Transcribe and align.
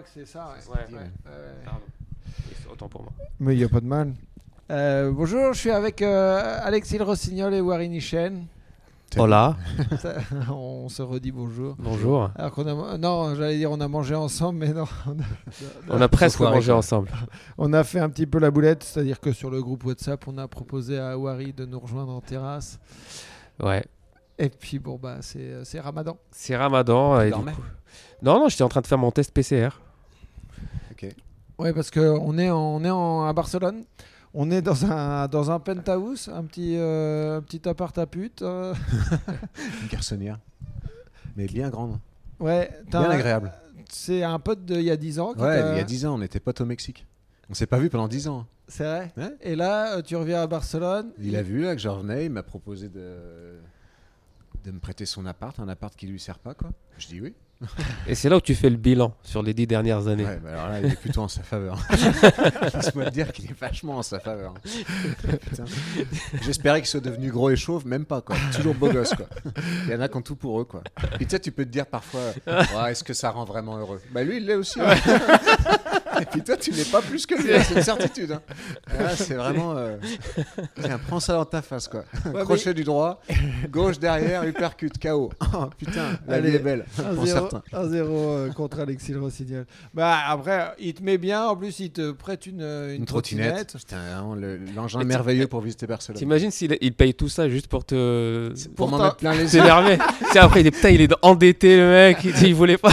crois 0.00 0.02
que 0.02 0.08
c'est 0.14 0.26
ça. 0.26 0.54
ouais. 0.54 0.74
Ouais. 0.74 0.96
Ouais, 0.96 0.98
ouais. 0.98 1.64
Pardon. 1.64 1.80
Autant 2.72 2.88
pour 2.88 3.02
moi. 3.02 3.12
Mais 3.40 3.54
il 3.54 3.58
n'y 3.58 3.64
a 3.64 3.68
pas 3.68 3.80
de 3.80 3.86
mal. 3.86 4.14
Euh, 4.70 5.10
bonjour, 5.12 5.52
je 5.52 5.58
suis 5.58 5.70
avec 5.70 6.00
euh, 6.02 6.60
Alexis 6.62 6.98
Le 6.98 7.04
Rossignol 7.04 7.52
et 7.54 7.60
Warren 7.60 8.00
Chen. 8.00 8.46
Hola. 9.18 9.56
On 10.50 10.88
se 10.88 11.02
redit 11.02 11.32
bonjour. 11.32 11.74
Bonjour. 11.80 12.30
Alors 12.36 12.52
qu'on 12.52 12.64
a, 12.68 12.96
non, 12.96 13.34
j'allais 13.34 13.56
dire 13.56 13.72
on 13.72 13.80
a 13.80 13.88
mangé 13.88 14.14
ensemble, 14.14 14.60
mais 14.60 14.72
non. 14.72 14.84
On 15.08 15.18
a, 15.18 15.96
On 15.96 16.00
a 16.00 16.08
presque 16.08 16.38
mangé 16.38 16.70
ensemble. 16.70 17.10
on 17.58 17.72
a 17.72 17.82
fait 17.82 17.98
un 17.98 18.08
petit 18.08 18.26
peu 18.26 18.38
la 18.38 18.52
boulette, 18.52 18.84
c'est-à-dire 18.84 19.18
que 19.18 19.32
sur 19.32 19.50
le 19.50 19.60
groupe 19.60 19.84
WhatsApp, 19.84 20.28
on 20.28 20.38
a 20.38 20.46
proposé 20.46 21.00
à 21.00 21.18
Wari 21.18 21.52
de 21.52 21.64
nous 21.66 21.80
rejoindre 21.80 22.12
en 22.12 22.20
terrasse. 22.20 22.78
Ouais. 23.60 23.84
Et 24.38 24.48
puis 24.48 24.78
bon 24.78 24.96
bah 25.02 25.16
c'est 25.22 25.64
c'est 25.64 25.80
Ramadan. 25.80 26.16
C'est 26.30 26.56
Ramadan. 26.56 27.20
Et 27.20 27.24
du 27.26 27.30
dormais 27.32 27.52
coup- 27.52 27.62
Non, 28.22 28.38
non, 28.38 28.48
j'étais 28.48 28.62
en 28.62 28.68
train 28.68 28.80
de 28.80 28.86
faire 28.86 28.96
mon 28.98 29.10
test 29.10 29.32
PCR. 29.34 29.70
Ouais, 31.60 31.72
parce 31.72 31.90
que 31.90 32.00
on 32.00 32.36
est 32.38 32.50
en- 32.50 32.58
on 32.76 32.84
est 32.84 32.90
en- 32.90 33.24
à 33.26 33.32
Barcelone. 33.32 33.84
On 34.32 34.50
est 34.50 34.62
dans 34.62 34.84
un 34.86 35.26
dans 35.28 35.50
un 35.50 35.58
penthouse, 35.58 36.28
un 36.32 36.44
petit 36.44 36.76
euh, 36.76 37.38
un 37.38 37.42
petit 37.42 37.68
appart 37.68 37.96
à 37.98 38.06
pute. 38.06 38.42
euh. 38.42 38.74
Une 39.82 39.88
garçonnière. 39.88 40.38
Mais 41.36 41.46
bien 41.46 41.68
grande. 41.70 41.98
Ouais, 42.38 42.70
t'as 42.90 43.00
Bien 43.00 43.10
un- 43.10 43.14
agréable. 43.14 43.52
C'est 43.88 44.22
un 44.22 44.38
pote 44.38 44.64
d'il 44.64 44.82
y 44.82 44.90
a 44.90 44.96
10 44.96 45.18
ans. 45.18 45.32
qui 45.34 45.40
Ouais, 45.40 45.60
t'a- 45.60 45.72
il 45.72 45.76
y 45.78 45.80
a 45.80 45.84
10 45.84 46.06
ans, 46.06 46.14
on 46.16 46.22
était 46.22 46.38
potes 46.40 46.60
au 46.60 46.64
Mexique. 46.66 47.06
On 47.48 47.54
s'est 47.54 47.66
pas 47.66 47.78
vu 47.78 47.90
pendant 47.90 48.06
10 48.06 48.28
ans. 48.28 48.46
C'est 48.68 48.84
vrai. 48.84 49.12
Ouais. 49.16 49.34
Et 49.40 49.56
là, 49.56 49.96
euh, 49.96 50.02
tu 50.02 50.14
reviens 50.14 50.40
à 50.42 50.46
Barcelone. 50.46 51.10
Il 51.18 51.34
a 51.34 51.42
vu 51.42 51.62
là 51.62 51.74
que 51.74 51.80
je 51.80 51.88
revenais, 51.88 52.26
il 52.26 52.30
m'a 52.30 52.44
proposé 52.44 52.88
de 52.88 53.58
de 54.64 54.70
me 54.70 54.78
prêter 54.78 55.06
son 55.06 55.26
appart, 55.26 55.58
un 55.58 55.68
appart 55.68 55.94
qui 55.96 56.06
lui 56.06 56.20
sert 56.20 56.38
pas 56.38 56.54
quoi. 56.54 56.70
Je 56.98 57.08
dis 57.08 57.20
oui. 57.20 57.34
Et 58.06 58.14
c'est 58.14 58.28
là 58.30 58.36
où 58.36 58.40
tu 58.40 58.54
fais 58.54 58.70
le 58.70 58.76
bilan 58.76 59.14
sur 59.22 59.42
les 59.42 59.52
dix 59.52 59.66
dernières 59.66 60.06
années. 60.08 60.24
Ouais, 60.24 60.38
bah 60.42 60.50
alors 60.52 60.68
là, 60.68 60.80
il 60.80 60.86
est 60.92 60.96
plutôt 60.96 61.20
en 61.20 61.28
sa 61.28 61.42
faveur. 61.42 61.78
Laisse-moi 62.74 63.04
te 63.06 63.10
dire 63.10 63.32
qu'il 63.32 63.44
est 63.50 63.58
vachement 63.58 63.98
en 63.98 64.02
sa 64.02 64.18
faveur. 64.18 64.54
J'espérais 66.42 66.80
qu'il 66.80 66.88
soit 66.88 67.00
devenu 67.00 67.30
gros 67.30 67.50
et 67.50 67.56
chauve, 67.56 67.86
même 67.86 68.04
pas 68.06 68.20
quoi. 68.22 68.36
Toujours 68.54 68.74
beau 68.74 68.90
gosse 68.90 69.14
quoi. 69.14 69.26
Il 69.86 69.92
y 69.92 69.94
en 69.94 70.00
a 70.00 70.08
qui 70.08 70.16
ont 70.16 70.22
tout 70.22 70.36
pour 70.36 70.60
eux 70.60 70.64
quoi. 70.64 70.82
Et 71.20 71.24
tu 71.24 71.30
sais, 71.30 71.40
tu 71.40 71.52
peux 71.52 71.64
te 71.64 71.70
dire 71.70 71.86
parfois, 71.86 72.20
Ouais, 72.46 72.92
est-ce 72.92 73.04
que 73.04 73.12
ça 73.12 73.30
rend 73.30 73.44
vraiment 73.44 73.76
heureux? 73.78 74.00
Bah 74.12 74.22
lui, 74.22 74.38
il 74.38 74.46
l'est 74.46 74.54
aussi. 74.54 74.80
hein. 74.80 74.94
Et 76.20 76.24
puis 76.26 76.42
toi, 76.42 76.56
tu 76.56 76.70
n'es 76.72 76.84
pas 76.84 77.00
plus 77.02 77.26
que 77.26 77.34
lui, 77.34 77.54
hein, 77.54 77.62
c'est 77.66 77.74
une 77.74 77.82
certitude. 77.82 78.32
hein. 78.32 78.42
Là, 78.98 79.16
c'est 79.16 79.34
vraiment. 79.34 79.76
euh, 79.76 79.96
Tiens, 80.82 81.00
prends 81.08 81.20
ça 81.20 81.34
dans 81.34 81.44
ta 81.44 81.62
face 81.62 81.88
quoi. 81.88 82.04
Ouais, 82.32 82.42
Crochet 82.42 82.74
du 82.74 82.84
droit, 82.84 83.20
gauche 83.70 83.98
derrière, 83.98 84.44
uppercut, 84.44 84.92
KO. 85.00 85.30
Oh 85.54 85.66
putain, 85.76 86.18
la 86.28 86.36
Allez, 86.36 86.50
vie 86.50 86.56
est 86.56 86.60
belle. 86.60 86.84
Pour 86.96 87.24
1-0 87.24 87.26
certains. 87.26 87.62
1-0, 87.72 87.92
euh, 87.92 88.52
contre 88.52 88.80
Alexis 88.80 89.12
Le 89.12 89.20
Rossignol. 89.20 89.66
Bah 89.92 90.18
après, 90.28 90.72
il 90.78 90.94
te 90.94 91.02
met 91.02 91.18
bien. 91.18 91.44
En 91.46 91.56
plus, 91.56 91.80
il 91.80 91.90
te 91.90 92.12
prête 92.12 92.46
une, 92.46 92.60
une, 92.62 92.96
Une 93.00 93.04
trottinette. 93.06 93.76
L'engin 94.76 95.04
merveilleux 95.04 95.46
pour 95.46 95.60
visiter 95.60 95.86
Barcelone. 95.86 96.18
T'imagines 96.18 96.50
s'il 96.50 96.76
il 96.80 96.92
paye 96.92 97.14
tout 97.14 97.28
ça 97.28 97.48
juste 97.48 97.66
pour 97.66 97.84
te. 97.84 98.52
Pour 98.76 98.88
m'en 98.88 98.98
mettre 99.02 99.16
plein 99.16 99.32
les 99.32 99.42
yeux. 99.56 99.62
sais, 100.32 100.38
après, 100.38 100.60
il 100.60 100.66
est, 100.66 100.70
putain, 100.70 100.90
il 100.90 101.00
est 101.00 101.12
endetté, 101.22 101.76
le 101.76 101.90
mec. 101.90 102.18
Il, 102.24 102.46
il 102.48 102.54
voulait 102.54 102.78
pas. 102.78 102.92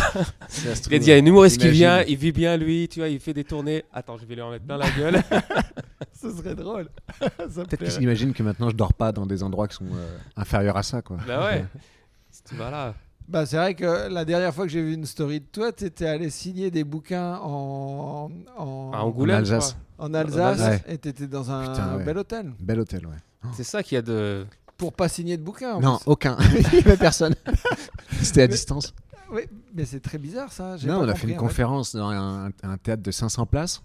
Il 0.90 0.96
a 0.96 1.00
dit, 1.00 1.06
il 1.06 1.10
y 1.10 1.12
a 1.12 1.16
un 1.16 1.26
humoriste 1.26 1.58
qui 1.58 1.66
imagine. 1.68 1.80
vient, 1.80 2.04
il 2.08 2.18
vit 2.18 2.32
bien, 2.32 2.58
lui, 2.58 2.88
tu 2.88 3.00
vois, 3.00 3.10
il 3.10 3.17
fait 3.20 3.34
des 3.34 3.44
tournées. 3.44 3.84
Attends, 3.94 4.18
je 4.18 4.26
vais 4.26 4.36
lui 4.36 4.42
en 4.42 4.52
mettre 4.52 4.66
plein 4.66 4.78
la 4.78 4.90
gueule. 4.92 5.22
Ce 6.14 6.32
serait 6.32 6.56
drôle. 6.56 6.90
Peut-être 7.20 7.68
plairait. 7.78 7.92
qu'ils 7.94 8.04
imaginent 8.04 8.34
que 8.34 8.44
maintenant 8.44 8.70
je 8.70 8.76
dors 8.76 8.94
pas 8.94 9.12
dans 9.12 9.26
des 9.26 9.44
endroits 9.44 9.68
qui 9.68 9.76
sont 9.76 9.86
euh, 9.94 10.18
inférieurs 10.36 10.78
à 10.78 10.84
ça, 10.84 11.02
quoi. 11.02 11.18
bah 11.28 11.46
ouais. 11.46 11.66
Tu 12.48 12.56
vas 12.56 12.70
là. 12.72 12.94
Bah, 13.28 13.46
c'est 13.46 13.58
vrai 13.58 13.74
que 13.76 14.08
la 14.10 14.24
dernière 14.24 14.54
fois 14.54 14.66
que 14.66 14.72
j'ai 14.72 14.82
vu 14.82 14.94
une 14.94 15.06
story 15.06 15.42
de 15.42 15.46
toi, 15.46 15.72
tu 15.74 15.84
étais 15.86 16.08
allé 16.08 16.30
signer 16.30 16.72
des 16.72 16.84
bouquins 16.86 17.36
en, 17.42 18.30
en, 18.58 19.28
Alsace. 19.30 19.76
en 19.98 20.14
Alsace 20.14 20.60
Ouais. 20.60 20.84
et 20.94 20.98
tu 20.98 21.10
étais 21.10 21.28
dans 21.28 21.52
un 21.52 21.68
Putain, 21.72 21.98
ouais. 21.98 22.04
bel 22.06 22.18
hôtel. 22.20 22.54
Bel 22.60 22.80
hôtel, 22.80 23.06
ouais. 23.06 23.16
C'est 23.54 23.64
ça 23.66 23.84
qu'il 23.84 23.96
y 23.96 24.00
a 24.00 24.02
de. 24.02 24.46
Pour 24.78 24.94
pas 24.94 25.10
signer 25.10 25.36
de 25.38 25.42
bouquins. 25.44 25.74
en 25.76 25.82
Non, 25.82 25.98
plus. 25.98 26.04
aucun. 26.12 26.38
Il 26.72 26.74
y 26.76 26.78
avait 26.78 26.96
personne. 26.98 27.34
C'était 28.22 28.44
à 28.44 28.48
Mais- 28.48 28.54
distance. 28.54 28.94
Oui, 29.32 29.42
mais 29.74 29.86
c'est 29.86 30.00
très 30.00 30.18
bizarre 30.18 30.52
ça. 30.52 30.78
Non, 30.84 31.00
pas 31.00 31.00
on 31.00 31.04
a 31.04 31.08
compris, 31.08 31.20
fait 31.20 31.28
une 31.34 31.38
en 31.38 31.42
conférence 31.42 31.96
dans 31.96 32.10
un, 32.10 32.52
un 32.64 32.78
théâtre 32.78 33.04
de 33.04 33.12
500 33.12 33.46
places 33.46 33.84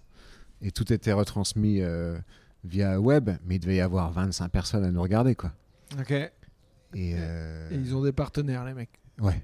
et 0.61 0.71
tout 0.71 0.91
était 0.93 1.11
retransmis 1.11 1.81
euh, 1.81 2.17
via 2.63 2.99
web, 2.99 3.29
mais 3.45 3.55
il 3.55 3.59
devait 3.59 3.75
y 3.75 3.81
avoir 3.81 4.11
25 4.11 4.49
personnes 4.49 4.83
à 4.85 4.91
nous 4.91 5.01
regarder, 5.01 5.35
quoi. 5.35 5.51
Ok. 5.99 6.11
Et, 6.11 6.31
euh, 7.17 7.69
Et 7.71 7.75
ils 7.75 7.95
ont 7.95 8.03
des 8.03 8.11
partenaires, 8.13 8.63
les 8.65 8.73
mecs. 8.73 8.99
ouais. 9.19 9.41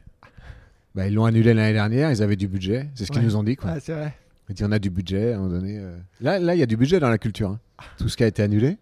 Bah, 0.96 1.08
ils 1.08 1.14
l'ont 1.14 1.26
annulé 1.26 1.54
l'année 1.54 1.74
dernière, 1.74 2.12
ils 2.12 2.24
avaient 2.24 2.36
du 2.36 2.48
budget, 2.48 2.90
c'est 2.96 3.06
ce 3.06 3.12
qu'ils 3.12 3.20
Ouais. 3.22 3.26
nous 3.28 3.36
ont 3.36 3.44
dit, 3.44 3.56
quoi. 3.56 3.72
Ah, 3.76 3.80
c'est 3.80 3.94
vrai. 3.94 4.16
Il 4.50 4.56
dit 4.56 4.64
on 4.64 4.72
a 4.72 4.80
du 4.80 4.90
budget 4.90 5.34
à 5.34 5.36
un 5.36 5.40
moment 5.42 5.52
donné. 5.52 5.78
euh. 5.78 5.96
Là, 6.22 6.40
là, 6.40 6.56
il 6.56 6.60
y 6.60 6.64
a 6.64 6.66
du 6.66 6.78
budget 6.78 7.00
dans 7.00 7.10
la 7.10 7.20
culture. 7.20 7.52
hein. 7.52 7.60
Tout 8.00 8.10
ce 8.10 8.18
qui 8.18 8.24
a 8.24 8.28
été 8.28 8.42
annulé, 8.42 8.78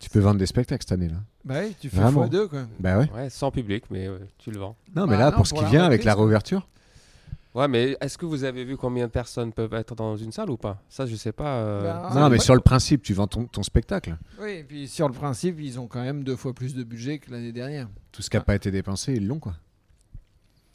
tu 0.00 0.10
peux 0.10 0.18
vendre 0.18 0.38
des 0.38 0.46
spectacles 0.46 0.82
cette 0.82 0.92
année-là. 0.92 1.18
Bah 1.44 1.56
oui, 1.64 1.74
tu 1.80 1.88
fais 1.88 1.96
Vraiment. 2.00 2.26
x2 2.26 2.48
quoi. 2.48 2.62
Bah 2.78 2.98
ouais. 2.98 3.10
Ouais, 3.12 3.30
sans 3.30 3.50
public, 3.50 3.84
mais 3.90 4.08
ouais, 4.08 4.18
tu 4.38 4.50
le 4.52 4.58
vends. 4.60 4.76
Non, 4.94 5.06
mais 5.06 5.14
Bah 5.14 5.18
là, 5.24 5.30
non, 5.30 5.36
pour 5.38 5.46
ce 5.46 5.50
pour 5.50 5.58
qui 5.58 5.64
la 5.64 5.70
vient 5.70 5.84
avec 5.84 6.00
reprise, 6.00 6.06
la 6.06 6.14
quoi. 6.14 6.22
réouverture, 6.22 6.68
Ouais, 7.54 7.68
mais 7.68 7.98
est-ce 8.00 8.16
que 8.16 8.24
vous 8.24 8.44
avez 8.44 8.64
vu 8.64 8.78
combien 8.78 9.04
de 9.06 9.10
personnes 9.10 9.52
peuvent 9.52 9.74
être 9.74 9.94
dans 9.94 10.16
une 10.16 10.32
salle 10.32 10.48
ou 10.48 10.56
pas? 10.56 10.80
Ça, 10.88 11.04
je 11.04 11.14
sais 11.16 11.32
pas. 11.32 11.56
euh, 11.58 11.82
Bah, 11.82 12.10
non, 12.14 12.28
mais 12.30 12.36
ouais. 12.36 12.38
sur 12.42 12.54
le 12.54 12.62
principe, 12.62 13.02
tu 13.02 13.12
vends 13.12 13.26
ton, 13.26 13.44
ton 13.44 13.62
spectacle. 13.62 14.16
Oui, 14.40 14.50
et 14.52 14.64
puis 14.64 14.88
sur 14.88 15.06
le 15.06 15.12
principe, 15.12 15.60
ils 15.60 15.78
ont 15.78 15.86
quand 15.86 16.00
même 16.02 16.24
deux 16.24 16.36
fois 16.36 16.54
plus 16.54 16.74
de 16.74 16.82
budget 16.82 17.18
que 17.18 17.30
l'année 17.30 17.52
dernière. 17.52 17.90
Tout 18.10 18.22
ce 18.22 18.30
qui 18.30 18.36
n'a 18.36 18.40
Ah. 18.42 18.44
pas 18.46 18.54
été 18.54 18.70
dépensé, 18.70 19.12
ils 19.14 19.26
l'ont, 19.26 19.38
quoi. 19.38 19.54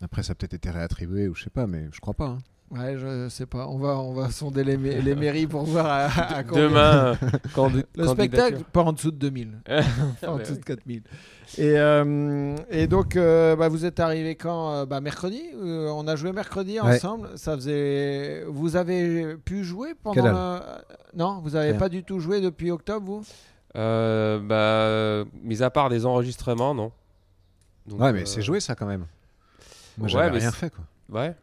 Après, 0.01 0.21
ça 0.21 0.33
a 0.33 0.35
peut-être 0.35 0.53
été 0.53 0.69
réattribué 0.69 1.27
ou 1.27 1.33
je 1.33 1.45
sais 1.45 1.49
pas, 1.49 1.65
mais 1.65 1.87
je 1.91 1.99
crois 1.99 2.13
pas. 2.13 2.27
hein. 2.27 2.37
Ouais, 2.69 2.97
je 2.97 3.29
sais 3.29 3.45
pas. 3.45 3.65
On 3.67 3.77
va, 3.77 3.97
on 3.97 4.13
va 4.13 4.29
sonder 4.29 4.63
les, 4.65 4.75
ma- 4.75 4.89
les 4.89 5.15
mairies 5.15 5.47
pour 5.47 5.63
voir 5.63 5.85
à, 5.85 6.05
à 6.37 6.43
combien- 6.47 6.63
Demain, 6.67 7.17
candi- 7.55 7.85
Le 7.95 8.07
spectacle, 8.07 8.63
pas 8.73 8.81
en 8.83 8.91
dessous 8.91 9.11
de 9.11 9.15
2000. 9.17 9.59
pas 9.65 9.81
en 10.29 10.33
Ouais, 10.35 10.41
dessous 10.41 10.53
de 10.53 10.57
ouais. 10.57 10.63
4000. 10.65 11.01
Et, 11.59 11.77
euh, 11.79 12.55
et 12.69 12.87
donc, 12.87 13.15
euh, 13.15 13.55
bah, 13.55 13.69
vous 13.69 13.85
êtes 13.85 14.01
arrivé 14.01 14.35
quand 14.35 14.73
euh, 14.73 14.85
bah, 14.85 14.99
Mercredi. 14.99 15.41
Euh, 15.55 15.87
on 15.95 16.05
a 16.09 16.17
joué 16.17 16.33
mercredi 16.33 16.73
Ouais. 16.81 16.95
ensemble. 16.97 17.29
Ça 17.35 17.55
faisait. 17.55 18.43
Vous 18.49 18.75
avez 18.75 19.37
pu 19.37 19.63
jouer 19.63 19.93
pendant. 20.03 20.25
Le- 20.25 20.59
Non, 21.15 21.39
vous 21.41 21.55
avez 21.55 21.69
Rien. 21.71 21.79
pas 21.79 21.87
du 21.87 22.03
tout 22.03 22.19
joué 22.19 22.41
depuis 22.41 22.69
octobre, 22.71 23.05
vous? 23.05 23.23
Euh, 23.77 24.39
bah, 24.41 25.29
mis 25.41 25.63
à 25.63 25.69
part 25.69 25.87
des 25.89 26.05
enregistrements, 26.05 26.73
non. 26.75 26.91
Donc, 27.85 28.01
Ouais, 28.01 28.11
mais 28.11 28.23
euh, 28.23 28.25
c'est 28.25 28.41
joué, 28.41 28.59
ça, 28.59 28.75
quand 28.75 28.87
même. 28.87 29.05
Moi, 29.97 30.05
Ouais, 30.07 30.09
j'avais 30.09 30.31
mais 30.31 30.39
rien 30.39 30.51
c'est- 30.51 30.57
fait, 30.57 30.69
quoi. 30.69 30.83
Ouais. 31.21 31.33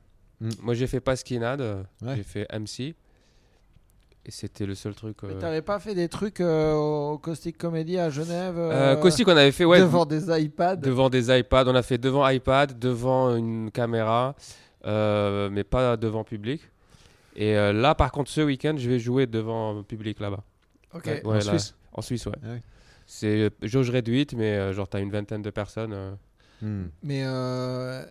Mm. 0.45 0.51
Moi, 0.63 0.75
j'ai 0.75 0.87
fait 0.87 1.01
Pasquinade, 1.01 1.61
Ouais. 2.03 2.17
j'ai 2.17 2.23
fait 2.23 2.47
MC. 2.53 2.95
Et 4.27 4.31
c'était 4.31 4.65
le 4.65 4.75
seul 4.75 4.95
truc. 4.95 5.19
Mais 5.23 5.35
euh, 5.35 5.39
t'avais 5.39 5.61
pas 5.61 5.79
fait 5.79 5.95
des 5.95 6.09
trucs 6.09 6.41
euh, 6.41 6.73
au 6.75 7.19
Caustic 7.19 7.59
Comedy 7.59 7.99
à 7.99 8.09
Genève 8.09 8.57
euh, 8.57 8.95
euh, 8.95 8.97
Caustic, 8.97 9.29
on 9.29 9.37
avait 9.37 9.53
fait 9.53 9.67
ouais, 9.67 9.81
devant 9.81 10.07
des 10.07 10.31
iPads? 10.45 10.77
devant 10.77 11.11
des 11.11 11.37
iPads. 11.39 11.65
On 11.69 11.75
a 11.75 11.83
fait 11.83 11.99
devant 11.99 12.27
iPad, 12.29 12.79
devant 12.79 13.37
une 13.37 13.71
caméra, 13.71 14.35
euh, 14.87 15.51
mais 15.51 15.63
pas 15.63 15.99
devant 15.99 16.25
public. 16.25 16.63
Et 17.37 17.55
euh, 17.57 17.75
là, 17.75 17.95
par 17.95 18.13
contre, 18.13 18.31
ce 18.31 18.41
week-end, 18.41 18.75
je 18.79 18.89
vais 18.89 18.99
jouer 18.99 19.27
devant 19.27 19.83
public 19.83 20.21
là-bas. 20.21 20.43
Ok. 20.95 21.05
Ouais, 21.07 21.23
En 21.25 21.33
là, 21.35 21.41
Suisse? 21.43 21.75
En 21.93 22.01
Suisse, 22.01 22.25
ouais. 22.27 22.33
Ah 22.45 22.49
ouais. 22.53 22.63
C'est 23.07 23.41
euh, 23.43 23.51
jauge 23.63 23.91
réduite, 23.91 24.33
mais 24.33 24.53
euh, 24.57 24.73
genre, 24.73 24.89
t'as 24.89 25.01
une 25.01 25.11
vingtaine 25.11 25.43
de 25.43 25.51
personnes. 25.51 25.93
euh. 25.93 26.15
Hmm. 26.63 26.87
Mais 27.03 27.23
euh, 27.25 28.03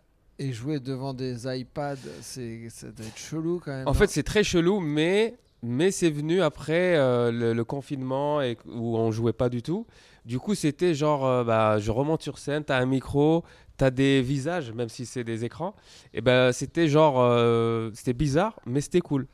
et 0.43 0.51
jouer 0.51 0.79
devant 0.79 1.13
des 1.13 1.47
iPads, 1.47 1.95
c'est 2.21 2.67
ça 2.69 2.87
doit 2.91 3.05
être 3.05 3.17
chelou 3.17 3.61
quand 3.63 3.71
même. 3.71 3.87
En 3.87 3.93
fait, 3.93 4.09
c'est 4.09 4.23
très 4.23 4.43
chelou, 4.43 4.79
mais, 4.79 5.35
mais 5.61 5.89
c'est 5.91 6.09
venu 6.09 6.41
après 6.41 6.97
euh, 6.97 7.31
le, 7.31 7.53
le 7.53 7.63
confinement 7.63 8.41
et, 8.41 8.57
où 8.65 8.97
on 8.97 9.11
jouait 9.11 9.33
pas 9.33 9.49
du 9.49 9.61
tout. 9.61 9.85
Du 10.25 10.39
coup, 10.39 10.55
c'était 10.55 10.93
genre, 10.93 11.25
euh, 11.25 11.43
bah, 11.43 11.79
je 11.79 11.91
remonte 11.91 12.21
sur 12.21 12.37
scène, 12.37 12.63
t'as 12.63 12.77
un 12.77 12.85
micro, 12.85 13.43
t'as 13.77 13.89
des 13.89 14.21
visages, 14.21 14.71
même 14.73 14.89
si 14.89 15.05
c'est 15.05 15.23
des 15.23 15.45
écrans. 15.45 15.75
Et 16.13 16.21
ben, 16.21 16.51
c'était 16.51 16.87
genre, 16.87 17.15
euh, 17.19 17.89
c'était 17.93 18.13
bizarre, 18.13 18.59
mais 18.65 18.81
c'était 18.81 19.01
cool. 19.01 19.27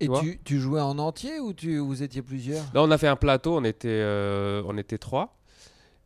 et 0.00 0.08
vois 0.08 0.20
tu, 0.20 0.40
tu 0.44 0.58
jouais 0.58 0.80
en 0.80 0.98
entier 0.98 1.38
ou 1.38 1.52
tu 1.52 1.78
vous 1.78 2.02
étiez 2.02 2.22
plusieurs? 2.22 2.64
Là, 2.74 2.82
on 2.82 2.90
a 2.90 2.98
fait 2.98 3.08
un 3.08 3.16
plateau, 3.16 3.56
on 3.56 3.64
était, 3.64 4.04
on 4.66 4.76
était 4.78 4.98
trois. 4.98 5.36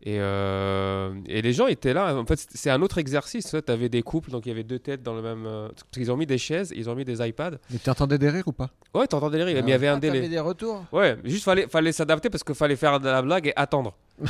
Et, 0.01 0.21
euh, 0.21 1.13
et 1.27 1.43
les 1.43 1.53
gens 1.53 1.67
étaient 1.67 1.93
là. 1.93 2.15
En 2.17 2.25
fait, 2.25 2.37
c'est- 2.55 2.71
un 2.71 2.81
autre 2.83 2.99
exercice. 2.99 3.57
Tu 3.67 3.73
avais 3.73 3.89
des 3.89 4.03
couples, 4.03 4.31
donc 4.31 4.47
il 4.47 4.51
y 4.51 4.53
avait 4.53 4.63
deux 4.63 4.79
têtes 4.79 5.03
dans 5.03 5.15
le 5.15 5.23
même. 5.23 5.45
euh, 5.45 5.69
parce 5.71 5.83
qu'ils 5.93 6.13
ont 6.13 6.17
mis 6.17 6.25
des 6.27 6.39
chaises, 6.39 6.73
ils 6.77 6.89
ont 6.89 6.95
mis 6.95 7.05
des 7.05 7.21
iPads. 7.27 7.59
Mais 7.71 7.79
tu 7.83 7.91
entendais 7.91 8.17
des 8.17 8.31
rires 8.31 8.47
ou 8.47 8.53
pas? 8.53 8.71
Ouais, 8.95 9.09
t'entendais 9.09 9.39
les 9.39 9.45
rires, 9.45 9.57
Ah 9.59 9.63
mais 9.63 9.69
il 9.69 9.73
y 9.73 9.75
avait 9.75 9.89
un 9.89 9.97
Ah, 9.97 10.01
délai. 10.01 10.29
des 10.29 10.39
retours? 10.39 10.85
Ouais, 10.93 11.17
juste 11.25 11.43
fallait, 11.45 11.67
fallait 11.67 11.91
s'adapter 11.91 12.31
parce 12.31 12.45
qu'il 12.45 12.55
fallait 12.55 12.77
faire 12.77 13.01
de 13.01 13.07
la 13.09 13.23
blague 13.23 13.49
et 13.49 13.53
attendre. 13.57 13.97
tu 14.25 14.27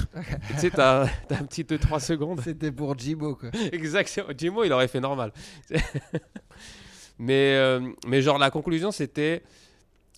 sais, 0.57 0.71
t'as 0.71 1.03
un 1.31 1.45
petit 1.45 1.65
2-3 1.65 2.01
secondes. 2.01 2.41
C'était 2.43 2.73
pour 2.73 2.99
Jibo 2.99 3.35
quoi. 3.35 3.51
Exactement. 3.73 4.29
Jimo, 4.37 4.65
il 4.65 4.73
aurait 4.73 4.89
fait 4.89 5.01
normal. 5.01 5.33
mais, 7.19 7.55
euh, 7.57 7.81
mais 8.07 8.23
genre, 8.23 8.39
la 8.39 8.51
conclusion, 8.51 8.91
c'était 8.91 9.43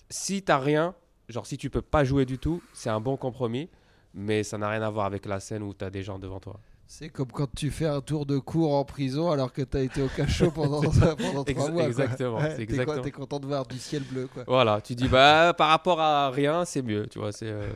si 0.09 0.43
t'as 0.43 0.59
rien, 0.59 0.95
genre 1.29 1.47
si 1.47 1.57
tu 1.57 1.71
peux 1.71 1.83
pas 1.83 2.05
jouer 2.05 2.25
du 2.25 2.39
tout, 2.39 2.63
c'est 2.73 2.91
un 2.91 3.01
bon 3.01 3.17
compromis, 3.17 3.69
mais 4.15 4.43
ça 4.43 4.59
n'a 4.59 4.69
rien 4.69 4.83
à 4.83 4.91
voir 4.91 5.07
avec 5.07 5.27
la 5.27 5.41
scène 5.41 5.63
où 5.63 5.73
t'as 5.75 5.91
des 5.91 6.03
gens 6.03 6.19
devant 6.19 6.41
toi. 6.41 6.59
C'est 6.87 7.09
comme 7.09 7.31
quand 7.31 7.49
tu 7.55 7.71
fais 7.71 7.87
un 7.87 8.01
tour 8.01 8.27
de 8.27 8.39
cours 8.39 8.75
en 8.75 8.85
prison 8.85 9.31
alors 9.31 9.53
que 9.53 9.63
tu 9.63 9.77
as 9.77 9.83
été 9.83 10.03
au 10.03 10.09
cachot 10.09 10.51
pendant, 10.51 10.81
pendant 10.81 10.95
trois 11.21 11.45
Ex- 11.47 11.57
mois. 11.59 11.71
quoi. 11.71 11.85
exactement, 11.85 12.37
Ouais, 12.39 12.51
c'est 12.51 12.57
t'es 12.57 12.63
exactement. 12.65 13.03
T'es 13.03 13.11
content 13.13 13.39
de 13.39 13.47
voir 13.47 13.65
du 13.67 13.79
ciel 13.79 14.03
bleu. 14.03 14.27
Quoi. 14.27 14.43
Voilà, 14.49 14.81
tu 14.81 14.97
dis 14.97 15.07
bah 15.07 15.55
par 15.59 15.69
rapport 15.69 16.01
à 16.01 16.31
rien, 16.31 16.65
c'est 16.65 16.83
mieux, 16.83 17.07
tu 17.07 17.21
vois. 17.21 17.31
C'est 17.31 17.49
euh, 17.49 17.71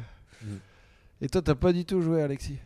Et 1.20 1.28
toi, 1.28 1.40
t'as 1.42 1.54
pas 1.54 1.72
du 1.72 1.84
tout 1.84 2.00
joué, 2.02 2.22
Alexis? 2.22 2.58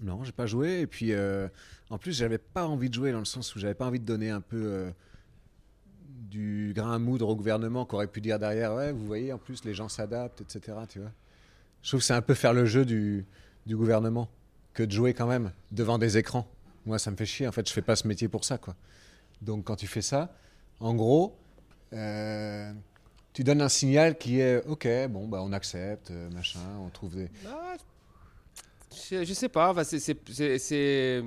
Non, 0.00 0.22
j'ai 0.24 0.32
pas 0.32 0.46
joué. 0.46 0.80
Et 0.80 0.86
puis, 0.86 1.12
euh, 1.12 1.48
en 1.88 1.96
plus, 1.98 2.12
j'avais 2.16 2.38
pas 2.38 2.66
envie 2.66 2.88
de 2.90 2.94
jouer 2.94 3.12
dans 3.12 3.18
le 3.20 3.24
sens 3.24 3.54
où 3.54 3.58
j'avais 3.58 3.74
pas 3.74 3.86
envie 3.86 4.00
de 4.00 4.04
donner 4.06 4.28
un 4.30 4.40
peu 4.42 4.60
euh, 4.62 4.90
du 6.06 6.72
grain 6.74 6.92
à 6.94 6.98
moudre 6.98 7.28
au 7.28 7.36
gouvernement 7.36 7.84
qui 7.86 7.94
aurait 7.94 8.06
pu 8.06 8.20
dire 8.20 8.38
derrière, 8.38 8.74
ouais, 8.74 8.92
vous 8.92 9.06
voyez, 9.06 9.32
en 9.32 9.38
plus, 9.38 9.64
les 9.64 9.72
gens 9.74 9.88
s'adaptent, 9.88 10.40
etc. 10.42 10.76
Tu 10.88 11.00
vois. 11.00 11.10
Je 11.82 11.88
trouve 11.90 12.00
que 12.00 12.06
c'est 12.06 12.14
un 12.14 12.22
peu 12.22 12.34
faire 12.34 12.52
le 12.52 12.66
jeu 12.66 12.84
du, 12.84 13.24
du 13.66 13.76
gouvernement 13.76 14.28
que 14.74 14.82
de 14.82 14.90
jouer 14.92 15.14
quand 15.14 15.26
même 15.26 15.52
devant 15.72 15.98
des 15.98 16.18
écrans. 16.18 16.46
Moi, 16.86 16.98
ça 16.98 17.10
me 17.10 17.16
fait 17.16 17.26
chier. 17.26 17.46
En 17.48 17.52
fait, 17.52 17.66
je 17.68 17.72
fais 17.72 17.82
pas 17.82 17.96
ce 17.96 18.06
métier 18.06 18.28
pour 18.28 18.44
ça, 18.44 18.58
quoi. 18.58 18.74
Donc, 19.42 19.64
quand 19.64 19.76
tu 19.76 19.86
fais 19.86 20.02
ça, 20.02 20.34
en 20.78 20.94
gros, 20.94 21.36
euh, 21.92 22.72
tu 23.32 23.44
donnes 23.44 23.62
un 23.62 23.68
signal 23.68 24.16
qui 24.18 24.40
est, 24.40 24.64
ok, 24.66 24.86
bon, 25.08 25.26
bah, 25.28 25.40
on 25.42 25.52
accepte, 25.52 26.10
euh, 26.10 26.30
machin, 26.30 26.60
on 26.84 26.88
trouve 26.90 27.16
des. 27.16 27.28
Ah, 27.48 27.76
je, 29.10 29.24
je 29.24 29.32
sais 29.34 29.48
pas. 29.48 29.70
enfin, 29.70 29.84
c'est- 29.84 31.22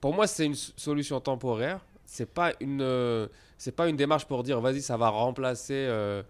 pour 0.00 0.14
moi, 0.14 0.26
c'est 0.26 0.46
une 0.46 0.54
solution 0.54 1.20
temporaire. 1.20 1.84
C'est 2.06 2.26
pas 2.26 2.52
une, 2.60 2.82
euh, 2.82 3.28
c'est 3.56 3.72
pas 3.72 3.88
une 3.88 3.96
démarche 3.96 4.26
pour 4.26 4.42
dire 4.42 4.60
vas-y, 4.60 4.82
ça 4.82 4.96
va 4.96 5.08
remplacer. 5.08 5.72
euh, 5.74 6.22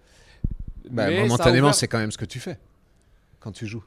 Bah, 0.90 1.10
momentanément, 1.10 1.68
ouvert- 1.68 1.74
c'est 1.74 1.88
quand 1.88 1.98
même 1.98 2.10
ce 2.12 2.18
que 2.18 2.24
tu 2.24 2.38
fais 2.40 2.58
quand 3.42 3.52
tu 3.52 3.66
joues. 3.66 3.84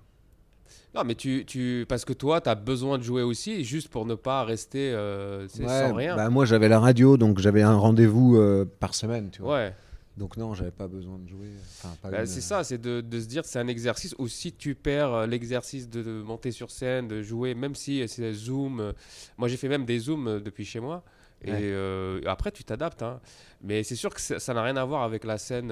Non, 0.95 1.03
mais 1.03 1.15
tu, 1.15 1.43
tu, 1.45 1.85
parce 1.89 2.05
que 2.05 2.13
toi, 2.13 2.39
tu 2.41 2.49
as 2.49 2.55
besoin 2.55 2.97
de 2.97 3.03
jouer 3.03 3.21
aussi, 3.21 3.63
juste 3.63 3.89
pour 3.89 4.05
ne 4.05 4.15
pas 4.15 4.43
rester 4.45 4.91
euh, 4.93 5.47
Ouais, 5.59 5.67
sans 5.67 5.93
rien. 5.93 6.15
bah, 6.15 6.29
moi, 6.29 6.45
j'avais 6.45 6.69
la 6.69 6.79
radio, 6.79 7.17
donc 7.17 7.39
j'avais 7.39 7.61
un 7.61 7.75
rendez-vous 7.75 8.37
euh, 8.37 8.65
par 8.79 8.95
semaine. 8.95 9.29
Tu 9.31 9.41
vois. 9.41 9.55
ouais. 9.55 9.73
Donc 10.17 10.37
non, 10.37 10.53
j'avais 10.53 10.71
pas 10.71 10.87
besoin 10.87 11.19
de 11.19 11.27
jouer. 11.27 11.49
Enfin, 11.83 11.93
Bah, 12.09 12.21
une- 12.21 12.25
c'est 12.25 12.39
ça, 12.39 12.63
c'est 12.63 12.77
de, 12.77 13.01
de 13.01 13.19
se 13.19 13.25
dire 13.25 13.43
c'est 13.43 13.59
un 13.59 13.67
exercice. 13.67 14.15
Ou 14.17 14.29
si 14.29 14.53
tu 14.53 14.73
perds 14.73 15.13
euh, 15.13 15.27
l'exercice 15.27 15.89
de, 15.89 16.01
de 16.01 16.21
monter 16.21 16.51
sur 16.51 16.71
scène, 16.71 17.09
de 17.09 17.21
jouer, 17.21 17.53
même 17.53 17.75
si 17.75 18.07
c'est 18.07 18.31
Zoom. 18.31 18.79
euh, 18.79 18.91
moi, 19.37 19.49
j'ai 19.49 19.57
fait 19.57 19.67
même 19.67 19.83
des 19.85 19.99
Zooms 19.99 20.39
depuis 20.41 20.63
chez 20.63 20.79
moi. 20.79 21.03
Et 21.43 21.51
Ouais. 21.51 21.59
euh, 21.63 22.21
après, 22.27 22.51
tu 22.53 22.63
t'adaptes. 22.63 23.03
hein. 23.03 23.19
Mais 23.61 23.83
c'est 23.83 23.95
sûr 23.97 24.13
que 24.13 24.21
ça 24.21 24.53
n'a 24.53 24.63
rien 24.63 24.77
à 24.77 24.85
voir 24.85 25.03
avec 25.03 25.25
la 25.25 25.37
scène, 25.37 25.69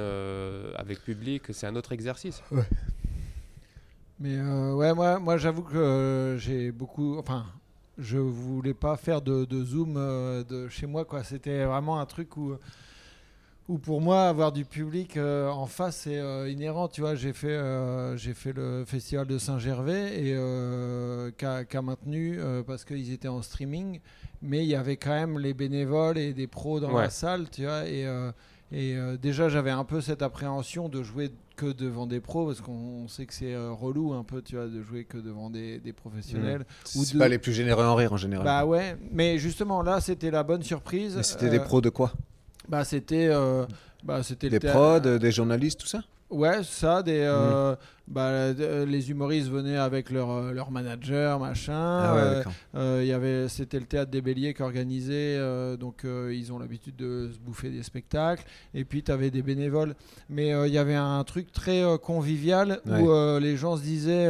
avec 0.75 1.00
public. 1.01 1.44
C'est 1.51 1.65
un 1.68 1.75
autre 1.77 1.94
exercice. 1.94 2.44
Mais 4.24 4.38
euh, 4.38 4.74
ouais, 4.74 4.94
moi, 4.94 5.20
moi 5.20 5.36
j'avoue 5.38 5.64
que 5.64 5.75
euh, 5.75 6.38
j'ai 6.38 6.72
beaucoup. 6.72 7.18
Enfin, 7.18 7.46
je 7.98 8.18
voulais 8.18 8.74
pas 8.74 8.96
faire 8.96 9.22
de, 9.22 9.44
de 9.44 9.64
zoom 9.66 9.96
euh, 9.98 10.46
de 10.46 10.70
chez 10.70 10.88
moi, 10.88 11.04
quoi. 11.04 11.25
C'était 11.25 11.66
vraiment 11.66 12.00
un 12.00 12.06
truc 12.06 12.38
où, 12.38 12.54
où 13.68 13.78
pour 13.78 14.00
moi, 14.00 14.24
avoir 14.30 14.54
du 14.54 14.64
public 14.64 15.18
euh, 15.18 15.50
en 15.50 15.66
face, 15.66 15.98
c'est 16.04 16.18
euh, 16.20 16.50
inhérent. 16.50 16.88
Tu 16.88 17.02
vois, 17.02 17.16
j'ai 17.16 17.34
fait, 17.34 17.50
euh, 17.52 18.16
j'ai 18.16 18.34
fait 18.34 18.54
le 18.54 18.86
festival 18.86 19.28
de 19.28 19.38
Saint-Gervais 19.38 20.25
et 20.25 21.31
qu'a 21.38 21.66
qu'a 21.66 21.81
maintenu 21.81 22.40
parce 22.66 22.86
qu'ils 22.86 23.12
étaient 23.12 23.28
en 23.28 23.42
streaming, 23.42 24.00
mais 24.42 24.64
il 24.64 24.70
y 24.70 24.75
avait 24.75 24.96
quand 24.96 25.10
même 25.12 25.38
les 25.38 25.54
bénévoles 25.54 26.18
et 26.18 26.31
des 26.34 26.48
pros 26.48 26.80
dans 26.80 26.94
Ouais. 26.94 27.02
la 27.04 27.10
salle, 27.10 27.50
tu 27.50 27.64
vois. 27.66 27.86
Et, 27.90 28.08
et 28.72 28.96
déjà, 29.22 29.50
j'avais 29.50 29.72
un 29.72 29.84
peu 29.84 30.00
cette 30.00 30.22
appréhension 30.22 30.88
de 30.88 31.04
jouer 31.04 31.30
que 31.55 31.71
devant 31.71 32.07
des 32.07 32.19
pros 32.19 32.45
parce 32.47 32.61
qu'on 32.61 33.07
sait 33.07 33.25
que 33.25 33.33
c'est 33.33 33.53
euh, 33.53 33.71
relou 33.71 34.13
un 34.13 34.23
peu, 34.23 34.41
tu 34.41 34.55
vois, 34.55 34.67
de 34.67 34.81
jouer 34.81 35.05
que 35.05 35.17
devant 35.17 35.50
des, 35.50 35.79
des 35.79 35.94
professionnels. 35.94 36.65
ou 36.95 37.03
C'est 37.05 37.13
de- 37.13 37.19
pas 37.19 37.27
les 37.27 37.38
plus 37.39 37.53
généreux 37.53 37.85
en 37.85 37.95
rire 37.95 38.13
en 38.13 38.17
général. 38.17 38.45
Bah 38.45 38.65
ouais, 38.65 38.97
mais 39.11 39.38
justement 39.38 39.81
là, 39.81 40.01
c'était 40.01 40.31
la 40.31 40.44
bonne 40.44 40.63
surprise. 40.63 41.15
Mais 41.17 41.23
c'était 41.23 41.50
des 41.50 41.59
Euh, 41.59 41.63
pros 41.63 41.81
de 41.81 41.89
quoi? 41.89 42.13
Bah 42.67 42.83
c'était, 42.85 43.27
euh, 43.29 43.65
bah 44.03 44.23
c'était 44.23 44.50
Des 44.50 44.59
prods, 44.59 45.00
des 45.19 45.31
journalistes, 45.31 45.79
tout 45.81 45.88
ça? 45.88 46.01
Ouais, 46.33 46.63
ça, 46.63 47.03
des, 47.03 47.19
euh, 47.21 47.75
bah, 48.07 48.27
euh, 48.27 48.85
les 48.85 49.12
humoristes 49.12 49.50
venaient 49.50 49.77
avec 49.77 50.09
leur, 50.09 50.31
euh, 50.31 50.51
leur 50.51 50.71
manager, 50.71 51.39
machin. 51.39 51.74
Ah 51.75 52.15
ouais, 52.15 52.44
Euh, 52.75 53.03
y 53.06 53.12
avait, 53.13 53.47
c'était 53.47 53.80
le 53.80 53.85
théâtre 53.85 54.09
des 54.12 54.21
Béliers 54.21 54.53
qui 54.53 54.62
organisait, 54.63 55.38
euh, 55.38 55.77
donc 55.77 56.03
ils 56.06 56.51
ont 56.51 56.59
l'habitude 56.59 56.95
de 56.95 57.30
se 57.31 57.39
bouffer 57.39 57.69
des 57.69 57.83
spectacles. 57.83 58.44
Et 58.74 58.83
puis 58.83 59.03
tu 59.03 59.12
avais 59.12 59.30
des 59.31 59.41
bénévoles, 59.44 59.95
mais 60.30 60.50
il 60.68 60.74
y 60.74 60.77
avait 60.77 60.95
un 60.95 61.24
truc 61.24 61.51
très 61.51 61.83
convivial 62.01 62.79
Ouais. 62.86 63.00
où 63.01 63.39
les 63.39 63.56
gens 63.57 63.77
se 63.77 63.83
disaient, 63.83 64.27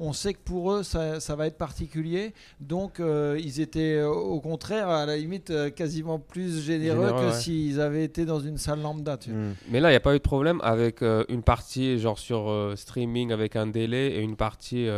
on 0.00 0.12
sait 0.12 0.34
que 0.34 0.40
pour 0.44 0.72
eux 0.72 0.82
ça, 0.82 1.20
ça 1.20 1.36
va 1.36 1.46
être 1.46 1.58
particulier, 1.58 2.32
donc 2.60 3.00
euh, 3.00 3.38
ils 3.42 3.60
étaient 3.60 3.96
euh, 3.96 4.08
au 4.08 4.40
contraire 4.40 4.88
à 4.88 5.06
la 5.06 5.16
limite 5.16 5.50
euh, 5.50 5.70
quasiment 5.70 6.18
plus 6.18 6.62
généreux, 6.62 7.06
Généreux, 7.06 7.20
que 7.20 7.26
ouais. 7.28 7.40
s'ils 7.40 7.80
avaient 7.80 8.04
été 8.04 8.24
dans 8.24 8.40
une 8.40 8.58
salle 8.58 8.80
lambda. 8.80 9.16
Tu. 9.16 9.30
Hmm. 9.30 9.54
Mais 9.70 9.80
là, 9.80 9.88
il 9.88 9.92
n'y 9.92 9.96
a 9.96 10.00
pas 10.00 10.14
eu 10.14 10.18
de 10.18 10.22
problème 10.22 10.60
avec 10.62 11.02
euh, 11.02 11.24
une 11.28 11.42
partie 11.42 11.98
genre 11.98 12.18
sur 12.18 12.48
euh, 12.48 12.76
streaming 12.76 13.32
avec 13.32 13.56
un 13.56 13.66
délai 13.66 14.12
et 14.16 14.20
une 14.20 14.36
partie 14.36 14.88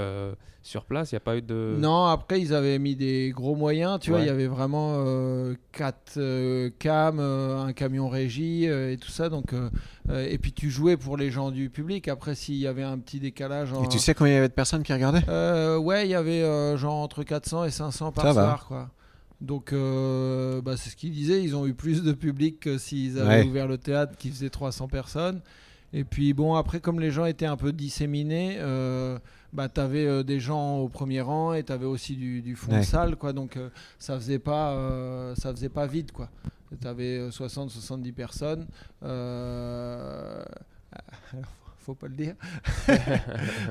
sur 0.62 0.84
place. 0.84 1.10
Il 1.10 1.14
n'y 1.14 1.18
a 1.18 1.20
pas 1.20 1.36
eu 1.36 1.42
de. 1.42 1.76
Non, 1.78 2.04
après 2.06 2.40
ils 2.40 2.52
avaient 2.54 2.78
mis 2.78 2.94
des 2.96 3.32
gros 3.34 3.54
moyens, 3.56 3.98
tu 4.00 4.10
vois, 4.10 4.20
il 4.20 4.26
y 4.26 4.30
avait 4.30 4.46
vraiment 4.46 4.94
euh, 4.98 5.54
quatre 5.72 6.14
euh, 6.18 6.70
cams, 6.78 7.18
euh, 7.18 7.58
un 7.62 7.72
camion 7.72 8.08
régie 8.08 8.68
euh, 8.68 8.92
et 8.92 8.96
tout 8.98 9.10
ça, 9.10 9.28
donc 9.30 9.52
euh, 9.54 9.70
et 10.28 10.38
puis 10.38 10.52
tu 10.52 10.70
jouais 10.70 10.96
pour 10.96 11.16
les 11.16 11.30
gens 11.30 11.50
du 11.50 11.70
public. 11.70 12.08
Après 12.08 12.34
s'il 12.34 12.56
y 12.56 12.66
avait 12.66 12.82
un 12.82 12.98
petit 12.98 13.20
décalage, 13.20 13.72
en, 13.72 13.84
Et 13.84 13.88
tu 13.88 13.98
sais 13.98 14.14
combien 14.14 14.32
il 14.32 14.36
y 14.36 14.38
avait 14.38 14.48
de 14.48 14.54
personnes 14.54 14.82
qui 14.82 14.92
regardaient? 14.92 15.24
Euh, 15.28 15.78
ouais, 15.78 16.06
il 16.06 16.10
y 16.10 16.14
avait 16.14 16.42
euh, 16.42 16.76
genre 16.76 16.94
entre 16.96 17.22
400 17.22 17.64
et 17.64 17.70
500 17.70 18.12
par 18.12 18.24
Ça 18.24 18.32
va. 18.32 18.42
soir, 18.44 18.66
quoi. 18.66 18.90
Donc 19.40 19.72
euh, 19.72 20.60
bah, 20.60 20.76
c'est 20.76 20.90
ce 20.90 20.96
qu'ils 20.96 21.12
disaient, 21.12 21.42
ils 21.42 21.56
ont 21.56 21.66
eu 21.66 21.72
plus 21.72 22.02
de 22.02 22.12
public 22.12 22.60
que 22.60 22.76
s'ils 22.76 23.18
avaient 23.18 23.40
Ouais. 23.40 23.46
ouvert 23.46 23.66
le 23.66 23.78
théâtre 23.78 24.12
qui 24.18 24.28
faisait 24.28 24.50
300 24.50 24.88
personnes. 24.88 25.40
Et 25.92 26.04
puis 26.04 26.32
bon, 26.34 26.54
après 26.54 26.80
comme 26.80 27.00
les 27.00 27.10
gens 27.10 27.24
étaient 27.24 27.46
un 27.46 27.56
peu 27.56 27.72
disséminés, 27.72 28.56
euh, 28.60 29.18
bah 29.52 29.68
t'avais 29.68 30.06
euh, 30.06 30.22
des 30.22 30.38
gens 30.38 30.78
au 30.78 30.88
premier 30.88 31.20
rang 31.20 31.52
et 31.54 31.64
t'avais 31.64 31.86
aussi 31.86 32.14
du, 32.16 32.42
du 32.42 32.54
fond 32.54 32.76
de 32.78 32.82
salle, 32.82 33.16
quoi. 33.16 33.32
Donc 33.32 33.56
euh, 33.56 33.70
ça 33.98 34.14
faisait 34.16 34.38
pas, 34.38 34.72
euh, 34.74 35.34
ça 35.34 35.50
faisait 35.50 35.68
pas 35.68 35.86
vide, 35.86 36.12
quoi. 36.12 36.30
T'avais 36.80 37.28
60-70 37.30 38.12
personnes. 38.12 38.68
Alors, 39.02 40.44
faut 41.78 41.94
pas 41.94 42.08
le 42.08 42.14
dire. 42.14 42.34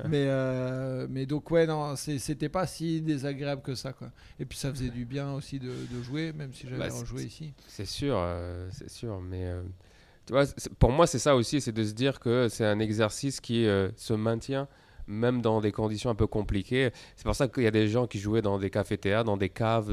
mais, 0.10 0.26
euh, 0.28 1.08
mais 1.10 1.26
donc 1.26 1.50
ouais 1.52 1.68
non 1.68 1.96
c'était 1.96 2.50
pas 2.50 2.66
si 2.68 3.02
désagréable 3.02 3.62
que 3.62 3.76
ça 3.76 3.94
quoi 3.94 4.10
et 4.40 4.46
puis 4.46 4.58
ça 4.58 4.72
faisait 4.72 4.90
du 4.90 5.06
bien 5.06 5.34
aussi 5.34 5.60
de, 5.60 5.70
de 5.70 6.02
jouer 6.02 6.34
même 6.34 6.54
si 6.54 6.68
j'avais 6.68 6.90
Bah, 6.90 6.94
rejoué 6.94 7.24
ici 7.24 7.54
C'est 7.68 7.86
sûr, 7.86 8.16
euh, 8.18 8.68
c'est 8.72 8.90
sûr. 8.90 9.20
Mais 9.22 9.46
euh, 9.46 9.62
pour 10.80 10.92
moi, 10.92 11.08
c'est 11.08 11.20
ça 11.20 11.36
aussi, 11.36 11.62
c'est 11.62 11.72
de 11.72 11.84
se 11.84 11.94
dire 11.94 12.20
que 12.20 12.48
c'est 12.50 12.66
un 12.66 12.80
exercice 12.80 13.42
qui 13.42 13.66
euh, 13.66 13.90
se 13.96 14.14
maintient 14.14 14.68
même 15.10 15.42
dans 15.42 15.60
des 15.60 15.72
conditions 15.72 16.10
un 16.10 16.16
peu 16.16 16.28
compliquées. 16.28 16.92
C'est 17.16 17.24
pour 17.24 17.36
ça 17.36 17.48
qu'il 17.48 17.64
y 17.64 17.68
a 17.68 17.72
des 17.72 17.88
gens 17.88 18.08
qui 18.08 18.20
jouaient 18.20 18.44
dans 18.44 18.60
des 18.60 18.70
cafés-théâtres, 18.70 19.26
dans 19.26 19.38
des 19.38 19.50
caves. 19.50 19.92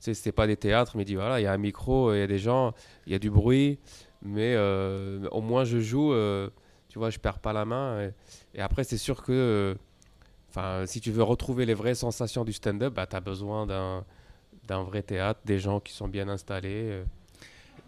C'était 0.00 0.32
pas 0.32 0.48
des 0.48 0.56
théâtres, 0.56 0.96
mais 0.96 1.04
disent 1.04 1.16
voilà, 1.16 1.40
il 1.40 1.44
y 1.44 1.46
a 1.46 1.52
un 1.52 1.58
micro, 1.58 2.12
il 2.12 2.18
y 2.18 2.22
a 2.22 2.26
des 2.26 2.40
gens, 2.40 2.74
il 3.06 3.12
y 3.12 3.14
a 3.14 3.20
du 3.20 3.30
bruit, 3.30 3.78
mais 4.20 4.54
euh, 4.56 5.28
au 5.30 5.40
moins 5.40 5.64
je 5.64 5.78
joue. 5.78 6.12
euh, 6.12 6.50
tu 6.88 6.98
vois, 6.98 7.08
je 7.08 7.18
perds 7.18 7.38
pas 7.38 7.54
la 7.54 7.64
main. 7.64 8.10
Et, 8.54 8.60
après, 8.60 8.84
c'est 8.84 8.98
sûr 8.98 9.22
que, 9.22 9.32
euh, 9.32 9.74
enfin, 10.50 10.84
si 10.86 11.00
tu 11.00 11.10
veux 11.10 11.22
retrouver 11.22 11.64
les 11.64 11.72
vraies 11.72 11.94
sensations 11.94 12.44
du 12.44 12.52
stand-up, 12.52 12.92
bah, 12.92 13.06
tu 13.06 13.16
as 13.16 13.20
besoin 13.20 13.66
d'un 13.66 14.82
vrai 14.82 15.02
théâtre, 15.02 15.40
des 15.46 15.58
gens 15.58 15.80
qui 15.80 15.94
sont 15.94 16.08
bien 16.08 16.28
installés. 16.28 17.02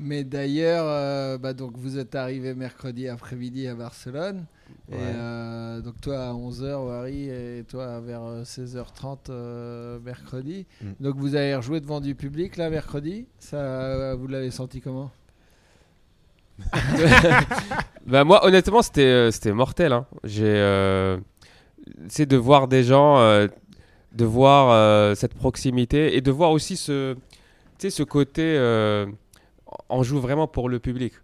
Mais 0.01 0.25
d'ailleurs 0.25 0.85
euh, 0.89 1.39
bah, 1.39 1.53
donc 1.53 1.73
vous 1.77 1.99
êtes 1.99 2.15
arrivé 2.15 2.55
mercredi 2.55 3.09
après-midi 3.09 3.67
à 3.69 3.75
Barcelone 3.75 4.47
et 4.91 4.95
euh, 4.97 5.81
donc 5.81 6.01
toi 6.01 6.19
à 6.29 6.33
11h 6.33 6.91
Harry 6.93 7.29
et 7.29 7.65
toi 7.69 8.01
vers 8.01 8.23
euh, 8.25 8.43
16h30 8.43 9.19
euh, 9.31 9.99
mercredi 10.05 10.67
Mm. 10.83 10.93
donc 11.01 11.17
vous 11.17 11.35
avez 11.37 11.55
rejoué 11.55 11.81
devant 11.81 12.01
du 12.01 12.15
public 12.15 12.57
là 12.57 12.71
mercredi 12.71 13.27
ça 13.39 14.15
vous 14.17 14.27
l'avez 14.27 14.51
senti 14.51 14.81
comment? 14.81 15.11
Bah, 18.07 18.23
moi, 18.25 18.45
honnêtement, 18.45 18.83
c'était 18.83 19.01
euh, 19.03 19.31
c'était 19.31 19.53
mortel. 19.53 19.93
Hein. 19.93 20.07
J'ai, 20.25 20.45
euh, 20.45 21.19
c'est 22.09 22.27
de 22.27 22.37
voir 22.37 22.69
des 22.69 22.85
gens, 22.85 23.19
euh, 23.19 23.47
de 24.13 24.25
voir 24.27 24.71
euh, 24.71 25.15
cette 25.15 25.35
proximité 25.35 26.15
et 26.17 26.21
de 26.21 26.31
voir 26.31 26.51
aussi 26.51 26.77
ce, 26.77 27.15
tu 27.15 27.21
sais, 27.79 27.91
ce 27.91 28.03
côté. 28.03 28.43
On 29.89 30.03
joue 30.03 30.21
vraiment 30.21 30.47
pour 30.47 30.69
le 30.69 30.79
public. 30.79 31.15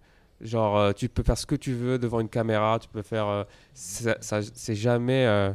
Genre, 0.40 0.78
euh, 0.78 0.92
tu 0.92 1.08
peux 1.08 1.22
faire 1.22 1.36
ce 1.36 1.46
que 1.46 1.54
tu 1.54 1.74
veux 1.74 1.98
devant 1.98 2.20
une 2.20 2.28
caméra. 2.28 2.78
Tu 2.78 2.88
peux 2.88 3.02
faire. 3.02 3.26
euh, 3.26 3.44
ça, 3.74 4.40
c'est 4.54 4.74
jamais. 4.74 5.26
euh, 5.26 5.52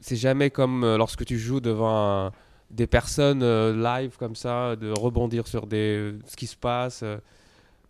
c'est 0.00 0.16
jamais 0.16 0.50
comme 0.50 0.96
lorsque 0.96 1.26
tu 1.26 1.38
joues 1.38 1.60
devant 1.60 2.32
des 2.70 2.86
personnes 2.86 3.44
live 3.82 4.16
comme 4.18 4.34
ça, 4.34 4.76
de 4.76 4.90
rebondir 4.90 5.46
sur 5.46 5.66
des, 5.66 6.14
ce 6.26 6.36
qui 6.36 6.46
se 6.46 6.56
passe. 6.56 7.04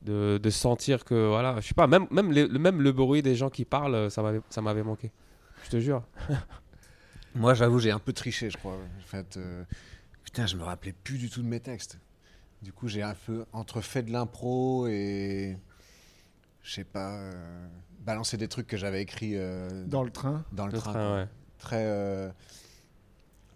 de, 0.03 0.41
sentir 0.51 1.05
que 1.05 1.29
voilà 1.29 1.61
je 1.61 1.69
sais 1.69 1.75
pas 1.75 1.87
même 1.87 2.09
même, 2.11 2.33
même 2.33 2.83
le 2.83 2.91
bruit 2.91 3.23
des 3.23 3.37
gens 3.37 3.49
qui 3.49 3.65
parlent 3.65 4.11
ça 4.11 4.23
m'avait 4.23 4.41
ça 4.49 4.61
m'avait 4.61 4.83
manqué 4.83 5.13
je 5.65 5.71
te 5.71 5.79
jure 5.79 6.03
Moi, 7.37 7.55
j'avoue, 7.55 7.79
j'ai 7.79 7.93
un 7.93 8.01
peu 8.01 8.13
triché, 8.13 8.51
je 8.51 8.57
crois. 8.57 8.73
En 8.75 9.07
fait, 9.07 9.39
putain, 10.25 10.47
je 10.47 10.57
me 10.57 10.65
rappelais 10.65 10.93
plus 10.93 11.17
du 11.17 11.31
tout 11.31 11.43
de 11.43 11.47
mes 11.47 11.61
textes. 11.61 12.01
Du 12.62 12.73
coup, 12.73 12.88
j'ai 12.88 13.02
un 13.02 13.14
peu 13.26 13.45
entre 13.52 13.81
fait 13.81 14.02
de 14.02 14.12
l'impro 14.12 14.87
et 14.87 15.57
je 16.62 16.73
sais 16.75 16.85
pas, 16.85 17.14
euh, 17.14 17.69
balancer 18.00 18.37
des 18.37 18.49
trucs 18.49 18.67
que 18.67 18.76
j'avais 18.76 19.00
écrits 19.02 19.33
euh, 19.37 19.69
Dans 19.87 20.02
le 20.02 20.11
train. 20.11 20.45
dans 20.52 20.67
le, 20.67 20.73
Le 20.73 20.79
train. 20.79 21.17
ouais. 21.23 21.29
Très 21.59 21.85
euh, 21.87 22.31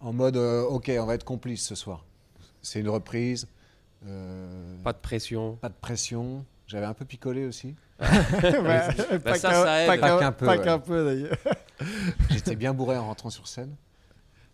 en 0.01 0.11
mode, 0.13 0.37
euh, 0.37 0.63
ok, 0.63 0.91
on 0.99 1.05
va 1.05 1.13
être 1.15 1.23
complice 1.23 1.63
ce 1.65 1.75
soir. 1.75 2.03
C'est 2.61 2.79
une 2.79 2.89
reprise. 2.89 3.47
euh, 4.07 4.75
Pas 4.83 4.93
de 4.93 4.97
pression. 4.97 5.55
pas 5.57 5.69
de 5.69 5.75
pression. 5.79 6.43
J'avais 6.67 6.85
un 6.87 6.93
peu 6.95 7.05
picolé 7.05 7.45
aussi. 7.45 7.75
Ouais, 8.01 9.19
pas 9.23 9.35
ça, 9.37 9.49
qu'un- 9.51 9.63
ça 9.63 9.81
aide. 9.83 9.87
pas 9.87 9.97
qu'un- 10.19 10.31
peu, 10.31 10.45
Pas 10.47 10.57
qu'un 10.57 10.79
peu 10.79 11.05
d'ailleurs. 11.05 11.37
J'étais 12.31 12.55
bien 12.55 12.73
bourré 12.73 12.97
en 12.97 13.05
rentrant 13.05 13.29
sur 13.29 13.47
scène. 13.47 13.75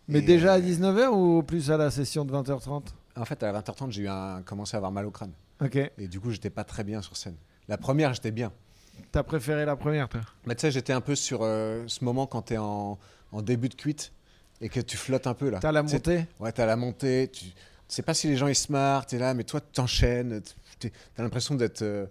Mais 0.09 0.19
Et, 0.19 0.21
déjà 0.21 0.53
à 0.53 0.57
euh, 0.57 0.61
19h 0.61 1.07
ou 1.07 1.41
plus 1.41 1.71
à 1.71 1.77
la 1.77 1.89
session 1.89 2.25
de 2.25 2.31
20h30 2.33 2.83
En 3.15 3.25
fait, 3.25 3.41
à 3.43 3.51
20h30, 3.51 3.91
j'ai 3.91 4.03
eu 4.03 4.07
un, 4.07 4.41
commencé 4.43 4.75
à 4.75 4.77
avoir 4.77 4.91
mal 4.91 5.05
au 5.05 5.11
crâne. 5.11 5.33
Ok. 5.61 5.75
Et 5.75 6.07
du 6.07 6.19
coup, 6.19 6.31
j'étais 6.31 6.49
pas 6.49 6.63
très 6.63 6.83
bien 6.83 7.01
sur 7.01 7.17
scène. 7.17 7.35
La 7.67 7.77
première, 7.77 8.13
j'étais 8.13 8.31
bien. 8.31 8.51
T'as 9.11 9.23
préféré 9.23 9.65
la 9.65 9.75
première, 9.75 10.07
toi? 10.09 10.21
Mais 10.45 10.55
tu 10.55 10.61
sais, 10.61 10.71
j'étais 10.71 10.93
un 10.93 11.01
peu 11.01 11.15
sur 11.15 11.39
euh, 11.43 11.83
ce 11.87 12.03
moment 12.03 12.27
quand 12.27 12.43
tu 12.43 12.53
es 12.53 12.57
en, 12.57 12.97
en 13.31 13.41
début 13.41 13.69
de 13.69 13.75
cuite 13.75 14.11
et 14.61 14.69
que 14.69 14.79
tu 14.79 14.97
flottes 14.97 15.27
un 15.27 15.33
peu 15.33 15.49
là. 15.49 15.59
T'as 15.59 15.71
la 15.71 15.83
montée? 15.83 16.25
Ouais, 16.39 16.51
t'as 16.51 16.65
la 16.65 16.75
montée. 16.75 17.29
Tu 17.31 17.47
sais 17.87 18.01
pas 18.03 18.13
si 18.13 18.27
les 18.27 18.37
gens 18.37 18.47
ils 18.47 18.55
se 18.55 18.71
marrent, 18.71 19.05
t'es 19.05 19.17
là, 19.17 19.33
mais 19.33 19.43
toi, 19.43 19.59
t'enchaînes. 19.61 20.41
T'as 20.79 20.89
l'impression 21.23 21.55
d'être. 21.55 21.81
euh, 21.81 22.05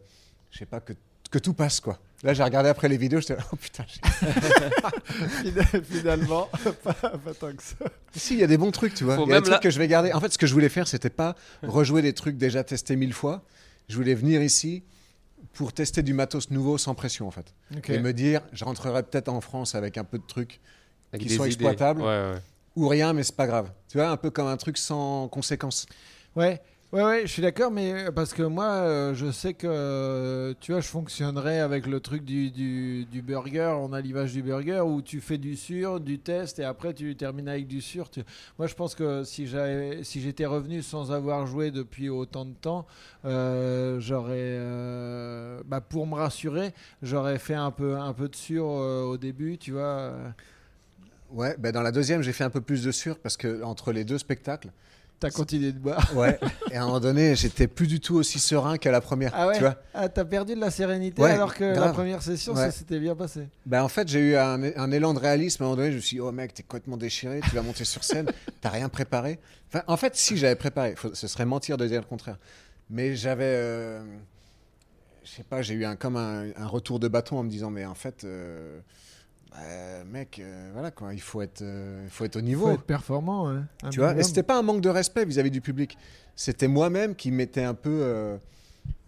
je 0.51 0.59
sais 0.59 0.67
pas, 0.67 0.81
que, 0.81 0.93
que 1.31 1.39
tout 1.39 1.55
passe 1.55 1.81
quoi. 1.81 1.99
Là, 2.23 2.35
j'ai 2.35 2.43
regardé 2.43 2.69
après 2.69 2.89
les 2.89 2.99
vidéos, 2.99 3.21
j'étais 3.21 3.37
là, 3.37 3.43
oh 3.53 3.57
putain. 3.57 3.85
j'ai- 3.89 5.81
Finalement, 5.83 6.49
pas, 6.85 6.93
pas 6.95 7.35
tant 7.39 7.53
que 7.53 7.63
ça. 7.63 7.77
Si, 8.15 8.35
il 8.35 8.41
y 8.41 8.45
a 8.45 8.47
des 8.47 8.59
bons 8.59 8.71
trucs, 8.71 8.95
tu 8.95 9.05
vois. 9.05 9.17
Il 9.25 9.29
y 9.31 9.33
a 9.33 9.37
des 9.37 9.43
trucs 9.43 9.53
là- 9.55 9.59
que 9.59 9.71
je 9.71 9.79
vais 9.79 9.89
garder. 9.89 10.13
En 10.13 10.21
fait, 10.21 10.33
ce 10.33 10.39
que 10.39 10.47
je 10.47 10.53
voulais 10.53 10.69
faire, 10.69 10.87
c'était 10.89 11.11
pas 11.11 11.35
rejouer 11.63 12.03
des 12.03 12.13
trucs 12.13 12.37
déjà 12.37 12.63
testés 12.65 12.97
mille 12.97 13.15
fois. 13.15 13.43
Je 13.89 13.97
voulais 13.97 14.15
venir 14.15 14.43
ici 14.43 14.83
pour 15.55 15.73
tester 15.73 16.03
du 16.03 16.13
matos 16.13 16.51
nouveau 16.51 16.79
sans 16.79 16.95
pression, 16.95 17.27
en 17.27 17.31
fait. 17.31 17.55
Et 17.89 17.99
me 17.99 18.13
dire, 18.13 18.43
je 18.53 18.65
rentrerai 18.65 19.03
peut-être 19.03 19.29
en 19.29 19.41
France 19.41 19.75
avec 19.75 19.97
un 19.99 20.05
peu 20.05 20.19
de 20.19 20.27
trucs 20.27 20.61
Avec 21.13 21.27
Qui 21.27 21.35
soient 21.35 21.47
idées. 21.47 21.55
exploitables. 21.55 22.03
Ouais, 22.03 22.07
ouais. 22.07 22.39
ou 22.77 22.87
rien, 22.89 23.13
mais 23.15 23.23
c'est 23.23 23.35
pas 23.35 23.47
grave. 23.47 23.71
Tu 23.89 23.97
vois, 23.99 24.09
un 24.11 24.17
peu 24.17 24.31
comme 24.31 24.47
un 24.47 24.57
truc 24.57 24.77
sans 24.79 25.27
conséquences. 25.29 25.87
Ouais, 26.37 26.61
ouais, 26.93 27.03
ouais, 27.05 27.21
je 27.23 27.33
suis 27.33 27.43
d'accord, 27.43 27.71
mais 27.71 27.93
euh, 28.09 28.13
parce 28.13 28.33
que 28.35 28.43
moi, 28.43 28.65
euh, 28.67 29.15
je 29.15 29.31
sais 29.31 29.55
que, 29.55 29.67
euh, 29.69 30.55
tu 30.61 30.73
vois, 30.73 30.81
je 30.81 30.89
fonctionnerais 30.89 31.61
avec 31.61 31.87
le 31.87 32.01
truc 32.01 32.25
du, 32.25 32.51
du, 32.51 33.23
burger, 33.23 33.75
on 33.79 33.93
a 33.93 34.01
l'image 34.01 34.33
du 34.33 34.43
burger, 34.43 34.81
où 34.81 35.03
tu 35.03 35.21
fais 35.21 35.39
du 35.39 35.57
sûr, 35.57 36.01
du 36.01 36.19
test, 36.19 36.59
et 36.59 36.65
après 36.65 36.95
tu 36.95 37.15
termines 37.17 37.49
avec 37.49 37.67
du. 37.67 37.81
Tu- 38.11 38.23
Moi, 38.59 38.67
je 38.67 38.75
pense 38.75 38.95
que 38.95 39.25
si 39.25 39.47
j'avais- 39.47 40.05
si 40.05 40.21
j'étais 40.21 40.47
revenu 40.47 40.83
sans 40.83 41.13
avoir 41.13 41.47
joué 41.47 41.71
depuis 41.71 42.09
autant 42.09 42.45
de 42.45 42.55
temps, 42.55 42.87
j'aurais, 43.25 44.59
bah, 45.67 45.81
pour 45.81 46.07
me 46.07 46.15
rassurer, 46.15 46.73
j'aurais 47.03 47.39
fait 47.39 47.55
un 47.55 47.71
peu, 47.71 47.97
un 47.97 48.13
peu 48.13 48.29
de 48.29 48.37
euh, 48.51 49.03
au 49.05 49.17
début, 49.17 49.59
tu 49.59 49.73
vois. 49.73 50.13
Ouais, 51.31 51.55
ben 51.59 51.71
dans 51.73 51.83
la 51.83 51.93
deuxième, 51.93 52.23
j'ai 52.23 52.33
fait 52.33 52.45
un 52.45 52.51
peu 52.51 52.61
plus 52.61 52.83
de 52.83 52.91
sûr 52.91 53.19
parce 53.19 53.37
que 53.37 53.63
entre 53.63 53.93
les 53.93 54.05
deux 54.05 54.19
spectacles, 54.19 54.71
T'as 55.21 55.31
continué 55.31 55.71
de 55.73 55.79
boire. 55.79 56.11
ouais, 56.17 56.41
et 56.71 56.77
à 56.77 56.83
un 56.83 56.87
moment 56.87 56.99
donné, 57.01 57.37
j'étais 57.37 57.67
plus 57.69 57.87
du 57.87 58.01
tout 58.01 58.15
aussi 58.17 58.39
serein 58.39 58.79
qu'à 58.79 58.91
la 58.91 59.03
première. 59.03 59.33
Ah 59.35 59.49
ouais 59.49 59.55
Tu 59.55 59.61
vois 59.61 59.77
Ah, 59.93 60.09
t'as 60.09 60.25
perdu 60.25 60.55
de 60.55 60.61
la 60.61 60.71
sérénité 60.71 61.21
Ouais, 61.21 61.33
alors 61.33 61.55
que 61.55 61.63
la 61.65 61.93
première 61.93 62.23
session, 62.23 62.55
Ouais. 62.55 62.65
ça 62.65 62.71
s'était 62.71 62.99
bien 62.99 63.15
passé. 63.15 63.47
Ben 63.67 63.83
en 63.83 63.89
fait, 63.89 64.09
j'ai 64.09 64.21
eu 64.21 64.37
un, 64.37 64.63
un 64.63 64.91
élan 64.91 65.13
de 65.13 65.19
réalisme. 65.19 65.63
À 65.63 65.67
un 65.67 65.69
moment 65.69 65.77
donné, 65.77 65.91
je 65.93 65.97
me 65.97 66.01
suis 66.01 66.17
dit, 66.17 66.21
oh 66.21 66.33
mec, 66.33 66.55
t'es 66.55 66.63
complètement 66.63 66.97
déchiré, 66.97 67.41
tu 67.49 67.55
vas 67.55 67.61
monter 67.63 67.85
sur 67.85 68.03
scène, 68.03 68.31
t'as 68.63 68.71
rien 68.71 68.89
préparé. 68.89 69.39
Enfin, 69.69 69.85
en 69.87 69.97
fait, 69.99 70.17
si 70.17 70.37
j'avais 70.39 70.57
préparé, 70.57 70.95
faut- 70.97 71.15
ce 71.15 71.29
serait 71.29 71.45
mentir 71.45 71.77
de 71.77 71.87
dire 71.87 72.01
le 72.01 72.07
contraire. 72.07 72.39
Mais 72.89 73.15
j'avais, 73.15 73.45
euh, 73.45 74.03
je 75.25 75.31
sais 75.31 75.43
pas, 75.45 75.61
j'ai 75.63 75.75
eu 75.75 75.85
un, 75.85 75.97
comme 75.97 76.17
un, 76.17 76.47
un 76.57 76.67
retour 76.67 76.99
de 76.99 77.09
bâton 77.09 77.39
en 77.39 77.43
me 77.43 77.51
disant, 77.51 77.71
mais 77.71 77.85
en 77.85 77.95
fait, 77.95 78.25
euh, 78.25 78.81
bah, 79.51 80.05
mec, 80.11 80.39
euh, 80.43 80.71
voilà 80.73 80.91
quoi, 80.91 81.13
il 81.15 81.21
faut 81.21 81.43
être, 81.43 81.63
euh, 81.63 82.03
il 82.05 82.11
faut 82.11 82.25
être 82.25 82.37
au 82.37 82.41
niveau. 82.41 82.67
Faut 82.67 82.73
être 82.75 82.83
performant. 82.83 83.49
hein, 83.51 83.67
Tu 83.91 83.99
vois, 84.01 84.17
et 84.17 84.23
c'était 84.23 84.43
pas 84.43 84.59
un 84.59 84.63
manque 84.63 84.81
de 84.81 84.89
respect 84.89 85.25
vis-à-vis 85.25 85.51
du 85.51 85.61
public. 85.61 85.97
C'était 86.37 86.69
moi-même 86.69 87.15
qui 87.15 87.31
m'étais 87.31 87.65
un 87.65 87.75
peu 87.75 87.91
euh, 88.03 88.37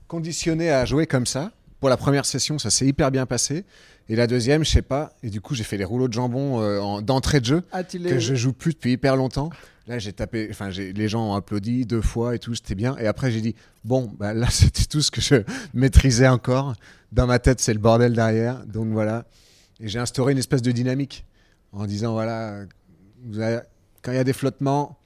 conditionné 0.09 0.71
à 0.71 0.85
jouer 0.85 1.07
comme 1.07 1.27
ça. 1.27 1.53
Pour 1.81 1.89
la 1.89 1.97
première 1.97 2.25
session, 2.27 2.59
ça 2.59 2.71
s'est 2.71 2.87
hyper 2.87 3.11
bien 3.11 3.27
passé. 3.27 3.65
Et 4.09 4.17
la 4.17 4.27
deuxième, 4.27 4.65
je 4.65 4.71
sais 4.71 4.83
pas. 4.83 5.15
Et 5.23 5.31
du 5.31 5.41
coup, 5.41 5.55
j'ai 5.55 5.65
fait 5.65 5.77
les 5.77 5.85
rouleaux 5.85 6.09
de 6.09 6.13
jambon 6.13 6.59
en- 6.81 7.03
d'entrée 7.03 7.41
de 7.41 7.45
jeu 7.47 7.63
Ah, 7.73 7.83
que 7.83 8.19
je 8.19 8.35
joue 8.35 8.53
plus 8.53 8.73
depuis 8.75 8.93
hyper 8.93 9.17
longtemps. 9.17 9.51
Là, 9.89 9.99
j'ai 9.99 10.13
tapé, 10.13 10.47
enfin, 10.51 10.69
les 10.71 11.09
gens 11.09 11.31
ont 11.31 11.35
applaudi 11.35 11.87
deux 11.87 12.03
fois 12.03 12.37
et 12.37 12.39
tout, 12.39 12.55
c'était 12.55 12.77
bien. 12.77 12.97
Et 12.99 13.07
après, 13.09 13.33
j'ai 13.33 13.41
dit, 13.41 13.55
bon, 13.85 14.13
bah, 14.19 14.33
là, 14.33 14.47
c'était 14.51 14.85
tout 14.85 15.01
ce 15.01 15.11
que 15.11 15.21
je 15.21 15.37
maîtrisais 15.75 16.29
encore. 16.29 16.75
Dans 17.11 17.27
ma 17.27 17.39
tête, 17.41 17.61
c'est 17.61 17.73
le 17.73 17.81
bordel 17.81 18.13
derrière. 18.13 18.65
Donc 18.67 18.89
voilà. 18.89 19.25
Et 19.83 19.89
j'ai 19.89 19.99
instauré 19.99 20.33
une 20.33 20.39
espèce 20.39 20.63
de 20.63 20.71
dynamique 20.73 21.27
en 21.73 21.85
disant, 21.87 22.13
voilà, 22.13 22.65
vous 23.25 23.39
avez- 23.41 23.61
quand 24.03 24.13
il 24.13 24.15
y 24.15 24.19
a 24.19 24.25
des 24.25 24.33
flottements, 24.33 24.97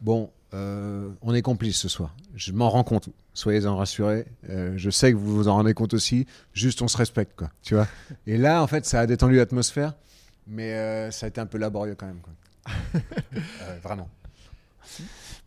bon, 0.00 0.30
euh, 0.54 1.08
on 1.20 1.34
est 1.34 1.42
complices 1.42 1.78
ce 1.78 1.88
soir. 1.88 2.14
Je 2.34 2.52
m'en 2.52 2.68
rends 2.70 2.82
compte. 2.84 3.08
Soyez-en 3.34 3.76
rassurés. 3.76 4.26
Euh, 4.50 4.72
je 4.76 4.90
sais 4.90 5.12
que 5.12 5.16
vous 5.16 5.34
vous 5.36 5.48
en 5.48 5.54
rendez 5.54 5.74
compte 5.74 5.94
aussi. 5.94 6.26
Juste, 6.52 6.82
on 6.82 6.88
se 6.88 6.96
respecte, 6.96 7.34
quoi. 7.36 7.50
Tu 7.62 7.74
vois? 7.74 7.86
Et 8.26 8.36
là, 8.38 8.62
en 8.62 8.66
fait, 8.66 8.84
ça 8.86 9.00
a 9.00 9.06
détendu 9.06 9.36
l'atmosphère, 9.36 9.94
mais 10.46 10.72
euh, 10.74 11.10
ça 11.10 11.26
a 11.26 11.28
été 11.28 11.40
un 11.40 11.46
peu 11.46 11.58
laborieux 11.58 11.94
quand 11.94 12.06
même, 12.06 12.20
quoi. 12.20 12.32
Vraiment. 13.82 14.08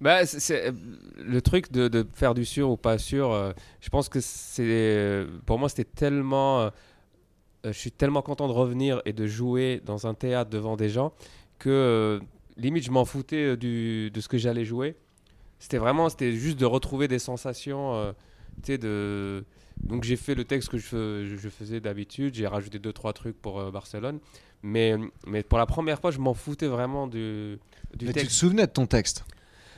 Bah, 0.01 0.25
c'est- 0.25 0.73
le 1.17 1.41
truc 1.41 1.71
de, 1.71 1.87
de 1.87 2.05
faire 2.13 2.33
du 2.33 2.45
sûr 2.45 2.69
ou 2.69 2.77
pas 2.77 2.97
sûr. 2.97 3.53
je 3.81 3.89
pense 3.89 4.09
que 4.09 4.19
c'est 4.21 5.25
pour 5.45 5.57
moi 5.59 5.69
c'était 5.69 5.85
tellement. 5.85 6.69
Euh, 7.65 7.73
je 7.73 7.77
suis 7.77 7.91
tellement 7.91 8.21
content 8.21 8.47
de 8.47 8.53
revenir 8.53 9.01
et 9.05 9.13
de 9.13 9.27
jouer 9.27 9.81
dans 9.85 10.07
un 10.07 10.13
théâtre 10.13 10.49
devant 10.49 10.75
des 10.77 10.89
gens 10.89 11.13
que 11.59 11.69
euh, 11.69 12.19
limite 12.57 12.83
je 12.85 12.91
m'en 12.91 13.05
foutais 13.05 13.43
euh, 13.53 13.57
du, 13.57 14.11
de 14.11 14.21
ce 14.21 14.27
que 14.27 14.37
j'allais 14.37 14.65
jouer. 14.65 14.95
C'était 15.59 15.77
vraiment 15.77 16.09
c'était 16.09 16.33
juste 16.33 16.59
de 16.59 16.65
retrouver 16.65 17.07
des 17.07 17.19
sensations. 17.19 18.13
tu 18.63 18.77
de 18.77 19.43
donc 19.77 20.03
j'ai 20.03 20.15
fait 20.15 20.35
le 20.35 20.45
texte 20.45 20.69
que 20.69 20.77
je, 20.77 21.35
je 21.37 21.49
faisais 21.49 21.79
d'habitude. 21.79 22.33
J'ai 22.35 22.47
rajouté 22.47 22.79
deux 22.79 22.93
trois 22.93 23.13
trucs 23.13 23.39
pour 23.41 23.59
euh, 23.59 23.71
Barcelone. 23.71 24.19
Mais, 24.63 24.95
mais 25.27 25.43
pour 25.43 25.59
la 25.59 25.65
première 25.65 25.99
fois, 25.99 26.11
je 26.11 26.17
m'en 26.19 26.33
foutais 26.33 26.67
vraiment 26.67 27.07
du, 27.07 27.59
du 27.93 28.05
Mais 28.05 28.13
tu 28.13 28.19
texte. 28.19 28.29
te 28.31 28.33
souvenais 28.33 28.65
de 28.65 28.71
ton 28.71 28.87
texte? 28.87 29.25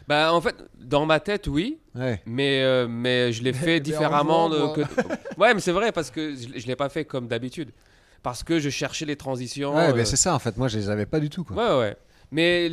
Bah, 0.08 0.34
en 0.34 0.40
fait, 0.42 0.56
dans 0.80 1.06
ma 1.06 1.20
tête, 1.20 1.48
oui, 1.48 1.80
Ouais. 1.96 2.22
mais, 2.26 2.62
euh, 2.64 2.88
mais 2.90 3.32
je 3.34 3.44
l'ai 3.44 3.54
fait 3.54 3.78
en 3.80 3.84
différemment. 3.84 4.50
jouant, 4.50 4.74
de, 4.74 4.84
que... 4.84 4.88
ouais, 5.38 5.54
mais 5.54 5.60
c'est 5.60 5.72
vrai, 5.74 5.92
parce 5.92 6.12
que 6.12 6.34
je 6.36 6.48
ne 6.48 6.68
l'ai 6.68 6.76
pas 6.76 6.90
fait 6.90 7.06
comme 7.06 7.28
d'habitude. 7.28 7.72
Parce 8.24 8.44
que 8.44 8.60
je 8.60 8.70
cherchais 8.70 9.06
les 9.06 9.16
transitions. 9.16 9.76
Ouais, 9.76 9.90
euh, 9.90 9.94
mais 9.96 10.06
c'est 10.06 10.16
ça 10.18 10.34
en 10.34 10.40
fait. 10.40 10.58
Moi, 10.58 10.68
je 10.70 10.78
les 10.78 10.90
avais 10.90 11.06
pas 11.06 11.20
du 11.20 11.30
tout. 11.30 11.44
Quoi. 11.44 11.56
ouais, 11.56 11.80
ouais. 11.80 11.98
Mais, 12.30 12.70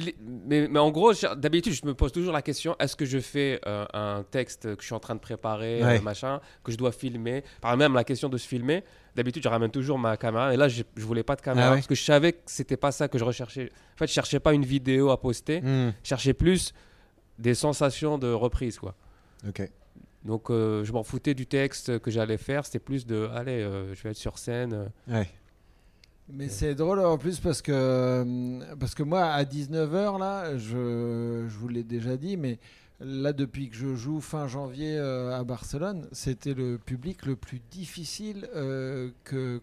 mais, 0.46 0.66
mais 0.66 0.80
en 0.80 0.90
gros, 0.90 1.12
d'habitude, 1.36 1.74
je 1.74 1.86
me 1.86 1.94
pose 1.94 2.10
toujours 2.10 2.32
la 2.32 2.42
question 2.42 2.74
est-ce 2.80 2.96
que 2.96 3.04
je 3.04 3.20
fais 3.20 3.60
euh, 3.66 3.84
un 3.92 4.24
texte 4.28 4.74
que 4.74 4.80
je 4.82 4.86
suis 4.86 4.94
en 4.96 4.98
train 4.98 5.14
de 5.14 5.20
préparer, 5.20 5.80
Ouais. 5.84 5.98
euh, 5.98 6.00
machin, 6.00 6.40
que 6.64 6.72
je 6.72 6.76
dois 6.76 6.90
filmer? 6.90 7.44
Par 7.60 7.76
même 7.76 7.94
la 7.94 8.02
question 8.02 8.28
de 8.28 8.36
se 8.36 8.48
filmer, 8.48 8.82
d'habitude, 9.14 9.44
je 9.44 9.48
ramène 9.48 9.70
toujours 9.70 9.96
ma 9.96 10.16
caméra. 10.16 10.52
Et 10.52 10.56
là, 10.56 10.66
je, 10.66 10.82
je 10.96 11.04
voulais 11.04 11.22
pas 11.22 11.36
de 11.36 11.40
caméra 11.42 11.68
Ah 11.68 11.70
ouais 11.70 11.76
parce 11.76 11.86
que 11.86 11.94
je 11.94 12.02
savais 12.02 12.32
que 12.32 12.38
c'était 12.46 12.76
pas 12.76 12.90
ça 12.90 13.06
que 13.06 13.16
je 13.16 13.22
recherchais. 13.24 13.70
En 13.94 13.98
fait, 13.98 14.08
je 14.08 14.12
cherchais 14.12 14.40
pas 14.40 14.54
une 14.54 14.64
vidéo 14.64 15.10
à 15.10 15.20
poster, 15.20 15.60
Hmm, 15.60 15.90
je 16.02 16.08
cherchais 16.08 16.32
plus 16.34 16.72
des 17.38 17.54
sensations 17.54 18.18
de 18.18 18.32
reprise, 18.32 18.78
quoi. 18.78 18.94
Ok. 19.48 19.70
Donc 20.24 20.50
euh, 20.50 20.84
je 20.84 20.92
m'en 20.92 21.02
foutais 21.02 21.34
du 21.34 21.46
texte 21.46 21.98
que 21.98 22.10
j'allais 22.10 22.38
faire, 22.38 22.64
c'était 22.64 22.78
plus 22.78 23.06
de 23.06 23.28
allez, 23.34 23.62
euh, 23.62 23.94
je 23.94 24.02
vais 24.02 24.10
être 24.10 24.16
sur 24.16 24.38
scène. 24.38 24.72
euh. 24.72 24.86
Ouais. 25.20 25.28
Mais 26.30 26.48
c'est 26.48 26.74
drôle 26.74 27.00
en 27.00 27.18
plus 27.18 27.38
parce 27.40 27.60
que, 27.60 28.58
parce 28.80 28.94
que 28.94 29.02
moi, 29.02 29.24
à 29.24 29.44
19h, 29.44 30.18
là, 30.18 30.56
je, 30.56 31.44
je 31.46 31.58
vous 31.58 31.68
l'ai 31.68 31.82
déjà 31.82 32.16
dit, 32.16 32.38
mais 32.38 32.58
là, 33.00 33.34
depuis 33.34 33.68
que 33.68 33.76
je 33.76 33.94
joue 33.94 34.22
fin 34.22 34.46
janvier 34.48 34.96
euh, 34.96 35.38
à 35.38 35.44
Barcelone, 35.44 36.08
c'était 36.12 36.54
le 36.54 36.78
public 36.78 37.26
le 37.26 37.36
plus 37.36 37.60
difficile 37.70 38.48
euh, 38.56 39.10
que, 39.24 39.60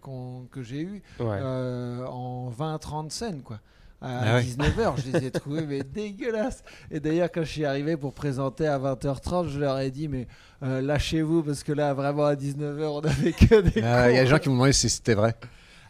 que 0.51 0.61
j'ai 0.61 0.81
eu 0.81 1.01
Ouais. 1.19 1.39
euh, 1.41 2.05
en 2.05 2.51
20-30 2.51 3.09
scènes, 3.09 3.41
quoi. 3.41 3.59
À 4.01 4.19
Ah 4.23 4.35
ouais. 4.37 4.41
19h, 4.43 4.93
je 5.05 5.11
les 5.17 5.25
ai 5.27 5.31
trouvés 5.39 5.65
mais 5.67 5.83
dégueulasses. 5.83 6.63
Et 6.89 6.99
d'ailleurs, 6.99 7.29
quand 7.31 7.43
je 7.43 7.49
suis 7.51 7.65
arrivé 7.65 7.97
pour 7.97 8.13
présenter 8.13 8.65
à 8.67 8.79
20h30, 8.79 9.49
je 9.49 9.59
leur 9.59 9.77
ai 9.79 9.91
dit 9.91 10.07
mais 10.07 10.27
euh, 10.63 10.81
lâchez-vous 10.81 11.43
parce 11.43 11.63
que 11.63 11.71
là, 11.71 11.93
vraiment 11.93 12.25
à 12.25 12.33
19h, 12.35 12.83
on 12.83 12.99
avait 13.01 13.31
que 13.33 13.61
des. 13.61 13.81
Ah, 13.83 14.09
Il 14.09 14.15
y 14.15 14.19
a 14.19 14.23
des 14.23 14.29
gens 14.29 14.39
qui 14.39 14.49
m'ont 14.49 14.55
demandé 14.55 14.73
si 14.73 14.89
c'était 14.89 15.13
vrai 15.13 15.35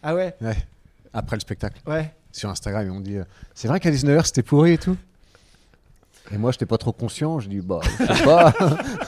Ah 0.04 0.14
ouais, 0.14 0.36
après 1.14 1.36
le 1.38 1.42
spectacle. 1.42 1.80
ouais. 1.88 2.14
Sur 2.34 2.50
Instagram, 2.50 2.86
ils 2.86 2.92
m'ont 2.94 3.02
dit 3.02 3.18
euh, 3.18 3.24
C'est 3.54 3.68
vrai 3.68 3.80
qu'à 3.82 3.92
19h, 3.92 4.24
c'était 4.26 4.42
pourri 4.44 4.74
et 4.74 4.78
tout? 4.78 4.96
Et 6.34 6.38
moi, 6.38 6.54
j'étais 6.54 6.66
pas 6.66 6.78
trop 6.78 6.94
conscient. 6.94 7.40
Je 7.42 7.50
dis 7.50 7.60
Bah, 7.60 7.80
je 8.00 8.06
sais 8.14 8.24
pas. 8.24 8.54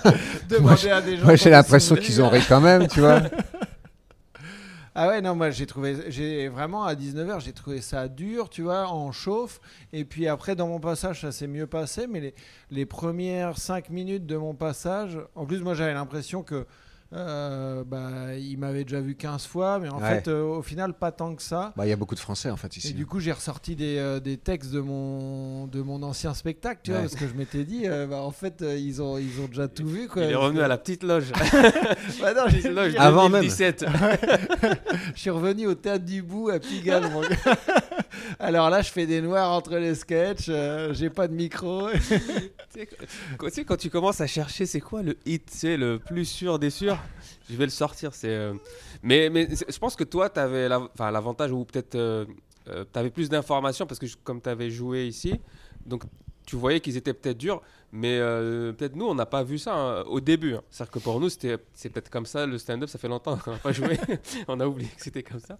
Demander 0.50 0.90
à 0.90 1.02
des 1.02 1.16
gens. 1.18 1.24
Moi, 1.24 1.36
j'ai 1.38 1.50
l'impression 1.50 1.96
qu'ils 1.96 2.22
ont 2.22 2.28
ri 2.28 2.42
quand 2.50 2.60
même, 2.60 2.88
tu 2.90 3.00
vois. 3.00 3.22
Ah 4.96 5.08
ouais, 5.08 5.22
non, 5.22 5.34
moi 5.34 5.50
j'ai 5.50 5.66
trouvé, 5.66 6.12
j'ai 6.12 6.48
vraiment 6.50 6.84
à 6.86 6.94
19h, 6.94 7.40
j'ai 7.40 7.52
trouvé 7.54 7.82
ça 7.82 8.08
dur, 8.08 8.50
tu 8.50 8.62
vois, 8.62 8.88
en 8.90 9.12
chauffe. 9.12 9.60
Et 9.92 10.06
puis 10.06 10.28
après, 10.28 10.56
dans 10.56 10.68
mon 10.68 10.80
passage, 10.80 11.22
ça 11.22 11.32
s'est 11.32 11.48
mieux 11.48 11.66
passé. 11.66 12.06
Mais 12.08 12.20
les, 12.20 12.36
les 12.70 12.86
premières 12.86 13.58
5 13.58 13.90
minutes 13.90 14.28
de 14.28 14.38
mon 14.38 14.54
passage, 14.54 15.18
en 15.34 15.46
plus, 15.46 15.62
moi 15.64 15.74
j'avais 15.74 15.96
l'impression 15.96 16.44
que 16.44 16.68
euh, 17.16 17.84
bah, 17.86 18.36
il 18.38 18.58
m'avait 18.58 18.84
déjà 18.84 19.00
vu 19.02 19.16
15 19.16 19.46
fois, 19.46 19.80
mais 19.80 19.90
en 19.90 20.00
Ouais. 20.02 20.10
fait, 20.22 20.28
euh, 20.28 20.44
au 20.44 20.62
final, 20.62 20.94
pas 20.94 21.12
tant 21.12 21.36
que 21.36 21.42
ça. 21.42 21.74
Bah, 21.78 21.86
il 21.86 21.90
y 21.90 21.94
a 21.94 21.96
beaucoup 21.96 22.16
de 22.16 22.20
Français 22.20 22.50
en 22.50 22.58
fait 22.58 22.74
Et 22.76 22.80
ici. 22.80 22.94
du 22.94 23.06
coup, 23.06 23.20
j'ai 23.20 23.32
ressorti 23.32 23.76
des, 23.76 23.98
euh, 23.98 24.20
des 24.20 24.38
textes 24.38 24.72
de 24.72 24.80
mon, 24.80 25.68
de 25.68 25.82
mon 25.82 26.02
ancien 26.04 26.34
spectacle, 26.34 26.82
tu 26.84 26.92
vois, 26.92 27.02
parce 27.02 27.16
que 27.16 27.28
je 27.28 27.34
m'étais 27.34 27.64
dit, 27.66 27.84
euh, 27.86 28.08
bah, 28.08 28.22
en 28.22 28.32
fait, 28.32 28.62
euh, 28.62 28.76
ils, 28.78 29.02
ont, 29.02 29.18
ils 29.18 29.40
ont 29.42 29.48
déjà 29.48 29.68
tout 29.68 29.86
vu. 29.88 30.08
Quoi, 30.08 30.24
Il 30.24 30.32
est 30.32 30.36
revenu 30.36 30.62
à 30.62 30.68
la 30.68 30.78
petite 30.78 31.04
loge. 31.04 31.32
Bah 32.22 32.34
non, 32.34 32.46
Petite 32.46 32.62
j'ai- 32.64 32.70
loge 32.70 32.94
Avant 32.98 33.24
même. 33.30 33.42
2017. 33.42 33.86
je 35.16 35.20
suis 35.20 35.30
revenu 35.30 35.68
au 35.68 35.76
théâtre 35.76 36.06
du 36.06 36.22
bout 36.22 36.50
à 36.50 36.60
Pigalle, 36.60 37.10
mon 37.12 37.22
gars. 37.22 37.28
Alors 38.40 38.70
là, 38.70 38.82
je 38.82 38.92
fais 38.92 39.06
des 39.06 39.22
noirs 39.22 39.52
entre 39.52 39.78
les 39.78 39.96
sketchs, 39.96 40.48
euh, 40.50 40.94
j'ai 40.94 41.10
pas 41.10 41.28
de 41.28 41.34
micro. 41.34 41.90
tu, 42.74 42.88
sais, 43.50 43.64
quand, 43.66 43.78
tu 43.78 43.90
commences 43.90 44.22
à 44.22 44.28
chercher, 44.28 44.66
c'est 44.66 44.82
quoi 44.82 45.02
le 45.04 45.18
hit 45.26 45.50
sais, 45.50 45.78
le 45.78 46.00
plus 46.00 46.26
sûr 46.26 46.60
des 46.60 46.70
sûrs? 46.70 46.98
Je 47.50 47.56
vais 47.56 47.66
le 47.66 47.72
sortir. 47.72 48.14
c'est 48.14 48.30
euh, 48.30 48.54
Mais, 49.02 49.30
mais 49.30 49.48
c'est- 49.56 49.72
je 49.72 49.80
pense 49.80 49.96
que 49.96 50.04
toi, 50.04 50.30
tu 50.30 50.40
avais 50.40 50.68
l'avantage 50.70 51.52
ou 51.52 51.66
peut-être 51.66 51.92
tu 52.66 53.00
avais 53.00 53.10
plus 53.10 53.30
d'informations 53.30 53.86
parce 53.86 54.00
que 54.00 54.06
comme 54.24 54.42
tu 54.42 54.50
avais 54.50 54.70
joué 54.70 55.08
ici, 55.08 55.40
donc 55.86 56.04
tu 56.46 56.56
voyais 56.56 56.80
qu'ils 56.80 56.98
étaient 56.98 57.14
peut-être 57.14 57.38
durs, 57.38 57.62
mais 57.92 58.18
euh, 58.20 58.72
peut-être 58.74 58.96
nous, 58.96 59.06
on 59.06 59.16
n'a 59.16 59.26
pas 59.26 59.44
vu 59.44 59.58
ça 59.58 59.74
hein, 59.76 60.04
au 60.08 60.20
début. 60.20 60.56
hein. 60.56 60.62
C'est-à-dire 60.70 60.92
que 60.92 61.00
pour 61.00 61.20
nous, 61.20 61.30
c'était 61.30 61.58
c'est 61.74 61.90
peut-être 61.90 62.10
comme 62.10 62.26
ça, 62.26 62.46
le 62.46 62.58
stand-up, 62.58 62.90
ça 62.90 62.98
fait 63.00 63.08
longtemps 63.08 63.38
qu'on 63.38 63.52
n'a 63.52 63.58
pas 63.58 63.72
joué. 63.72 63.98
on 64.48 64.60
a 64.60 64.66
oublié 64.68 64.90
que 64.90 65.02
c'était 65.04 65.24
comme 65.24 65.40
ça. 65.40 65.58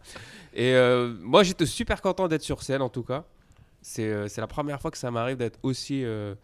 Et 0.54 0.74
euh, 0.76 1.14
moi, 1.22 1.44
j'étais 1.44 1.66
super 1.66 2.02
content 2.02 2.28
d'être 2.28 2.42
sur 2.44 2.62
scène, 2.64 2.82
en 2.82 2.90
tout 2.90 3.04
cas. 3.04 3.24
C'est 3.82 4.04
euh, 4.08 4.28
c'est 4.28 4.42
la 4.42 4.48
première 4.48 4.82
fois 4.82 4.92
que 4.92 4.98
ça 4.98 5.12
m'arrive 5.12 5.38
d'être 5.38 5.60
aussi... 5.62 6.04
euh, 6.06 6.36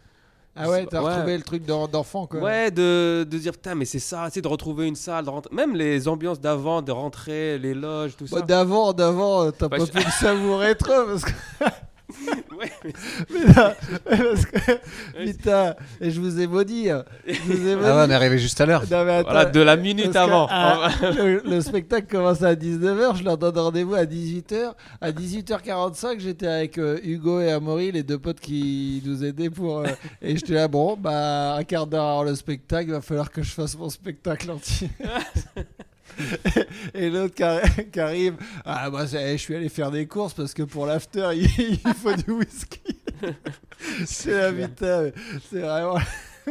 Ah 0.56 0.70
ouais, 0.70 0.86
t'as 0.88 1.02
Ouais. 1.02 1.14
retrouvé 1.14 1.38
le 1.38 1.44
truc 1.44 1.66
d'en- 1.66 1.88
d'enfant, 1.88 2.28
quoi. 2.28 2.42
Ouais, 2.42 2.70
de, 2.70 3.26
de 3.30 3.38
dire 3.38 3.54
putain, 3.54 3.76
mais 3.76 3.86
c'est 3.86 4.00
ça, 4.00 4.30
sais, 4.30 4.42
de 4.42 4.48
retrouver 4.48 4.88
une 4.88 4.96
salle, 4.98 5.24
de 5.26 5.30
rentrer- 5.30 5.56
même 5.56 5.74
les 5.76 6.08
ambiances 6.10 6.42
d'avant, 6.42 6.82
de 6.82 6.92
rentrer, 6.92 7.58
les 7.58 7.74
loges, 7.74 8.18
tout 8.18 8.26
Bah, 8.30 8.40
ça. 8.40 8.46
d'avant, 8.46 8.92
d'avant, 8.92 9.52
t'as 9.52 9.70
Bah, 9.70 9.78
pas 9.78 9.86
je- 9.86 9.92
pu 9.92 9.98
le 10.04 10.12
savourer 10.12 10.76
trop 10.76 11.06
parce 11.06 11.24
que, 11.24 11.32
Ouais, 12.60 12.72
mais- 12.84 12.94
mais 13.32 13.54
là, 13.54 13.76
parce 14.04 14.46
que 14.46 15.24
putain, 15.24 15.76
et 16.02 16.12
je 16.12 16.20
vous 16.20 16.40
ai 16.42 16.48
maudit. 16.48 16.88
Je 17.28 17.40
vous 17.44 17.68
ai 17.68 17.76
maudit. 17.76 17.88
Ah 17.88 17.96
ouais, 17.98 18.04
on 18.08 18.10
est 18.10 18.14
arrivé 18.14 18.38
juste 18.40 18.60
à 18.60 18.66
l'heure. 18.66 18.82
Non, 18.90 19.06
mais 19.06 19.12
attends, 19.18 19.30
voilà, 19.32 19.46
de 19.46 19.60
la 19.62 19.78
minute 19.78 20.12
que, 20.12 20.18
avant. 20.18 20.48
ah, 20.50 20.90
le, 21.02 21.42
le 21.46 21.62
spectacle 21.62 22.08
commence 22.10 22.42
à 22.42 22.56
19h, 22.56 23.16
je 23.18 23.24
leur 23.24 23.38
donne 23.38 23.58
rendez-vous 23.58 23.94
à 23.96 24.04
18h. 24.06 24.74
À 25.02 25.12
18h45, 25.12 26.20
j'étais 26.20 26.48
avec 26.48 26.78
euh, 26.78 27.00
Hugo 27.04 27.40
et 27.42 27.52
Amaury, 27.52 27.92
les 27.92 28.04
deux 28.04 28.20
potes 28.20 28.40
qui 28.40 29.02
nous 29.06 29.24
aidaient 29.24 29.50
pour. 29.50 29.80
euh, 29.80 29.88
et 30.22 30.36
j'étais 30.36 30.54
là, 30.54 30.68
bon, 30.68 30.98
bah, 30.98 31.56
un 31.56 31.64
quart 31.64 31.88
d'heure 31.88 32.06
avant 32.06 32.24
le 32.24 32.36
spectacle, 32.36 32.90
il 32.90 32.94
va 32.94 33.02
falloir 33.02 33.32
que 33.32 33.42
je 33.44 33.52
fasse 33.52 33.78
mon 33.78 33.90
spectacle 33.90 34.50
entier. 34.52 34.90
et 36.94 37.10
l'autre 37.10 37.34
qui, 37.36 37.44
arri- 37.44 37.90
qui 37.92 38.00
arrive, 38.00 38.36
ah, 38.66 38.90
bah, 38.90 39.06
je 39.06 39.38
suis 39.38 39.56
allé 39.56 39.70
faire 39.70 39.92
des 39.92 40.08
courses 40.08 40.34
parce 40.34 40.54
que 40.54 40.64
pour 40.64 40.86
l'after, 40.86 41.30
il, 41.36 41.50
il 41.86 41.94
faut 41.94 42.14
du 42.14 42.32
whisky. 42.32 42.80
c'est 44.06 44.32
la 44.32 44.52
putain, 44.52 45.12
c'est 45.50 45.60
vraiment. 45.62 45.98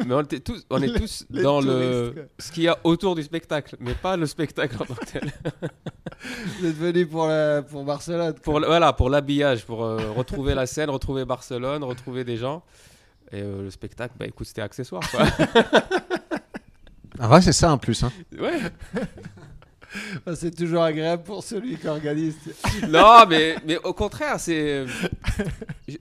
mais 0.07 0.15
on 0.15 0.21
était 0.23 0.41
tous, 0.41 0.65
on 0.71 0.81
est 0.83 0.93
tous 0.97 1.25
les 1.31 1.43
dans 1.43 1.61
touristes, 1.61 1.81
le 1.81 2.13
quoi. 2.15 2.23
ce 2.39 2.53
qu'il 2.53 2.63
y 2.65 2.69
a 2.69 2.79
autour 2.85 3.15
du 3.15 3.23
spectacle, 3.23 3.77
mais 3.81 3.95
pas 3.95 4.17
le 4.17 4.27
spectacle 4.27 4.77
en 4.81 4.85
tant 4.87 4.95
que 4.95 5.05
tel. 5.07 5.33
Vous 6.61 6.67
êtes 6.67 6.77
venu 6.77 7.07
pour, 7.07 7.27
la, 7.27 7.63
pour 7.63 7.85
Barcelone. 7.85 8.33
quoi. 8.35 8.43
Pour 8.43 8.61
le- 8.61 8.67
voilà, 8.67 8.93
pour 8.93 9.09
l'habillage, 9.11 9.65
pour 9.65 9.85
euh, 9.85 10.11
retrouver 10.13 10.55
la 10.55 10.67
scène, 10.67 10.91
retrouver 10.91 11.25
Barcelone, 11.25 11.83
retrouver 11.85 12.25
des 12.25 12.37
gens. 12.37 12.63
Et 13.33 13.43
euh, 13.43 13.63
le 13.65 13.71
spectacle, 13.71 14.15
bah 14.19 14.27
écoute, 14.27 14.47
c'était 14.47 14.63
accessoire. 14.63 15.03
Quoi. 15.11 15.27
En 17.21 17.29
vrai, 17.29 17.43
c'est 17.43 17.53
ça 17.53 17.73
en 17.73 17.79
plus. 17.79 18.03
Hein. 18.05 18.13
ouais. 18.39 18.61
C'est 20.35 20.55
toujours 20.55 20.83
agréable 20.83 21.23
pour 21.23 21.43
celui 21.43 21.77
qui 21.79 21.87
organise. 21.89 22.37
Non, 22.89 23.25
mais, 23.29 23.57
mais 23.67 23.79
au 23.79 23.93
contraire, 23.95 24.39
c'est. 24.39 24.85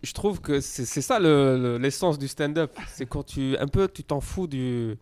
Je 0.03 0.13
trouve 0.13 0.41
que 0.41 0.59
c'est 0.59 0.85
ça 1.01 1.19
le- 1.19 1.57
le- 1.57 1.77
l'essence 1.77 2.19
du 2.19 2.27
stand-up. 2.27 2.77
C'est 2.89 3.05
quand 3.05 3.23
tu. 3.23 3.55
Un 3.57 3.67
peu, 3.67 3.87
tu 3.87 4.03
t'en 4.03 4.19
fous 4.19 4.47
du. 4.47 4.97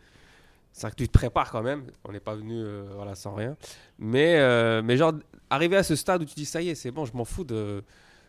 C'est 0.72 0.90
que 0.92 0.96
tu 0.96 1.08
te 1.08 1.14
prépares 1.18 1.52
quand 1.52 1.64
même. 1.64 1.86
On 2.04 2.12
n'est 2.12 2.20
pas 2.20 2.36
venu 2.36 2.54
euh, 2.62 2.84
voilà, 2.96 3.16
sans 3.16 3.34
rien. 3.34 3.56
Mais, 3.98 4.36
euh, 4.38 4.82
mais 4.84 4.98
genre, 4.98 5.14
arriver 5.50 5.78
à 5.78 5.84
ce 5.84 5.96
stade 5.96 6.22
où 6.22 6.26
tu 6.26 6.36
dis 6.36 6.46
ça 6.46 6.62
y 6.62 6.70
est, 6.70 6.76
c'est 6.76 6.92
bon, 6.92 7.06
je 7.06 7.14
m'en 7.14 7.26
fous 7.26 7.46
de. 7.46 7.82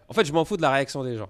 En 0.09 0.15
fait, 0.15 0.25
je 0.25 0.33
m'en 0.33 0.45
fous 0.45 0.57
de 0.57 0.63
la 0.63 0.71
réaction 0.71 1.03
des 1.03 1.17
gens. 1.17 1.29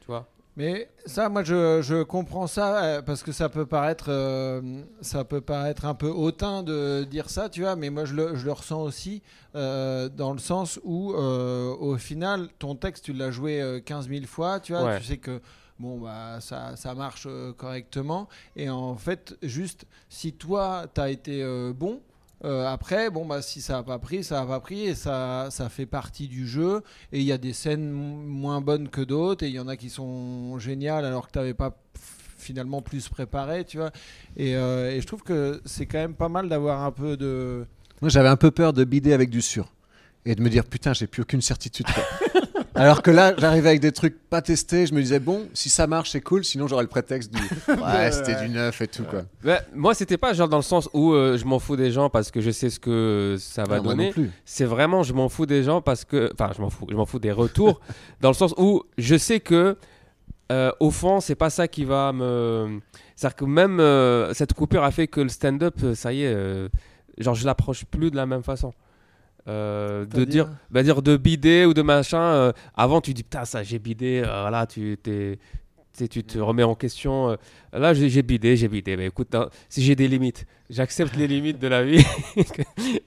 Tu 0.00 0.06
vois? 0.06 0.28
Mais 0.58 0.90
ça, 1.06 1.28
moi, 1.28 1.44
je, 1.44 1.82
je 1.82 2.02
comprends 2.02 2.48
ça 2.48 2.82
euh, 2.82 3.00
parce 3.00 3.22
que 3.22 3.30
ça 3.30 3.48
peut 3.48 3.64
paraître, 3.64 4.06
euh, 4.08 4.82
ça 5.02 5.22
peut 5.22 5.40
paraître 5.40 5.84
un 5.84 5.94
peu 5.94 6.08
hautain 6.08 6.64
de 6.64 7.04
dire 7.08 7.30
ça, 7.30 7.48
tu 7.48 7.60
vois. 7.60 7.76
Mais 7.76 7.90
moi, 7.90 8.04
je 8.04 8.14
le, 8.14 8.34
je 8.34 8.44
le 8.44 8.50
ressens 8.50 8.82
aussi 8.82 9.22
euh, 9.54 10.08
dans 10.08 10.32
le 10.32 10.40
sens 10.40 10.80
où, 10.82 11.14
euh, 11.14 11.72
au 11.76 11.96
final, 11.96 12.48
ton 12.58 12.74
texte, 12.74 13.04
tu 13.04 13.12
l'as 13.12 13.30
joué 13.30 13.62
euh, 13.62 13.78
15 13.78 14.08
000 14.08 14.24
fois, 14.26 14.58
tu 14.58 14.72
vois. 14.72 14.82
Ouais. 14.82 14.98
Tu 14.98 15.04
sais 15.04 15.18
que 15.18 15.40
bon, 15.78 15.98
bah, 16.00 16.40
ça, 16.40 16.74
ça 16.74 16.92
marche 16.92 17.28
correctement. 17.56 18.28
Et 18.56 18.68
en 18.68 18.96
fait, 18.96 19.36
juste 19.44 19.86
si 20.08 20.32
toi, 20.32 20.86
tu 20.92 21.00
as 21.00 21.10
été 21.10 21.72
bon. 21.72 22.00
Euh, 22.44 22.66
après, 22.66 23.10
bon, 23.10 23.26
bah, 23.26 23.42
si 23.42 23.60
ça 23.60 23.74
n'a 23.74 23.82
pas 23.82 23.98
pris, 23.98 24.22
ça 24.22 24.40
n'a 24.40 24.46
pas 24.46 24.60
pris 24.60 24.82
et 24.82 24.94
ça, 24.94 25.48
ça 25.50 25.68
fait 25.68 25.86
partie 25.86 26.28
du 26.28 26.46
jeu. 26.46 26.82
Et 27.12 27.18
il 27.18 27.24
y 27.24 27.32
a 27.32 27.38
des 27.38 27.52
scènes 27.52 27.90
moins 27.90 28.60
bonnes 28.60 28.88
que 28.88 29.00
d'autres 29.00 29.44
et 29.44 29.48
il 29.48 29.54
y 29.54 29.60
en 29.60 29.68
a 29.68 29.76
qui 29.76 29.90
sont 29.90 30.58
géniales 30.58 31.04
alors 31.04 31.26
que 31.26 31.32
tu 31.32 31.38
n'avais 31.38 31.54
pas 31.54 31.76
finalement 32.36 32.80
plus 32.80 33.08
préparé, 33.08 33.64
tu 33.64 33.78
vois. 33.78 33.90
Et, 34.36 34.56
euh, 34.56 34.90
et 34.90 35.00
je 35.00 35.06
trouve 35.06 35.22
que 35.22 35.60
c'est 35.64 35.86
quand 35.86 35.98
même 35.98 36.14
pas 36.14 36.28
mal 36.28 36.48
d'avoir 36.48 36.84
un 36.84 36.92
peu 36.92 37.16
de. 37.16 37.66
Moi, 38.00 38.08
j'avais 38.08 38.28
un 38.28 38.36
peu 38.36 38.50
peur 38.50 38.72
de 38.72 38.84
bider 38.84 39.12
avec 39.12 39.30
du 39.30 39.42
sûr 39.42 39.72
et 40.24 40.34
de 40.34 40.42
me 40.42 40.48
dire 40.48 40.64
putain, 40.64 40.92
j'ai 40.92 41.06
plus 41.06 41.22
aucune 41.22 41.42
certitude. 41.42 41.86
Alors 42.78 43.02
que 43.02 43.10
là, 43.10 43.34
j'arrivais 43.36 43.70
avec 43.70 43.80
des 43.80 43.92
trucs 43.92 44.16
pas 44.28 44.42
testés. 44.42 44.86
Je 44.86 44.94
me 44.94 45.00
disais 45.00 45.20
bon, 45.20 45.48
si 45.54 45.68
ça 45.68 45.86
marche, 45.86 46.10
c'est 46.10 46.20
cool. 46.20 46.44
Sinon, 46.44 46.66
j'aurais 46.68 46.82
le 46.84 46.88
prétexte 46.88 47.32
du 47.32 47.40
ouais, 47.68 48.12
c'était 48.12 48.40
du 48.42 48.48
neuf 48.48 48.80
et 48.80 48.88
tout 48.88 49.04
quoi. 49.04 49.22
Ouais, 49.44 49.60
Moi, 49.74 49.94
c'était 49.94 50.16
pas 50.16 50.32
genre 50.32 50.48
dans 50.48 50.56
le 50.56 50.62
sens 50.62 50.88
où 50.92 51.12
euh, 51.12 51.36
je 51.36 51.44
m'en 51.44 51.58
fous 51.58 51.76
des 51.76 51.90
gens 51.90 52.10
parce 52.10 52.30
que 52.30 52.40
je 52.40 52.50
sais 52.50 52.70
ce 52.70 52.80
que 52.80 53.36
ça 53.38 53.64
va 53.64 53.80
moi 53.80 53.92
donner. 53.92 54.06
non 54.06 54.12
plus. 54.12 54.30
c'est 54.44 54.64
vraiment 54.64 55.02
je 55.02 55.12
m'en 55.12 55.28
fous 55.28 55.46
des 55.46 55.62
gens 55.62 55.80
parce 55.80 56.04
que 56.04 56.30
enfin 56.32 56.52
je 56.56 56.60
m'en 56.62 56.70
fous 56.70 56.86
je 56.90 56.94
m'en 56.94 57.06
fous 57.06 57.18
des 57.18 57.32
retours 57.32 57.80
dans 58.20 58.28
le 58.28 58.34
sens 58.34 58.54
où 58.56 58.82
je 58.96 59.16
sais 59.16 59.40
que 59.40 59.76
euh, 60.50 60.70
au 60.80 60.90
fond 60.90 61.20
c'est 61.20 61.34
pas 61.34 61.50
ça 61.50 61.68
qui 61.68 61.84
va 61.84 62.12
me 62.12 62.80
c'est 63.16 63.26
à 63.26 63.30
dire 63.30 63.36
que 63.36 63.44
même 63.44 63.80
euh, 63.80 64.32
cette 64.32 64.54
coupure 64.54 64.84
a 64.84 64.90
fait 64.90 65.08
que 65.08 65.20
le 65.20 65.28
stand-up 65.28 65.74
euh, 65.82 65.94
ça 65.94 66.12
y 66.12 66.22
est 66.22 66.32
euh, 66.32 66.68
genre 67.18 67.34
je 67.34 67.44
l'approche 67.44 67.84
plus 67.84 68.10
de 68.10 68.16
la 68.16 68.26
même 68.26 68.42
façon 68.42 68.72
Euh, 69.48 70.04
de 70.04 70.10
C'est-à-dire 70.16 70.46
dire 70.46 70.54
bah, 70.70 70.82
dire 70.82 71.00
de 71.02 71.16
bider 71.16 71.64
ou 71.64 71.72
de 71.72 71.80
machin 71.82 72.20
euh, 72.20 72.52
avant 72.76 73.00
tu 73.00 73.14
dis 73.14 73.22
putain 73.22 73.44
ça 73.46 73.62
j'ai 73.62 73.78
bidé 73.78 74.22
euh, 74.24 74.42
voilà 74.42 74.66
tu 74.66 74.98
t'es 75.02 75.38
tu 75.96 76.08
tu 76.08 76.22
te 76.22 76.38
remets 76.38 76.62
en 76.62 76.76
question. 76.76 77.30
euh, 77.30 77.36
là, 77.72 77.92
j'ai 77.92 78.08
j'ai 78.08 78.22
bidé, 78.22 78.56
j'ai 78.56 78.68
bidé. 78.68 78.96
Mais 78.96 79.06
écoute, 79.06 79.34
hein, 79.34 79.48
si 79.68 79.82
j'ai 79.82 79.96
des 79.96 80.06
limites, 80.06 80.46
j'accepte 80.70 81.16
les 81.16 81.26
limites 81.26 81.58
de 81.58 81.66
la 81.66 81.82
vie. 81.82 82.04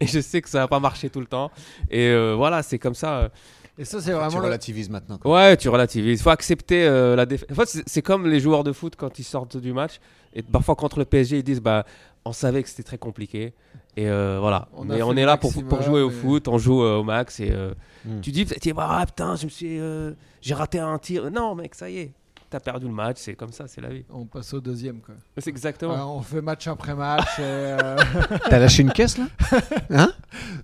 et 0.01 0.05
je 0.07 0.19
sais 0.19 0.41
que 0.41 0.49
ça 0.49 0.59
va 0.59 0.67
pas 0.67 0.81
marcher 0.81 1.09
tout 1.09 1.21
le 1.21 1.25
temps. 1.25 1.51
Et 1.89 2.07
euh, 2.09 2.33
voilà, 2.35 2.61
c'est 2.63 2.79
comme 2.79 2.93
ça. 2.95 3.19
euh. 3.19 3.29
Et 3.77 3.85
ça, 3.85 4.01
c'est 4.01 4.11
Tu 4.11 4.17
vraiment. 4.17 4.39
le- 4.39 4.43
relativises 4.43 4.89
maintenant. 4.89 5.17
quoi. 5.17 5.33
Ouais, 5.33 5.55
tu 5.55 5.69
relativises. 5.69 6.19
Il 6.19 6.21
faut 6.23 6.31
accepter 6.31 6.83
euh, 6.83 7.15
la 7.15 7.25
défaite. 7.25 7.49
En 7.49 7.55
fait, 7.55 7.67
c'est- 7.67 7.83
c'est 7.87 8.01
comme 8.01 8.27
les 8.27 8.41
joueurs 8.41 8.65
de 8.65 8.73
foot 8.73 8.95
quand 8.97 9.17
ils 9.19 9.23
sortent 9.23 9.55
du 9.55 9.71
match. 9.71 10.01
Et 10.33 10.41
parfois, 10.43 10.75
contre 10.75 10.99
le 10.99 11.05
PSG, 11.05 11.37
ils 11.37 11.43
disent 11.43 11.61
bah, 11.61 11.85
on 12.25 12.33
savait 12.33 12.61
que 12.61 12.67
c'était 12.67 12.83
très 12.83 12.97
compliqué. 12.97 13.53
Et 13.97 14.09
euh, 14.09 14.37
voilà. 14.39 14.67
On 14.73 14.85
fait 14.87 15.01
on 15.03 15.15
est 15.15 15.25
là 15.25 15.37
pour, 15.37 15.49
maximum, 15.49 15.69
pour 15.69 15.81
jouer 15.81 16.01
au 16.01 16.09
mais- 16.09 16.15
foot, 16.15 16.47
on 16.47 16.57
joue 16.57 16.83
euh, 16.83 16.97
au 16.97 17.03
max. 17.03 17.39
Et 17.39 17.51
euh, 17.51 17.73
Mm. 18.03 18.21
tu 18.21 18.31
dis, 18.31 18.45
dis, 18.45 18.73
ah, 18.77 19.03
putain, 19.05 19.35
je 19.35 19.45
me 19.45 19.49
suis, 19.51 19.79
euh, 19.79 20.13
j'ai 20.41 20.55
raté 20.55 20.79
un 20.79 20.97
tir. 20.97 21.29
Non, 21.29 21.53
mec, 21.53 21.75
ça 21.75 21.87
y 21.87 21.99
est. 21.99 22.11
T'as 22.49 22.59
perdu 22.59 22.87
le 22.87 22.91
match, 22.93 23.17
c'est 23.19 23.35
comme 23.35 23.51
ça, 23.53 23.65
c'est 23.67 23.79
la 23.79 23.89
vie. 23.89 24.03
On 24.09 24.25
passe 24.25 24.53
au 24.55 24.59
deuxième, 24.59 24.99
quoi. 25.01 25.13
C'est 25.37 25.49
exactement. 25.51 25.93
Alors, 25.93 26.15
on 26.15 26.21
fait 26.21 26.41
match 26.41 26.67
après 26.67 26.95
match. 26.95 27.37
et, 27.37 27.41
euh, 27.43 27.95
T'as 28.49 28.57
lâché 28.59 28.81
une 28.81 28.91
caisse 28.91 29.17
là 29.19 29.25
Hein 29.91 30.11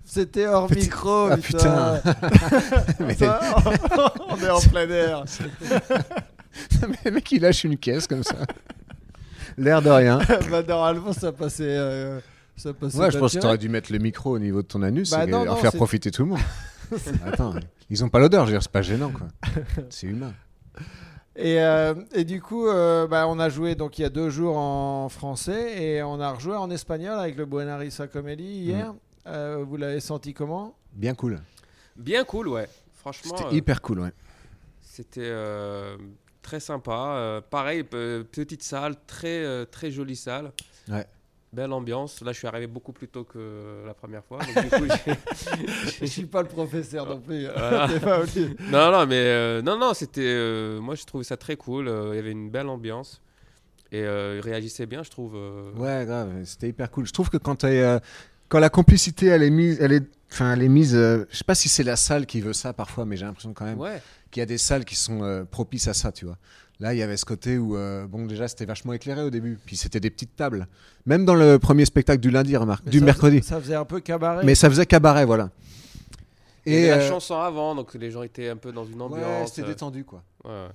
C'était 0.04 0.48
hors 0.48 0.66
Petit- 0.68 0.82
micro, 0.86 1.28
Ah, 1.32 1.38
putain. 1.38 2.02
On 4.30 4.38
est 4.44 4.50
en 4.50 4.60
plein 4.60 4.90
air. 4.90 5.24
Mais 6.90 6.98
le 7.06 7.12
mec, 7.12 7.32
il 7.32 7.42
lâche 7.42 7.64
une 7.64 7.78
caisse 7.78 8.08
comme 8.08 8.24
ça. 8.24 8.36
L'air 9.58 9.82
de 9.82 9.90
rien. 9.90 10.20
bah, 10.50 10.64
normalement, 10.68 11.14
ça 11.14 11.32
passait. 11.32 11.78
Ça 12.58 12.72
Ouais, 12.72 13.12
je 13.12 13.18
pense 13.20 13.34
que 13.34 13.40
t'aurais 13.40 13.58
dû 13.58 13.70
mettre 13.70 13.92
le 13.92 14.00
micro 14.00 14.32
au 14.32 14.40
niveau 14.40 14.62
de 14.62 14.68
ton 14.68 14.82
anus 14.82 15.12
Bah 15.12 15.24
et 15.24 15.28
non, 15.28 15.40
en 15.42 15.46
non, 15.46 15.56
faire 15.56 15.72
profiter 15.72 16.12
tout 16.12 16.24
le 16.24 16.30
monde. 16.30 16.40
Attends, 17.26 17.54
ils 17.90 18.04
ont 18.04 18.10
pas 18.10 18.20
l'odeur, 18.20 18.46
je 18.46 18.52
veux 18.52 18.56
dire, 18.58 18.64
c'est 18.64 18.72
pas 18.72 18.82
gênant 18.82 19.12
quoi. 19.12 19.28
C'est 19.90 20.08
humain. 20.08 20.34
Et, 21.36 21.62
euh, 21.62 21.94
et 22.14 22.24
du 22.24 22.42
coup, 22.42 22.68
euh, 22.68 23.06
bah, 23.08 23.28
on 23.28 23.38
a 23.40 23.50
joué 23.50 23.76
donc 23.76 24.00
il 24.00 24.02
y 24.02 24.06
a 24.06 24.10
deux 24.10 24.30
jours 24.30 24.58
en 24.58 25.08
français 25.10 25.82
et 25.82 26.02
on 26.04 26.20
a 26.20 26.32
rejoué 26.32 26.56
en 26.56 26.72
espagnol 26.72 27.20
avec 27.20 27.38
le 27.38 27.46
Buena 27.46 27.78
Risa 27.78 28.08
Comedy 28.08 28.44
hier. 28.44 28.94
euh, 29.28 29.64
vous 29.68 29.78
l'avez 29.78 30.00
senti 30.00 30.34
comment? 30.34 30.76
Bien 30.94 31.14
cool. 31.14 31.40
Bien 31.96 32.24
cool, 32.24 32.48
ouais. 32.48 32.68
Franchement, 32.96 33.36
C'était 33.38 33.50
euh, 33.50 33.58
hyper 33.58 33.82
cool, 33.84 34.00
ouais. 34.00 34.12
c'était 34.82 35.22
euh, 35.24 35.96
très 36.42 36.60
sympa. 36.60 37.14
Euh, 37.18 37.42
pareil, 37.48 37.84
pe- 37.84 38.24
petite 38.24 38.64
salle, 38.64 38.96
très, 39.06 39.66
très 39.68 39.92
jolie 39.92 40.16
salle. 40.16 40.52
Ouais. 40.90 41.06
Belle 41.54 41.72
ambiance. 41.72 42.22
Là, 42.22 42.34
je 42.34 42.38
suis 42.40 42.48
arrivé 42.48 42.68
beaucoup 42.68 42.92
plus 42.92 43.08
tôt 43.08 43.24
que 43.24 43.84
la 43.86 43.94
première 43.94 44.24
fois. 44.24 44.40
donc 44.40 44.64
du 44.64 44.70
coup, 44.70 44.86
Je 46.02 46.06
suis 46.06 46.26
pas 46.26 46.42
le 46.42 46.48
professeur 46.48 47.06
non 47.08 47.20
plus. 47.20 47.48
Voilà. 47.56 47.88
T'es 47.88 48.00
pas 48.00 48.20
obligé. 48.20 48.50
non, 48.70 48.92
non, 48.92 49.06
mais 49.08 49.16
euh, 49.16 49.62
non, 49.62 49.78
non, 49.80 49.94
c'était. 49.94 50.22
euh, 50.26 50.80
moi, 50.82 50.96
je 50.96 51.04
trouvais 51.06 51.24
ça 51.24 51.38
très 51.38 51.56
cool. 51.56 51.88
euh, 51.88 52.10
Il 52.14 52.16
y 52.18 52.20
avait 52.20 52.32
une 52.32 52.50
belle 52.50 52.68
ambiance 52.68 53.22
et 53.94 54.04
euh, 54.04 54.36
il 54.38 54.42
réagissait 54.42 54.86
bien, 54.86 55.04
je 55.04 55.10
trouve. 55.10 55.34
euh. 55.36 55.72
Ouais, 55.76 56.06
grave, 56.06 56.30
c'était 56.44 56.68
hyper 56.68 56.92
cool. 56.92 57.08
Je 57.08 57.14
trouve 57.14 57.30
que 57.30 57.38
quand, 57.38 57.56
t'es, 57.56 57.80
euh, 57.82 58.00
quand 58.50 58.60
la 58.60 58.70
complicité, 58.70 59.28
elle 59.28 59.44
est 59.44 59.50
mise, 59.50 59.78
elle 59.82 59.92
est, 59.94 60.04
enfin, 60.32 60.54
elle 60.54 60.64
est 60.64 60.68
mise. 60.70 60.96
euh, 60.96 61.26
je 61.32 61.38
sais 61.38 61.44
pas 61.44 61.56
si 61.56 61.70
c'est 61.70 61.84
la 61.84 61.96
salle 61.96 62.26
qui 62.26 62.42
veut 62.42 62.54
ça 62.54 62.74
parfois, 62.74 63.06
mais 63.06 63.18
j'ai 63.18 63.26
l'impression 63.26 63.54
quand 63.54 63.66
même 63.66 63.80
Ouais. 63.80 64.02
qu'il 64.32 64.40
y 64.42 64.44
a 64.44 64.46
des 64.46 64.58
salles 64.58 64.86
qui 64.86 64.96
sont 64.96 65.24
euh, 65.24 65.44
propices 65.44 65.88
à 65.88 65.94
ça, 65.94 66.12
tu 66.12 66.26
vois. 66.26 66.38
Là, 66.80 66.94
il 66.94 66.98
y 66.98 67.02
avait 67.02 67.18
ce 67.18 67.26
côté 67.26 67.58
où, 67.58 67.76
euh, 67.76 68.06
bon, 68.06 68.26
déjà, 68.28 68.48
c'était 68.48 68.66
vachement 68.66 68.94
éclairé 68.94 69.24
au 69.24 69.32
début. 69.32 69.58
Puis 69.66 69.76
c'était 69.78 70.00
des 70.00 70.12
petites 70.12 70.36
tables. 70.36 70.68
Même 71.08 71.26
dans 71.26 71.34
le 71.34 71.58
premier 71.58 71.86
spectacle 71.86 72.20
du 72.22 72.30
lundi, 72.30 72.56
remarque, 72.56 72.84
Mais 72.86 72.92
du 72.92 73.00
ça- 73.00 73.06
mercredi. 73.06 73.42
Ça 73.42 73.60
faisait 73.60 73.74
un 73.76 73.86
peu 73.86 74.00
cabaret. 74.00 74.46
Mais 74.46 74.54
ça 74.54 74.70
faisait 74.70 74.86
cabaret, 74.86 75.26
voilà. 75.26 75.50
Il 76.68 76.74
y 76.74 76.78
avait 76.78 76.90
la 77.04 77.08
chanson 77.08 77.36
avant, 77.40 77.74
donc 77.76 77.94
les 77.96 78.12
gens 78.12 78.22
étaient 78.24 78.50
un 78.50 78.58
peu 78.58 78.72
dans 78.74 78.86
une 78.86 78.96
ouais, 78.98 79.02
ambiance. 79.04 79.50
c'était 79.50 79.64
euh, 79.64 79.68
détendu, 79.72 80.04
quoi. 80.04 80.22
ouais, 80.46 80.52
ouais. 80.52 80.68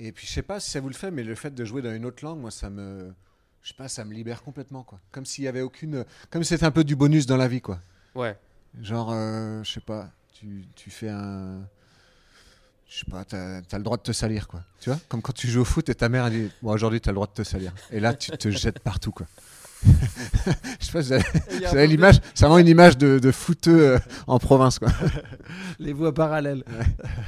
Et 0.00 0.12
puis 0.12 0.26
je 0.28 0.32
sais 0.32 0.42
pas 0.42 0.60
si 0.60 0.70
ça 0.70 0.78
vous 0.80 0.88
le 0.88 0.94
fait, 0.94 1.10
mais 1.10 1.24
le 1.24 1.34
fait 1.34 1.52
de 1.52 1.64
jouer 1.64 1.82
dans 1.82 1.92
une 1.92 2.06
autre 2.06 2.24
langue, 2.24 2.38
moi 2.38 2.52
ça 2.52 2.70
me, 2.70 3.12
je 3.62 3.68
sais 3.68 3.74
pas, 3.74 3.88
ça 3.88 4.04
me 4.04 4.12
libère 4.12 4.42
complètement 4.42 4.82
quoi. 4.82 5.00
Comme 5.10 5.26
s'il 5.26 5.44
y 5.44 5.48
avait 5.48 5.60
aucune, 5.60 6.04
comme 6.30 6.42
si 6.42 6.50
c'était 6.50 6.64
un 6.66 6.70
peu 6.70 6.84
du 6.84 6.96
bonus 6.96 7.26
dans 7.26 7.36
la 7.36 7.48
vie 7.48 7.60
quoi. 7.60 7.80
Ouais. 8.14 8.36
Genre, 8.80 9.10
euh, 9.12 9.62
je 9.64 9.72
sais 9.72 9.80
pas, 9.80 10.10
tu, 10.32 10.64
tu 10.74 10.90
fais 10.90 11.08
un, 11.08 11.60
je 12.88 12.98
sais 12.98 13.10
pas, 13.10 13.24
t'as 13.24 13.58
as 13.58 13.76
le 13.78 13.82
droit 13.82 13.96
de 13.96 14.02
te 14.02 14.12
salir 14.12 14.48
quoi. 14.48 14.62
Tu 14.80 14.90
vois, 14.90 14.98
comme 15.08 15.22
quand 15.22 15.32
tu 15.32 15.48
joues 15.48 15.62
au 15.62 15.64
foot 15.64 15.88
et 15.88 15.94
ta 15.94 16.08
mère 16.08 16.26
elle 16.26 16.32
dit, 16.32 16.52
bon 16.62 16.72
aujourd'hui 16.72 17.00
t'as 17.00 17.10
le 17.10 17.16
droit 17.16 17.26
de 17.26 17.32
te 17.32 17.42
salir. 17.42 17.72
Et 17.90 18.00
là 18.00 18.14
tu 18.14 18.30
te 18.30 18.50
jettes 18.50 18.80
partout 18.80 19.12
quoi. 19.12 19.26
je 20.80 20.84
sais 20.86 21.20
pas, 21.72 21.86
l'image, 21.86 22.20
c'est 22.34 22.44
vraiment 22.44 22.58
une 22.58 22.68
image 22.68 22.98
de, 22.98 23.18
de 23.18 23.30
footeux 23.30 23.92
euh, 23.92 23.98
en 24.26 24.38
province 24.38 24.78
quoi. 24.78 24.88
les 25.78 25.92
voies 25.92 26.12
parallèles. 26.12 26.64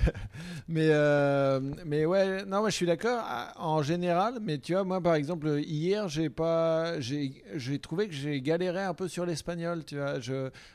mais, 0.69 0.89
euh, 0.91 1.61
mais 1.85 2.07
ouais, 2.07 2.45
non, 2.45 2.61
moi 2.61 2.71
je 2.71 2.75
suis 2.75 2.87
d'accord 2.87 3.23
en 3.57 3.83
général. 3.83 4.39
Mais 4.43 4.59
tu 4.59 4.73
vois, 4.73 4.85
moi 4.85 5.01
par 5.01 5.15
exemple, 5.15 5.61
hier, 5.65 6.09
j'ai 6.09 6.31
pas, 6.31 7.01
j'ai, 7.01 7.33
trouvé 7.81 8.09
que 8.09 8.15
j'ai 8.15 8.41
galéré 8.41 8.83
un 8.83 8.95
peu 8.95 9.09
sur 9.09 9.27
l'espagnol. 9.27 9.85
Tu 9.85 9.97
vois, 9.97 10.15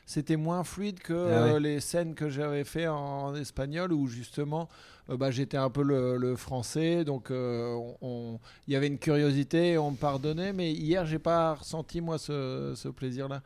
c'était 0.06 0.36
moins 0.36 0.64
fluide 0.64 1.00
que 1.00 1.12
Ah 1.12 1.44
ouais. 1.44 1.52
euh, 1.52 1.60
les 1.60 1.80
scènes 1.80 2.14
que 2.14 2.28
j'avais 2.28 2.64
fait 2.64 2.88
en, 2.88 3.34
espagnol 3.34 3.92
où 3.92 4.06
justement. 4.06 4.68
Euh, 5.10 5.16
bah, 5.16 5.30
j'étais 5.30 5.56
un 5.56 5.70
peu 5.70 5.82
le, 5.82 6.16
le 6.16 6.36
français, 6.36 7.04
donc 7.04 7.30
euh, 7.30 7.76
il 8.66 8.72
y 8.72 8.76
avait 8.76 8.86
une 8.88 8.98
curiosité, 8.98 9.78
on 9.78 9.92
me 9.92 9.96
pardonnait, 9.96 10.52
mais 10.52 10.72
hier 10.72 11.06
j'ai 11.06 11.18
pas 11.18 11.54
ressenti 11.54 12.00
moi 12.00 12.18
ce, 12.18 12.72
ce 12.76 12.88
plaisir-là. 12.88 13.42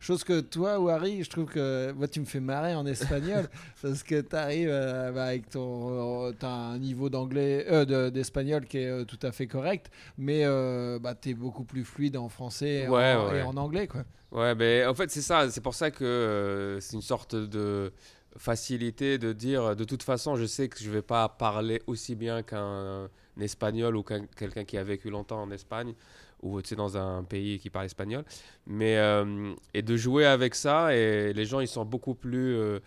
Chose 0.00 0.22
que 0.22 0.40
toi 0.40 0.74
Harry, 0.92 1.24
je 1.24 1.30
trouve 1.30 1.46
que 1.46 1.90
moi, 1.92 2.06
tu 2.08 2.20
me 2.20 2.26
fais 2.26 2.40
marrer 2.40 2.74
en 2.74 2.84
espagnol 2.84 3.48
parce 3.82 4.02
que 4.02 4.20
tu 4.20 4.36
arrives 4.36 4.68
avec 4.70 5.48
ton. 5.48 6.30
As 6.42 6.46
un 6.46 6.78
niveau 6.78 7.08
d'anglais, 7.08 7.64
euh, 7.70 7.86
de- 7.86 8.10
d'espagnol 8.10 8.66
qui 8.66 8.78
est 8.78 8.88
euh, 8.90 9.04
tout 9.04 9.18
à 9.22 9.32
fait 9.32 9.46
correct, 9.46 9.90
mais 10.18 10.42
euh, 10.44 10.98
bah, 10.98 11.14
tu 11.14 11.30
es 11.30 11.34
beaucoup 11.34 11.64
plus 11.64 11.84
fluide 11.84 12.18
en 12.18 12.28
français 12.28 12.82
et, 12.84 12.88
Ouais, 12.88 13.14
en, 13.14 13.28
ouais. 13.30 13.38
et 13.38 13.42
en 13.42 13.56
anglais. 13.56 13.86
Quoi. 13.86 14.02
Ouais, 14.30 14.54
ben 14.54 14.86
en 14.88 14.94
fait, 14.94 15.10
c'est 15.10 15.22
ça. 15.22 15.48
C'est 15.50 15.62
pour 15.62 15.74
ça 15.74 15.90
que 15.90 16.04
euh, 16.04 16.80
c'est 16.80 16.96
une 16.96 17.02
sorte 17.02 17.34
de 17.34 17.90
facilité 18.36 19.18
de 19.18 19.32
dire 19.32 19.76
de 19.76 19.84
toute 19.84 20.02
façon, 20.02 20.36
je 20.36 20.44
sais 20.44 20.68
que 20.68 20.78
je 20.78 20.90
vais 20.90 21.02
pas 21.02 21.28
parler 21.28 21.82
aussi 21.86 22.14
bien 22.14 22.42
qu'un 22.42 23.08
espagnol 23.40 23.96
ou 23.96 24.02
qu'un 24.02 24.26
quelqu'un 24.26 24.64
qui 24.64 24.76
a 24.76 24.84
vécu 24.84 25.10
longtemps 25.10 25.42
en 25.42 25.50
Espagne 25.50 25.94
ou 26.42 26.60
tu 26.60 26.68
sais, 26.68 26.76
dans 26.76 26.96
un 26.96 27.24
pays 27.24 27.58
qui 27.58 27.70
parle 27.70 27.86
espagnol. 27.86 28.24
Mais, 28.66 28.98
euh, 28.98 29.54
et 29.72 29.82
de 29.82 29.96
jouer 29.96 30.26
avec 30.26 30.54
ça, 30.54 30.94
et 30.94 31.32
les 31.32 31.46
gens, 31.46 31.60
ils 31.60 31.68
sont 31.68 31.86
beaucoup 31.86 32.14
plus, 32.14 32.54
euh, 32.54 32.80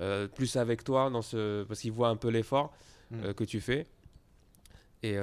euh, 0.00 0.28
plus 0.28 0.56
avec 0.56 0.82
toi 0.82 1.10
dans 1.10 1.20
ce, 1.20 1.64
parce 1.64 1.80
qu'ils 1.80 1.92
voient 1.92 2.08
un 2.08 2.16
peu 2.16 2.28
l'effort 2.28 2.72
Mm. 3.12 3.34
que 3.34 3.44
tu 3.44 3.60
fais. 3.60 3.86
Et, 5.02 5.16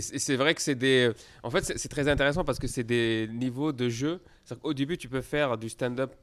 c'est 0.00 0.14
et 0.14 0.18
c'est 0.18 0.36
vrai 0.36 0.54
que 0.54 0.62
c'est 0.62 0.74
des. 0.74 1.10
En 1.42 1.50
fait, 1.50 1.64
c'est 1.64 1.78
c'est 1.78 1.88
très 1.88 2.06
intéressant 2.06 2.44
parce 2.44 2.58
que 2.58 2.66
c'est 2.66 2.84
des 2.84 3.28
niveaux 3.32 3.72
de 3.72 3.88
jeu. 3.88 4.20
Au 4.62 4.74
début, 4.74 4.96
tu 4.96 5.08
peux 5.08 5.22
faire 5.22 5.58
du 5.58 5.68
stand-up 5.68 6.14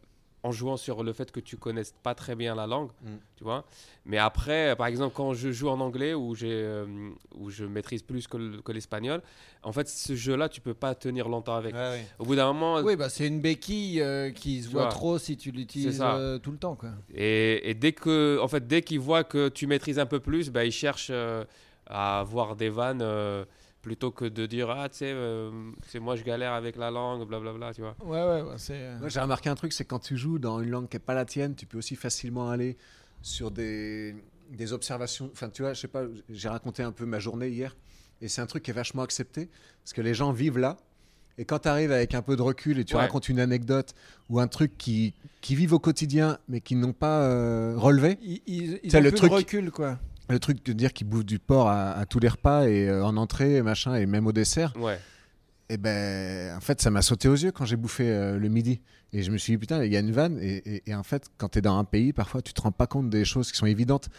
en 0.45 0.51
jouant 0.51 0.75
sur 0.75 1.03
le 1.03 1.13
fait 1.13 1.31
que 1.31 1.39
tu 1.39 1.55
connaisses 1.55 1.93
pas 2.03 2.13
très 2.15 2.35
bien 2.35 2.53
la 2.53 2.67
langue, 2.67 2.89
Mm. 3.01 3.07
tu 3.37 3.43
vois. 3.45 3.63
Mais 4.05 4.17
après, 4.17 4.75
par 4.75 4.87
exemple, 4.87 5.13
quand 5.15 5.33
je 5.33 5.51
joue 5.53 5.69
en 5.69 5.79
anglais 5.79 6.13
où, 6.13 6.35
j'ai, 6.35 6.51
euh, 6.51 6.85
où 7.35 7.49
je 7.49 7.63
maîtrise 7.63 8.01
plus 8.03 8.27
que 8.27 8.35
le- 8.35 8.61
que 8.61 8.73
l'espagnol, 8.73 9.21
en 9.63 9.71
fait, 9.71 9.87
ce 9.87 10.15
jeu-là, 10.15 10.49
tu 10.49 10.59
peux 10.59 10.73
pas 10.73 10.95
tenir 10.95 11.29
longtemps 11.29 11.55
avec. 11.55 11.73
Au 12.19 12.25
bout 12.25 12.35
d'un 12.35 12.47
moment, 12.51 12.81
Oui, 12.81 12.97
bah, 12.97 13.07
c'est 13.07 13.25
une 13.27 13.39
béquille 13.39 14.01
euh, 14.01 14.31
qui 14.31 14.61
se 14.63 14.69
voit 14.69 14.83
vois. 14.83 14.91
trop 14.91 15.17
si 15.17 15.37
tu 15.37 15.51
l'utilises 15.51 16.01
euh, 16.03 16.37
tout 16.39 16.51
le 16.51 16.57
temps. 16.57 16.75
Quoi. 16.75 16.89
Et, 17.15 17.69
et 17.69 17.73
dès 17.73 17.93
que, 17.93 18.37
en 18.41 18.47
fait, 18.49 18.67
dès 18.67 18.81
qu'ils 18.81 18.99
voient 18.99 19.23
que 19.23 19.47
tu 19.47 19.65
maîtrises 19.65 19.97
un 19.99 20.05
peu 20.05 20.19
plus, 20.19 20.49
bah, 20.51 20.65
ils 20.65 20.71
cherchent 20.73 21.07
euh, 21.11 21.45
à 21.87 22.19
avoir 22.19 22.57
des 22.57 22.69
vannes 22.69 23.01
euh, 23.01 23.45
plutôt 23.83 24.09
que 24.09 24.25
de 24.25 24.47
dire 24.47 24.71
ah 24.71 24.89
tu 24.89 24.97
sais, 24.99 25.11
euh, 25.13 25.51
c'est 25.85 25.99
moi 25.99 26.15
je 26.15 26.23
galère 26.23 26.53
avec 26.53 26.75
la 26.77 26.89
langue, 26.89 27.27
blablabla, 27.27 27.73
tu 27.75 27.81
vois. 27.81 27.95
Ouais, 28.03 28.23
ouais, 28.23 28.41
ouais, 28.49 28.55
c'est. 28.57 28.73
euh, 28.73 28.97
Moi, 28.99 29.09
j'ai 29.09 29.19
remarqué 29.19 29.49
un 29.49 29.55
truc, 29.55 29.73
c'est 29.73 29.83
que 29.83 29.89
quand 29.89 29.99
tu 29.99 30.17
joues 30.17 30.39
dans 30.39 30.59
une 30.61 30.71
langue 30.71 30.89
qui 30.89 30.95
n'est 30.95 31.01
pas 31.01 31.13
la 31.13 31.25
tienne, 31.25 31.53
tu 31.53 31.67
peux 31.67 31.77
aussi 31.77 31.95
facilement 31.95 32.49
aller 32.49 32.77
sur 33.21 33.51
des, 33.51 34.15
des 34.49 34.73
observations. 34.73 35.29
Enfin, 35.33 35.49
tu 35.49 35.61
vois, 35.61 35.73
je 35.73 35.81
sais 35.81 35.87
pas, 35.87 36.03
j'ai 36.29 36.49
raconté 36.49 36.81
un 36.81 36.91
peu 36.91 37.05
ma 37.05 37.19
journée 37.19 37.49
hier, 37.49 37.75
et 38.21 38.27
c'est 38.29 38.41
un 38.41 38.45
truc 38.47 38.63
qui 38.63 38.71
est 38.71 38.73
vachement 38.73 39.03
accepté, 39.03 39.49
parce 39.83 39.93
que 39.93 40.01
les 40.01 40.13
gens 40.15 40.31
vivent 40.31 40.57
là, 40.57 40.77
et 41.37 41.45
quand 41.45 41.59
tu 41.59 41.67
arrives 41.67 41.91
avec 41.91 42.13
un 42.15 42.21
peu 42.21 42.35
de 42.37 42.41
recul 42.41 42.79
et 42.79 42.85
tu 42.85 42.95
Ouais. 42.95 43.01
racontes 43.01 43.27
une 43.27 43.39
anecdote 43.39 43.93
ou 44.29 44.39
un 44.39 44.47
truc 44.47 44.77
qui, 44.77 45.13
qui 45.41 45.55
vivent 45.55 45.73
au 45.73 45.79
quotidien, 45.79 46.37
mais 46.47 46.61
qui 46.61 46.75
n'ont 46.75 46.93
pas 46.93 47.23
euh, 47.23 47.73
relevé, 47.75 48.17
Ils, 48.21 48.41
ils, 48.45 48.79
ils 48.83 48.91
C'est 48.91 48.99
ont 48.99 49.01
le 49.01 49.09
plus 49.09 49.17
truc- 49.17 49.31
de 49.31 49.35
recul, 49.35 49.71
quoi. 49.71 49.99
Le 50.29 50.39
truc 50.39 50.65
de 50.65 50.73
dire 50.73 50.93
qu'ils 50.93 51.07
bouffent 51.07 51.25
du 51.25 51.39
porc 51.39 51.69
à, 51.69 51.91
à 51.91 52.05
tous 52.05 52.19
les 52.19 52.29
repas, 52.29 52.65
et 52.67 52.87
euh, 52.87 53.03
en 53.05 53.17
entrée, 53.17 53.61
machin, 53.61 53.95
et 53.95 54.05
même 54.05 54.25
au 54.27 54.31
dessert, 54.31 54.73
Ouais. 54.79 54.99
et 55.69 55.77
ben, 55.77 56.55
en 56.55 56.61
fait, 56.61 56.81
ça 56.81 56.89
m'a 56.91 57.01
sauté 57.01 57.27
aux 57.27 57.35
yeux 57.35 57.51
quand 57.51 57.65
j'ai 57.65 57.75
bouffé 57.75 58.09
euh, 58.09 58.37
le 58.37 58.47
midi. 58.49 58.81
Et 59.11 59.21
je 59.21 59.31
me 59.31 59.37
suis 59.37 59.53
dit, 59.53 59.57
putain, 59.57 59.83
il 59.83 59.91
y 59.91 59.97
a 59.97 59.99
une 59.99 60.11
vanne. 60.11 60.39
Et, 60.41 60.55
et- 60.77 60.83
et 60.89 60.95
en 60.95 61.03
fait, 61.03 61.27
quand 61.37 61.49
tu 61.49 61.59
es 61.59 61.61
dans 61.61 61.77
un 61.77 61.83
pays, 61.83 62.13
parfois, 62.13 62.41
tu 62.41 62.51
te 62.53 62.61
rends 62.61 62.71
pas 62.71 62.87
compte 62.87 63.09
des 63.09 63.25
choses 63.25 63.51
qui 63.51 63.57
sont 63.57 63.67
évidentes. 63.67 64.09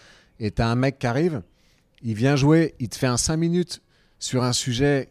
Et 0.40 0.50
tu 0.52 0.62
as 0.62 0.68
un 0.68 0.76
mec 0.76 0.98
qui 1.00 1.06
arrive, 1.06 1.42
il 2.02 2.14
vient 2.14 2.36
jouer, 2.36 2.74
il 2.78 2.88
te 2.88 2.96
fait 2.96 3.06
un 3.08 3.16
5 3.16 3.36
minutes 3.36 3.82
sur 4.20 4.44
un 4.44 4.52
sujet 4.52 5.08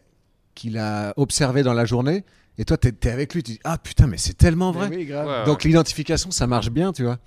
qu'il 0.54 0.78
a 0.78 1.12
observé 1.18 1.62
dans 1.62 1.74
la 1.74 1.84
journée. 1.84 2.24
Et 2.56 2.64
toi, 2.64 2.78
tu 2.78 2.88
es, 2.88 3.08
avec 3.10 3.34
lui, 3.34 3.42
tu 3.42 3.52
dis, 3.52 3.60
ah 3.64 3.76
putain, 3.78 4.06
mais 4.06 4.16
c'est 4.16 4.38
tellement 4.38 4.70
vrai. 4.72 4.88
Mais 4.88 4.96
oui, 4.98 5.06
grave. 5.06 5.26
Ouais, 5.26 5.44
Donc, 5.44 5.64
l'identification, 5.64 6.30
ça 6.30 6.46
marche 6.46 6.70
bien, 6.70 6.92
tu 6.92 7.02
vois. 7.02 7.18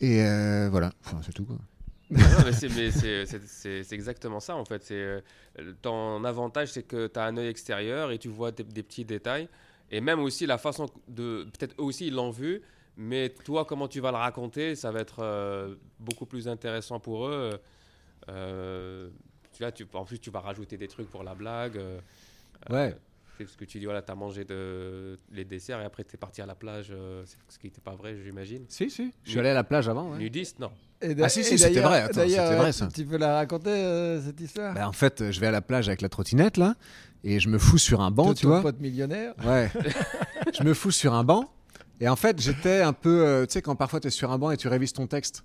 Et 0.00 0.22
euh, 0.22 0.68
voilà, 0.70 0.92
Enfin, 1.04 1.20
c'est 1.26 1.32
tout. 1.32 1.44
Quoi. 1.44 1.56
Non, 2.10 2.18
mais 2.44 2.52
c'est- 2.52 3.92
exactement 3.92 4.38
ça 4.40 4.54
en 4.56 4.64
fait. 4.64 4.82
C'est 4.84 4.94
euh, 4.94 5.20
ton 5.82 6.22
avantage, 6.24 6.68
c'est 6.72 6.84
que 6.84 7.08
tu 7.08 7.18
as 7.18 7.24
un 7.24 7.36
œil 7.36 7.48
extérieur 7.48 8.10
et 8.12 8.18
tu 8.18 8.28
vois 8.28 8.52
des, 8.52 8.62
des 8.64 8.82
petits 8.82 9.04
détails. 9.04 9.48
Et 9.90 10.00
même 10.00 10.20
aussi 10.20 10.46
la 10.46 10.58
façon 10.58 10.86
de. 11.08 11.44
Peut-être 11.58 11.74
eux 11.80 11.84
aussi 11.84 12.06
ils 12.08 12.14
l'ont 12.14 12.30
vu, 12.30 12.62
mais 12.96 13.28
toi, 13.30 13.64
comment 13.64 13.88
tu 13.88 14.00
vas 14.00 14.10
le 14.12 14.16
raconter, 14.18 14.74
ça 14.76 14.90
va 14.92 15.00
être 15.00 15.20
euh, 15.20 15.74
beaucoup 15.98 16.26
plus 16.26 16.46
intéressant 16.48 17.00
pour 17.00 17.26
eux. 17.26 17.58
Euh, 18.28 19.08
tu 19.52 19.62
vois, 19.62 19.72
tu, 19.72 19.86
en 19.92 20.04
plus, 20.04 20.18
tu 20.18 20.30
vas 20.30 20.40
rajouter 20.40 20.76
des 20.76 20.88
trucs 20.88 21.08
pour 21.10 21.22
la 21.24 21.34
blague. 21.34 21.76
euh, 21.78 21.98
Ouais. 22.70 22.96
c'est 23.38 23.46
ce 23.46 23.56
que 23.56 23.64
tu 23.64 23.78
dis, 23.78 23.84
voilà, 23.84 24.02
tu 24.02 24.10
as 24.10 24.14
mangé 24.14 24.44
de, 24.44 25.18
les 25.30 25.44
desserts 25.44 25.80
et 25.80 25.84
après 25.84 26.04
tu 26.04 26.14
es 26.14 26.18
parti 26.18 26.40
à 26.40 26.46
la 26.46 26.54
plage, 26.54 26.88
euh, 26.90 27.22
ce 27.48 27.58
qui 27.58 27.66
n'était 27.66 27.80
pas 27.82 27.94
vrai, 27.94 28.16
j'imagine. 28.24 28.64
Si, 28.68 28.90
si. 28.90 29.12
Je 29.24 29.30
suis 29.30 29.38
allé 29.38 29.50
à 29.50 29.54
la 29.54 29.62
plage 29.64 29.88
avant. 29.88 30.10
ouais. 30.12 30.18
Nudiste, 30.18 30.58
non. 30.58 30.70
Ah, 31.02 31.28
si, 31.28 31.44
si, 31.44 31.58
c'était 31.58 31.80
vrai, 31.80 32.02
attends, 32.02 32.16
d'ailleurs, 32.20 32.46
c'était 32.46 32.58
vrai, 32.58 32.72
ça. 32.72 32.88
Tu 32.94 33.04
peux 33.04 33.18
la 33.18 33.34
raconter, 33.34 33.70
euh, 33.70 34.20
cette 34.24 34.40
histoire? 34.40 34.74
Bah, 34.74 34.88
en 34.88 34.92
fait, 34.92 35.30
je 35.30 35.40
vais 35.40 35.46
à 35.46 35.50
la 35.50 35.60
plage 35.60 35.88
avec 35.88 36.00
la 36.00 36.08
trottinette, 36.08 36.56
là. 36.56 36.74
Et 37.24 37.38
je 37.40 37.48
me 37.48 37.58
fous 37.58 37.78
sur 37.78 38.00
un 38.00 38.10
banc, 38.10 38.30
De 38.30 38.34
tu 38.34 38.42
ton 38.42 38.48
vois. 38.48 38.62
pote 38.62 38.80
millionnaire? 38.80 39.34
Ouais. 39.44 39.70
je 40.58 40.62
me 40.62 40.72
fous 40.74 40.90
sur 40.90 41.12
un 41.14 41.24
banc. 41.24 41.50
Et 42.00 42.08
en 42.08 42.16
fait, 42.16 42.40
j'étais 42.40 42.80
un 42.82 42.92
peu. 42.92 43.26
euh, 43.26 43.46
tu 43.46 43.52
sais, 43.54 43.62
quand 43.62 43.74
parfois 43.76 44.00
tu 44.00 44.08
es 44.08 44.10
sur 44.10 44.30
un 44.32 44.38
banc 44.38 44.50
et 44.50 44.56
tu 44.56 44.68
révises 44.68 44.92
ton 44.92 45.06
texte, 45.06 45.44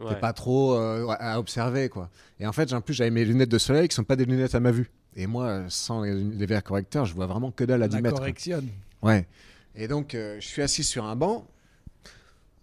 Ouais. 0.00 0.08
t'es 0.14 0.18
pas 0.20 0.32
trop 0.32 0.74
euh, 0.74 1.06
à 1.20 1.38
observer, 1.38 1.88
quoi. 1.88 2.10
Et 2.40 2.46
en 2.48 2.52
fait, 2.52 2.72
en 2.72 2.80
plus, 2.80 2.94
j'avais 2.94 3.10
mes 3.12 3.24
lunettes 3.24 3.48
de 3.50 3.58
soleil 3.58 3.86
qui 3.86 3.94
sont 3.94 4.02
pas 4.02 4.16
des 4.16 4.24
lunettes 4.24 4.54
à 4.56 4.60
ma 4.60 4.72
vue. 4.72 4.90
Et 5.14 5.28
moi, 5.28 5.62
sans 5.68 6.02
les, 6.02 6.12
les 6.14 6.46
verres 6.46 6.64
correcteurs, 6.64 7.04
je 7.04 7.14
vois 7.14 7.26
vraiment 7.26 7.52
que 7.52 7.62
dalle 7.62 7.80
à 7.82 7.86
10 7.86 7.94
La 7.96 8.00
mètres. 8.02 8.14
quoi. 8.14 8.18
correctionne. 8.20 8.68
Ouais. 9.02 9.28
Et 9.76 9.86
donc, 9.86 10.14
euh, 10.16 10.36
je 10.40 10.46
suis 10.48 10.62
assis 10.62 10.82
sur 10.82 11.04
un 11.04 11.14
banc. 11.14 11.46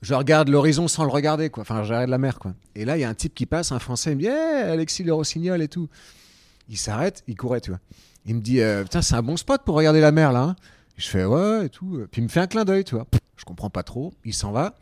Je 0.02 0.14
regarde 0.16 0.50
l'horizon 0.50 0.88
sans 0.88 1.04
le 1.04 1.12
regarder, 1.12 1.50
quoi. 1.50 1.62
Enfin, 1.62 1.82
regarde 1.82 2.10
la 2.10 2.18
mer, 2.18 2.40
quoi. 2.40 2.54
Et 2.76 2.86
là, 2.86 2.98
il 2.98 3.02
y 3.02 3.04
a 3.04 3.10
un 3.10 3.14
type 3.14 3.36
qui 3.36 3.46
passe, 3.46 3.72
un 3.72 3.80
Français, 3.80 4.12
il 4.12 4.16
me 4.18 4.22
dit 4.22 4.28
Hey, 4.28 4.64
Alexis 4.64 5.04
Le 5.04 5.14
Rossignol 5.14 5.62
et 5.62 5.68
tout. 5.68 5.90
Il 6.70 6.78
s'arrête, 6.78 7.24
il 7.28 7.36
courait, 7.36 7.62
tu 7.62 7.70
vois. 7.72 7.80
Il 8.26 8.36
me 8.36 8.42
dit 8.42 8.62
euh, 8.62 8.84
Putain, 8.84 9.02
c'est 9.02 9.16
un 9.16 9.22
bon 9.22 9.38
spot 9.38 9.62
pour 9.64 9.76
regarder 9.76 10.02
la 10.02 10.12
mer, 10.12 10.32
là. 10.32 10.42
hein. 10.42 10.56
Je 10.98 11.08
fais 11.08 11.24
Ouais, 11.26 11.66
et 11.66 11.70
tout. 11.70 12.06
Puis 12.12 12.22
il 12.22 12.24
me 12.26 12.30
fait 12.30 12.40
un 12.40 12.48
clin 12.48 12.66
d'œil, 12.66 12.84
tu 12.84 12.96
vois. 12.96 13.06
Je 13.38 13.46
comprends 13.46 13.70
pas 13.70 13.84
trop. 13.84 14.14
Il 14.26 14.34
s'en 14.34 14.52
va. 14.52 14.76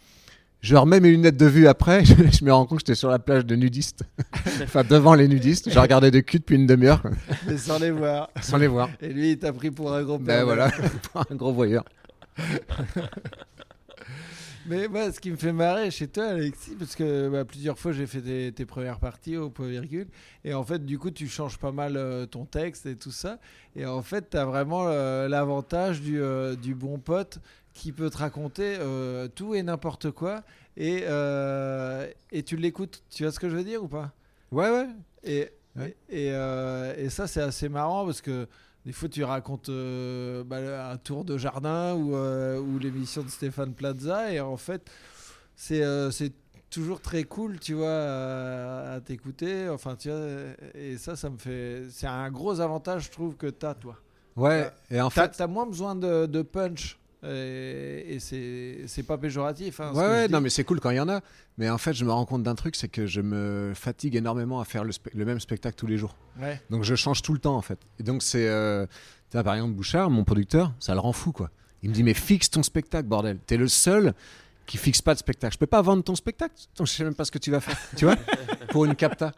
Je 0.62 0.76
remets 0.76 1.00
mes 1.00 1.10
lunettes 1.12 1.38
de 1.38 1.46
vue 1.46 1.68
après. 1.68 2.04
je 2.06 2.44
me 2.44 2.52
rends 2.54 2.66
compte 2.66 2.80
que 2.80 2.82
j'étais 2.86 2.96
sur 2.96 3.10
la 3.10 3.20
plage 3.20 3.46
de 3.46 3.56
nudistes. 3.56 4.04
enfin, 4.64 4.84
devant 4.84 5.14
les 5.16 5.28
nudistes. 5.28 5.70
Je 5.72 5.80
regardais 5.80 6.12
de 6.12 6.20
cul 6.20 6.40
depuis 6.40 6.56
une 6.56 6.68
demi-heure. 6.68 7.02
Mais 7.48 7.58
sans 7.58 7.80
les 7.80 7.92
voir. 7.92 8.30
Sans 8.42 8.58
les 8.58 8.68
voir. 8.68 8.90
Et 9.02 9.10
lui, 9.10 9.32
il 9.32 9.40
t'a 9.40 9.54
pris 9.54 9.72
pour 9.72 9.94
un 9.94 10.04
gros 10.04 10.18
Ben 10.18 10.44
voilà, 10.44 10.70
un 11.30 11.36
gros 11.36 11.54
voyeur. 11.54 11.84
Mais 14.70 14.88
moi, 14.88 15.12
ce 15.12 15.20
qui 15.20 15.32
me 15.32 15.36
fait 15.36 15.52
marrer 15.52 15.90
chez 15.90 16.08
toi, 16.08 16.26
Alexis, 16.28 16.76
parce 16.76 16.96
que 16.96 17.28
bah, 17.28 17.44
plusieurs 17.44 17.80
fois 17.80 17.92
j'ai 17.92 18.06
fait 18.06 18.22
tes, 18.22 18.52
tes 18.52 18.66
premières 18.66 19.00
parties 19.00 19.36
au 19.36 19.50
point 19.50 19.68
virgule, 19.68 20.08
et 20.46 20.54
en 20.54 20.64
fait, 20.64 20.86
du 20.86 21.00
coup, 21.00 21.10
tu 21.10 21.28
changes 21.28 21.58
pas 21.58 21.72
mal 21.72 21.98
euh, 21.98 22.28
ton 22.28 22.46
texte 22.46 22.86
et 22.86 22.96
tout 22.96 23.10
ça, 23.12 23.40
et 23.76 23.88
en 23.88 24.04
fait, 24.04 24.30
tu 24.30 24.38
as 24.38 24.46
vraiment 24.46 24.86
euh, 24.88 25.28
l'avantage 25.28 26.02
du, 26.02 26.22
euh, 26.22 26.56
du 26.56 26.76
bon 26.76 27.00
pote 27.00 27.40
qui 27.74 27.92
peut 27.92 28.10
te 28.12 28.18
raconter 28.18 28.78
tout 29.36 29.56
et 29.56 29.64
n'importe 29.64 30.12
quoi, 30.12 30.44
et, 30.76 31.04
et 32.32 32.44
tu 32.44 32.58
l'écoutes. 32.58 33.04
Tu 33.10 33.24
vois 33.24 33.32
ce 33.32 33.40
que 33.40 33.48
je 33.50 33.56
veux 33.56 33.64
dire 33.64 33.84
ou 33.84 33.88
pas? 33.88 34.12
Ouais, 34.52 34.70
ouais. 34.70 34.88
et, 35.24 35.50
Ouais. 35.76 35.96
et, 36.10 36.28
et, 36.28 37.04
et 37.06 37.10
ça, 37.10 37.28
c'est 37.28 37.42
assez 37.42 37.70
marrant 37.70 38.04
parce 38.06 38.22
que 38.22 38.48
des 38.86 38.92
fois, 38.94 39.10
tu 39.10 39.24
racontes 39.24 39.70
euh, 39.70 40.44
bah, 40.44 40.92
un 40.92 40.98
tour 40.98 41.26
de 41.26 41.38
jardin 41.38 41.94
ou, 41.96 42.16
euh, 42.16 42.60
ou 42.60 42.80
l'émission 42.80 43.24
de 43.24 43.30
Stéphane 43.30 43.74
Plaza. 43.74 44.32
Et 44.32 44.40
en 44.40 44.58
fait, 44.58 44.90
c'est 45.56 45.84
euh, 45.84 46.10
toujours 46.70 47.02
très 47.02 47.24
cool, 47.26 47.60
tu 47.60 47.74
vois, 47.74 47.90
à, 47.92 48.94
à 48.94 49.02
t'écouter. 49.02 49.68
Enfin, 49.70 49.96
tu 49.96 50.10
vois, 50.10 50.20
et 50.76 50.98
ça, 50.98 51.16
ça 51.16 51.30
me 51.30 51.38
fait. 51.38 51.84
C'est 51.92 52.08
un 52.08 52.32
gros 52.32 52.60
avantage, 52.62 53.06
je 53.06 53.12
trouve, 53.12 53.36
que 53.36 53.48
tu 53.48 53.66
as, 53.66 53.76
toi. 53.76 53.96
Ouais, 54.36 54.72
et 54.90 55.02
en 55.02 55.10
Tu 55.10 55.20
as, 55.20 55.30
fait. 55.30 55.48
moins 55.48 55.66
besoin 55.66 55.96
de, 55.96 56.26
de 56.26 56.42
punch. 56.42 56.98
Et, 57.24 58.16
et 58.16 58.20
c'est 58.88 59.04
pas 59.04 59.18
péjoratif. 59.18 59.80
hein, 59.80 59.92
Ouais, 59.94 60.08
ouais, 60.08 60.28
non, 60.28 60.40
mais 60.40 60.50
c'est 60.50 60.64
cool 60.64 60.80
quand 60.80 60.90
il 60.90 60.98
y 60.98 61.00
en 61.00 61.10
a. 61.10 61.22
Mais 61.58 61.70
en 61.70 61.78
fait, 61.78 61.94
je 61.94 62.06
me 62.06 62.12
rends 62.12 62.26
compte 62.26 62.44
d'un 62.44 62.56
truc, 62.56 62.76
c'est 62.76 62.88
que 62.88 63.06
je 63.06 63.20
me 63.22 63.74
fatigue 63.76 64.16
énormément 64.16 64.62
à 64.62 64.66
faire 64.66 64.84
le, 64.86 65.26
même 65.26 65.40
spectacle 65.40 65.76
tous 65.76 65.88
les 65.88 65.98
jours. 65.98 66.16
Ouais. 66.40 66.62
Donc 66.70 66.84
je 66.84 66.96
change 66.96 67.22
tout 67.22 67.34
le 67.34 67.40
temps 67.40 67.56
en 67.56 67.62
fait. 67.62 67.80
Et 68.00 68.04
donc 68.04 68.24
c'est, 68.24 68.48
euh, 68.48 68.86
tu 69.30 69.34
vois, 69.34 69.44
par 69.44 69.56
exemple 69.56 69.74
Bouchard, 69.74 70.10
mon 70.10 70.24
producteur, 70.24 70.74
ça 70.80 70.94
le 70.94 71.00
rend 71.02 71.12
fou 71.14 71.32
quoi. 71.34 71.50
Il 71.84 71.90
me 71.90 71.94
dit 71.94 72.04
mais 72.04 72.14
fixe 72.14 72.50
ton 72.50 72.64
spectacle 72.64 73.08
bordel. 73.08 73.38
T'es 73.46 73.58
le 73.58 73.68
seul 73.68 74.14
qui 74.66 74.78
fixe 74.78 75.02
pas 75.02 75.14
de 75.14 75.20
spectacle. 75.20 75.54
Je 75.54 75.60
peux 75.60 75.66
pas 75.68 75.82
vendre 75.82 76.04
ton 76.04 76.16
spectacle? 76.16 76.54
Je 76.80 76.86
sais 76.86 77.04
même 77.04 77.16
pas 77.16 77.26
ce 77.26 77.32
que 77.32 77.40
tu 77.40 77.52
vas 77.52 77.60
faire. 77.60 77.78
tu 77.98 78.06
vois? 78.06 78.16
Pour 78.70 78.86
une 78.86 78.96
capta. 78.96 79.34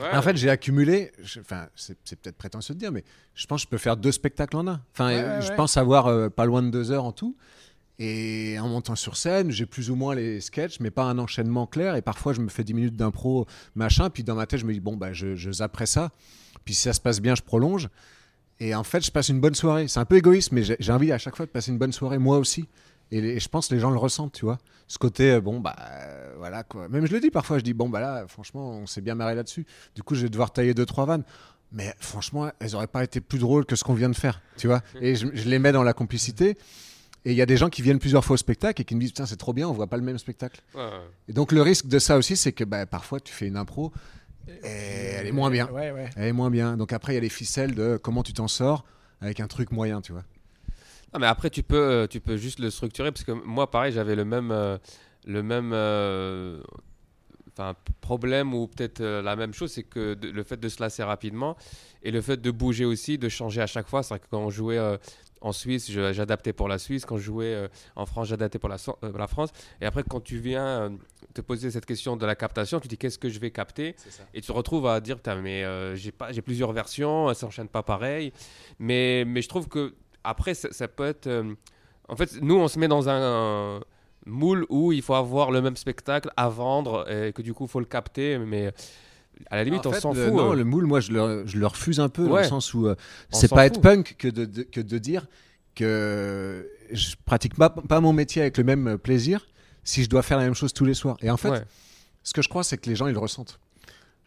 Ouais. 0.00 0.16
En 0.16 0.22
fait 0.22 0.36
j'ai 0.36 0.50
accumulé. 0.50 1.12
Enfin 1.40 1.68
c'est, 1.74 1.98
peut-être 2.20 2.36
prétentieux 2.36 2.74
de 2.74 2.80
dire, 2.80 2.92
mais 2.92 3.04
je 3.34 3.46
pense 3.46 3.62
que 3.62 3.66
je 3.66 3.70
peux 3.70 3.78
faire 3.78 3.96
deux 3.96 4.12
spectacles 4.12 4.56
en 4.56 4.66
un. 4.66 4.82
Enfin 4.92 5.08
Ouais, 5.08 5.20
euh, 5.20 5.40
je 5.40 5.52
pense 5.52 5.76
avoir 5.76 6.06
euh, 6.06 6.28
pas 6.28 6.44
loin 6.44 6.62
de 6.62 6.70
deux 6.70 6.90
heures 6.90 7.04
en 7.04 7.12
tout. 7.12 7.36
Et 7.98 8.58
en 8.60 8.68
montant 8.68 8.94
sur 8.94 9.16
scène, 9.16 9.50
j'ai 9.50 9.64
plus 9.64 9.90
ou 9.90 9.94
moins 9.94 10.14
les 10.14 10.40
sketchs, 10.42 10.80
mais 10.80 10.90
pas 10.90 11.04
un 11.04 11.18
enchaînement 11.18 11.66
clair. 11.66 11.96
Et 11.96 12.02
parfois, 12.02 12.34
je 12.34 12.40
me 12.42 12.48
fais 12.48 12.62
10 12.62 12.74
minutes 12.74 12.96
d'impro, 12.96 13.46
machin. 13.74 14.10
Puis 14.10 14.22
dans 14.22 14.34
ma 14.34 14.46
tête, 14.46 14.60
je 14.60 14.66
me 14.66 14.74
dis, 14.74 14.80
bon, 14.80 14.96
bah, 14.96 15.14
je, 15.14 15.34
je 15.34 15.50
zapperai 15.50 15.86
ça. 15.86 16.10
Puis 16.66 16.74
si 16.74 16.82
ça 16.82 16.92
se 16.92 17.00
passe 17.00 17.20
bien, 17.20 17.34
je 17.34 17.40
prolonge. 17.40 17.88
Et 18.60 18.74
en 18.74 18.84
fait, 18.84 19.04
je 19.04 19.10
passe 19.10 19.28
une 19.28 19.40
bonne 19.40 19.54
soirée. 19.54 19.88
C'est 19.88 20.00
un 20.00 20.04
peu 20.04 20.16
égoïste, 20.16 20.52
mais 20.52 20.62
j'ai 20.62 20.92
envie 20.92 21.12
à 21.12 21.18
chaque 21.18 21.36
fois 21.36 21.46
de 21.46 21.50
passer 21.50 21.70
une 21.70 21.78
bonne 21.78 21.92
soirée, 21.92 22.18
moi 22.18 22.38
aussi. 22.38 22.68
Et, 23.12 23.20
les- 23.20 23.28
et 23.36 23.40
je 23.40 23.48
pense 23.48 23.68
que 23.68 23.74
les 23.74 23.80
gens 23.80 23.90
le 23.90 23.98
ressentent, 23.98 24.32
tu 24.32 24.44
vois. 24.44 24.58
Ce 24.88 24.98
côté, 24.98 25.32
euh, 25.32 25.40
bon, 25.40 25.60
bah, 25.60 25.74
euh, 25.80 26.34
voilà 26.38 26.62
quoi. 26.62 26.88
Même 26.88 27.06
je 27.06 27.12
le 27.12 27.20
dis 27.20 27.30
parfois, 27.30 27.58
je 27.58 27.64
dis, 27.64 27.72
bon, 27.74 27.88
bah 27.88 28.00
là, 28.00 28.24
franchement, 28.28 28.70
on 28.70 28.86
s'est 28.86 29.00
bien 29.00 29.14
marré 29.14 29.34
là-dessus. 29.34 29.66
Du 29.94 30.02
coup, 30.02 30.14
je 30.14 30.22
vais 30.22 30.28
devoir 30.28 30.52
tailler 30.52 30.74
deux, 30.74 30.86
trois 30.86 31.06
vannes. 31.06 31.24
Mais 31.72 31.92
franchement, 31.98 32.48
elles 32.60 32.72
n'auraient 32.72 32.86
pas 32.86 33.02
été 33.02 33.20
plus 33.20 33.38
drôles 33.40 33.66
que 33.66 33.74
ce 33.74 33.82
qu'on 33.84 33.94
vient 33.94 34.08
de 34.08 34.14
faire, 34.16 34.40
tu 34.56 34.66
vois. 34.68 34.82
Et 35.00 35.16
je, 35.16 35.26
je 35.34 35.48
les 35.48 35.58
mets 35.58 35.72
dans 35.72 35.82
la 35.82 35.92
complicité. 35.92 36.56
Et 37.24 37.32
il 37.32 37.36
y 37.36 37.42
a 37.42 37.46
des 37.46 37.56
gens 37.56 37.68
qui 37.68 37.82
viennent 37.82 37.98
plusieurs 37.98 38.24
fois 38.24 38.34
au 38.34 38.36
spectacle 38.36 38.80
et 38.80 38.84
qui 38.84 38.94
me 38.94 39.00
disent, 39.00 39.10
putain, 39.10 39.26
c'est 39.26 39.36
trop 39.36 39.52
bien, 39.52 39.68
on 39.68 39.72
voit 39.72 39.88
pas 39.88 39.96
le 39.96 40.04
même 40.04 40.16
spectacle. 40.18 40.60
Ouais. 40.76 40.88
Et 41.28 41.32
donc, 41.32 41.50
le 41.50 41.60
risque 41.62 41.86
de 41.88 41.98
ça 41.98 42.16
aussi, 42.16 42.36
c'est 42.36 42.52
que 42.52 42.62
bah, 42.62 42.86
parfois, 42.86 43.18
tu 43.18 43.32
fais 43.32 43.48
une 43.48 43.56
impro 43.56 43.92
et 44.48 44.52
elle 44.68 45.26
est 45.26 45.32
moins 45.32 45.50
bien. 45.50 45.66
Ouais, 45.72 45.90
ouais. 45.90 46.08
Elle 46.16 46.28
est 46.28 46.32
moins 46.32 46.50
bien. 46.50 46.76
Donc 46.76 46.92
après, 46.92 47.12
il 47.12 47.14
y 47.16 47.18
a 47.18 47.22
les 47.22 47.28
ficelles 47.28 47.74
de 47.74 47.96
comment 48.00 48.22
tu 48.22 48.32
t'en 48.32 48.46
sors 48.46 48.84
avec 49.20 49.40
un 49.40 49.48
truc 49.48 49.72
moyen, 49.72 50.00
tu 50.00 50.12
vois. 50.12 50.22
Non, 51.16 51.20
mais 51.20 51.28
après, 51.28 51.48
tu 51.48 51.62
peux, 51.62 51.76
euh, 51.76 52.06
tu 52.06 52.20
peux 52.20 52.36
juste 52.36 52.58
le 52.58 52.68
structurer 52.68 53.10
parce 53.10 53.24
que 53.24 53.32
moi, 53.32 53.70
pareil, 53.70 53.90
j'avais 53.90 54.14
le 54.14 54.26
même, 54.26 54.50
euh, 54.50 54.76
le 55.24 55.42
même 55.42 55.70
euh, 55.72 56.60
problème 58.02 58.52
ou 58.52 58.66
peut-être 58.68 59.00
euh, 59.00 59.22
la 59.22 59.34
même 59.34 59.54
chose, 59.54 59.72
c'est 59.72 59.82
que 59.82 60.12
de- 60.12 60.28
le 60.28 60.42
fait 60.42 60.58
de 60.58 60.68
se 60.68 60.78
lasser 60.82 61.02
rapidement 61.02 61.56
et 62.02 62.10
le 62.10 62.20
fait 62.20 62.36
de 62.36 62.50
bouger 62.50 62.84
aussi, 62.84 63.16
de 63.16 63.30
changer 63.30 63.62
à 63.62 63.66
chaque 63.66 63.88
fois. 63.88 64.02
C'est 64.02 64.10
vrai 64.12 64.18
que 64.18 64.26
quand 64.30 64.40
on 64.40 64.50
jouait 64.50 64.78
en 65.40 65.52
Suisse, 65.52 65.90
je- 65.90 66.12
j'adaptais 66.12 66.52
pour 66.52 66.68
la 66.68 66.76
Suisse. 66.78 67.06
Quand 67.06 67.16
je 67.16 67.22
jouais 67.22 67.54
euh, 67.54 67.68
en 67.94 68.04
France, 68.04 68.28
j'adaptais 68.28 68.58
pour 68.58 68.68
la, 68.68 68.76
So- 68.76 68.98
euh, 69.02 69.10
la 69.16 69.26
France. 69.26 69.50
Et 69.80 69.86
après, 69.86 70.02
quand 70.06 70.20
tu 70.20 70.36
viens 70.36 70.66
euh, 70.66 70.90
te 71.32 71.40
poser 71.40 71.70
cette 71.70 71.86
question 71.86 72.18
de 72.18 72.26
la 72.26 72.34
captation, 72.34 72.78
tu 72.78 72.88
dis 72.88 72.98
qu'est-ce 72.98 73.18
que 73.18 73.30
je 73.30 73.38
vais 73.38 73.50
capter? 73.50 73.96
Et 74.34 74.42
tu 74.42 74.48
te 74.48 74.52
retrouves 74.52 74.86
à 74.86 75.00
dire 75.00 75.16
mais 75.42 75.64
j'ai 75.96 76.12
pas 76.12 76.30
j'ai 76.32 76.42
plusieurs 76.42 76.72
versions, 76.72 77.30
elles 77.30 77.36
s'enchaînent 77.36 77.68
pas 77.68 77.82
pareil. 77.82 78.34
Mais 78.78 79.24
mais 79.26 79.40
je 79.40 79.48
trouve 79.48 79.66
que 79.68 79.94
après 80.26 80.54
ça, 80.54 80.68
ça 80.72 80.88
peut 80.88 81.06
être 81.06 81.26
euh, 81.26 81.54
en 82.08 82.16
fait 82.16 82.40
nous 82.42 82.56
on 82.56 82.68
se 82.68 82.78
met 82.78 82.88
dans 82.88 83.08
un, 83.08 83.80
moule 84.26 84.66
où 84.70 84.92
il 84.92 85.02
faut 85.02 85.14
avoir 85.14 85.50
le 85.52 85.62
même 85.62 85.76
spectacle 85.76 86.30
à 86.36 86.48
vendre 86.48 87.08
et 87.10 87.32
que 87.32 87.42
du 87.42 87.54
coup 87.54 87.66
faut 87.68 87.78
le 87.80 87.86
capter 87.86 88.38
mais 88.38 88.72
à 89.50 89.56
la 89.56 89.64
limite 89.64 89.86
En 89.86 89.90
on 89.90 90.00
s'en 90.00 90.14
fout. 90.14 90.32
Non, 90.32 90.52
euh. 90.52 90.54
le 90.56 90.64
moule, 90.64 90.86
moi, 90.86 91.00
je 91.00 91.12
le, 91.12 91.46
je 91.46 91.58
le 91.58 91.66
refuse 91.66 92.00
un 92.00 92.08
peu 92.08 92.26
dans 92.26 92.38
le 92.38 92.44
sens 92.44 92.72
où 92.74 92.86
euh, 92.86 92.96
c'est 93.30 93.50
pas 93.50 93.66
être 93.66 93.80
punk 93.80 94.16
que 94.18 94.28
de, 94.28 94.46
de- 94.46 94.62
que 94.62 94.80
de 94.80 94.98
dire 94.98 95.26
que 95.74 96.68
je 96.90 97.14
pratique 97.24 97.54
pas, 97.54 97.68
pas 97.70 98.00
mon 98.00 98.12
métier 98.12 98.42
avec 98.42 98.56
le 98.56 98.64
même 98.64 98.98
plaisir 98.98 99.46
si 99.84 100.02
je 100.02 100.08
dois 100.08 100.22
faire 100.22 100.38
la 100.38 100.44
même 100.44 100.54
chose 100.54 100.72
tous 100.72 100.84
les 100.86 100.94
soirs. 100.94 101.16
Et 101.20 101.30
en 101.30 101.36
fait, 101.36 101.50
Ouais. 101.50 101.62
ce 102.22 102.32
que 102.32 102.42
je 102.42 102.48
crois, 102.48 102.64
c'est 102.64 102.78
que 102.78 102.88
les 102.88 102.96
gens, 102.96 103.06
ils 103.06 103.12
le 103.12 103.18
ressentent. 103.18 103.60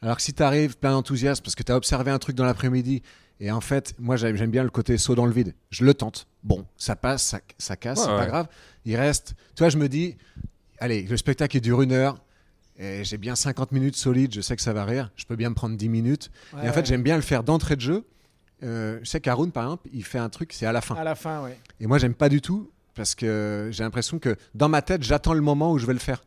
Alors 0.02 0.16
que 0.16 0.22
si 0.22 0.34
tu 0.34 0.44
arrives 0.44 0.78
plein 0.78 0.92
d'enthousiasme 0.92 1.44
parce 1.44 1.56
que 1.56 1.64
tu 1.64 1.72
as 1.72 1.76
observé 1.76 2.12
un 2.12 2.20
truc 2.20 2.36
dans 2.36 2.46
l'après-midi, 2.46 3.02
et 3.40 3.52
en 3.52 3.62
fait, 3.62 3.94
moi, 4.00 4.16
j'aime 4.18 4.52
bien 4.52 4.64
le 4.64 4.70
côté 4.70 4.98
saut 4.98 5.16
dans 5.16 5.26
le 5.26 5.32
vide. 5.32 5.54
Je 5.70 5.86
le 5.86 5.94
tente. 5.94 6.28
Bon, 6.44 6.66
ça 6.78 6.96
passe, 6.96 7.24
ça, 7.24 7.40
ça 7.58 7.76
casse, 7.76 8.00
Ouais, 8.00 8.06
c'est 8.06 8.12
ouais. 8.12 8.18
pas 8.18 8.26
grave. 8.28 8.48
Il 8.86 8.96
reste. 8.96 9.34
Tu 9.56 9.64
vois, 9.64 9.70
je 9.70 9.78
me 9.78 9.88
dis, 9.88 10.18
allez, 10.80 11.04
le 11.04 11.16
spectacle, 11.18 11.58
il 11.58 11.62
dure 11.62 11.82
une 11.82 11.92
heure. 11.94 12.22
Et 12.78 13.04
j'ai 13.04 13.18
bien 13.18 13.36
50 13.36 13.72
minutes 13.74 13.96
solides, 13.98 14.34
je 14.34 14.40
sais 14.42 14.56
que 14.56 14.62
ça 14.62 14.72
va 14.74 14.86
rire. 14.86 15.12
Je 15.18 15.26
peux 15.26 15.36
bien 15.36 15.50
me 15.50 15.56
prendre 15.56 15.76
10 15.76 15.90
minutes. 15.90 16.32
et 16.64 16.70
en 16.70 16.74
fait, 16.74 16.86
j'aime 16.86 17.04
bien 17.04 17.16
le 17.18 17.22
faire 17.22 17.44
d'entrée 17.44 17.76
de 17.76 17.82
jeu. 17.82 18.06
Euh, 18.64 19.00
je 19.04 19.10
sais 19.10 19.20
qu'Haroun, 19.22 19.52
par 19.52 19.64
exemple, 19.64 19.88
il 19.94 20.04
fait 20.04 20.18
un 20.18 20.30
truc, 20.30 20.52
c'est 20.54 20.66
à 20.66 20.72
la 20.74 20.82
fin. 20.82 20.96
À 20.96 21.04
la 21.04 21.16
fin, 21.16 21.42
ouais. 21.44 21.58
Et 21.80 21.88
moi, 21.88 21.98
j'aime 21.98 22.14
pas 22.14 22.28
du 22.30 22.42
tout 22.42 22.70
parce 22.96 23.16
que 23.16 23.70
j'ai 23.72 23.84
l'impression 23.84 24.20
que 24.20 24.36
dans 24.56 24.68
ma 24.70 24.82
tête, 24.82 25.04
j'attends 25.04 25.34
le 25.34 25.40
moment 25.42 25.72
où 25.72 25.78
je 25.78 25.86
vais 25.86 25.94
le 25.94 26.00
faire. 26.00 26.22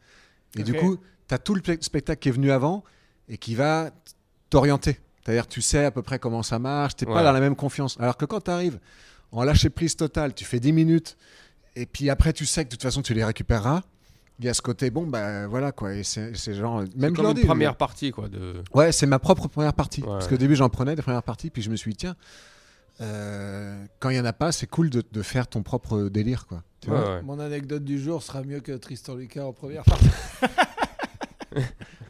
Et 0.58 0.62
du 0.62 0.72
coup, 0.74 0.96
tu 1.28 1.34
as 1.34 1.38
tout 1.38 1.54
le 1.54 1.60
pe- 1.62 1.76
spectacle 1.82 2.20
qui 2.20 2.28
est 2.28 2.32
venu 2.32 2.50
avant 2.50 2.84
et 3.28 3.36
qui 3.38 3.54
va 3.54 3.90
t'orienter. 4.50 4.98
C'est-à-dire, 5.24 5.46
tu 5.46 5.60
sais 5.62 5.84
à 5.84 5.90
peu 5.90 6.02
près 6.02 6.18
comment 6.18 6.42
ça 6.42 6.58
marche, 6.58 6.96
tu 6.96 7.06
pas 7.06 7.14
Ouais. 7.16 7.22
dans 7.22 7.32
la 7.32 7.40
même 7.40 7.54
confiance. 7.56 7.96
Alors 8.00 8.16
que 8.16 8.24
quand 8.24 8.40
tu 8.42 8.50
arrives 8.50 8.78
en 9.30 9.44
lâcher 9.44 9.70
prise 9.70 9.94
totale, 9.96 10.34
tu 10.34 10.44
fais 10.44 10.58
10 10.60 10.72
minutes 10.72 11.16
et 11.76 11.86
puis 11.86 12.10
après, 12.10 12.32
tu 12.32 12.44
sais 12.44 12.64
que 12.64 12.68
de 12.70 12.74
toute 12.74 12.82
façon, 12.82 13.02
tu 13.02 13.14
les 13.14 13.24
récupéreras. 13.24 13.82
Il 14.40 14.46
y 14.46 14.48
a 14.48 14.54
ce 14.54 14.62
côté, 14.62 14.90
bon, 14.90 15.06
bah 15.06 15.46
voilà 15.46 15.70
quoi. 15.72 15.94
Et 15.94 16.02
c'est 16.02 16.34
genre. 16.54 16.82
Même 16.96 17.14
comme 17.14 17.26
une 17.26 17.34
dis, 17.34 17.44
première 17.44 17.76
partie 17.76 18.10
quoi 18.10 18.28
de 18.28 18.54
Ouais, 18.74 18.90
c'est 18.90 19.06
ma 19.06 19.18
propre 19.20 19.46
première 19.46 19.74
partie. 19.74 20.00
Ouais. 20.00 20.08
Parce 20.08 20.26
qu'au 20.26 20.36
début, 20.36 20.56
j'en 20.56 20.68
prenais 20.68 20.96
des 20.96 21.02
premières 21.02 21.22
parties, 21.22 21.50
puis 21.50 21.62
je 21.62 21.70
me 21.70 21.76
suis 21.76 21.92
dit, 21.92 21.98
tiens, 21.98 22.16
euh, 23.00 23.84
quand 24.00 24.10
il 24.10 24.14
n'y 24.14 24.20
en 24.20 24.24
a 24.24 24.32
pas, 24.32 24.50
c'est 24.52 24.66
cool 24.66 24.90
de, 24.90 25.02
de 25.12 25.22
faire 25.22 25.46
ton 25.46 25.62
propre 25.62 26.08
délire, 26.08 26.46
quoi. 26.46 26.62
Tu 26.80 26.90
Ouais, 26.90 26.96
vois 26.98 27.14
ouais. 27.16 27.22
Mon 27.22 27.38
anecdote 27.38 27.84
du 27.84 28.00
jour 28.00 28.22
sera 28.22 28.42
mieux 28.42 28.60
que 28.60 28.72
Tristan 28.72 29.14
Lucas 29.14 29.44
en 29.44 29.52
première 29.52 29.84
partie. 29.84 30.08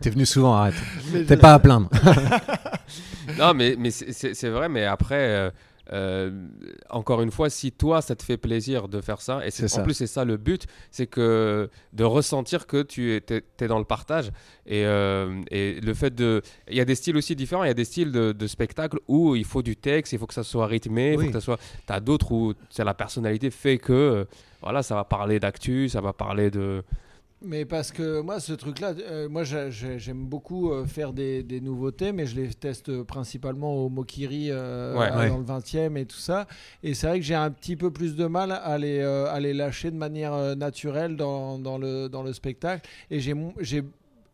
T'es 0.00 0.10
venu 0.10 0.26
souvent, 0.26 0.54
arrête. 0.54 0.74
T'es 1.26 1.36
pas 1.36 1.54
à 1.54 1.58
plaindre. 1.58 1.88
Non, 3.38 3.54
mais, 3.54 3.76
mais 3.78 3.90
c'est- 3.90 4.48
vrai, 4.48 4.68
mais 4.68 4.84
après, 4.84 5.14
euh, 5.28 5.50
euh, 5.92 6.46
encore 6.90 7.22
une 7.22 7.30
fois, 7.30 7.48
si 7.50 7.70
toi, 7.72 8.02
ça 8.02 8.16
te 8.16 8.22
fait 8.22 8.36
plaisir 8.36 8.88
de 8.88 9.00
faire 9.00 9.20
ça, 9.20 9.46
et 9.46 9.50
c'est- 9.50 9.68
C'est 9.68 9.74
en 9.74 9.78
ça. 9.78 9.82
plus, 9.84 9.94
c'est 9.94 10.06
ça 10.08 10.24
le 10.24 10.36
but, 10.36 10.66
c'est 10.90 11.06
que 11.06 11.70
de 11.92 12.04
ressentir 12.04 12.66
que 12.66 12.82
tu 12.82 13.12
es, 13.14 13.68
dans 13.68 13.78
le 13.78 13.84
partage. 13.84 14.30
Et, 14.66 14.84
euh, 14.84 15.40
et 15.50 15.80
le 15.80 15.94
fait 15.94 16.14
de. 16.14 16.42
Il 16.68 16.76
y 16.76 16.80
a 16.80 16.84
des 16.84 16.96
styles 16.96 17.16
aussi 17.16 17.36
différents, 17.36 17.62
il 17.64 17.68
y 17.68 17.70
a 17.70 17.74
des 17.74 17.84
styles 17.84 18.10
de, 18.12 18.32
de 18.32 18.46
spectacle 18.48 18.98
où 19.08 19.36
il 19.36 19.44
faut 19.44 19.62
du 19.62 19.76
texte, 19.76 20.12
il 20.12 20.18
faut 20.18 20.26
que 20.26 20.34
ça 20.34 20.42
soit 20.44 20.66
rythmé, 20.66 21.12
il 21.12 21.18
Oui. 21.18 21.24
faut 21.26 21.30
que 21.30 21.38
ça 21.38 21.44
soit. 21.44 21.60
T'as 21.86 22.00
d'autres 22.00 22.32
où 22.32 22.54
c'est 22.70 22.84
la 22.84 22.94
personnalité 22.94 23.50
fait 23.50 23.78
que. 23.78 23.92
euh, 23.92 24.24
voilà, 24.60 24.82
ça 24.82 24.94
va 24.96 25.04
parler 25.04 25.38
d'actu, 25.40 25.88
ça 25.88 26.00
va 26.00 26.12
parler 26.12 26.50
de. 26.50 26.82
Mais 27.44 27.64
parce 27.64 27.90
que 27.90 28.20
moi, 28.20 28.38
ce 28.40 28.52
truc-là, 28.52 28.94
euh, 29.00 29.28
moi 29.28 29.42
j'a- 29.42 29.68
j'ai- 29.70 29.98
j'aime 29.98 30.24
beaucoup 30.26 30.70
euh, 30.72 30.84
faire 30.86 31.12
des, 31.12 31.42
des 31.42 31.60
nouveautés, 31.60 32.12
mais 32.12 32.24
je 32.26 32.36
les 32.36 32.48
teste 32.54 33.02
principalement 33.02 33.74
au 33.74 33.88
Mokiri 33.88 34.48
euh, 34.50 34.96
Ouais. 34.96 35.06
à- 35.06 35.18
Ouais. 35.18 35.28
dans 35.28 35.38
le 35.38 35.44
20e 35.44 35.96
et 35.96 36.06
tout 36.06 36.16
ça. 36.18 36.46
Et 36.82 36.94
c'est 36.94 37.06
vrai 37.08 37.18
que 37.18 37.24
j'ai 37.26 37.34
un 37.34 37.50
petit 37.50 37.74
peu 37.76 37.90
plus 37.90 38.14
de 38.14 38.26
mal 38.26 38.52
à 38.52 38.78
les, 38.78 38.98
euh, 39.00 39.26
à 39.26 39.40
les 39.40 39.54
lâcher 39.54 39.90
de 39.90 39.96
manière 39.96 40.32
euh, 40.34 40.54
naturelle 40.54 41.16
dans, 41.16 41.58
dans 41.58 41.78
le, 41.78 42.08
dans 42.08 42.22
le 42.22 42.32
spectacle. 42.32 42.88
Et 43.10 43.18
j'ai 43.20 43.34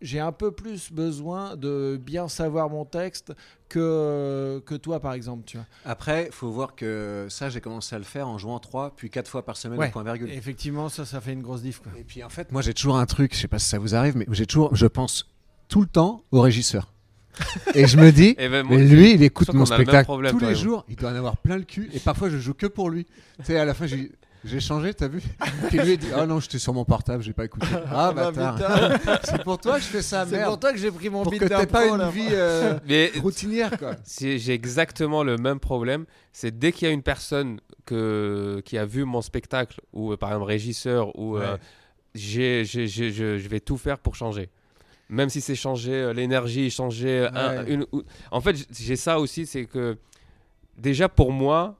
j'ai 0.00 0.20
un 0.20 0.32
peu 0.32 0.52
plus 0.52 0.92
besoin 0.92 1.56
de 1.56 1.98
bien 2.00 2.28
savoir 2.28 2.70
mon 2.70 2.84
texte 2.84 3.32
que, 3.68 4.62
que 4.64 4.74
toi, 4.74 5.00
par 5.00 5.12
exemple. 5.12 5.42
Tu 5.46 5.56
vois. 5.56 5.66
Après, 5.84 6.28
faut 6.32 6.50
voir 6.50 6.74
que 6.74 7.26
ça, 7.28 7.48
j'ai 7.50 7.60
commencé 7.60 7.94
à 7.94 7.98
le 7.98 8.04
faire 8.04 8.28
en 8.28 8.38
jouant 8.38 8.58
3 8.58 8.94
puis 8.96 9.10
4 9.10 9.28
fois 9.28 9.44
par 9.44 9.56
semaine 9.56 9.78
Ouais. 9.78 9.88
au 9.88 9.90
point 9.90 10.04
virgule. 10.04 10.30
Effectivement, 10.30 10.88
ça, 10.88 11.04
ça 11.04 11.20
fait 11.20 11.32
une 11.32 11.42
grosse 11.42 11.62
diff. 11.62 11.80
Quoi. 11.80 11.92
Et 11.98 12.04
puis 12.04 12.22
en 12.22 12.28
fait, 12.28 12.50
moi 12.52 12.62
j'ai 12.62 12.74
toujours 12.74 12.96
un 12.98 13.06
truc, 13.06 13.34
je 13.34 13.40
sais 13.40 13.48
pas 13.48 13.58
si 13.58 13.68
ça 13.68 13.78
vous 13.78 13.94
arrive, 13.94 14.16
mais 14.16 14.26
j'ai 14.30 14.46
toujours, 14.46 14.74
je 14.74 14.86
pense 14.86 15.30
tout 15.68 15.80
le 15.80 15.86
temps 15.88 16.22
au 16.30 16.40
régisseur. 16.40 16.92
Et 17.74 17.86
je 17.86 17.96
me 17.98 18.10
dis, 18.10 18.34
Et 18.38 18.48
ben, 18.48 18.64
moi, 18.66 18.78
mais 18.78 18.84
lui, 18.84 19.12
il 19.14 19.22
écoute 19.22 19.48
je 19.52 19.56
mon 19.56 19.66
spectacle 19.66 20.04
problème, 20.04 20.32
tous 20.36 20.44
les 20.44 20.54
jours, 20.54 20.84
il 20.88 20.96
doit 20.96 21.10
en 21.10 21.14
avoir 21.14 21.36
plein 21.36 21.56
le 21.56 21.62
cul, 21.64 21.88
et 21.92 22.00
parfois 22.00 22.30
je 22.30 22.38
joue 22.38 22.54
que 22.54 22.66
pour 22.66 22.90
lui. 22.90 23.04
Tu 23.38 23.44
sais, 23.44 23.58
à 23.58 23.64
la 23.64 23.74
fin, 23.74 23.86
j'ai 23.86 24.10
j'ai 24.44 24.60
changé, 24.60 24.94
t'as 24.94 25.08
vu 25.08 25.20
Puis 25.68 25.78
lui, 25.78 25.92
il 25.94 25.98
dit, 25.98 26.08
oh 26.16 26.24
non, 26.26 26.38
j'étais 26.40 26.58
sur 26.58 26.72
mon 26.72 26.84
portable, 26.84 27.22
j'ai 27.22 27.32
pas 27.32 27.44
écouté. 27.44 27.66
Ah 27.92 28.12
bah, 28.12 28.30
bâtard, 28.30 28.98
putain. 29.00 29.18
c'est 29.24 29.42
pour 29.42 29.58
toi 29.58 29.76
que 29.76 29.82
je 29.82 29.86
fais 29.88 30.02
ça, 30.02 30.24
C'est 30.26 30.36
merde. 30.36 30.48
pour 30.50 30.60
toi 30.60 30.72
que 30.72 30.78
j'ai 30.78 30.90
pris 30.90 31.10
mon 31.10 31.22
Pour 31.22 31.32
beat 31.32 31.40
que 31.42 31.46
t'aies 31.48 31.66
pas 31.66 31.82
d'impro, 31.82 31.94
une 31.96 32.00
là. 32.00 32.10
vie 32.10 32.28
euh, 32.30 32.78
Mais 32.86 33.10
routinière, 33.20 33.76
quoi. 33.78 33.96
j'ai 34.20 34.52
exactement 34.52 35.22
le 35.24 35.36
même 35.36 35.58
problème. 35.60 36.04
C'est 36.32 36.56
dès 36.58 36.72
qu'il 36.72 36.86
y 36.86 36.90
a 36.90 36.94
une 36.94 37.02
personne 37.02 37.60
que, 37.84 38.62
qui 38.64 38.78
a 38.78 38.84
vu 38.84 39.04
mon 39.04 39.22
spectacle, 39.22 39.80
ou 39.92 40.12
euh, 40.12 40.16
par 40.16 40.30
exemple 40.30 40.46
régisseur, 40.48 41.18
ou 41.18 41.36
euh, 41.36 41.54
Ouais. 41.54 41.58
j'ai, 42.14 42.64
j'ai- 42.64 42.86
j'ai- 42.86 43.10
je, 43.10 43.38
je 43.38 43.48
vais 43.48 43.60
tout 43.60 43.76
faire 43.76 43.98
pour 43.98 44.14
changer. 44.14 44.50
Même 45.10 45.30
si 45.30 45.40
c'est 45.40 45.54
changer 45.54 45.92
euh, 45.94 46.12
l'énergie, 46.12 46.70
changer 46.70 47.20
euh, 47.20 47.30
un- 47.34 47.64
Ouais. 47.64 47.72
une. 47.72 47.86
ou- 47.92 48.02
En 48.30 48.40
fait, 48.42 48.56
j- 48.56 48.66
j'ai 48.70 48.96
ça 48.96 49.18
aussi, 49.18 49.46
c'est 49.46 49.64
que 49.64 49.96
déjà 50.76 51.08
pour 51.08 51.32
moi, 51.32 51.78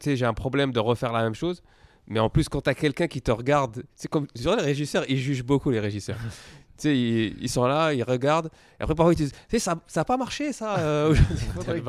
tu 0.00 0.10
sais, 0.10 0.16
j'ai 0.16 0.26
un 0.26 0.34
problème 0.34 0.72
de 0.72 0.80
refaire 0.80 1.12
la 1.12 1.22
même 1.22 1.34
chose. 1.36 1.62
Mais 2.06 2.20
en 2.20 2.28
plus, 2.28 2.48
quand 2.48 2.60
tu 2.62 2.70
as 2.70 2.74
quelqu'un 2.74 3.06
qui 3.08 3.22
te 3.22 3.30
regarde, 3.30 3.82
c'est 3.96 4.08
comme. 4.08 4.26
Tu 4.34 4.42
vois, 4.42 4.56
les 4.56 4.62
régisseurs, 4.62 5.04
ils 5.08 5.16
jugent 5.18 5.44
beaucoup 5.44 5.70
les 5.70 5.80
régisseurs. 5.80 6.18
tu 6.76 6.82
sais, 6.88 6.98
ils, 6.98 7.36
ils 7.42 7.48
sont 7.48 7.64
là, 7.66 7.92
ils 7.94 8.02
regardent. 8.02 8.50
Et 8.78 8.82
après, 8.82 8.94
parfois, 8.94 9.12
ils 9.14 9.16
te 9.16 9.22
disent 9.22 9.32
Tu 9.48 9.58
sais, 9.58 9.58
ça 9.58 9.76
n'a 9.96 10.04
pas 10.04 10.16
marché, 10.18 10.52
ça. 10.52 10.78
euh, 10.78 11.14
aujourd'hui. 11.58 11.82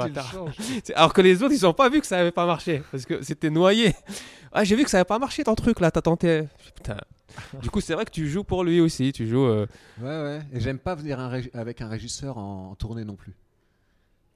Alors 0.95 1.13
que 1.13 1.21
les 1.21 1.43
autres, 1.43 1.53
ils 1.53 1.63
n'ont 1.63 1.73
pas 1.73 1.89
vu 1.89 1.99
que 2.01 2.07
ça 2.07 2.17
n'avait 2.17 2.31
pas 2.31 2.45
marché. 2.45 2.81
Parce 2.91 3.05
que 3.05 3.21
c'était 3.23 3.49
noyé. 3.49 3.93
Ah, 4.53 4.63
j'ai 4.63 4.75
vu 4.77 4.83
que 4.85 4.89
ça 4.89 4.97
n'avait 4.97 5.05
pas 5.07 5.19
marché 5.19 5.43
ton 5.43 5.55
truc 5.55 5.79
là, 5.81 5.91
t'as 5.91 6.01
tenté. 6.01 6.43
Putain. 6.75 6.97
Du 7.61 7.69
coup, 7.69 7.81
c'est 7.81 7.93
vrai 7.93 8.05
que 8.05 8.11
tu 8.11 8.29
joues 8.29 8.45
pour 8.45 8.63
lui 8.63 8.79
aussi. 8.79 9.11
Tu 9.11 9.27
joues. 9.27 9.43
euh, 9.45 9.67
Ouais, 9.99 10.07
ouais. 10.07 10.39
Et 10.53 10.61
j'aime 10.61 10.79
pas 10.79 10.95
venir 10.95 11.19
un 11.19 11.29
régi- 11.29 11.49
avec 11.53 11.81
un 11.81 11.89
régisseur 11.89 12.37
en, 12.37 12.69
en 12.71 12.75
tournée 12.75 13.03
non 13.03 13.15
plus. 13.17 13.33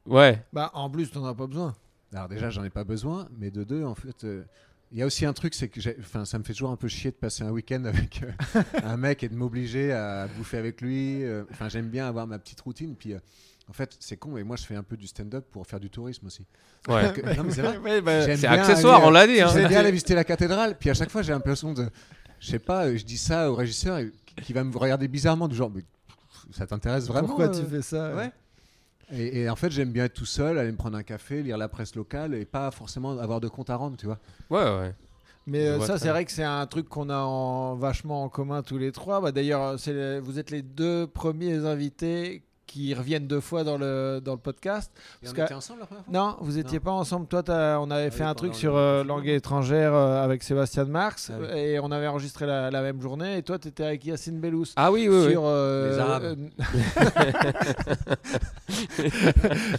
Ouais. 0.05 0.43
Bah, 0.51 0.71
en 0.73 0.89
plus, 0.89 1.09
t'en 1.11 1.23
as 1.25 1.33
pas 1.33 1.47
besoin. 1.47 1.73
Alors 2.13 2.27
déjà, 2.27 2.49
j'en 2.49 2.63
ai 2.63 2.69
pas 2.69 2.83
besoin, 2.83 3.27
mais 3.37 3.51
de 3.51 3.63
deux, 3.63 3.85
en 3.85 3.95
fait, 3.95 4.23
euh, 4.25 4.43
il 4.91 4.97
y 4.97 5.02
a 5.04 5.06
aussi 5.06 5.25
un 5.25 5.34
truc, 5.34 5.54
c'est 5.54 5.67
que 5.67 5.80
enfin, 5.99 6.25
ça 6.25 6.39
me 6.39 6.43
fait 6.43 6.54
toujours 6.54 6.71
un 6.71 6.75
peu 6.75 6.88
chier 6.88 7.12
de 7.12 7.15
passer 7.15 7.43
un 7.43 7.52
week-end 7.52 7.84
avec 7.86 8.21
euh, 8.23 8.62
un 8.84 8.97
mec 8.97 9.23
et 9.23 9.30
de 9.30 9.36
m'obliger 9.36 9.91
à 9.91 10.28
bouffer 10.38 10.58
avec 10.58 10.82
lui. 10.82 11.23
euh, 11.23 11.43
Enfin, 11.52 11.69
j'aime 11.69 11.89
bien 11.89 12.08
avoir 12.08 12.25
ma 12.28 12.39
petite 12.39 12.60
routine. 12.62 12.95
Puis, 12.95 13.13
euh, 13.13 13.19
en 13.69 13.73
fait, 13.73 13.95
c'est 13.99 14.17
con, 14.17 14.32
mais 14.32 14.43
moi, 14.43 14.56
je 14.56 14.63
fais 14.63 14.75
un 14.75 14.82
peu 14.84 14.97
du 14.97 15.06
stand-up 15.06 15.45
pour 15.52 15.67
faire 15.67 15.80
du 15.80 15.89
tourisme 15.91 16.25
aussi. 16.25 16.43
Ouais. 16.88 17.02
Parce 17.04 17.13
que- 17.13 17.36
non, 17.38 17.43
mais 17.43 17.52
c'est 17.52 17.62
vrai. 17.62 18.02
Bah, 18.02 18.36
C'est 18.36 18.47
accessoire, 18.47 18.97
aller, 18.97 19.06
on 19.08 19.12
l'a 19.12 19.28
dit. 19.28 19.39
Hein. 19.41 19.49
J'aime 19.54 19.67
bien 19.67 19.80
aller 19.80 19.91
visiter 19.91 20.15
la 20.15 20.23
cathédrale, 20.23 20.75
puis 20.80 20.89
à 20.89 20.93
chaque 20.95 21.12
fois, 21.12 21.21
j'ai 21.21 21.34
l'impression 21.34 21.73
de, 21.73 21.88
je 22.39 22.47
sais 22.49 22.60
pas, 22.60 22.95
je 22.95 23.04
dis 23.04 23.17
ça 23.17 23.52
au 23.52 23.56
régisseur 23.56 23.99
qui 24.41 24.54
va 24.54 24.63
me 24.63 24.75
regarder 24.75 25.08
bizarrement, 25.08 25.47
du 25.47 25.56
genre, 25.56 25.69
mais 25.69 25.84
ça 26.52 26.65
t'intéresse 26.65 27.06
vraiment 27.08 27.28
Pourquoi 27.28 27.49
euh 27.49 27.63
tu 27.63 27.69
fais 27.69 27.82
ça? 27.84 28.15
Ouais. 28.15 28.32
Et, 29.11 29.41
et 29.41 29.49
en 29.49 29.55
fait, 29.55 29.71
j'aime 29.71 29.91
bien 29.91 30.05
être 30.05 30.13
tout 30.13 30.25
seul, 30.25 30.57
aller 30.57 30.71
me 30.71 30.77
prendre 30.77 30.97
un 30.97 31.03
café, 31.03 31.41
lire 31.41 31.57
la 31.57 31.67
presse 31.67 31.95
locale 31.95 32.33
et 32.35 32.45
pas 32.45 32.69
forcément 32.71 33.17
avoir 33.17 33.41
de 33.41 33.47
compte 33.47 33.69
à 33.69 33.75
rendre, 33.75 33.97
tu 33.97 34.05
vois. 34.05 34.19
Ouais, 34.49 34.63
ouais. 34.63 34.93
Mais 35.47 35.65
euh, 35.67 35.79
ça, 35.79 35.97
c'est 35.97 36.09
vrai 36.09 36.25
que 36.25 36.31
c'est 36.31 36.43
un 36.43 36.65
truc 36.67 36.87
qu'on 36.89 37.09
a 37.09 37.17
en- 37.17 37.75
vachement 37.75 38.23
en 38.23 38.29
commun 38.29 38.61
tous 38.61 38.77
les 38.77 38.91
trois. 38.91 39.19
Bah, 39.19 39.31
D'ailleurs, 39.31 39.77
les- 39.87 40.19
vous 40.19 40.37
êtes 40.37 40.51
les 40.51 40.61
deux 40.61 41.07
premiers 41.07 41.65
invités 41.65 42.43
qui 42.69 42.93
reviennent 42.93 43.25
deux 43.27 43.39
fois 43.41 43.63
dans 43.63 43.77
le, 43.77 44.21
dans 44.23 44.34
le 44.34 44.38
podcast. 44.39 44.91
Et 45.21 45.25
Parce 45.25 45.38
on 45.39 45.43
était 45.45 45.53
ensemble 45.55 45.79
la 45.82 45.86
première 45.88 46.03
fois? 46.05 46.13
Non, 46.13 46.38
vous 46.41 46.58
étiez 46.60 46.77
Non. 46.77 46.84
pas 46.84 46.91
ensemble. 46.91 47.27
Toi, 47.27 47.41
on 47.47 47.89
avait 47.91 48.08
Ah 48.08 48.12
fait 48.12 48.23
oui, 48.23 48.29
un 48.29 48.34
truc 48.36 48.55
sur 48.55 48.75
euh, 48.77 49.03
langue 49.03 49.27
étrangère 49.27 49.93
euh, 49.93 50.23
avec 50.23 50.43
Sébastien 50.43 50.86
Marx 50.86 51.32
Ah 51.34 51.38
oui. 51.41 51.47
et 51.60 51.79
on 51.79 51.91
avait 51.91 52.08
enregistré 52.08 52.45
la, 52.45 52.69
la 52.69 52.82
même 52.82 53.01
journée. 53.01 53.38
Et 53.38 53.43
toi, 53.43 53.58
tu 53.60 53.67
étais 53.69 53.84
avec 53.84 54.05
Yacine 54.05 54.39
Bellous. 54.39 54.65
Ah 54.75 54.91
oui, 54.91 55.08
oui, 55.10 55.23
oui. 55.25 55.32
sur 55.32 55.43
euh, 55.45 55.91
Les 55.91 55.97
Arabes. 55.99 56.23
euh, 56.23 56.36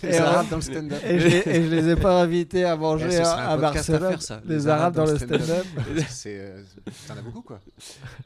Les 0.02 0.08
Et, 0.08 0.20
euh, 0.20 0.24
Arabes 0.24 0.48
dans 0.50 0.56
le 0.56 0.62
stand-up. 0.62 0.98
et, 1.04 1.18
je, 1.20 1.28
les- 1.28 1.48
et 1.48 1.62
je 1.64 1.68
les 1.74 1.88
ai 1.90 1.96
pas 1.96 2.20
invités 2.22 2.64
à 2.64 2.74
Eh, 2.74 2.78
manger 2.78 3.10
serait 3.10 3.22
à, 3.24 3.50
à 3.50 3.56
Barcelone. 3.56 4.08
faire, 4.10 4.22
ça. 4.22 4.40
Les, 4.46 4.68
Arabes 4.68 4.94
dans 4.94 5.06
le 5.06 5.16
stand-up. 5.16 5.66
Euh, 6.26 6.62
T'en 7.08 7.14
as 7.16 7.22
beaucoup, 7.22 7.42
quoi. 7.42 7.60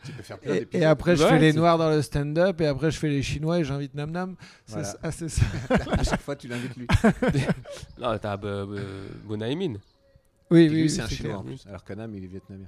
Tu 0.05 0.13
peux 0.13 0.23
faire 0.23 0.39
plein 0.39 0.55
Et, 0.55 0.69
et 0.73 0.85
après, 0.85 1.17
je 1.17 1.25
fais 1.25 1.39
les 1.39 1.53
Noirs 1.53 1.79
dans 1.79 1.91
le 1.91 2.03
stand-up. 2.03 2.61
Et 2.61 2.67
après, 2.67 2.91
je 2.91 2.99
fais 2.99 3.09
les 3.09 3.23
Chinois 3.23 3.61
et 3.61 3.65
j'invite 3.65 3.95
Nam 3.95 4.11
Nam. 4.11 4.35
C'est 4.67 4.73
Voilà. 4.75 5.13
ça- 5.29 5.93
à 5.93 6.03
chaque 6.05 6.21
fois, 6.23 6.37
tu 6.37 6.49
l'invites 6.49 6.77
lui. 6.77 6.87
Non, 7.99 8.17
t'as 8.19 8.37
euh, 8.45 8.67
euh, 8.69 9.09
Bonaïmin. 9.25 9.75
Oui, 10.51 10.67
Puis 10.67 10.69
oui, 10.69 10.69
lui, 10.69 10.83
oui, 10.83 10.91
c'est 10.91 11.03
un 11.03 11.09
chinois 11.09 11.31
clair. 11.33 11.41
en 11.41 11.43
plus, 11.43 11.67
alors 11.69 11.85
que 11.85 11.93
Nam, 11.95 12.15
il 12.15 12.25
est 12.25 12.29
vietnamien. 12.29 12.67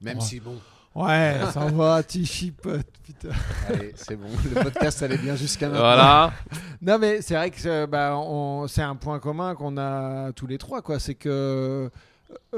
Même 0.00 0.18
Ouais. 0.18 0.24
si, 0.24 0.40
bon, 0.40 0.58
Ouais, 0.94 1.40
ça 1.52 1.66
va, 1.66 2.02
tu 2.04 2.24
chipotes, 2.24 2.86
putain. 3.04 3.30
allez, 3.68 3.92
c'est 3.96 4.14
bon. 4.16 4.28
Le 4.54 4.62
podcast 4.62 5.02
allait 5.02 5.18
bien 5.18 5.34
jusqu'à 5.34 5.66
maintenant. 5.68 5.80
Voilà. 5.82 6.32
Non, 6.80 6.98
mais 6.98 7.20
c'est 7.20 7.34
vrai 7.34 7.50
que 7.50 7.58
c'est- 7.60 7.86
bah, 7.88 8.16
on- 8.16 8.66
c'est 8.68 8.82
un 8.82 8.94
point 8.94 9.18
commun 9.18 9.54
qu'on 9.56 9.76
a 9.76 10.32
tous 10.32 10.46
les 10.46 10.56
trois, 10.58 10.82
quoi. 10.82 11.00
C'est 11.00 11.14
que 11.16 11.28
euh, 11.28 11.88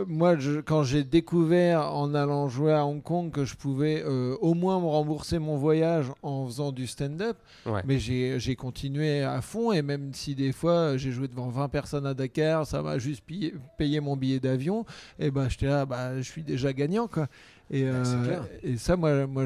moi, 0.07 0.37
je- 0.37 0.61
quand 0.61 0.83
j'ai 0.83 1.05
découvert 1.05 1.95
en 1.95 2.15
allant 2.15 2.49
jouer 2.49 2.73
à 2.73 2.85
Hong 2.87 3.03
Kong 3.03 3.31
que 3.33 3.45
je 3.45 3.57
pouvais 3.57 4.03
euh, 4.05 4.37
au 4.41 4.55
moins 4.55 4.79
me 4.81 4.87
rembourser 4.87 5.39
mon 5.39 5.57
voyage 5.57 6.07
en 6.23 6.47
faisant 6.47 6.73
du 6.73 6.87
stand-up, 6.87 7.37
Ouais. 7.65 7.83
mais 7.87 7.99
j'ai 7.99 8.39
j'ai 8.39 8.57
continué 8.57 9.23
à 9.23 9.41
fond 9.41 9.73
et 9.73 9.83
même 9.83 10.13
si 10.15 10.35
des 10.35 10.53
fois 10.53 10.97
j'ai 10.97 11.13
joué 11.13 11.29
devant 11.29 11.49
20 11.49 11.69
personnes 11.69 12.07
à 12.07 12.15
Dakar, 12.15 12.67
ça 12.67 12.83
m'a 12.83 12.99
juste 12.99 13.23
payé, 13.25 13.55
payé 13.79 14.01
mon 14.01 14.17
billet 14.17 14.41
d'avion, 14.41 14.85
et 15.19 15.31
ben 15.31 15.49
j'étais 15.49 15.67
là, 15.67 15.87
bah, 15.87 16.17
je 16.17 16.23
suis 16.23 16.43
déjà 16.43 16.73
gagnant, 16.73 17.09
quoi. 17.09 17.27
Et, 17.71 17.85
Bah, 17.85 18.05
c'est 18.05 18.15
euh, 18.15 18.25
clair. 18.25 18.45
et 18.63 18.77
ça, 18.77 18.97
moi, 18.97 19.27
moi 19.27 19.45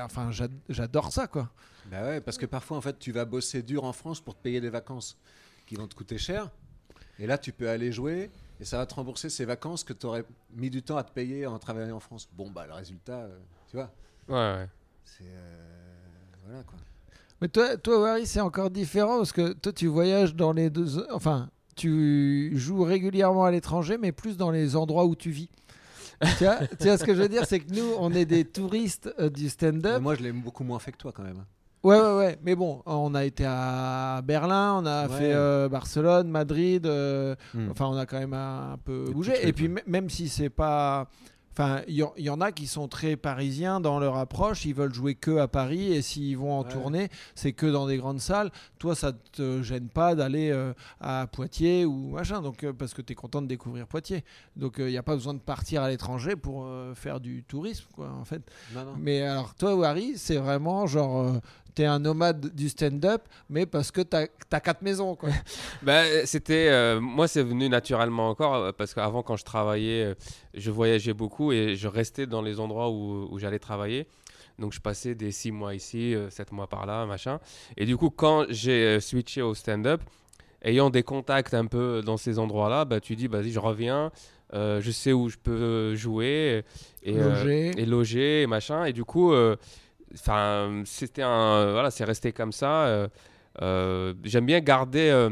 enfin, 0.00 0.30
j'ad- 0.30 0.50
j'adore 0.68 1.10
ça, 1.12 1.26
quoi. 1.26 1.48
Bah 1.90 2.02
ouais, 2.04 2.20
parce 2.20 2.38
que 2.38 2.46
parfois, 2.46 2.76
en 2.76 2.80
fait, 2.80 2.98
tu 2.98 3.12
vas 3.12 3.24
bosser 3.24 3.62
dur 3.62 3.84
en 3.84 3.92
France 3.92 4.20
pour 4.20 4.34
te 4.36 4.42
payer 4.42 4.60
des 4.60 4.70
vacances 4.70 5.16
qui 5.66 5.74
vont 5.76 5.86
te 5.86 5.94
coûter 5.94 6.18
cher. 6.18 6.50
Et 7.18 7.26
là, 7.26 7.38
tu 7.38 7.52
peux 7.52 7.68
aller 7.68 7.90
jouer 7.92 8.30
et 8.62 8.64
ça 8.64 8.78
va 8.78 8.86
te 8.86 8.94
rembourser 8.94 9.28
ces 9.28 9.44
vacances 9.44 9.82
que 9.82 9.92
tu 9.92 10.06
aurais 10.06 10.24
mis 10.54 10.70
du 10.70 10.82
temps 10.82 10.96
à 10.96 11.02
te 11.02 11.10
payer 11.12 11.46
en 11.46 11.58
travaillant 11.58 11.96
en 11.96 12.00
France. 12.00 12.28
Bon, 12.32 12.48
bah, 12.48 12.64
le 12.66 12.72
résultat, 12.74 13.18
euh, 13.22 13.38
tu 13.68 13.76
vois, 13.76 13.90
Ouais, 14.28 14.34
ouais. 14.60 14.68
c'est. 15.04 15.24
euh, 15.24 15.66
voilà 16.46 16.62
quoi. 16.62 16.78
Mais 17.40 17.48
toi, 17.48 17.76
toi 17.76 18.12
Harry, 18.12 18.24
c'est 18.26 18.40
encore 18.40 18.70
différent 18.70 19.18
parce 19.18 19.32
que 19.32 19.52
toi, 19.52 19.72
tu 19.72 19.88
voyages 19.88 20.36
dans 20.36 20.52
les 20.52 20.70
deux. 20.70 21.04
Enfin, 21.12 21.50
tu 21.74 22.52
joues 22.54 22.84
régulièrement 22.84 23.44
à 23.44 23.50
l'étranger, 23.50 23.98
mais 23.98 24.12
plus 24.12 24.36
dans 24.36 24.52
les 24.52 24.76
endroits 24.76 25.06
où 25.06 25.16
tu 25.16 25.30
vis. 25.30 25.50
tu, 26.38 26.44
vois, 26.44 26.58
tu 26.78 26.84
vois 26.84 26.98
ce 26.98 27.02
que 27.04 27.16
je 27.16 27.22
veux 27.22 27.28
dire? 27.28 27.44
C'est 27.46 27.58
que 27.58 27.74
nous, 27.74 27.94
on 27.98 28.12
est 28.12 28.26
des 28.26 28.44
touristes 28.44 29.12
euh, 29.18 29.28
du 29.28 29.48
stand-up. 29.48 30.00
moi, 30.00 30.14
je 30.14 30.22
l'aime 30.22 30.40
beaucoup 30.40 30.62
moins 30.62 30.78
fait 30.78 30.92
que 30.92 30.98
toi 30.98 31.10
quand 31.12 31.24
même. 31.24 31.44
Ouais, 31.84 31.98
ouais, 32.00 32.16
ouais. 32.16 32.38
Mais 32.42 32.54
bon, 32.54 32.80
on 32.86 33.14
a 33.14 33.24
été 33.24 33.44
à 33.46 34.20
Berlin, 34.24 34.80
on 34.82 34.86
a 34.86 35.08
Ouais. 35.08 35.16
fait 35.18 35.32
euh, 35.34 35.68
Barcelone, 35.68 36.28
Madrid. 36.28 36.86
euh, 36.86 37.34
Hmm. 37.54 37.70
Enfin, 37.70 37.86
on 37.86 37.96
a 37.96 38.06
quand 38.06 38.18
même 38.18 38.34
un, 38.34 38.72
un 38.74 38.78
peu 38.78 39.04
Des 39.06 39.12
bougé. 39.12 39.46
Et 39.48 39.52
puis, 39.52 39.68
ouais. 39.68 39.82
même 39.86 40.08
si 40.10 40.28
c'est 40.28 40.50
pas. 40.50 41.08
Enfin, 41.54 41.82
il 41.86 41.96
y, 41.96 42.02
en- 42.02 42.14
il 42.16 42.24
y 42.24 42.30
en 42.30 42.40
a 42.40 42.50
qui 42.50 42.66
sont 42.66 42.88
très 42.88 43.14
parisiens 43.14 43.78
dans 43.78 44.00
leur 44.00 44.16
approche. 44.16 44.64
Ils 44.64 44.72
veulent 44.74 44.94
jouer 44.94 45.14
que 45.14 45.36
à 45.36 45.48
Paris. 45.48 45.92
Et 45.92 46.00
s'ils 46.00 46.34
vont 46.38 46.54
en 46.58 46.62
Ouais. 46.62 46.70
tournée, 46.70 47.08
c'est 47.34 47.52
que 47.52 47.66
dans 47.66 47.86
des 47.86 47.98
grandes 47.98 48.20
salles. 48.20 48.50
Toi, 48.78 48.94
ça 48.94 49.12
te 49.12 49.60
gêne 49.60 49.90
pas 49.90 50.14
d'aller 50.14 50.50
euh, 50.50 50.72
à 50.98 51.26
Poitiers 51.30 51.84
ou 51.84 52.12
machin. 52.12 52.40
Donc, 52.40 52.64
euh, 52.64 52.72
parce 52.72 52.94
que 52.94 53.02
tu 53.02 53.12
es 53.12 53.14
content 53.14 53.42
de 53.42 53.48
découvrir 53.48 53.86
Poitiers. 53.86 54.24
Donc, 54.56 54.76
il 54.78 54.86
n'y 54.86 54.96
a 54.96 55.02
pas 55.02 55.14
besoin 55.14 55.34
de 55.34 55.40
partir 55.40 55.82
à 55.82 55.90
l'étranger 55.90 56.36
pour 56.36 56.64
euh, 56.64 56.94
faire 56.94 57.20
du 57.20 57.44
tourisme, 57.44 57.84
quoi, 57.94 58.08
en 58.18 58.24
fait. 58.24 58.40
Non, 58.74 58.86
non. 58.86 58.94
Mais 58.98 59.20
alors, 59.20 59.54
toi, 59.54 59.86
Harry, 59.86 60.14
c'est 60.16 60.36
vraiment 60.38 60.86
genre. 60.86 61.34
T'es 61.74 61.84
un 61.86 61.98
nomade 61.98 62.54
du 62.54 62.68
stand-up, 62.68 63.22
mais 63.48 63.64
parce 63.66 63.90
que 63.90 64.02
t'as 64.02 64.26
as 64.50 64.60
quatre 64.60 64.82
maisons, 64.82 65.16
quoi. 65.16 65.30
Bah, 65.82 66.02
c'était 66.26 66.68
euh, 66.68 67.00
moi 67.00 67.26
c'est 67.26 67.42
venu 67.42 67.68
naturellement 67.68 68.28
encore 68.28 68.54
euh, 68.54 68.72
parce 68.72 68.94
qu'avant 68.94 69.22
quand 69.22 69.36
je 69.36 69.44
travaillais 69.44 70.04
euh, 70.04 70.14
je 70.54 70.70
voyageais 70.70 71.12
beaucoup 71.12 71.50
et 71.50 71.74
je 71.74 71.88
restais 71.88 72.26
dans 72.26 72.40
les 72.42 72.60
endroits 72.60 72.90
où, 72.90 73.28
où 73.30 73.38
j'allais 73.38 73.58
travailler 73.58 74.06
donc 74.58 74.72
je 74.72 74.80
passais 74.80 75.14
des 75.16 75.32
6 75.32 75.50
mois 75.50 75.74
ici 75.74 76.14
7 76.30 76.52
mois 76.52 76.68
par 76.68 76.86
là 76.86 77.04
machin 77.06 77.40
et 77.76 77.84
du 77.84 77.96
coup 77.96 78.10
quand 78.10 78.44
j'ai 78.48 79.00
switché 79.00 79.42
au 79.42 79.54
stand-up 79.54 80.02
ayant 80.62 80.90
des 80.90 81.02
contacts 81.02 81.54
un 81.54 81.66
peu 81.66 82.00
dans 82.04 82.16
ces 82.16 82.38
endroits 82.38 82.68
là 82.68 82.84
bah 82.84 83.00
tu 83.00 83.16
dis 83.16 83.26
vas-y 83.26 83.50
je 83.50 83.58
reviens 83.58 84.12
euh, 84.54 84.82
je 84.82 84.90
sais 84.90 85.12
où 85.12 85.30
je 85.30 85.38
peux 85.42 85.94
jouer 85.94 86.62
et, 87.02 87.16
euh, 87.16 87.30
Loger. 87.30 87.70
et 87.78 87.86
loger 87.86 88.42
et 88.42 88.46
machin 88.46 88.84
et 88.84 88.92
du 88.92 89.02
coup 89.02 89.32
euh, 89.32 89.56
enfin 90.14 90.82
c'était 90.84 91.22
un 91.22 91.72
voilà 91.72 91.90
c'est 91.90 92.04
resté 92.04 92.32
comme 92.32 92.52
ça 92.52 92.84
euh, 92.86 93.08
euh, 93.62 94.14
j'aime 94.24 94.46
bien 94.46 94.60
garder 94.60 95.08
euh, 95.10 95.30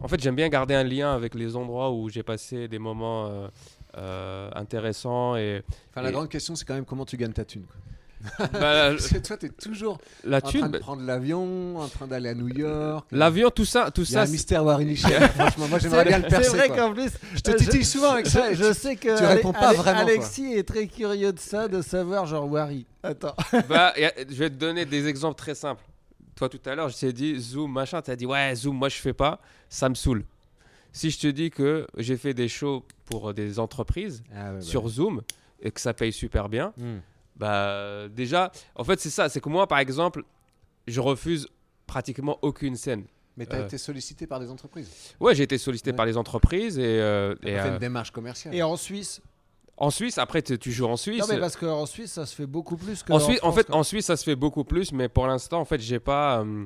en 0.00 0.08
fait 0.08 0.20
j'aime 0.20 0.34
bien 0.36 0.48
garder 0.48 0.74
un 0.74 0.84
lien 0.84 1.14
avec 1.14 1.34
les 1.34 1.56
endroits 1.56 1.90
où 1.92 2.08
j'ai 2.08 2.22
passé 2.22 2.68
des 2.68 2.78
moments 2.78 3.48
euh, 3.96 4.50
intéressants 4.54 5.36
et 5.36 5.62
Enfin, 5.90 6.02
la 6.02 6.08
Et- 6.08 6.12
grande 6.12 6.28
question, 6.30 6.54
c'est 6.56 6.64
quand 6.64 6.74
même 6.74 6.84
comment 6.86 7.04
tu 7.04 7.16
gagnes 7.18 7.32
ta 7.34 7.44
thune. 7.44 7.64
quoi. 7.64 7.76
Bah, 8.38 8.48
Parce 8.90 9.08
que 9.08 9.18
toi, 9.18 9.36
t'es 9.36 9.48
toujours 9.48 9.98
la 10.24 10.38
en 10.38 10.40
train 10.40 10.66
de 10.66 10.68
bah, 10.72 10.78
prendre 10.78 11.02
l'avion, 11.02 11.78
en 11.78 11.88
train 11.88 12.06
d'aller 12.06 12.28
à 12.30 12.34
New 12.34 12.48
York. 12.48 13.06
l'avion, 13.10 13.50
tout 13.50 13.64
ça, 13.64 13.90
tout 13.90 14.04
ça. 14.04 14.22
un 14.22 14.26
mystère 14.26 14.64
Warren 14.64 14.86
Michel. 14.86 15.20
Franchement, 15.34 15.68
moi, 15.68 15.78
j'aimerais 15.78 16.04
bien 16.04 16.18
le 16.18 16.24
C'est 16.24 16.30
percer. 16.30 16.56
vrai 16.56 16.68
quoi. 16.68 16.76
qu'en 16.76 16.92
plus, 16.92 17.10
Je 17.34 17.40
te 17.40 17.50
euh, 17.50 17.54
titille 17.56 17.84
souvent 17.84 18.10
avec 18.12 18.26
ça. 18.26 18.52
je, 18.54 18.72
sais 18.72 18.96
que 18.96 19.18
tu 19.18 19.24
réponds 19.24 19.52
pas 19.52 19.68
Ale- 19.70 19.76
vraiment, 19.76 20.02
quoi. 20.02 20.10
Alexis 20.12 20.52
est 20.54 20.62
très 20.68 20.86
curieux 20.86 21.32
de 21.32 21.38
ça, 21.40 21.68
de 21.68 21.82
savoir 21.82 22.26
genre 22.26 22.50
Wari. 22.50 22.86
Attends. 23.02 23.34
Bah, 23.68 23.92
a- 23.96 24.12
je 24.28 24.34
vais 24.36 24.50
te 24.50 24.54
donner 24.54 24.84
des 24.84 25.06
exemples 25.08 25.36
très 25.38 25.54
simples. 25.54 25.82
Toi, 26.36 26.48
tout 26.48 26.60
à 26.64 26.74
l'heure, 26.74 26.88
je 26.88 26.96
t'ai 26.96 27.12
dit 27.12 27.38
Zoom, 27.40 27.72
machin. 27.72 28.00
Tu 28.02 28.10
as 28.10 28.16
dit, 28.16 28.26
ouais, 28.26 28.54
Zoom, 28.54 28.76
moi, 28.76 28.88
je 28.88 28.96
fais 28.96 29.12
pas. 29.12 29.40
Ça 29.68 29.88
me 29.88 29.94
saoule. 29.94 30.24
Si 30.92 31.10
je 31.10 31.18
te 31.18 31.26
dis 31.26 31.50
que 31.50 31.86
j'ai 31.96 32.16
fait 32.16 32.34
des 32.34 32.48
shows 32.48 32.84
pour 33.06 33.32
des 33.34 33.58
entreprises 33.58 34.22
Ah 34.34 34.50
ouais, 34.50 34.54
ouais. 34.56 34.60
sur 34.62 34.88
Zoom 34.88 35.22
et 35.62 35.70
que 35.70 35.80
ça 35.80 35.92
paye 35.94 36.12
super 36.12 36.48
bien, 36.48 36.72
Hmm. 36.76 36.98
Bah, 37.42 38.08
déjà, 38.08 38.50
en 38.76 38.84
fait, 38.84 38.98
c'est 39.00 39.10
ça. 39.10 39.28
C'est 39.28 39.40
que 39.40 39.48
moi, 39.48 39.66
par 39.66 39.78
exemple, 39.80 40.22
je 40.86 41.00
refuse 41.00 41.46
pratiquement 41.86 42.38
aucune 42.42 42.76
scène. 42.76 43.04
Mais 43.36 43.46
t'as 43.46 43.58
Euh. 43.60 43.64
été 43.66 43.78
sollicité 43.78 44.26
par 44.26 44.40
des 44.40 44.50
entreprises. 44.50 44.88
Ouais, 45.18 45.34
j'ai 45.34 45.42
été 45.44 45.56
sollicité 45.58 45.90
Ouais. 45.90 45.96
par 45.96 46.06
les 46.06 46.16
entreprises 46.16 46.78
et, 46.78 46.82
euh, 46.84 47.34
T'as 47.42 47.48
et, 47.48 47.52
fait 47.54 47.68
euh, 47.68 47.72
une 47.72 47.78
démarche 47.78 48.10
commerciale. 48.10 48.54
Et 48.54 48.62
en 48.62 48.76
Suisse? 48.76 49.20
En 49.78 49.90
Suisse, 49.90 50.18
après, 50.18 50.42
tu 50.42 50.58
tu 50.58 50.70
joues 50.70 50.86
en 50.86 50.96
Suisse. 50.98 51.20
Non, 51.20 51.26
mais 51.28 51.40
parce 51.40 51.56
qu'en 51.56 51.86
Suisse, 51.86 52.12
ça 52.12 52.26
se 52.26 52.34
fait 52.34 52.46
beaucoup 52.46 52.76
plus 52.76 53.02
que. 53.02 53.10
En, 53.12 53.18
Suisse, 53.18 53.38
en 53.38 53.46
France, 53.50 53.54
fait, 53.56 53.66
quoi. 53.68 53.76
en 53.76 53.82
Suisse, 53.82 54.04
ça 54.06 54.16
se 54.16 54.24
fait 54.24 54.36
beaucoup 54.36 54.64
plus, 54.64 54.92
mais 54.92 55.08
pour 55.08 55.26
l'instant, 55.26 55.60
en 55.60 55.64
fait, 55.64 55.80
j'ai 55.80 55.98
pas. 55.98 56.40
euh, 56.42 56.64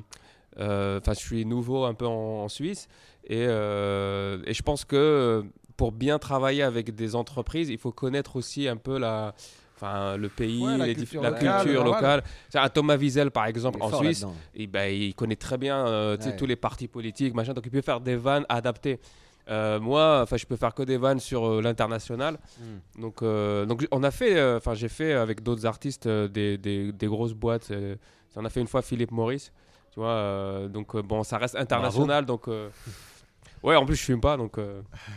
euh, 0.59 0.99
Enfin, 0.99 1.13
je 1.13 1.19
suis 1.19 1.45
nouveau 1.45 1.85
un 1.85 1.93
peu 1.93 2.05
en, 2.05 2.43
en 2.43 2.49
Suisse 2.49 2.87
et, 3.25 3.45
euh, 3.47 4.41
et 4.45 4.53
je 4.53 4.61
pense 4.63 4.83
que 4.85 5.43
pour 5.77 5.91
bien 5.93 6.19
travailler 6.19 6.63
avec 6.63 6.95
des 6.95 7.15
entreprises, 7.15 7.69
il 7.69 7.77
faut 7.77 7.91
connaître 7.93 8.35
aussi 8.35 8.67
un 8.67 8.77
peu 8.77 8.97
la. 8.99 9.33
Enfin, 9.79 10.17
le 10.17 10.27
pays, 10.27 10.63
Ouais, 10.65 10.75
la 10.77 10.87
les 10.87 10.95
culture 10.95 11.21
la 11.21 11.29
locale, 11.29 11.65
culture 11.67 12.61
un 12.61 12.69
Thomas 12.69 12.97
Wiesel, 12.97 13.29
par 13.29 13.45
exemple, 13.45 13.77
en 13.81 13.91
Suisse, 13.99 14.25
et 14.55 14.65
ben, 14.65 14.87
il 14.91 15.13
connaît 15.13 15.35
très 15.35 15.57
bien 15.59 15.85
euh, 15.87 16.17
Ouais. 16.17 16.35
tous 16.35 16.47
les 16.47 16.55
partis 16.55 16.87
politiques, 16.87 17.35
machin, 17.35 17.53
donc 17.53 17.63
il 17.65 17.71
peut 17.71 17.81
faire 17.83 18.01
des 18.01 18.15
vannes 18.15 18.45
adaptées. 18.49 18.99
Euh, 19.49 19.79
moi, 19.79 20.21
enfin, 20.23 20.35
je 20.35 20.45
peux 20.47 20.55
faire 20.55 20.73
que 20.73 20.81
des 20.83 20.97
vannes 20.97 21.19
sur 21.19 21.45
euh, 21.47 21.61
l'international. 21.61 22.39
Hmm. 22.59 23.01
Donc, 23.01 23.23
donc 23.23 23.85
on 23.91 24.01
a 24.03 24.09
fait, 24.11 24.41
enfin 24.55 24.73
j'ai 24.73 24.89
fait 24.89 25.13
avec 25.13 25.43
d'autres 25.43 25.65
artistes 25.67 26.07
des, 26.07 26.57
des- 26.57 26.91
des 26.91 27.07
grosses 27.07 27.33
boîtes. 27.33 27.71
on 28.35 28.43
a 28.43 28.49
fait 28.49 28.59
une 28.61 28.67
fois 28.67 28.81
Philippe 28.81 29.11
Maurice, 29.11 29.51
tu 29.93 29.99
vois. 29.99 30.67
donc 30.69 30.97
bon, 30.97 31.23
ça 31.23 31.37
reste 31.37 31.55
international, 31.55 32.25
donc 32.25 32.47
euh, 32.47 32.69
ouais. 33.63 33.75
En 33.75 33.85
plus, 33.85 33.95
je 33.95 34.03
fume 34.03 34.21
pas, 34.21 34.37
donc. 34.37 34.57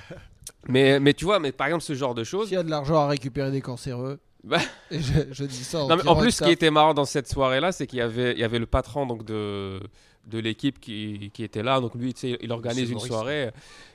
mais 0.68 1.00
mais 1.00 1.14
tu 1.14 1.24
vois, 1.24 1.38
mais 1.38 1.52
par 1.52 1.68
exemple 1.68 1.82
ce 1.84 1.94
genre 1.94 2.14
de 2.14 2.24
choses. 2.24 2.48
S'il 2.48 2.56
y 2.56 2.60
a 2.60 2.62
de 2.62 2.70
l'argent 2.70 2.96
à 3.00 3.06
récupérer 3.08 3.50
des 3.50 3.62
cancéreux. 3.62 4.20
Bah. 4.44 4.58
Je, 4.90 4.98
je 5.32 5.44
dis 5.44 5.64
ça 5.64 5.80
en 5.84 5.88
Non, 5.88 5.96
mais 5.96 6.02
en 6.02 6.14
tirant 6.14 6.16
plus, 6.20 6.30
ce 6.32 6.44
qui 6.44 6.50
était 6.50 6.70
marrant 6.70 6.94
dans 6.94 7.04
cette 7.04 7.28
soirée-là, 7.28 7.72
c'est 7.72 7.86
qu'il 7.86 7.98
y 7.98 8.02
avait, 8.02 8.32
il 8.32 8.38
y 8.38 8.44
avait 8.44 8.58
le 8.58 8.66
patron 8.66 9.06
donc 9.06 9.24
de 9.24 9.80
de 10.26 10.38
l'équipe 10.38 10.78
qui, 10.78 11.30
qui 11.32 11.42
était 11.42 11.62
là. 11.62 11.80
Donc 11.80 11.94
lui, 11.94 12.12
tu 12.14 12.20
sais, 12.20 12.38
il 12.42 12.52
organise 12.52 12.88
une 12.90 12.96
Maurice. 12.96 13.08
soirée. 13.10 13.50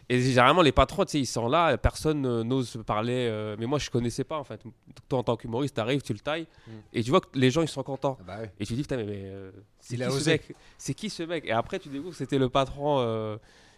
Et 0.09 0.19
généralement, 0.19 0.61
les 0.63 0.71
patrons, 0.71 1.05
tu 1.05 1.11
sais, 1.11 1.19
ils 1.19 1.25
sont 1.27 1.47
là, 1.47 1.77
personne 1.77 2.25
euh, 2.25 2.43
n'ose 2.43 2.77
parler. 2.85 3.27
euh, 3.29 3.55
mais 3.59 3.65
moi, 3.67 3.77
je 3.79 3.89
connaissais 3.91 4.23
pas 4.23 4.37
en 4.37 4.43
fait. 4.43 4.59
Toi, 5.07 5.19
en 5.19 5.23
tant 5.23 5.35
qu'humoriste, 5.37 5.75
t'arrives, 5.75 6.01
tu 6.01 6.13
le 6.13 6.19
tailles, 6.19 6.47
Mm. 6.67 6.71
et 6.93 7.03
tu 7.03 7.09
vois 7.11 7.21
que 7.21 7.27
les 7.35 7.51
gens, 7.51 7.61
ils 7.61 7.67
sont 7.67 7.83
contents. 7.83 8.17
Ah 8.21 8.23
bah 8.25 8.37
ouais. 8.41 8.51
Et 8.59 8.65
tu 8.65 8.73
te 8.73 8.75
dis, 8.75 8.81
putain, 8.81 8.97
mais, 8.97 9.03
mais, 9.05 9.21
euh, 9.25 9.51
c'est 9.79 9.97
qui 9.97 10.03
ce 10.19 10.29
mec? 10.29 10.55
C'est 10.77 10.93
qui 10.95 11.09
ce 11.11 11.23
mec? 11.23 11.45
Et 11.45 11.51
après, 11.51 11.77
tu 11.79 11.89
découvres 11.89 12.11
que 12.11 12.17
c'était 12.17 12.39
le 12.39 12.49
patron 12.49 12.97
euh, 12.99 13.37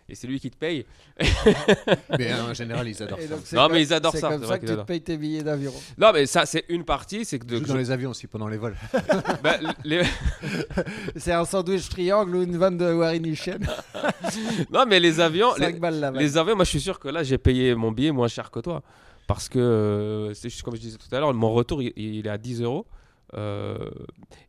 et 0.09 0.15
c'est 0.15 0.27
lui 0.27 0.39
qui 0.39 0.49
te 0.49 0.57
paye. 0.57 0.85
Mais 2.17 2.33
en 2.33 2.53
général, 2.53 2.87
ils 2.87 3.01
adorent 3.03 3.19
ça. 3.19 3.27
donc, 3.27 3.51
Non, 3.51 3.61
comme- 3.63 3.71
mais 3.73 3.81
ils 3.81 3.93
adorent 3.93 4.11
c'est 4.13 4.19
ça, 4.19 4.29
comme 4.29 4.37
c'est 4.37 4.43
ça 4.43 4.47
vrai 4.47 4.59
que 4.59 4.65
qu'ils 4.65 4.75
tu 4.75 4.81
te 4.81 4.85
payes 4.87 5.01
tes 5.01 5.17
billets 5.17 5.43
d'avion. 5.43 5.73
Non, 5.97 6.11
mais 6.13 6.25
ça, 6.25 6.45
c'est 6.45 6.63
une 6.69 6.83
partie. 6.85 7.25
C'est 7.25 7.39
que 7.39 7.45
Ils 7.45 7.61
de, 7.61 7.65
dans 7.67 7.75
les 7.75 7.91
avions 7.91 8.11
aussi 8.11 8.27
pendant 8.27 8.47
les 8.47 8.57
vols. 8.57 8.75
bah, 9.43 9.57
les- 9.83 10.03
C'est 11.15 11.31
un 11.33 11.45
sandwich 11.45 11.89
triangle 11.89 12.35
ou 12.35 12.43
une 12.43 12.57
vanne 12.57 12.77
de 12.77 12.93
Warren 12.93 13.21
Michel. 13.21 13.59
non, 14.71 14.85
mais 14.87 14.99
les 14.99 15.19
avions, 15.19 15.53
les, 15.55 15.65
5 15.65 15.79
balles. 15.79 16.13
Les 16.15 16.37
avions, 16.37 16.55
moi 16.55 16.65
je 16.65 16.69
suis 16.69 16.81
sûr 16.81 16.99
que 16.99 17.07
là 17.09 17.23
j'ai 17.23 17.37
payé 17.37 17.75
mon 17.75 17.91
billet 17.91 18.11
moins 18.11 18.27
cher 18.27 18.51
que 18.51 18.59
toi. 18.59 18.81
Parce 19.27 19.49
que, 19.49 19.59
euh, 19.59 20.33
c'est 20.33 20.49
juste 20.49 20.63
comme 20.63 20.75
je 20.75 20.79
disais 20.81 20.97
tout 20.97 21.13
à 21.13 21.19
l'heure, 21.19 21.33
mon 21.33 21.51
retour 21.51 21.81
il, 21.81 21.91
il 21.97 22.25
est 22.25 22.29
à 22.29 22.37
10 22.37 22.61
euros. 22.61 22.85
Euh, 23.33 23.89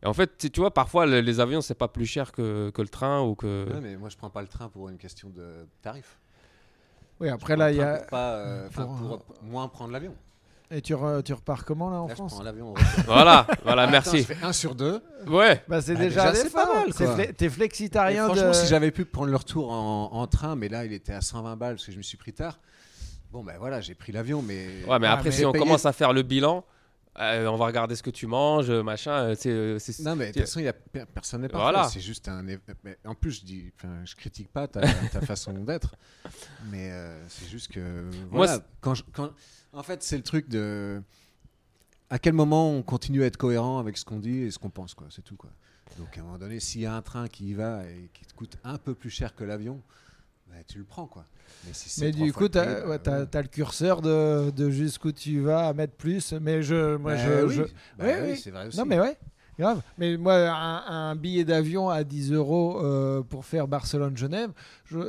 et 0.01 0.05
en 0.07 0.13
fait, 0.13 0.37
tu 0.37 0.49
tu 0.51 0.59
vois, 0.61 0.73
parfois 0.73 1.05
le- 1.05 1.19
les 1.21 1.39
avions 1.41 1.59
c'est 1.61 1.73
pas 1.75 1.89
plus 1.89 2.05
cher 2.05 2.31
que, 2.31 2.69
que 2.69 2.81
le 2.81 2.87
train 2.87 3.21
ou 3.21 3.35
que. 3.35 3.67
Ouais, 3.73 3.81
mais 3.81 3.97
moi, 3.97 4.09
je 4.09 4.15
prends 4.17 4.29
pas 4.29 4.41
le 4.41 4.47
train 4.47 4.69
pour 4.69 4.87
une 4.89 4.97
question 4.97 5.29
de 5.29 5.67
tarif. 5.81 6.17
Oui, 7.19 7.27
après 7.29 7.57
là, 7.57 7.71
il 7.71 7.77
y 7.77 7.81
a. 7.81 7.97
pour 7.97 8.07
pas, 8.07 8.35
euh, 8.35 8.69
pour, 8.69 8.95
pour 8.95 9.25
moins 9.43 9.67
prendre 9.67 9.91
l'avion. 9.91 10.15
Et 10.71 10.81
tu, 10.81 10.93
re- 10.93 11.23
tu 11.23 11.33
repars 11.33 11.65
comment 11.65 11.89
là 11.89 11.97
en 11.97 12.07
Là, 12.07 12.13
je 12.13 12.15
France 12.19 12.35
prends 12.35 12.43
l'avion. 12.43 12.75
Voilà, 13.07 13.47
voilà, 13.63 13.81
Attends, 13.81 13.91
merci. 13.91 14.17
je 14.19 14.23
fais 14.23 14.37
un 14.43 14.53
sur 14.53 14.75
deux. 14.75 15.01
Ouais, 15.27 15.63
Bah, 15.67 15.81
c'est 15.81 15.95
Bah, 15.95 15.99
déjà, 16.01 16.31
déjà, 16.31 16.43
c'est 16.43 16.53
pas 16.53 16.71
mal, 16.71 16.89
fle- 16.89 17.33
T'es 17.33 17.45
Et 17.47 17.49
flexitarien 17.49 18.25
franchement, 18.25 18.49
de. 18.49 18.53
si 18.53 18.67
j'avais 18.67 18.91
pu 18.91 19.03
prendre 19.03 19.31
le 19.31 19.35
retour 19.35 19.71
en, 19.71 20.09
en 20.13 20.27
train, 20.27 20.55
mais 20.55 20.69
là, 20.69 20.85
il 20.85 20.93
était 20.93 21.11
à 21.13 21.21
120 21.21 21.55
balles 21.57 21.73
parce 21.75 21.87
que 21.87 21.91
je 21.91 21.97
me 21.97 22.03
suis 22.03 22.17
pris 22.17 22.33
tard. 22.33 22.59
Bon, 23.31 23.43
ben 23.43 23.55
voilà, 23.59 23.81
j'ai 23.81 23.95
pris 23.95 24.11
l'avion, 24.11 24.43
mais. 24.43 24.67
ouais, 24.87 24.99
mais 24.99 25.07
Ah, 25.07 25.13
après 25.13 25.29
mais 25.29 25.35
si 25.35 25.43
on 25.45 25.51
commence 25.51 25.85
à 25.87 25.91
faire 25.91 26.13
le 26.13 26.21
bilan, 26.21 26.63
euh, 27.19 27.47
on 27.47 27.57
va 27.57 27.65
regarder 27.65 27.95
ce 27.95 28.03
que 28.03 28.09
tu 28.09 28.27
manges, 28.27 28.69
machin. 28.71 29.11
euh, 29.11 29.35
c'est, 29.37 29.49
euh, 29.51 29.77
Non, 30.03 30.15
mais 30.15 30.27
de 30.27 30.31
toute 30.33 30.41
façon, 30.43 30.59
y 30.59 30.67
a 30.67 30.73
personne 30.73 31.41
n'est 31.41 31.49
parfait. 31.49 31.63
Voilà. 31.71 31.87
C'est 31.89 31.99
juste 31.99 32.27
un. 32.27 32.41
mais 32.43 32.59
en 33.05 33.15
plus, 33.15 33.31
je 33.41 33.45
dis, 33.45 33.73
je 34.05 34.15
critique 34.15 34.49
pas 34.51 34.67
ta, 34.67 34.81
ta 35.11 35.21
façon 35.21 35.53
d'être, 35.53 35.95
mais 36.71 36.91
euh, 36.91 37.27
c'est 37.27 37.47
juste 37.49 37.71
que. 37.71 37.79
Moi, 38.31 38.45
Voilà, 38.45 38.59
quand 38.81 38.95
je- 38.95 39.03
quand- 39.11 39.31
en 39.73 39.83
fait, 39.83 40.01
c'est 40.03 40.17
le 40.17 40.23
truc 40.23 40.47
de. 40.49 41.01
À 42.09 42.17
quel 42.17 42.33
moment 42.33 42.71
on 42.71 42.81
continue 42.81 43.21
à 43.23 43.27
être 43.27 43.37
cohérent 43.37 43.77
avec 43.79 43.95
ce 43.97 44.03
qu'on 44.05 44.17
dit 44.19 44.39
et 44.39 44.51
ce 44.51 44.57
qu'on 44.57 44.71
pense, 44.71 44.95
quoi. 44.95 45.07
C'est 45.11 45.21
tout, 45.21 45.35
quoi. 45.35 45.51
Donc, 45.97 46.17
à 46.17 46.21
un 46.21 46.23
moment 46.23 46.37
donné, 46.39 46.59
s'il 46.59 46.81
y 46.81 46.85
a 46.87 46.93
un 46.95 47.01
train 47.03 47.27
qui 47.27 47.49
y 47.49 47.53
va 47.53 47.83
et 47.85 48.09
qui 48.13 48.25
te 48.25 48.33
coûte 48.33 48.57
un 48.63 48.77
peu 48.77 48.95
plus 48.95 49.09
cher 49.11 49.35
que 49.35 49.43
l'avion, 49.43 49.81
bah, 50.49 50.55
tu 50.67 50.77
le 50.79 50.83
prends, 50.85 51.05
quoi. 51.07 51.25
Mais, 51.65 51.73
si 51.73 52.11
du 52.11 52.31
coup, 52.33 52.47
t'as 52.47 52.81
bah, 52.83 52.87
ouais, 52.89 52.99
t'as 52.99 53.41
le 53.41 53.47
curseur 53.47 54.01
de, 54.01 54.49
de 54.51 54.69
jusqu'où 54.69 55.11
tu 55.11 55.39
vas 55.41 55.67
à 55.67 55.73
mettre 55.73 55.93
plus. 55.95 56.33
Mais 56.41 56.61
je. 56.61 56.95
Moi, 56.97 57.13
Bah 57.15 57.17
je, 57.17 57.45
oui, 57.45 57.53
je- 57.55 57.61
bah 57.63 57.69
oui, 57.99 58.05
oui, 58.21 58.27
oui. 58.31 58.37
c'est 58.37 58.51
vrai 58.51 58.67
aussi. 58.67 58.77
Non, 58.77 58.85
mais 58.85 58.99
ouais, 58.99 59.17
grave. 59.59 59.81
Mais 59.97 60.15
moi, 60.17 60.35
un, 60.35 61.09
un 61.11 61.15
billet 61.15 61.43
d'avion 61.43 61.89
à 61.89 62.03
10 62.03 62.31
euros 62.33 62.79
euh, 62.83 63.21
pour 63.23 63.45
faire 63.45 63.67
Barcelone-Genève, 63.67 64.51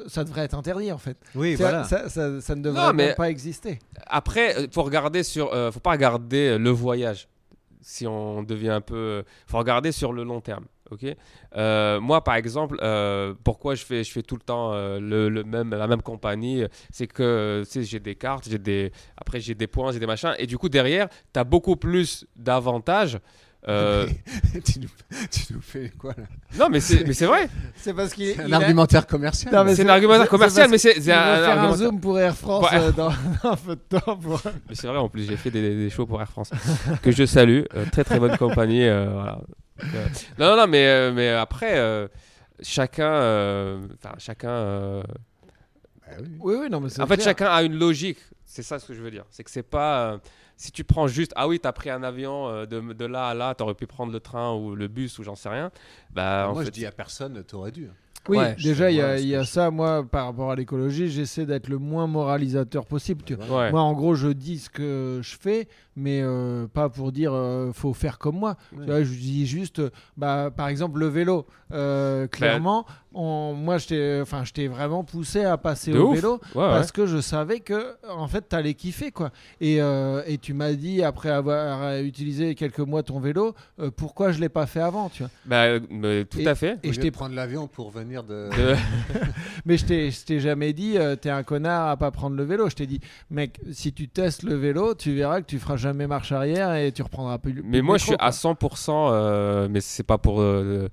ça 0.08 0.24
devrait 0.24 0.42
être 0.44 0.54
interdit 0.54 0.90
en 0.92 0.98
fait. 0.98 1.16
Oui, 1.34 1.56
Ça- 1.56 1.62
voilà. 1.62 1.84
ça, 1.84 2.08
ça- 2.08 2.40
ça 2.40 2.54
ne 2.56 2.62
devrait 2.62 2.86
Non, 2.88 2.92
mais- 2.92 3.14
pas 3.14 3.30
exister. 3.30 3.78
Après, 4.06 4.56
euh, 4.58 4.66
faut 4.72 4.82
regarder 4.82 5.22
sur, 5.22 5.52
euh, 5.54 5.70
faut 5.70 5.80
pas 5.80 5.92
regarder 5.92 6.58
le 6.58 6.70
voyage. 6.70 7.28
Si 7.82 8.06
on 8.06 8.42
devient 8.42 8.70
un 8.70 8.80
peu, 8.82 9.24
faut 9.46 9.58
regarder 9.58 9.92
sur 9.92 10.12
le 10.12 10.22
long 10.24 10.40
terme. 10.40 10.64
Ok. 10.90 11.06
Euh, 11.56 12.00
moi, 12.00 12.22
par 12.24 12.34
exemple, 12.34 12.76
euh, 12.82 13.34
pourquoi 13.44 13.74
je 13.74 13.84
fais, 13.84 14.02
je 14.04 14.10
fais 14.12 14.22
tout 14.22 14.34
le 14.36 14.42
temps 14.42 14.72
euh, 14.72 14.98
le, 15.00 15.28
le 15.28 15.44
même, 15.44 15.70
la 15.70 15.86
même 15.86 16.02
compagnie, 16.02 16.64
c'est 16.90 17.06
que 17.06 17.62
j'ai 17.74 18.00
des 18.00 18.14
cartes, 18.16 18.48
j'ai 18.48 18.58
des, 18.58 18.92
après 19.16 19.40
j'ai 19.40 19.54
des 19.54 19.66
points, 19.66 19.92
j'ai 19.92 20.00
des 20.00 20.06
machins, 20.06 20.34
et 20.38 20.46
du 20.46 20.58
coup 20.58 20.68
derrière, 20.68 21.08
tu 21.32 21.38
as 21.40 21.44
beaucoup 21.44 21.76
plus 21.76 22.26
d'avantages. 22.36 23.18
Euh, 23.68 24.06
tu, 24.64 24.80
nous, 24.80 24.88
tu 25.30 25.52
nous 25.52 25.60
fais 25.60 25.90
quoi 25.98 26.14
là? 26.16 26.24
Non, 26.58 26.68
mais 26.70 26.80
c'est, 26.80 27.04
mais 27.06 27.12
c'est 27.12 27.26
vrai. 27.26 27.46
C'est 27.76 27.92
parce 27.92 28.14
qu'il 28.14 28.40
un 28.40 28.50
a- 28.52 28.56
argumentaire 28.56 29.06
commercial. 29.06 29.52
Non, 29.54 29.64
mais 29.64 29.74
C'est 29.74 29.84
un 29.84 29.88
argumentaire 29.90 30.28
commercial, 30.30 30.70
mais 30.70 30.78
c'est, 30.78 30.96
un, 30.98 31.02
faire 31.02 31.18
un 31.18 31.44
argumentaire- 31.58 31.76
zoom 31.76 32.00
pour 32.00 32.18
Air 32.18 32.34
France 32.34 32.64
Ouais. 32.70 32.78
euh, 32.78 32.90
dans, 32.92 33.10
dans 33.42 33.50
un 33.50 33.56
peu 33.56 33.76
de 33.76 33.98
temps. 33.98 34.16
Pour... 34.16 34.40
Mais 34.66 34.74
c'est 34.74 34.86
vrai, 34.86 34.96
en 34.96 35.10
plus, 35.10 35.24
j'ai 35.28 35.36
fait 35.36 35.50
des, 35.50 35.76
des 35.76 35.90
shows 35.90 36.06
pour 36.06 36.22
Air 36.22 36.30
France 36.30 36.50
que 37.02 37.10
je 37.10 37.26
salue. 37.26 37.62
euh, 37.74 37.84
très 37.92 38.02
très 38.02 38.18
bonne 38.18 38.36
compagnie. 38.38 38.84
euh, 38.86 39.10
voilà. 39.12 39.40
Donc, 39.82 39.94
euh, 39.94 40.06
non, 40.38 40.50
non, 40.50 40.56
non, 40.62 40.66
mais, 40.66 40.86
euh, 40.86 41.12
mais 41.12 41.28
après, 41.30 41.78
euh, 41.78 42.08
chacun. 42.62 43.12
euh, 43.12 43.80
Enfin, 43.94 44.14
chacun. 44.18 44.50
euh, 44.50 45.02
Bah 46.06 46.14
oui. 46.20 46.28
Oui, 46.40 46.54
oui, 46.62 46.70
non, 46.70 46.80
mais 46.80 46.88
c'est 46.88 47.00
en 47.02 47.06
fait, 47.06 47.14
clair. 47.16 47.24
chacun 47.26 47.46
a 47.46 47.62
une 47.62 47.78
logique. 47.78 48.18
C'est 48.44 48.62
ça 48.62 48.78
ce 48.78 48.86
que 48.86 48.94
je 48.94 49.00
veux 49.02 49.10
dire. 49.10 49.24
C'est 49.30 49.44
que 49.44 49.50
c'est 49.50 49.62
pas. 49.62 50.12
euh, 50.12 50.18
si 50.56 50.72
tu 50.72 50.84
prends 50.84 51.06
juste. 51.06 51.32
Ah 51.36 51.48
oui, 51.48 51.58
t'as 51.60 51.72
pris 51.72 51.88
un 51.88 52.02
avion 52.02 52.48
euh, 52.48 52.66
de, 52.66 52.80
de 52.92 53.04
là 53.06 53.28
à 53.28 53.34
là, 53.34 53.54
t'aurais 53.54 53.74
pu 53.74 53.86
prendre 53.86 54.12
le 54.12 54.20
train 54.20 54.54
ou 54.54 54.74
le 54.74 54.88
bus 54.88 55.18
ou 55.18 55.22
j'en 55.22 55.34
sais 55.36 55.48
rien. 55.48 55.70
Bah, 56.12 56.46
en 56.48 56.52
Moi, 56.52 56.62
fait, 56.62 56.66
je 56.66 56.72
dis 56.72 56.86
à 56.86 56.92
personne, 56.92 57.42
t'aurais 57.44 57.70
dû. 57.72 57.88
Oui, 58.28 58.36
Ouais, 58.36 58.54
déjà, 58.56 58.90
il 58.90 58.96
y 58.98 59.00
a, 59.00 59.18
y 59.18 59.46
ça. 59.46 59.70
Moi, 59.70 60.04
par 60.06 60.26
rapport 60.26 60.50
à 60.50 60.54
l'écologie, 60.56 61.08
j'essaie 61.08 61.46
d'être 61.46 61.68
le 61.68 61.78
moins 61.78 62.06
moralisateur 62.06 62.84
possible. 62.84 63.22
Tu... 63.24 63.34
vois. 63.34 63.62
Ouais. 63.64 63.70
Moi, 63.70 63.80
en 63.80 63.94
gros, 63.94 64.14
je 64.14 64.28
dis 64.28 64.58
ce 64.58 64.68
que 64.68 65.20
je 65.22 65.36
fais, 65.38 65.68
mais 66.00 66.20
euh, 66.22 66.66
pas 66.66 66.88
pour 66.88 67.12
dire 67.12 67.32
euh, 67.34 67.70
faut 67.72 67.92
faire 67.94 68.18
comme 68.18 68.36
moi. 68.38 68.56
Ouais. 68.72 68.80
Tu 68.80 68.90
vois, 68.90 69.02
je 69.04 69.12
dis 69.12 69.46
juste, 69.46 69.82
bah, 70.16 70.50
par 70.56 70.68
exemple, 70.68 70.98
le 70.98 71.06
vélo. 71.06 71.46
Euh, 71.72 72.26
clairement, 72.26 72.84
on- 73.14 73.54
moi, 73.54 73.78
je 73.78 73.86
t'ai 73.88 74.18
enfin, 74.20 74.44
je 74.44 74.52
t'ai 74.52 74.66
vraiment 74.66 75.04
poussé 75.04 75.44
à 75.44 75.56
passer 75.56 75.92
De 75.92 75.98
au 75.98 76.08
ouf. 76.08 76.16
vélo 76.16 76.40
Ouais, 76.54 76.62
ouais. 76.62 76.68
parce 76.70 76.90
que 76.90 77.06
je 77.06 77.20
savais 77.20 77.60
que, 77.60 77.94
en 78.08 78.26
fait, 78.26 78.48
t'allais 78.48 78.74
kiffer, 78.74 79.12
quoi. 79.12 79.30
Et, 79.60 79.80
euh, 79.80 80.22
et 80.26 80.38
tu 80.38 80.52
m'as 80.54 80.72
dit, 80.72 81.02
après 81.04 81.30
avoir 81.30 81.96
utilisé 82.00 82.54
quelques 82.56 82.80
mois 82.80 83.02
ton 83.02 83.20
vélo, 83.20 83.54
euh, 83.78 83.90
pourquoi 83.94 84.32
je 84.32 84.40
l'ai 84.40 84.48
pas 84.48 84.66
fait 84.66 84.80
avant, 84.80 85.08
tu 85.10 85.22
vois. 85.22 85.30
Bah, 85.46 85.78
mais 85.90 86.24
tout 86.24 86.40
à 86.44 86.54
fait. 86.54 86.78
Et 86.82 86.92
je 86.92 87.00
t'ai 87.00 87.10
prendre 87.10 87.34
l'avion 87.34 87.68
pour 87.68 87.90
venir 87.90 88.24
de. 88.24 88.48
de- 88.50 88.74
Mais 89.66 89.76
je 89.76 89.84
t'ai, 89.84 90.10
je 90.10 90.24
t'ai 90.24 90.40
jamais 90.40 90.72
dit, 90.72 90.96
euh, 90.96 91.16
t'es 91.16 91.30
un 91.30 91.42
connard 91.42 91.88
à 91.88 91.96
pas 91.96 92.10
prendre 92.10 92.36
le 92.36 92.44
vélo. 92.44 92.68
Je 92.70 92.74
t'ai 92.76 92.86
dit, 92.86 93.00
mec, 93.30 93.60
si 93.72 93.92
tu 93.92 94.08
testes 94.08 94.42
le 94.42 94.54
vélo, 94.54 94.94
tu 94.94 95.12
verras 95.14 95.40
que 95.40 95.46
tu 95.46 95.58
feras 95.58 95.76
jamais 95.76 95.89
marche 95.92 96.32
arrière 96.32 96.74
et 96.74 96.92
tu 96.92 97.02
reprendras 97.02 97.38
plus. 97.38 97.52
plus 97.54 97.62
Mais 97.64 97.82
moi, 97.82 97.98
je 97.98 98.04
suis 98.06 98.14
à 98.18 98.30
100%, 98.30 99.10
euh, 99.12 99.68
mais 99.70 99.80
c'est 99.80 100.02
pas 100.02 100.18
pour. 100.18 100.40
euh, 100.40 100.88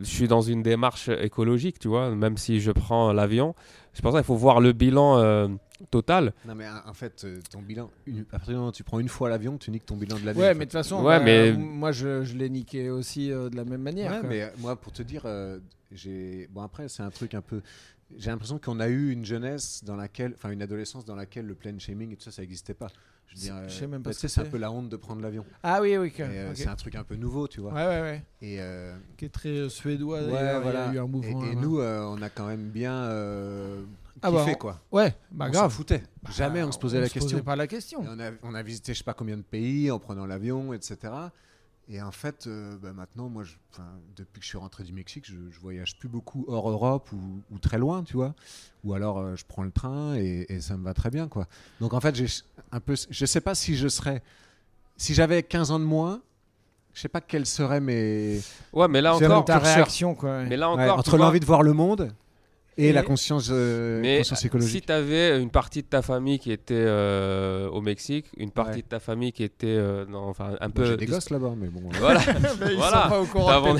je 0.00 0.04
suis 0.04 0.28
dans 0.28 0.40
une 0.42 0.62
démarche 0.62 1.08
écologique, 1.08 1.78
tu 1.78 1.88
vois, 1.88 2.10
même 2.14 2.36
si 2.36 2.60
je 2.60 2.70
prends 2.72 3.12
l'avion. 3.12 3.54
C'est 3.92 4.02
pour 4.02 4.12
ça 4.12 4.18
qu'il 4.18 4.26
faut 4.26 4.36
voir 4.36 4.60
le 4.60 4.72
bilan 4.72 5.18
euh, 5.18 5.48
total. 5.90 6.32
Non, 6.46 6.54
mais 6.54 6.64
en 6.86 6.94
fait, 6.94 7.26
ton 7.50 7.60
bilan, 7.60 7.90
une- 8.06 8.20
à 8.20 8.38
partir 8.38 8.48
du 8.50 8.54
moment 8.54 8.68
où 8.68 8.72
tu 8.72 8.84
prends 8.84 9.00
une 9.00 9.08
fois 9.08 9.28
l'avion, 9.28 9.58
tu 9.58 9.70
niques 9.70 9.84
ton 9.86 9.96
bilan 9.96 10.18
de 10.18 10.24
l'année. 10.26 10.40
Ouais, 10.40 10.54
mais 10.54 10.60
de 10.60 10.64
toute 10.64 10.72
façon, 10.72 10.96
Ouais, 11.04 11.18
bah, 11.18 11.24
mais- 11.24 11.52
moi 11.52 11.92
je, 11.92 12.22
je 12.24 12.34
l'ai 12.36 12.48
niqué 12.48 12.88
aussi 12.90 13.30
euh, 13.30 13.50
de 13.50 13.56
la 13.56 13.64
même 13.64 13.82
manière. 13.82 14.12
Ouais, 14.12 14.20
quoi. 14.20 14.28
mais 14.30 14.50
moi, 14.58 14.76
pour 14.76 14.92
te 14.92 15.02
dire, 15.02 15.22
euh, 15.26 15.58
j'ai. 15.90 16.48
Bon, 16.52 16.62
après, 16.62 16.88
c'est 16.88 17.02
un 17.02 17.10
truc 17.10 17.34
un 17.34 17.42
peu. 17.42 17.60
J'ai 18.18 18.30
l'impression 18.30 18.58
qu'on 18.58 18.78
a 18.80 18.88
eu 18.88 19.10
une 19.10 19.24
jeunesse 19.24 19.82
dans 19.84 19.96
laquelle. 19.96 20.32
Enfin, 20.36 20.50
une 20.50 20.62
adolescence 20.62 21.04
dans 21.04 21.16
laquelle 21.16 21.46
le 21.46 21.54
plane 21.54 21.80
shaming 21.80 22.12
et 22.12 22.16
tout 22.16 22.22
ça, 22.22 22.30
ça 22.30 22.42
n'existait 22.42 22.74
pas. 22.74 22.88
Je 23.28 23.34
veux 23.34 23.40
C'est- 23.40 23.46
dire, 23.52 23.68
je 23.68 23.74
sais 23.74 23.86
même 23.86 24.02
pas 24.02 24.10
tu 24.10 24.14
ce 24.14 24.20
sais, 24.20 24.26
que 24.26 24.32
c'est 24.32 24.40
un 24.42 24.50
peu 24.50 24.58
la 24.58 24.70
honte 24.70 24.88
de 24.90 24.96
prendre 24.96 25.22
l'avion. 25.22 25.44
Ah 25.62 25.80
oui, 25.80 25.96
oui, 25.96 26.12
Et, 26.18 26.22
euh, 26.22 26.50
ok. 26.50 26.56
C'est 26.56 26.66
un 26.68 26.76
truc 26.76 26.94
un 26.96 27.04
peu 27.04 27.16
nouveau, 27.16 27.48
tu 27.48 27.60
vois. 27.60 27.72
Ouais, 27.72 27.86
ouais, 27.86 28.00
ouais. 28.02 28.24
Et, 28.42 28.60
euh, 28.60 28.94
Qui 29.16 29.24
est 29.24 29.28
très 29.30 29.48
euh, 29.48 29.68
suédois. 29.70 30.20
ouais, 30.20 30.60
voilà. 30.60 30.86
Il 30.88 30.94
y 30.94 30.98
a 30.98 31.00
eu 31.00 31.02
un 31.02 31.06
Et, 31.06 31.08
mouvement. 31.08 31.42
et 31.44 31.48
là-bas. 31.48 31.60
nous, 31.62 31.78
euh, 31.80 32.02
on 32.02 32.20
a 32.20 32.28
quand 32.28 32.46
même 32.46 32.68
bien 32.68 32.92
euh, 32.94 33.82
Ah 34.20 34.30
bah, 34.30 34.40
kiffé, 34.40 34.52
on- 34.54 34.58
quoi. 34.58 34.80
Ouais, 34.92 35.14
bah 35.30 35.46
on 35.48 35.52
s'en 35.52 35.58
grave. 35.60 35.72
foutait. 35.72 36.02
Jamais 36.30 36.62
on 36.62 36.72
se 36.72 36.78
posait 36.78 37.00
la 37.00 37.08
se 37.08 37.14
question. 37.14 37.30
posait 37.30 37.42
pas 37.42 37.56
la 37.56 37.66
question. 37.66 38.02
Et 38.04 38.08
on, 38.08 38.18
a, 38.20 38.30
on 38.42 38.54
a 38.54 38.62
visité 38.62 38.92
je 38.92 38.98
sais 38.98 39.04
pas 39.04 39.14
combien 39.14 39.38
de 39.38 39.42
pays 39.42 39.90
en 39.90 39.98
prenant 39.98 40.26
l'avion, 40.26 40.74
etc. 40.74 40.98
Et 41.88 42.00
en 42.00 42.12
fait, 42.12 42.46
euh, 42.46 42.76
bah, 42.80 42.92
maintenant, 42.92 43.28
moi, 43.28 43.42
je- 43.42 43.56
depuis 44.16 44.38
que 44.38 44.44
je 44.44 44.48
suis 44.50 44.56
rentré 44.58 44.84
du 44.84 44.92
Mexique, 44.92 45.24
je, 45.26 45.34
je 45.50 45.58
voyage 45.58 45.98
plus 45.98 46.08
beaucoup 46.08 46.44
hors 46.46 46.70
Europe 46.70 47.10
ou, 47.12 47.16
ou 47.50 47.58
très 47.58 47.76
loin, 47.76 48.04
tu 48.04 48.14
vois. 48.14 48.34
Ou 48.84 48.94
alors, 48.94 49.18
euh, 49.18 49.34
je 49.36 49.44
prends 49.44 49.64
le 49.64 49.72
train 49.72 50.14
et, 50.14 50.46
et 50.48 50.60
ça 50.60 50.76
me 50.76 50.84
va 50.84 50.94
très 50.94 51.10
bien, 51.10 51.26
quoi. 51.26 51.48
Donc, 51.80 51.92
en 51.92 52.00
fait, 52.00 52.14
j'ai 52.14 52.26
un 52.72 52.80
peu, 52.80 52.94
je 53.10 53.26
sais 53.26 53.40
pas 53.40 53.54
si 53.54 53.76
je 53.76 53.86
serais, 53.88 54.22
si 54.96 55.14
j'avais 55.14 55.42
15 55.42 55.70
ans 55.70 55.78
de 55.78 55.84
moins, 55.84 56.20
je 56.94 57.00
sais 57.00 57.08
pas 57.08 57.20
quelles 57.20 57.46
seraient 57.46 57.80
mes, 57.80 58.40
Ouais, 58.72 58.88
mais 58.88 59.00
là 59.00 59.14
C'est 59.18 59.26
encore. 59.26 59.44
ta 59.44 59.58
réaction, 59.58 60.14
quoi. 60.14 60.38
ouais. 60.38 60.46
Mais 60.48 60.56
là 60.56 60.68
Ouais, 60.74 60.82
encore. 60.82 60.94
tu 60.96 61.00
entre 61.00 61.16
vois, 61.16 61.26
l'envie 61.26 61.40
de 61.40 61.44
voir 61.46 61.62
le 61.62 61.72
monde 61.72 62.10
et, 62.78 62.88
Et- 62.88 62.92
la 62.92 63.02
conscience, 63.02 63.48
euh, 63.50 64.00
Mais 64.00 64.18
conscience 64.18 64.40
si 64.40 64.46
écologique. 64.46 64.86
tu 64.86 64.92
avais 64.92 65.40
une 65.40 65.50
partie 65.50 65.82
de 65.82 65.86
ta 65.86 66.00
famille 66.00 66.38
qui 66.38 66.50
était 66.52 66.72
euh, 66.74 67.68
au 67.68 67.82
Mexique, 67.82 68.26
une 68.38 68.50
partie 68.50 68.76
Ouais. 68.76 68.82
de 68.82 68.86
ta 68.88 68.98
famille 69.00 69.32
qui 69.32 69.42
était 69.44 69.66
euh, 69.68 70.06
non, 70.06 70.20
enfin, 70.28 70.52
un 70.60 70.68
Bon, 70.68 70.72
peu. 70.74 70.84
j'ai 70.86 70.96
des 70.96 71.04
gosses 71.06 71.28
là-bas, 71.30 71.52
mais 71.56 71.68
bon. 71.68 71.82
Voilà. 72.00 72.20
Mais 72.60 72.70
ils 72.72 72.76
Voilà. 72.76 73.02
sont 73.04 73.08
pas 73.10 73.20
au 73.20 73.26
courant 73.26 73.74
de. 73.74 73.78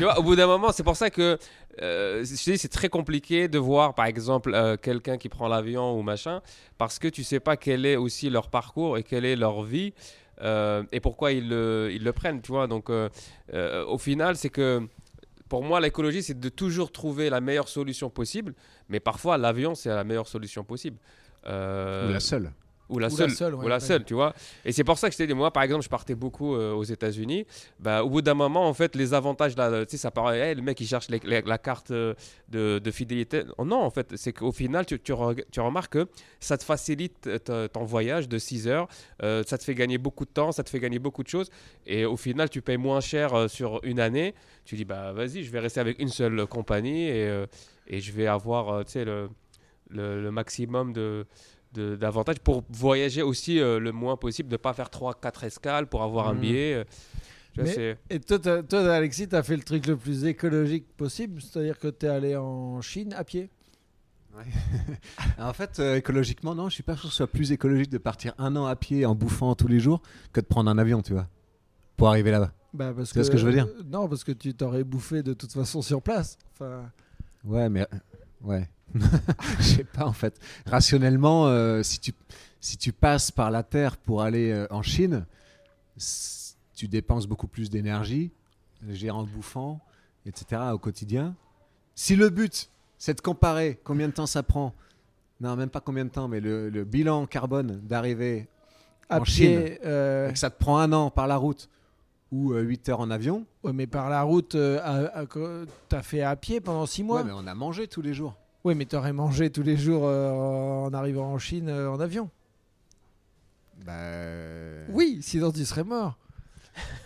Tu 0.00 0.04
vois, 0.04 0.18
au 0.18 0.22
bout 0.22 0.34
d'un 0.34 0.46
moment, 0.46 0.72
c'est 0.72 0.82
pour 0.82 0.96
ça 0.96 1.10
que 1.10 1.36
euh, 1.82 2.24
c'est 2.24 2.68
très 2.68 2.88
compliqué 2.88 3.48
de 3.48 3.58
voir, 3.58 3.94
par 3.94 4.06
exemple, 4.06 4.54
euh, 4.54 4.78
quelqu'un 4.78 5.18
qui 5.18 5.28
prend 5.28 5.46
l'avion 5.46 5.98
ou 5.98 6.02
machin, 6.02 6.40
parce 6.78 6.98
que 6.98 7.06
tu 7.06 7.22
sais 7.22 7.38
pas 7.38 7.58
quel 7.58 7.84
est 7.84 7.96
aussi 7.96 8.30
leur 8.30 8.48
parcours 8.48 8.96
et 8.96 9.02
quelle 9.02 9.26
est 9.26 9.36
leur 9.36 9.62
vie 9.62 9.92
euh, 10.40 10.84
et 10.90 11.00
pourquoi 11.00 11.32
ils 11.32 11.46
le, 11.46 11.90
ils 11.92 12.02
le 12.02 12.12
prennent, 12.14 12.40
tu 12.40 12.50
vois. 12.50 12.66
Donc, 12.66 12.88
euh, 12.88 13.10
au 13.84 13.98
final, 13.98 14.36
c'est 14.36 14.48
que 14.48 14.80
pour 15.50 15.64
moi, 15.64 15.80
l'écologie, 15.80 16.22
c'est 16.22 16.40
de 16.40 16.48
toujours 16.48 16.92
trouver 16.92 17.28
la 17.28 17.42
meilleure 17.42 17.68
solution 17.68 18.08
possible, 18.08 18.54
mais 18.88 19.00
parfois, 19.00 19.36
l'avion, 19.36 19.74
c'est 19.74 19.90
la 19.90 20.04
meilleure 20.04 20.28
solution 20.28 20.64
possible. 20.64 20.96
La 21.44 22.20
seule. 22.20 22.52
Ou 22.90 22.98
la 22.98 23.08
Ou 23.08 23.16
la 23.16 23.28
seule, 23.30 23.54
ouais, 23.54 23.64
ou 23.64 23.68
la 23.68 23.76
ouais. 23.76 23.80
seule, 23.80 24.04
tu 24.04 24.14
vois. 24.14 24.34
Et 24.64 24.72
c'est 24.72 24.84
pour 24.84 24.98
ça 24.98 25.08
que 25.08 25.12
je 25.14 25.18
t'ai 25.18 25.26
dit, 25.26 25.32
moi, 25.34 25.50
par 25.52 25.62
exemple, 25.62 25.82
je 25.84 25.88
partais 25.88 26.14
beaucoup 26.14 26.54
euh, 26.54 26.72
aux 26.74 26.82
États-Unis. 26.84 27.46
Bah, 27.78 28.04
au 28.04 28.10
bout 28.10 28.20
d'un 28.20 28.34
moment, 28.34 28.68
en 28.68 28.74
fait, 28.74 28.94
les 28.96 29.14
avantages, 29.14 29.56
là, 29.56 29.86
tu 29.86 29.92
sais, 29.92 29.96
ça 29.96 30.10
paraît, 30.10 30.40
hey, 30.40 30.54
le 30.54 30.62
mec, 30.62 30.78
il 30.80 30.86
cherche 30.86 31.08
les- 31.08 31.20
les- 31.24 31.40
la 31.42 31.58
carte 31.58 31.90
euh, 31.92 32.14
de, 32.48 32.78
de 32.78 32.90
fidélité. 32.90 33.44
Oh, 33.56 33.64
non, 33.64 33.80
en 33.80 33.90
fait, 33.90 34.16
c'est 34.16 34.32
qu'au 34.32 34.52
final, 34.52 34.84
tu, 34.86 34.98
tu, 35.00 35.12
remarques 35.12 35.92
que 35.92 36.08
ça 36.40 36.58
te 36.58 36.64
facilite 36.64 37.26
euh, 37.48 37.68
ton 37.68 37.84
voyage 37.84 38.28
de 38.28 38.38
6 38.38 38.68
heures. 38.68 38.88
euh, 39.22 39.42
ça 39.46 39.56
te 39.56 39.64
fait 39.64 39.74
gagner 39.74 39.98
beaucoup 39.98 40.24
de 40.24 40.30
temps, 40.30 40.52
ça 40.52 40.62
te 40.64 40.70
fait 40.70 40.80
gagner 40.80 40.98
beaucoup 40.98 41.22
de 41.22 41.28
choses. 41.28 41.48
Et 41.86 42.04
au 42.04 42.16
final, 42.16 42.50
tu 42.50 42.60
payes 42.60 42.76
moins 42.76 43.00
cher 43.00 43.48
sur 43.48 43.80
une 43.84 44.00
année. 44.00 44.34
Tu 44.64 44.74
dis, 44.76 44.84
bah, 44.84 45.12
vas-y, 45.12 45.42
je 45.44 45.50
vais 45.50 45.60
rester 45.60 45.80
avec 45.80 45.98
une 46.00 46.08
seule 46.08 46.46
compagnie 46.46 47.04
et, 47.08 47.44
et 47.86 48.00
je 48.00 48.12
vais 48.12 48.26
avoir, 48.26 48.84
tu 48.84 48.92
sais, 48.92 49.04
le, 49.04 49.28
le, 49.88 50.22
le 50.22 50.30
maximum 50.30 50.92
de- 50.92 51.26
d'avantages 51.72 52.40
pour 52.40 52.64
voyager 52.70 53.22
aussi 53.22 53.60
euh, 53.60 53.78
le 53.78 53.92
moins 53.92 54.16
possible, 54.16 54.48
de 54.48 54.54
ne 54.54 54.58
pas 54.58 54.72
faire 54.72 54.88
3-4 54.90 55.44
escales 55.44 55.86
pour 55.86 56.02
avoir 56.02 56.28
un 56.28 56.34
Mhm. 56.34 56.40
billet. 56.40 56.74
euh, 56.74 56.84
vois, 57.56 57.64
Mais- 57.64 57.98
Et 58.10 58.20
toi, 58.20 58.38
toi, 58.38 58.94
Alexis, 58.94 59.28
tu 59.28 59.36
as 59.36 59.42
fait 59.42 59.56
le 59.56 59.62
truc 59.62 59.86
le 59.86 59.96
plus 59.96 60.24
écologique 60.24 60.86
possible, 60.96 61.40
c'est-à-dire 61.42 61.78
que 61.78 61.88
tu 61.88 62.06
es 62.06 62.08
allé 62.08 62.36
en 62.36 62.80
Chine 62.80 63.12
à 63.14 63.24
pied? 63.24 63.50
En 65.38 65.52
fait, 65.52 65.78
euh, 65.80 65.96
écologiquement, 65.96 66.54
non, 66.54 66.68
je 66.68 66.74
suis 66.74 66.82
pas 66.82 66.94
sûr 66.94 67.04
que 67.04 67.08
ce 67.10 67.16
soit 67.16 67.26
plus 67.26 67.52
écologique 67.52 67.90
de 67.90 67.98
partir 67.98 68.34
un 68.38 68.54
an 68.56 68.66
à 68.66 68.76
pied 68.76 69.04
en 69.06 69.14
bouffant 69.14 69.54
tous 69.54 69.68
les 69.68 69.80
jours 69.80 70.00
que 70.32 70.40
de 70.40 70.46
prendre 70.46 70.70
un 70.70 70.78
avion, 70.78 71.02
tu 71.02 71.12
vois, 71.12 71.28
pour 71.96 72.08
arriver 72.08 72.30
là-bas. 72.30 72.52
Bah, 72.72 72.92
parce 72.96 73.10
Tu 73.10 73.16
vois 73.16 73.24
ce 73.24 73.30
que 73.30 73.36
je 73.38 73.46
veux 73.46 73.52
dire? 73.52 73.66
euh, 73.66 73.82
Non, 73.86 74.08
parce 74.08 74.22
que 74.22 74.32
tu 74.32 74.54
t'aurais 74.54 74.84
bouffé 74.84 75.22
de 75.22 75.32
toute 75.32 75.52
façon 75.52 75.82
sur 75.82 76.00
place. 76.02 76.38
Enfin, 76.52 76.90
Ouais, 77.44 77.68
mais 77.68 77.86
ouais, 78.42 78.68
je 79.58 79.62
sais 79.62 79.84
pas 79.84 80.04
en 80.06 80.12
fait. 80.12 80.38
Rationnellement, 80.66 81.46
euh, 81.46 81.82
si 81.82 82.00
tu 82.00 82.12
si 82.60 82.76
tu 82.76 82.92
passes 82.92 83.30
par 83.30 83.50
la 83.50 83.62
terre 83.62 83.96
pour 83.96 84.22
aller 84.22 84.50
euh, 84.50 84.66
en 84.70 84.82
Chine, 84.82 85.24
tu 86.74 86.88
dépenses 86.88 87.26
beaucoup 87.26 87.46
plus 87.46 87.70
d'énergie, 87.70 88.30
dirais, 88.82 89.10
en 89.10 89.24
bouffant, 89.24 89.80
etc. 90.26 90.62
au 90.72 90.78
quotidien. 90.78 91.34
Si 91.94 92.16
le 92.16 92.28
but 92.30 92.68
c'est 92.98 93.14
de 93.14 93.20
comparer 93.22 93.80
combien 93.82 94.08
de 94.08 94.12
temps 94.12 94.26
ça 94.26 94.42
prend, 94.42 94.74
non 95.40 95.56
même 95.56 95.70
pas 95.70 95.80
combien 95.80 96.04
de 96.04 96.10
temps, 96.10 96.28
mais 96.28 96.40
le, 96.40 96.68
le 96.68 96.84
bilan 96.84 97.26
carbone 97.26 97.80
d'arriver 97.82 98.46
à 99.08 99.20
En 99.20 99.22
pied. 99.22 99.78
euh, 99.84 100.28
et 100.28 100.32
que 100.32 100.38
ça 100.38 100.50
te 100.50 100.58
prend 100.58 100.78
un 100.78 100.92
an 100.92 101.10
par 101.10 101.26
la 101.26 101.36
route 101.36 101.68
ou 102.30 102.52
8 102.54 102.90
heures 102.90 103.00
en 103.00 103.10
avion, 103.10 103.44
ouais, 103.64 103.72
mais 103.72 103.86
par 103.86 104.08
la 104.08 104.22
route, 104.22 104.54
euh, 104.54 105.18
t'as 105.88 106.02
fait 106.02 106.22
à 106.22 106.36
pied 106.36 106.60
pendant 106.60 106.86
six 106.86 107.02
mois. 107.02 107.18
ouais, 107.22 107.24
mais 107.24 107.32
on 107.34 107.46
a 107.46 107.54
mangé 107.54 107.88
tous 107.88 108.02
les 108.02 108.14
jours. 108.14 108.36
Oui, 108.64 108.74
mais 108.74 108.84
t'aurais 108.84 109.12
mangé 109.12 109.50
tous 109.50 109.62
les 109.62 109.76
jours 109.76 110.02
euh, 110.04 110.30
en 110.32 110.92
arrivant 110.92 111.32
en 111.32 111.38
Chine 111.38 111.68
euh, 111.68 111.88
en 111.90 111.98
avion. 112.00 112.28
Bah, 113.84 113.92
Oui, 114.90 115.18
sinon 115.22 115.50
tu 115.52 115.64
serais 115.64 115.84
mort. 115.84 116.16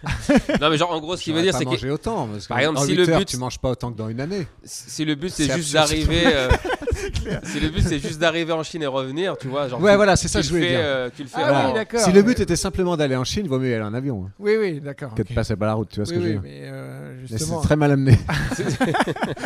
Non, 0.61 0.69
mais 0.71 0.77
genre, 0.77 0.91
en 0.93 1.01
gros, 1.01 1.17
ce 1.17 1.23
qui 1.23 1.33
veut 1.33 1.41
dire, 1.43 1.55
c'est 1.57 1.65
que 1.65 1.91
autant. 1.91 2.29
Parce 2.29 2.47
Par 2.47 2.57
qu'en- 2.59 2.61
exemple, 2.63 2.79
en 2.79 2.83
si 2.85 2.95
le 2.95 3.09
heures, 3.09 3.19
but- 3.19 3.25
tu 3.29 3.37
manges 3.39 3.59
pas 3.59 3.71
autant 3.71 3.91
que 3.93 3.97
dans 3.97 4.09
une 4.09 4.21
année. 4.21 4.47
si 4.63 5.05
le 5.05 5.15
but 5.15 5.31
c'est 5.31 5.51
juste 5.53 5.73
d'arriver. 5.73 6.23
euh, 6.27 6.51
si 7.45 7.61
le 7.61 7.69
but 7.71 7.81
c'est 7.83 7.99
juste 7.99 8.19
d'arriver 8.19 8.53
en 8.53 8.63
Chine 8.63 8.83
et 8.83 8.87
revenir, 8.87 9.37
tu 9.39 9.49
vois. 9.49 9.69
Genre, 9.69 9.81
Ouais, 9.81 9.93
tu- 9.93 9.97
voilà, 9.97 10.17
c'est 10.17 10.29
ça 10.29 10.41
tu 10.41 10.49
que 10.49 10.49
je 10.51 10.55
voulais 10.55 10.69
fais, 10.69 10.77
dire. 10.77 10.81
euh, 10.85 11.11
tu 11.17 11.23
le 11.23 11.29
fais 11.29 11.41
Ah 11.43 11.67
oui, 11.69 11.75
d'accord. 11.75 12.01
Si 12.01 12.13
le 12.13 12.23
but 12.23 12.39
était 12.41 12.57
simplement 12.57 12.97
d'aller 12.97 13.17
en 13.17 13.25
Chine, 13.25 13.47
vaut 13.49 13.59
mieux 13.59 13.75
aller 13.75 13.83
en 13.85 13.95
avion 13.95 14.27
hein, 14.27 14.31
Oui, 14.39 14.57
oui, 14.59 14.81
d'accord. 14.81 15.15
que 15.15 15.23
ok. 15.23 15.29
de 15.29 15.35
passer 15.35 15.57
par 15.57 15.69
la 15.69 15.75
route. 15.75 15.89
Tu 15.89 15.97
vois 15.97 16.07
ce 16.07 16.11
Oui, 16.13 16.17
que 16.19 16.23
je 16.23 16.29
oui, 16.29 16.35
veux 16.37 16.41
dire 16.41 16.51
mais 16.51 16.61
euh, 16.71 17.04
Mais 17.04 17.04
justement. 17.27 17.61
C'est 17.61 17.67
très 17.67 17.77
mal 17.77 17.93
amené. 17.93 18.17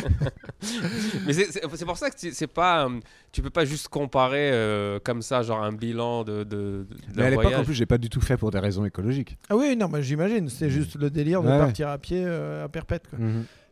Mais 1.26 1.33
c'est- 1.33 1.85
pour 1.85 1.97
ça 1.97 2.11
que 2.11 2.16
tu- 2.16 2.33
c'est 2.33 2.47
pas. 2.47 2.87
euh, 2.87 3.01
tu 3.33 3.43
peux 3.43 3.51
pas 3.51 3.64
juste 3.64 3.89
comparer 3.89 4.51
euh, 4.53 4.99
comme 5.03 5.22
ça, 5.22 5.43
genre 5.43 5.62
un 5.62 5.72
bilan 5.72 6.24
de. 6.24 6.45
de, 6.45 6.45
de- 6.45 6.87
Mais 7.16 7.24
à 7.24 7.31
l'époque, 7.31 7.53
en 7.57 7.64
plus, 7.64 7.74
j'ai 7.74 7.87
pas 7.87 7.99
du 7.99 8.09
tout 8.09 8.20
fait 8.20 8.37
pour 8.37 8.51
des 8.51 8.59
raisons 8.59 8.85
écologiques. 8.85 9.39
Ah 9.49 9.57
oui, 9.57 9.76
non, 9.76 9.89
mais 9.89 10.03
j'imagine. 10.03 10.49
C'est 10.49 10.70
juste 10.70 10.97
le 10.97 11.11
délire 11.11 11.43
de 11.43 11.49
partir 11.49 11.89
à 11.89 11.99
pied 11.99 12.22
euh, 12.24 12.64
à 12.64 12.68
perpète. 12.68 13.09
quoi. 13.09 13.18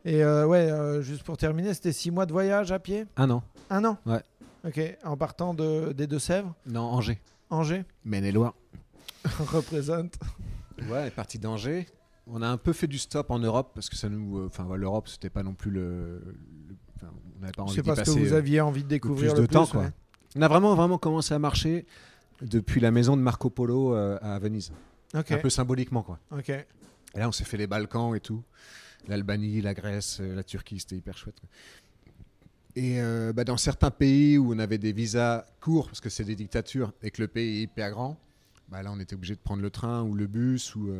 Et 0.04 0.22
euh, 0.22 0.46
ouais, 0.46 0.70
euh, 0.70 1.02
juste 1.02 1.24
pour 1.24 1.36
terminer, 1.36 1.74
c'était 1.74 1.92
six 1.92 2.12
mois 2.12 2.26
de 2.26 2.32
voyage 2.32 2.70
à 2.70 2.78
pied? 2.78 3.06
Ah 3.16 3.26
non, 3.26 3.42
Un 3.70 3.84
an? 3.84 3.98
Ouais. 4.06 4.20
Ok, 4.64 4.80
en 5.04 5.16
partant 5.16 5.52
de, 5.52 5.92
des 5.92 6.06
Deux-Sèvres, 6.06 6.54
non, 6.66 6.82
Angers. 6.82 7.20
Angers, 7.50 7.84
Maine-et-Loire. 8.04 8.54
représente. 9.52 10.14
Ouais, 10.88 11.00
on 11.02 11.06
est 11.06 11.10
parti 11.10 11.40
d'Angers. 11.40 11.86
On 12.28 12.42
a 12.42 12.48
un 12.48 12.56
peu 12.56 12.72
fait 12.72 12.86
du 12.88 12.98
stop 12.98 13.30
en 13.30 13.38
Europe 13.38 13.70
parce 13.74 13.88
que 13.88 13.96
ça 13.96 14.08
nous. 14.08 14.38
euh, 14.38 14.46
Enfin, 14.46 14.66
l'Europe, 14.76 15.08
c'était 15.08 15.30
pas 15.30 15.42
non 15.42 15.54
plus 15.54 15.70
le. 15.70 16.22
on 17.02 17.40
n'avait 17.40 17.52
pas 17.52 17.62
envie 17.62 17.76
parce 17.82 18.00
que 18.00 18.04
passer. 18.06 18.18
vous 18.24 18.32
euh, 18.32 18.38
aviez 18.38 18.60
envie 18.60 18.82
de 18.82 18.88
découvrir 18.88 19.32
plus 19.32 19.40
le 19.42 19.46
de 19.46 19.52
temps, 19.52 19.64
plus, 19.64 19.72
quoi. 19.72 19.82
ouais. 19.82 19.90
On 20.36 20.42
a 20.42 20.48
vraiment, 20.48 20.74
vraiment 20.74 20.98
commencé 20.98 21.34
à 21.34 21.38
marcher 21.38 21.86
depuis 22.42 22.80
la 22.80 22.90
maison 22.90 23.16
de 23.16 23.22
Marco 23.22 23.48
Polo 23.48 23.94
euh, 23.94 24.18
à 24.20 24.38
Venise. 24.38 24.72
Un 25.14 25.22
peu 25.22 25.48
symboliquement, 25.50 26.02
quoi. 26.02 26.18
ok. 26.36 26.48
Et 26.50 26.64
là, 27.18 27.28
on 27.28 27.32
s'est 27.32 27.44
fait 27.44 27.56
les 27.56 27.66
Balkans 27.66 28.14
et 28.14 28.20
tout. 28.20 28.42
L'Albanie, 29.08 29.62
la 29.62 29.72
Grèce, 29.72 30.18
euh, 30.20 30.34
la 30.34 30.42
Turquie, 30.42 30.80
c'était 30.80 30.96
hyper 30.96 31.16
chouette. 31.16 31.38
quoi. 31.40 31.48
Et 32.74 33.00
euh, 33.00 33.32
bah, 33.32 33.44
dans 33.44 33.56
certains 33.56 33.90
pays 33.90 34.36
où 34.36 34.52
on 34.52 34.58
avait 34.58 34.76
des 34.76 34.92
visas 34.92 35.46
courts, 35.60 35.86
parce 35.86 36.00
que 36.00 36.10
c'est 36.10 36.24
des 36.24 36.34
dictatures, 36.36 36.92
et 37.02 37.10
que 37.10 37.22
le 37.22 37.28
pays 37.28 37.60
est 37.60 37.62
hyper 37.62 37.90
grand, 37.92 38.18
bah, 38.68 38.82
là, 38.82 38.90
on 38.92 38.98
était 39.00 39.14
obligé 39.14 39.34
de 39.34 39.40
prendre 39.40 39.62
le 39.62 39.70
train 39.70 40.02
ou 40.02 40.14
le 40.14 40.26
bus 40.26 40.74
ou, 40.74 40.90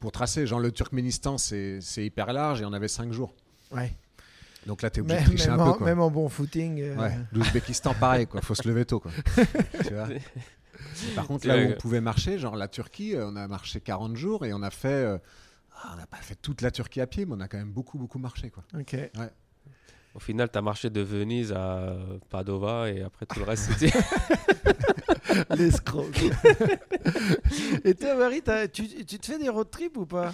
pour 0.00 0.12
tracer. 0.12 0.46
Genre, 0.46 0.60
le 0.60 0.72
Turkménistan, 0.72 1.38
c'est 1.38 1.80
c'est 1.80 2.04
hyper 2.04 2.32
large 2.32 2.60
et 2.62 2.64
on 2.64 2.72
avait 2.72 2.88
5 2.88 3.12
jours. 3.12 3.34
Ouais. 3.72 3.92
Donc 4.66 4.82
là, 4.82 4.90
tu 4.90 4.98
es 4.98 5.02
obligé 5.02 5.18
Mais- 5.20 5.24
de 5.24 5.28
tricher 5.30 5.50
même, 5.50 5.60
un 5.60 5.64
peu. 5.64 5.70
en, 5.70 5.74
Quoi. 5.74 5.86
même 5.86 6.00
en 6.00 6.10
bon 6.10 6.28
footing. 6.28 6.80
euh, 6.80 6.96
Ouais, 6.96 7.16
l'Ouzbékistan, 7.32 7.94
pareil, 7.94 8.26
quoi. 8.26 8.40
Faut 8.42 8.54
se 8.54 8.66
lever 8.68 8.84
tôt, 8.84 9.00
quoi. 9.00 9.10
tu 9.86 9.94
vois 9.94 10.08
Et 10.12 10.20
Par 11.14 11.26
contre, 11.26 11.46
là 11.46 11.56
où 11.56 11.60
on 11.72 11.76
pouvait 11.76 12.00
marcher, 12.00 12.38
genre 12.38 12.56
la 12.56 12.68
Turquie, 12.68 13.14
euh, 13.14 13.28
on 13.28 13.36
a 13.36 13.48
marché 13.48 13.80
40 13.80 14.16
jours 14.16 14.44
et 14.44 14.52
on 14.52 14.62
a 14.62 14.70
fait 14.70 14.88
euh, 14.88 15.18
Ah, 15.82 15.92
on 15.94 15.96
n'a 15.96 16.06
pas 16.06 16.16
fait 16.18 16.34
toute 16.34 16.60
la 16.60 16.70
Turquie 16.70 17.00
à 17.00 17.06
pied, 17.06 17.24
mais 17.24 17.34
on 17.36 17.40
a 17.40 17.48
quand 17.48 17.56
même 17.58 17.70
beaucoup, 17.72 17.98
beaucoup 17.98 18.18
marché. 18.18 18.50
Quoi. 18.50 18.64
Ok. 18.78 18.96
Au 20.14 20.18
final, 20.20 20.50
tu 20.50 20.58
as 20.58 20.62
marché 20.62 20.90
de 20.90 21.00
Venise 21.00 21.52
à 21.52 21.94
Padova 22.30 22.90
et 22.90 23.02
après 23.02 23.26
tout 23.26 23.38
le 23.38 23.44
reste, 23.44 23.70
c'était. 23.72 23.96
L'escroc. 25.56 26.06
Et 27.84 27.94
toi, 27.94 28.14
Marie, 28.16 28.42
tu, 28.72 28.88
tu 29.04 29.18
te 29.18 29.26
fais 29.26 29.38
des 29.38 29.48
road 29.48 29.70
trips 29.70 29.96
ou 29.96 30.06
pas? 30.06 30.32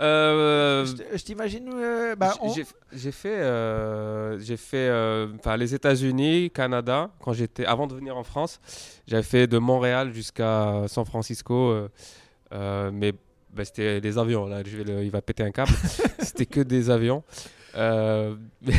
Euh, 0.00 0.84
Je 1.14 1.22
t'imagine. 1.22 1.70
euh, 1.72 2.16
bah, 2.16 2.34
on- 2.40 2.52
J'ai 2.92 3.12
fait, 3.12 3.28
euh, 3.40 4.38
j'ai 4.40 4.56
fait 4.56 4.88
euh, 4.88 5.28
enfin, 5.38 5.56
les 5.56 5.74
États-Unis, 5.74 6.50
Canada, 6.50 7.10
quand 7.20 7.32
j'étais 7.32 7.64
avant 7.64 7.86
de 7.86 7.94
venir 7.94 8.16
en 8.16 8.24
France. 8.24 8.60
J'avais 9.06 9.22
fait 9.22 9.46
de 9.46 9.58
Montréal 9.58 10.12
jusqu'à 10.12 10.82
San 10.88 11.04
Francisco, 11.04 11.54
euh, 11.70 11.88
euh, 12.52 12.90
mais 12.92 13.12
bah, 13.52 13.64
c'était 13.64 14.00
des 14.00 14.18
avions. 14.18 14.46
Là, 14.46 14.62
je 14.66 14.76
vais 14.76 14.84
le- 14.84 15.04
il 15.04 15.10
va 15.10 15.22
péter 15.22 15.44
un 15.44 15.52
câble. 15.52 15.70
c'était 16.18 16.46
que 16.46 16.60
des 16.60 16.90
avions. 16.90 17.22
Euh, 17.76 18.34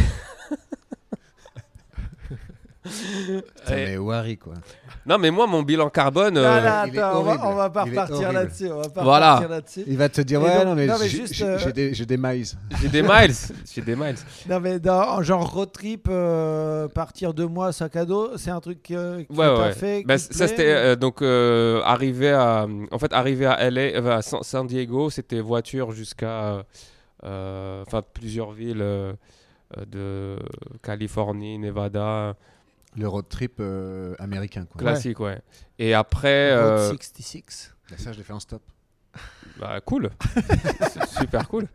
Putain, 2.86 3.76
mais 3.76 3.98
Wari, 3.98 4.38
quoi. 4.38 4.54
non, 5.08 5.18
mais 5.18 5.32
moi, 5.32 5.48
mon 5.48 5.64
bilan 5.64 5.90
carbone. 5.90 6.38
Euh, 6.38 6.84
attends, 6.84 7.20
on, 7.20 7.24
va, 7.24 7.48
on 7.50 7.56
va 7.56 7.70
pas 7.72 7.84
repartir 7.84 8.32
là-dessus. 8.32 8.70
Voilà. 8.96 9.44
là-dessus. 9.50 9.84
Il 9.88 9.98
va 9.98 10.08
te 10.08 10.22
dire, 10.22 10.40
ouais, 10.40 10.54
donc- 10.58 10.66
non, 10.66 10.76
mais, 10.76 10.86
mais 10.86 10.94
j'ai- 11.02 11.10
juste, 11.10 11.34
j'ai 11.34 11.46
euh, 11.46 11.72
des, 11.72 11.92
des 12.06 12.18
maïs. 12.18 12.56
J'ai 12.80 12.90
des 12.90 13.02
miles. 13.02 13.34
J'ai 13.74 13.82
des 13.82 13.96
miles. 13.96 14.16
Non, 14.48 14.60
mais 14.60 14.80
dans, 14.80 15.24
genre 15.24 15.52
road 15.52 15.72
trip, 15.72 16.08
euh, 16.12 16.88
partir 16.88 17.34
deux 17.34 17.48
mois 17.48 17.72
sac 17.72 17.96
à 17.96 18.06
dos, 18.06 18.38
c'est 18.38 18.52
un 18.52 18.60
truc 18.60 18.92
euh, 18.92 19.24
que 19.24 19.34
Ouais, 19.34 19.48
ouais. 19.60 19.72
fait. 19.74 20.00
qui 20.02 20.06
Ben, 20.06 20.20
ça 20.20 20.48
c'était 20.48 20.72
euh, 20.72 20.96
donc 20.96 21.24
euh, 21.24 21.82
arrivé 21.86 22.30
à 22.32 22.68
en 22.92 23.00
fait 23.00 23.12
arrivé 23.14 23.48
à 23.48 23.68
LA 23.72 23.82
euh, 23.82 24.18
à 24.18 24.22
San, 24.22 24.44
San 24.44 24.68
Diego 24.68 25.10
c'était 25.10 25.40
voiture 25.42 25.92
jusqu'à 25.92 26.28
euh, 26.28 26.64
enfin 27.24 28.02
plusieurs 28.14 28.52
villes 28.52 28.82
euh, 28.82 29.14
euh, 29.78 29.86
de 29.86 30.40
Californie 30.84 31.58
Nevada 31.58 32.36
Le 32.98 33.08
road 33.08 33.26
trip 33.30 33.58
euh, 33.60 34.16
américain, 34.20 34.66
quoi. 34.72 34.80
classique 34.82 35.20
ouais 35.20 35.42
et 35.80 35.94
après 35.94 36.56
Road 36.56 36.80
euh, 36.80 36.90
66. 36.90 37.74
Bah, 37.90 37.96
ça, 37.98 38.12
je 38.14 38.18
l'ai 38.18 38.24
fait 38.24 38.34
en 38.34 38.40
stop. 38.40 38.62
bah, 39.60 39.80
cool 39.82 40.10
super 41.20 41.48
cool 41.48 41.68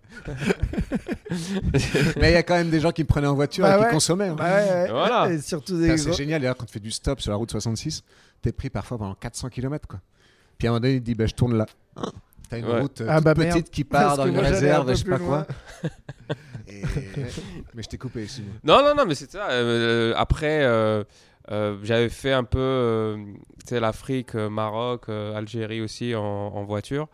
mais 2.16 2.30
il 2.30 2.34
y 2.34 2.36
a 2.36 2.42
quand 2.42 2.54
même 2.54 2.70
des 2.70 2.80
gens 2.80 2.92
qui 2.92 3.02
me 3.02 3.06
prenaient 3.08 3.26
en 3.26 3.34
voiture 3.34 3.64
Bah 3.64 3.76
et 3.76 3.78
qui 3.78 3.84
ouais. 3.86 3.90
consommaient. 3.90 4.28
hein. 4.28 4.34
Bah 4.36 4.44
ouais, 4.44 4.70
ouais. 4.70 4.88
Voilà. 4.90 5.32
Et 5.32 5.40
surtout 5.40 5.78
des 5.78 5.88
Putain, 5.94 5.96
C'est 5.96 6.12
génial, 6.12 6.40
d'ailleurs, 6.42 6.56
quand 6.56 6.66
tu 6.66 6.72
fais 6.72 6.80
du 6.80 6.90
stop 6.90 7.20
sur 7.20 7.30
la 7.30 7.36
route 7.36 7.50
66, 7.50 8.02
t'es 8.42 8.52
pris 8.52 8.70
parfois 8.70 8.98
pendant 8.98 9.14
400 9.14 9.48
km. 9.48 9.88
Quoi. 9.88 10.00
Puis 10.58 10.68
à 10.68 10.70
un 10.70 10.74
moment 10.74 10.80
donné, 10.80 10.94
il 10.94 11.00
te 11.00 11.04
dit 11.06 11.14
bah, 11.14 11.26
Je 11.26 11.34
tourne 11.34 11.56
là. 11.56 11.66
T'as 12.50 12.58
une 12.58 12.66
Ouais. 12.66 12.80
route 12.80 13.00
euh, 13.00 13.06
Ah 13.08 13.16
toute 13.16 13.24
bah 13.24 13.34
petite 13.34 13.54
merde. 13.54 13.68
qui 13.70 13.84
part 13.84 14.02
Parce 14.02 14.16
dans 14.18 14.26
une 14.26 14.38
réserve 14.38 14.90
je 14.90 14.94
sais 14.96 15.04
pas 15.04 15.18
loin. 15.18 15.44
quoi. 15.82 15.90
Et- 16.68 16.82
Mais 17.74 17.82
je 17.82 17.88
t'ai 17.88 17.96
coupé, 17.98 18.26
sinon. 18.26 18.48
Non, 18.64 18.82
non, 18.82 18.94
non, 18.94 19.06
mais 19.06 19.14
c'est 19.14 19.30
ça. 19.30 19.48
euh, 19.50 20.12
après, 20.16 20.64
euh, 20.64 21.02
euh, 21.50 21.78
j'avais 21.82 22.08
fait 22.08 22.32
un 22.32 22.44
peu 22.44 22.58
euh, 22.58 23.16
tu 23.60 23.68
sais, 23.68 23.80
l'Afrique, 23.80 24.34
euh, 24.34 24.48
Maroc, 24.50 25.04
euh, 25.08 25.34
Algérie 25.36 25.80
aussi 25.80 26.14
en, 26.14 26.22
en 26.22 26.64
voiture. 26.64 27.08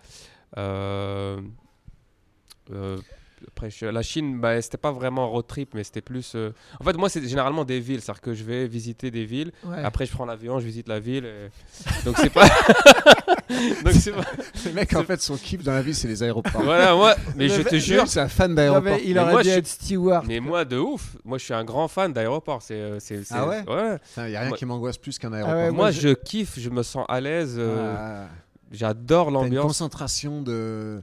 Après, 3.49 3.71
je- 3.71 3.87
la 3.87 4.03
Chine, 4.03 4.39
bah, 4.41 4.61
c'était 4.61 4.77
pas 4.77 4.93
vraiment 4.93 5.31
road 5.31 5.47
trip, 5.47 5.73
mais 5.75 5.83
c'était 5.85 6.03
plus. 6.03 6.33
euh, 6.35 6.51
En 6.81 6.85
fait, 6.85 6.93
moi, 6.97 7.09
c'est 7.09 7.27
généralement 7.27 7.65
des 7.65 7.81
villes. 7.81 8.01
C'est-à-dire 8.03 8.21
que 8.21 8.35
je 8.35 8.45
vais 8.45 8.67
visiter 8.67 9.11
des 9.11 9.25
villes. 9.25 9.51
Ouais. 9.65 9.83
Après, 9.83 10.05
je 10.05 10.13
prends 10.13 10.27
l'avion, 10.27 10.61
je 10.61 10.67
visite 10.67 10.89
la 10.89 11.01
ville. 11.01 11.25
et- 11.25 11.49
Donc, 12.05 12.17
c'est 12.19 12.29
pas. 12.31 12.47
Donc, 13.85 13.93
c'est 13.95 14.13
pas. 14.13 14.25
Le 14.67 14.73
mec, 14.73 14.95
en 14.95 15.05
fait, 15.05 15.23
son 15.23 15.37
kiff 15.37 15.63
dans 15.63 15.73
la 15.73 15.83
vie, 15.83 15.95
c'est 15.95 16.09
les 16.09 16.23
aéroports. 16.23 16.63
Voilà, 16.63 16.95
moi, 16.95 17.15
mais 17.37 17.49
Le 17.49 17.55
je 17.55 17.63
te 17.63 17.77
jure. 17.77 18.07
c'est 18.09 18.21
un 18.21 18.29
fan 18.29 18.55
d'aéroport. 18.55 18.99
il 19.05 19.19
aurait 19.19 19.33
moi, 19.33 19.43
dû 19.43 19.49
je 19.49 19.53
suis- 19.53 19.59
être 19.61 19.67
steward. 19.67 20.27
Mais 20.27 20.41
moi, 20.41 20.65
de 20.65 20.77
ouf. 20.79 21.17
Moi, 21.25 21.39
je 21.39 21.45
suis 21.45 21.55
un 21.55 21.65
grand 21.65 21.89
fan 21.89 22.13
d'aéroport. 22.13 22.61
C'est, 22.63 22.75
euh, 22.75 22.99
c'est, 23.01 23.23
Ah 23.31 23.47
ouais 23.49 23.65
ouais. 23.69 23.97
Il 24.19 24.25
n'y 24.25 24.37
a 24.37 24.41
rien 24.41 24.49
Moi- 24.49 24.59
qui 24.59 24.67
m'angoisse 24.67 24.99
plus 24.99 25.19
qu'un 25.19 25.31
ouais, 25.31 25.39
aéroport. 25.39 25.57
moi, 25.57 25.71
Moi, 25.73 25.91
je- 25.93 26.01
je 26.01 26.09
kiffe, 26.15 26.59
je 26.59 26.69
me 26.71 26.83
sens 26.83 27.07
à 27.09 27.21
l'aise. 27.21 27.55
euh, 27.59 27.95
Ah. 27.97 28.29
J'adore 28.73 29.27
T'as 29.27 29.31
une 29.31 29.35
l'ambiance. 29.35 29.67
concentration 29.67 30.43
de 30.43 31.01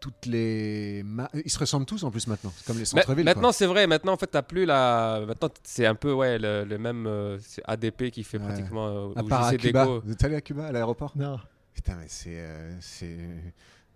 toutes 0.00 0.26
les. 0.26 1.02
ma- 1.04 1.30
Ils 1.44 1.50
se 1.50 1.58
ressemblent 1.58 1.86
tous 1.86 2.02
en 2.04 2.10
plus 2.10 2.26
maintenant. 2.26 2.52
C'est 2.56 2.66
comme 2.66 2.76
les 2.76 2.82
Ma- 2.82 2.86
centres-villes. 2.86 3.24
maintenant, 3.24 3.52
c'est 3.52 3.66
vrai. 3.66 3.86
Maintenant, 3.86 4.12
en 4.14 4.16
fait, 4.16 4.26
t'as 4.28 4.42
plus 4.42 4.64
la. 4.64 5.22
Maintenant, 5.26 5.48
c'est 5.62 5.86
un 5.86 5.94
peu 5.94 6.12
ouais 6.12 6.38
le, 6.38 6.64
le 6.64 6.78
même. 6.78 7.06
euh, 7.06 7.38
ADP 7.64 8.10
qui 8.10 8.24
fait 8.24 8.38
Ouais. 8.38 8.44
pratiquement. 8.46 8.88
euh. 8.88 9.12
À 9.16 9.22
part 9.22 9.44
à 9.44 9.54
Cuba. 9.56 9.84
Vous 9.84 10.10
êtes 10.12 10.24
allé 10.24 10.34
à 10.36 10.40
Cuba, 10.40 10.66
à 10.66 10.72
l'aéroport? 10.72 11.12
Non. 11.16 11.38
Putain, 11.74 11.96
mais 12.00 12.06
c'est 12.08 12.38
euh, 12.40 12.74
c'est 12.80 13.16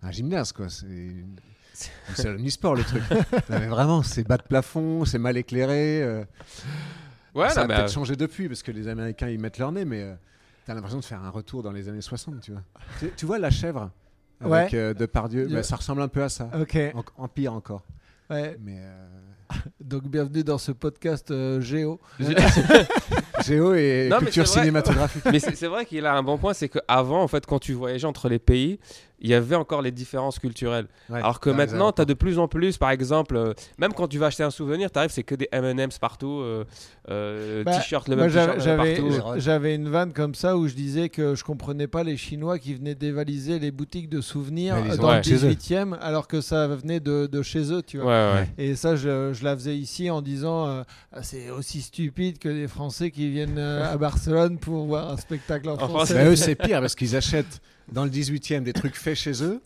un 0.01 0.11
gymnase, 0.11 0.51
quoi. 0.53 0.69
C'est 0.69 0.85
c'est 2.15 2.31
l'omnisport, 2.31 2.73
le 2.75 2.83
truc. 2.83 3.03
Non, 3.11 3.59
mais 3.59 3.67
vraiment, 3.67 4.01
c'est 4.03 4.23
bas 4.25 4.37
de 4.37 4.43
plafond, 4.43 5.03
c'est 5.05 5.17
mal 5.19 5.35
éclairé. 5.35 6.01
euh. 6.03 6.23
Ouais, 7.33 7.49
ça 7.49 7.65
non, 7.65 7.69
a 7.71 7.75
peut-être 7.75 7.89
euh, 7.89 7.93
changé 7.93 8.15
depuis, 8.15 8.47
parce 8.47 8.63
que 8.63 8.71
les 8.71 8.87
Américains, 8.87 9.27
ils 9.27 9.37
mettent 9.39 9.57
leur 9.57 9.73
nez, 9.73 9.83
mais 9.83 10.03
euh, 10.03 10.13
t'as 10.65 10.73
l'impression 10.73 10.99
de 10.99 11.03
faire 11.03 11.21
un 11.21 11.29
retour 11.29 11.63
dans 11.63 11.73
les 11.73 11.89
années 11.89 11.99
60, 11.99 12.39
tu 12.39 12.51
vois. 12.53 12.61
tu, 12.99 13.11
tu 13.17 13.25
vois 13.25 13.39
la 13.39 13.49
chèvre? 13.49 13.91
Avec 14.41 14.71
Ouais. 14.73 14.77
euh, 14.79 14.93
Depardieu, 14.93 15.47
bah, 15.47 15.63
ça 15.63 15.75
ressemble 15.75 16.01
un 16.01 16.07
peu 16.07 16.23
à 16.23 16.29
ça. 16.29 16.49
Ok. 16.59 16.77
En, 16.93 17.23
en 17.23 17.27
pire 17.27 17.53
encore. 17.53 17.83
Ouais. 18.29 18.57
Mais 18.61 18.77
euh, 18.79 19.05
Donc, 19.79 20.07
bienvenue 20.07 20.43
dans 20.43 20.57
ce 20.57 20.71
podcast 20.71 21.29
euh, 21.31 21.61
Géo. 21.61 21.99
Géo 23.45 23.73
et 23.75 24.07
Non, 24.09 24.19
culture 24.19 24.47
cinématographique. 24.47 25.23
mais 25.31 25.39
c'est 25.39 25.55
c'est 25.55 25.67
vrai 25.67 25.85
qu'il 25.85 26.05
a 26.05 26.13
un 26.15 26.23
bon 26.23 26.37
point, 26.37 26.53
c'est 26.53 26.69
qu'avant, 26.69 27.21
en 27.21 27.27
fait, 27.27 27.45
quand 27.45 27.59
tu 27.59 27.73
voyageais 27.73 28.07
entre 28.07 28.29
les 28.29 28.39
pays, 28.39 28.79
il 29.19 29.29
y 29.29 29.33
avait 29.33 29.55
encore 29.55 29.81
les 29.81 29.91
différences 29.91 30.39
culturelles. 30.39 30.87
Ouais, 31.09 31.19
Alors 31.19 31.39
que 31.39 31.49
maintenant, 31.49 31.91
tu 31.91 32.01
as 32.01 32.05
de 32.05 32.13
plus 32.13 32.37
en 32.39 32.47
plus, 32.47 32.77
par 32.77 32.91
exemple, 32.91 33.35
euh, 33.37 33.53
même 33.77 33.93
quand 33.93 34.07
tu 34.07 34.17
vas 34.17 34.27
acheter 34.27 34.43
un 34.43 34.49
souvenir, 34.51 34.91
tu 34.91 34.97
arrives, 34.99 35.11
c'est 35.11 35.23
que 35.23 35.35
des 35.35 35.47
M&M's 35.51 35.97
partout, 35.99 36.39
euh, 36.41 36.63
euh, 37.09 37.63
Bah, 37.63 37.77
t-shirt, 37.77 38.07
le 38.09 38.15
Moi, 38.15 38.25
même 38.25 38.33
j'avais- 38.33 38.45
t-shirt 38.57 38.63
j'avais 38.65 38.95
partout. 38.95 39.17
partout. 39.21 39.39
j'avais 39.39 39.75
une 39.75 39.89
vanne 39.89 40.13
comme 40.13 40.35
ça 40.35 40.57
où 40.57 40.67
je 40.67 40.73
disais 40.73 41.09
que 41.09 41.33
je 41.35 41.43
comprenais 41.43 41.87
pas 41.87 42.03
les 42.03 42.17
Chinois 42.17 42.59
qui 42.59 42.73
venaient 42.73 42.95
dévaliser 42.95 43.59
les 43.59 43.71
boutiques 43.71 44.09
de 44.09 44.21
souvenirs 44.21 44.75
euh, 44.75 44.95
dans 44.97 45.11
le 45.11 45.17
Ouais. 45.17 45.23
chez 45.23 45.35
eux. 45.45 45.49
18e 45.49 45.97
alors 46.01 46.27
que 46.27 46.41
ça 46.41 46.67
venait 46.67 46.99
de, 46.99 47.27
de 47.27 47.41
chez 47.41 47.71
eux, 47.71 47.81
tu 47.81 47.99
vois. 47.99 48.33
ouais. 48.35 48.49
Et 48.57 48.75
ça, 48.75 48.95
je, 48.95 49.31
je 49.33 49.43
la 49.43 49.55
faisais 49.55 49.77
ici 49.77 50.09
en 50.09 50.21
disant 50.21 50.67
euh, 50.67 50.83
c'est 51.21 51.49
aussi 51.51 51.81
stupide 51.81 52.37
que 52.39 52.49
les 52.49 52.67
Français 52.67 53.11
qui 53.11 53.29
viennent 53.29 53.57
euh, 53.57 53.91
à 53.93 53.97
Barcelone 53.97 54.57
pour 54.57 54.85
voir 54.85 55.09
un 55.11 55.17
spectacle 55.17 55.69
en 55.69 55.73
En 55.75 55.87
français. 55.87 56.15
Bah, 56.15 56.25
eux, 56.25 56.35
c'est 56.35 56.55
pire 56.55 56.81
parce 56.81 56.95
qu'ils 56.95 57.15
achètent 57.15 57.61
dans 57.91 58.03
le 58.03 58.09
18e 58.09 58.63
des 58.63 58.73
trucs 58.73 58.95
faits 58.95 59.15
chez 59.17 59.43
eux 59.43 59.61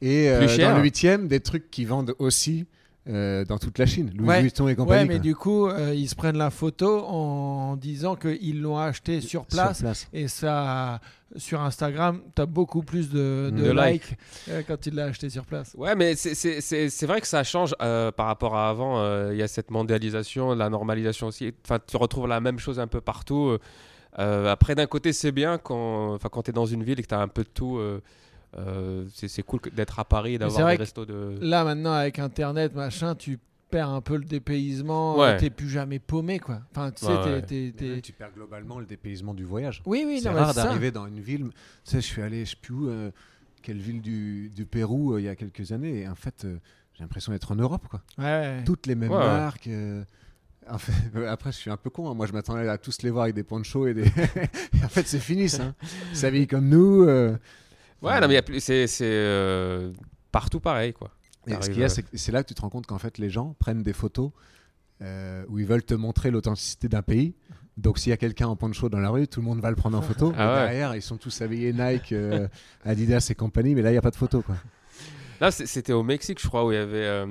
et 0.00 0.28
euh, 0.30 0.40
dans 0.58 0.76
le 0.78 0.82
8e 0.88 1.26
des 1.26 1.40
trucs 1.40 1.70
qui 1.70 1.84
vendent 1.84 2.14
aussi 2.18 2.66
euh, 3.08 3.44
dans 3.46 3.58
toute 3.58 3.78
la 3.78 3.86
Chine. 3.86 4.12
Louis 4.14 4.28
Ouais. 4.28 4.42
Vuitton 4.42 4.68
et 4.68 4.74
compagnie. 4.76 5.00
Ouais, 5.00 5.06
mais 5.08 5.14
quoi. 5.14 5.22
du 5.22 5.34
coup, 5.34 5.66
euh, 5.66 5.94
ils 5.94 6.08
se 6.08 6.14
prennent 6.14 6.36
la 6.36 6.50
photo 6.50 7.04
en 7.06 7.74
disant 7.76 8.16
qu'ils 8.16 8.60
l'ont 8.60 8.76
acheté 8.78 9.22
sur 9.22 9.46
place. 9.46 9.82
Et 10.12 10.28
ça, 10.28 11.00
sur 11.36 11.62
Instagram, 11.62 12.20
tu 12.36 12.42
as 12.42 12.46
beaucoup 12.46 12.82
plus 12.82 13.08
de, 13.08 13.50
de 13.50 13.62
De 13.62 13.70
likes 13.72 14.14
euh, 14.50 14.62
quand 14.68 14.78
tu 14.78 14.90
l'as 14.90 15.06
acheté 15.06 15.30
sur 15.30 15.46
place. 15.46 15.74
Ouais, 15.78 15.96
mais 15.96 16.16
c'est- 16.16 17.06
vrai 17.06 17.22
que 17.22 17.26
ça 17.26 17.42
change 17.44 17.74
euh, 17.80 18.12
par 18.12 18.26
rapport 18.26 18.54
à 18.56 18.68
avant. 18.68 19.00
euh, 19.00 19.30
Il 19.32 19.38
y 19.38 19.42
a 19.42 19.48
cette 19.48 19.70
mondialisation, 19.70 20.54
la 20.54 20.68
normalisation 20.68 21.28
aussi. 21.28 21.54
Enfin, 21.64 21.78
tu 21.84 21.96
retrouves 21.96 22.28
la 22.28 22.40
même 22.40 22.58
chose 22.58 22.78
un 22.78 22.88
peu 22.88 23.00
partout. 23.00 23.56
Euh. 24.18 24.46
Après, 24.50 24.74
d'un 24.74 24.86
côté, 24.86 25.12
c'est 25.12 25.32
bien 25.32 25.58
quand, 25.58 26.14
enfin, 26.14 26.28
quand 26.30 26.42
tu 26.42 26.50
es 26.50 26.52
dans 26.52 26.66
une 26.66 26.82
ville 26.84 26.98
et 26.98 27.02
que 27.02 27.08
tu 27.08 27.14
as 27.14 27.20
un 27.20 27.28
peu 27.28 27.42
de 27.44 27.48
tout. 27.48 27.76
euh, 27.78 28.00
euh, 28.56 29.04
c'est 29.14 29.28
c'est 29.28 29.42
cool 29.42 29.60
d'être 29.74 29.98
à 29.98 30.04
Paris 30.04 30.34
et 30.34 30.38
d'avoir 30.38 30.70
des 30.70 30.76
restos 30.76 31.04
de. 31.04 31.36
Là, 31.40 31.64
maintenant, 31.64 31.92
avec 31.92 32.18
Internet, 32.18 32.74
machin, 32.74 33.14
tu 33.14 33.38
perds 33.70 33.90
un 33.90 34.00
peu 34.00 34.16
le 34.16 34.24
dépaysement. 34.24 35.18
Ouais. 35.18 35.36
Tu 35.36 35.44
T'es 35.44 35.50
plus 35.50 35.68
jamais 35.68 35.98
paumé, 35.98 36.38
quoi. 36.38 36.60
Enfin, 36.70 36.90
tu 36.90 37.04
sais, 37.04 37.12
Ouais, 37.12 37.22
t'es- 37.22 37.30
ouais. 37.30 37.42
t'es- 37.42 37.64
Mais 37.66 37.72
t'es- 37.72 37.88
même, 37.90 38.00
tu 38.00 38.12
perds 38.12 38.32
globalement 38.34 38.78
le 38.80 38.86
dépaysement 38.86 39.34
du 39.34 39.44
voyage. 39.44 39.82
Oui, 39.84 40.04
oui, 40.06 40.20
c'est 40.22 40.30
rare 40.30 40.48
c'est 40.48 40.60
ça. 40.60 40.64
d'arriver 40.64 40.90
dans 40.90 41.06
une 41.06 41.20
ville. 41.20 41.48
Tu 41.84 41.90
sais, 41.90 42.00
je 42.00 42.06
suis 42.06 42.22
allé, 42.22 42.46
je 42.46 42.50
sais 42.52 42.56
plus 42.60 42.72
où, 42.74 42.88
euh, 42.88 43.10
quelle 43.62 43.76
ville 43.78 44.00
du, 44.00 44.48
du 44.56 44.64
Pérou 44.64 45.12
euh, 45.12 45.20
il 45.20 45.24
y 45.24 45.28
a 45.28 45.36
quelques 45.36 45.70
années, 45.72 46.00
et 46.00 46.08
en 46.08 46.14
fait, 46.14 46.46
euh, 46.46 46.56
j'ai 46.94 47.04
l'impression 47.04 47.32
d'être 47.32 47.52
en 47.52 47.56
Europe, 47.56 47.86
quoi. 47.90 48.00
Ouais, 48.16 48.24
ouais. 48.24 48.62
Toutes 48.64 48.86
les 48.86 48.94
mêmes 48.94 49.10
marques. 49.10 49.68
euh, 50.70 50.74
en 50.74 50.78
fait, 50.78 51.26
après, 51.26 51.52
je 51.52 51.56
suis 51.56 51.70
un 51.70 51.76
peu 51.76 51.90
con. 51.90 52.10
hein. 52.10 52.14
Moi, 52.14 52.26
je 52.26 52.32
m'attendais 52.32 52.68
à 52.68 52.78
tous 52.78 53.02
les 53.02 53.10
voir 53.10 53.24
avec 53.24 53.34
des 53.34 53.42
ponchos 53.42 53.86
et 53.86 53.94
des. 53.94 54.04
en 54.84 54.88
fait, 54.88 55.06
c'est 55.06 55.18
fini, 55.18 55.48
ça. 55.48 55.74
Ils 56.12 56.16
s'habillent 56.16 56.46
comme 56.46 56.68
nous. 56.68 57.02
euh. 57.04 57.36
Ouais, 58.02 58.20
non, 58.20 58.28
mais 58.28 58.42
c'est 58.60 58.86
euh, 59.02 59.92
partout 60.30 60.60
pareil, 60.60 60.92
quoi. 60.92 61.10
Et 61.46 61.54
ce 61.60 61.70
qu'il 61.70 61.80
y 61.80 61.84
a, 61.84 61.88
c'est 61.88 62.32
là 62.32 62.42
que 62.42 62.48
tu 62.48 62.54
te 62.54 62.60
rends 62.60 62.68
compte 62.68 62.86
qu'en 62.86 62.98
fait, 62.98 63.18
les 63.18 63.30
gens 63.30 63.56
prennent 63.58 63.82
des 63.82 63.92
photos 63.94 64.30
euh, 65.02 65.44
où 65.48 65.58
ils 65.58 65.66
veulent 65.66 65.82
te 65.82 65.94
montrer 65.94 66.30
l'authenticité 66.30 66.88
d'un 66.88 67.02
pays. 67.02 67.34
Donc, 67.76 67.98
s'il 67.98 68.10
y 68.10 68.12
a 68.12 68.16
quelqu'un 68.16 68.48
en 68.48 68.56
poncho 68.56 68.88
dans 68.88 68.98
la 68.98 69.08
rue, 69.08 69.26
tout 69.28 69.40
le 69.40 69.46
monde 69.46 69.60
va 69.60 69.70
le 69.70 69.76
prendre 69.76 69.96
en 69.96 70.02
photo. 70.02 70.32
Ah 70.36 70.54
ouais. 70.54 70.60
derrière, 70.64 70.94
ils 70.96 71.02
sont 71.02 71.16
tous 71.16 71.40
habillés 71.40 71.72
Nike, 71.72 72.14
Adidas 72.84 73.28
et 73.30 73.34
compagnie, 73.34 73.74
mais 73.74 73.82
là, 73.82 73.90
il 73.90 73.92
n'y 73.94 73.98
a 73.98 74.02
pas 74.02 74.10
de 74.10 74.16
photo. 74.16 74.42
Quoi. 74.42 74.56
Là, 75.40 75.50
c'était 75.50 75.92
au 75.92 76.02
Mexique, 76.02 76.40
je 76.42 76.48
crois, 76.48 76.66
où 76.66 76.72
il 76.72 76.74
y 76.74 76.78
avait 76.78 77.24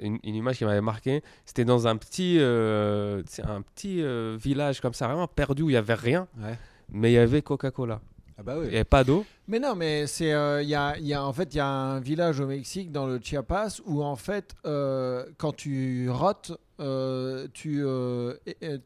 une, 0.00 0.18
une 0.24 0.34
image 0.34 0.58
qui 0.58 0.64
m'avait 0.64 0.80
marqué. 0.80 1.22
C'était 1.46 1.64
dans 1.64 1.86
un 1.86 1.96
petit, 1.96 2.36
euh, 2.40 3.22
un 3.44 3.62
petit 3.62 4.02
euh, 4.02 4.36
village 4.40 4.80
comme 4.80 4.94
ça, 4.94 5.06
vraiment 5.06 5.28
perdu, 5.28 5.62
où 5.62 5.70
il 5.70 5.74
y 5.74 5.76
avait 5.76 5.94
rien, 5.94 6.26
mais 6.90 7.10
il 7.12 7.14
y 7.14 7.18
avait 7.18 7.42
Coca-Cola. 7.42 8.00
Ah 8.38 8.42
bah 8.42 8.54
Il 8.62 8.68
n'y 8.70 8.74
avait 8.76 8.84
pas 8.84 9.04
d'eau. 9.04 9.26
Mais 9.48 9.58
non, 9.58 9.74
mais 9.74 10.06
c'est 10.06 10.32
euh, 10.32 10.62
il 10.62 10.68
y 10.70 10.74
a, 10.74 10.96
il 10.96 11.06
y 11.06 11.12
a- 11.12 11.22
en 11.22 11.30
fait 11.32 11.52
il 11.52 11.58
y 11.58 11.60
a 11.60 11.66
un 11.66 12.00
village 12.00 12.40
au 12.40 12.46
Mexique 12.46 12.90
dans 12.90 13.06
le 13.06 13.20
Chiapas 13.22 13.80
où 13.84 14.02
en 14.02 14.16
fait 14.16 14.54
euh, 14.64 15.26
quand 15.36 15.54
tu 15.54 16.08
rotes 16.08 16.52
euh, 16.80 17.48
tu 17.52 17.82
euh, 17.84 18.32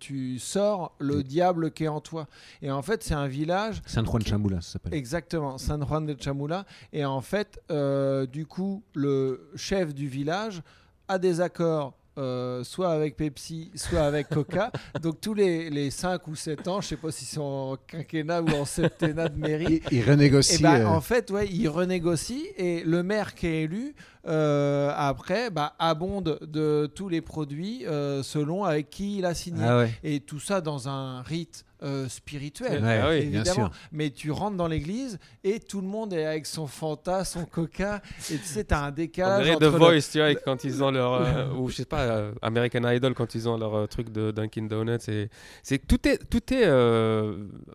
tu 0.01 0.41
sors 0.41 0.97
le 0.99 1.19
Oui. 1.19 1.25
diable 1.25 1.71
qui 1.71 1.85
est 1.85 1.89
en 1.89 2.01
toi 2.01 2.27
et 2.62 2.71
en 2.73 2.83
fait 2.83 3.05
c'est 3.05 3.15
un 3.15 3.29
village 3.29 3.81
San 3.87 4.05
Juan 4.05 4.23
Chamula, 4.23 4.61
ça 4.61 4.73
s'appelle. 4.73 4.95
Exactement, 4.95 5.57
San 5.59 5.87
Juan 5.87 6.05
de 6.05 6.17
Chamula. 6.21 6.65
Et 6.93 7.05
en 7.05 7.21
fait, 7.21 7.61
euh, 7.71 8.27
du 8.27 8.47
coup, 8.47 8.83
le 8.95 9.51
chef 9.55 9.95
du 9.95 10.09
village 10.09 10.62
a 11.09 11.18
des 11.18 11.40
accords. 11.40 11.94
euh, 12.16 12.62
soit 12.62 12.92
avec 12.92 13.16
Pepsi, 13.16 13.72
soit 13.74 14.02
avec 14.02 14.28
Coca. 14.28 14.70
Donc 15.02 15.20
tous 15.20 15.34
les, 15.34 15.68
les 15.68 15.90
5 15.90 16.28
ou 16.28 16.36
7 16.36 16.68
ans, 16.68 16.80
je 16.80 16.86
sais 16.86 16.96
pas 16.96 17.11
s'ils 17.11 17.26
sont 17.26 17.42
en 17.42 17.76
quinquennat 17.88 18.40
ou 18.40 18.50
en 18.50 18.64
septennat 18.64 19.28
de 19.28 19.36
mairie, 19.36 19.82
Il, 19.90 19.98
il 19.98 20.09
renégocie. 20.09 20.61
et 20.61 20.62
ben, 20.62 20.82
euh, 20.82 20.86
en 20.86 21.00
fait, 21.00 21.32
ouais, 21.32 21.48
il 21.50 21.68
renégocie 21.68 22.46
et 22.57 22.84
le 22.84 23.02
maire 23.02 23.34
qui 23.34 23.48
est 23.48 23.62
élu, 23.64 23.96
euh, 24.28 24.92
après, 24.96 25.50
bah, 25.50 25.74
abonde 25.80 26.38
de 26.42 26.88
tous 26.94 27.09
les 27.09 27.20
produits 27.20 27.84
selon 28.22 28.62
avec 28.62 28.90
qui 28.90 29.18
il 29.18 29.24
a 29.26 29.34
signé. 29.34 29.64
Ah 29.64 29.78
ouais. 29.78 29.90
Et 30.05 30.20
tout 30.20 30.38
ça 30.38 30.61
dans 30.61 30.88
un 30.88 31.20
rite 31.22 31.64
euh, 31.85 32.09
spirituel. 32.09 32.82
Ouais, 32.82 33.01
Ah 33.03 33.14
Évidemment, 33.14 33.70
mais 33.93 34.11
tu 34.11 34.30
rentres 34.30 34.57
dans 34.57 34.66
l'église 34.68 35.18
et 35.45 35.61
tout 35.61 35.80
le 35.80 35.87
monde 35.87 36.12
est 36.12 36.24
avec 36.24 36.47
son 36.47 36.66
Fanta, 36.66 37.24
son 37.24 37.45
Coca, 37.45 38.01
et 38.30 38.39
tu 38.39 38.45
sais, 38.45 38.64
t'as 38.64 38.80
un 38.85 38.89
On 38.89 38.93
décalage 38.93 39.43
dirait 39.45 39.57
entre 39.57 39.68
The 39.68 39.72
le- 39.72 39.78
Voice, 39.78 40.09
tu 40.11 40.18
vois, 40.18 40.35
quand 40.35 40.64
ils 40.64 40.82
ont 40.82 40.91
leur. 40.91 41.12
euh, 41.14 41.53
ou 41.55 41.68
je 41.68 41.76
sais 41.76 41.85
pas, 41.85 42.03
euh, 42.03 42.32
American 42.43 42.89
Idol, 42.91 43.14
quand 43.14 43.35
ils 43.35 43.49
ont 43.49 43.57
leur 43.59 43.87
truc 43.89 44.11
de 44.11 44.30
Dunkin' 44.30 44.66
Donuts. 44.68 44.99
et- 45.09 45.28
C'est 45.62 45.87
tout 45.87 46.09
est, 46.09 46.18
tout 46.30 46.53
est 46.53 46.64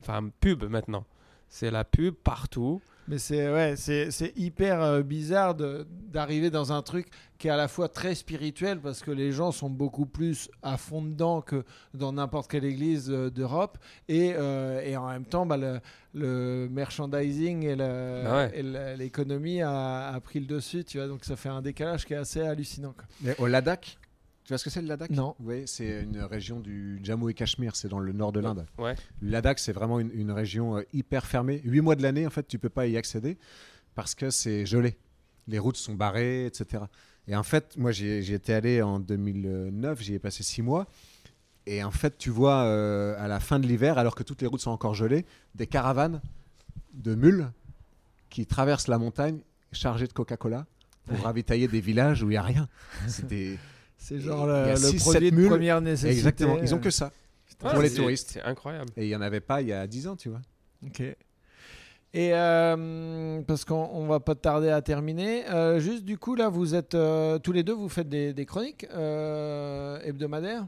enfin, 0.01 0.29
pub 0.39 0.63
maintenant. 0.65 1.05
C'est 1.47 1.71
la 1.71 1.83
pub 1.83 2.13
partout. 2.15 2.81
Mais 3.09 3.17
c'est 3.17 3.51
ouais, 3.51 3.73
c'est 3.75 4.11
c'est 4.11 4.31
hyper 4.37 4.81
euh, 4.81 5.01
bizarre 5.01 5.55
de- 5.55 5.85
d'arriver 6.13 6.49
dans 6.51 6.71
un 6.71 6.81
truc 6.83 7.07
qui 7.39 7.47
est 7.47 7.51
à 7.51 7.57
la 7.57 7.67
fois 7.67 7.89
très 7.89 8.13
spirituel 8.13 8.79
parce 8.79 9.01
que 9.01 9.09
les 9.11 9.31
gens 9.31 9.51
sont 9.51 9.69
beaucoup 9.69 10.05
plus 10.05 10.49
à 10.61 10.77
fond 10.77 11.01
dedans 11.01 11.41
que 11.41 11.63
dans 11.93 12.13
n'importe 12.13 12.51
quelle 12.51 12.65
église 12.65 13.09
euh, 13.09 13.31
d'Europe 13.31 13.77
et, 14.07 14.33
euh, 14.37 14.81
et 14.85 14.95
en 14.95 15.07
même 15.09 15.25
temps 15.25 15.45
bah, 15.47 15.57
le, 15.57 15.79
le 16.13 16.67
merchandising 16.69 17.63
et 17.63 17.75
ouais. 17.75 18.61
le- 18.61 18.95
l'économie 18.95 19.61
a, 19.61 20.09
a 20.09 20.19
pris 20.19 20.39
le 20.39 20.45
dessus, 20.45 20.83
tu 20.83 20.97
vois, 20.99 21.07
donc 21.07 21.25
ça 21.25 21.35
fait 21.35 21.49
un 21.49 21.61
décalage 21.61 22.05
qui 22.05 22.13
est 22.13 22.17
assez 22.17 22.41
hallucinant. 22.41 22.93
quoi. 22.93 23.05
Mais 23.21 23.35
au 23.39 23.47
Ladakh, 23.47 23.97
tu 24.49 24.53
vois 24.53 24.57
ce 24.57 24.63
que 24.63 24.71
c'est 24.71 24.81
le 24.81 24.87
Ladakh? 24.87 25.11
Non. 25.11 25.35
Oui, 25.41 25.61
c'est 25.67 26.01
une 26.01 26.21
région 26.21 26.59
du 26.59 26.99
Jammu 27.03 27.29
et 27.29 27.35
Cachemire, 27.35 27.75
c'est 27.75 27.87
dans 27.87 27.99
le 27.99 28.11
nord 28.13 28.31
de 28.31 28.39
l'Inde. 28.39 28.65
Ouais. 28.79 28.95
Le 29.21 29.29
Ladakh, 29.29 29.59
c'est 29.59 29.73
vraiment 29.73 29.99
une, 29.99 30.09
une 30.11 30.31
région 30.31 30.77
euh, 30.77 30.81
hyper 30.91 31.27
fermée. 31.27 31.61
Huit 31.63 31.81
mois 31.81 31.95
de 31.95 32.01
l'année, 32.01 32.25
en 32.25 32.31
fait, 32.31 32.47
tu 32.47 32.57
peux 32.57 32.71
pas 32.71 32.87
y 32.87 32.97
accéder 32.97 33.37
parce 33.93 34.15
que 34.15 34.31
c'est 34.31 34.65
gelé. 34.65 34.97
Les 35.47 35.59
routes 35.59 35.77
sont 35.77 35.93
barrées, 35.93 36.47
etc. 36.47 36.85
Et 37.27 37.35
en 37.35 37.43
fait, 37.43 37.77
moi, 37.77 37.91
j'y 37.91 38.23
j'y 38.23 38.33
étais 38.33 38.53
allé 38.53 38.81
en 38.81 38.99
2009, 38.99 40.01
j'y 40.01 40.15
ai 40.15 40.19
passé 40.19 40.41
six 40.41 40.63
mois. 40.63 40.87
Et 41.67 41.83
en 41.83 41.91
fait, 41.91 42.17
tu 42.17 42.31
vois, 42.31 42.63
euh, 42.63 43.23
à 43.23 43.27
la 43.27 43.39
fin 43.39 43.59
de 43.59 43.67
l'hiver, 43.67 43.99
alors 43.99 44.15
que 44.15 44.23
toutes 44.23 44.41
les 44.41 44.47
routes 44.47 44.61
sont 44.61 44.71
encore 44.71 44.95
gelées, 44.95 45.27
des 45.53 45.67
caravanes 45.67 46.21
de 46.95 47.13
mules 47.13 47.51
qui 48.31 48.47
traversent 48.47 48.87
la 48.87 48.97
montagne 48.97 49.41
chargées 49.73 50.07
de 50.07 50.13
Coca-Cola 50.13 50.65
pour 51.05 51.19
ravitailler 51.19 51.67
des 51.67 51.81
villages 51.81 52.23
où 52.23 52.31
il 52.31 52.31
n'y 52.31 52.37
a 52.37 52.41
rien. 52.41 52.67
C'était 53.07 53.59
C'est 53.99 54.19
genre 54.19 54.47
le, 54.47 54.69
le 54.71 54.75
six, 54.77 54.97
produit 55.03 55.29
de 55.29 55.35
mules. 55.35 55.49
première 55.49 55.81
nécessité. 55.81 56.11
Exactement. 56.17 56.57
Ils 56.63 56.73
ont 56.73 56.77
euh, 56.77 56.81
que 56.81 56.89
ça. 56.89 57.11
Pour 57.59 57.81
les 57.81 57.93
touristes. 57.93 58.29
C'est 58.33 58.41
incroyable. 58.41 58.89
Et 58.97 59.03
il 59.05 59.09
n'y 59.09 59.15
en 59.15 59.21
avait 59.21 59.41
pas 59.41 59.61
il 59.61 59.67
y 59.67 59.73
a 59.73 59.85
10 59.85 60.07
ans, 60.07 60.15
tu 60.15 60.29
vois. 60.29 60.39
Ok. 60.85 61.01
Et 61.01 62.33
euh, 62.33 63.41
parce 63.45 63.65
qu'on 63.65 63.87
on 63.93 64.07
va 64.07 64.19
pas 64.19 64.33
tarder 64.33 64.69
à 64.69 64.81
terminer, 64.81 65.47
euh, 65.49 65.79
juste 65.79 66.05
du 66.05 66.17
coup 66.17 66.33
là, 66.33 66.49
vous 66.49 66.73
êtes 66.73 66.95
euh, 66.95 67.37
tous 67.37 67.51
les 67.51 67.61
deux, 67.61 67.73
vous 67.73 67.89
faites 67.89 68.09
des, 68.09 68.33
des 68.33 68.45
chroniques 68.47 68.87
euh, 68.91 69.99
hebdomadaires. 70.03 70.65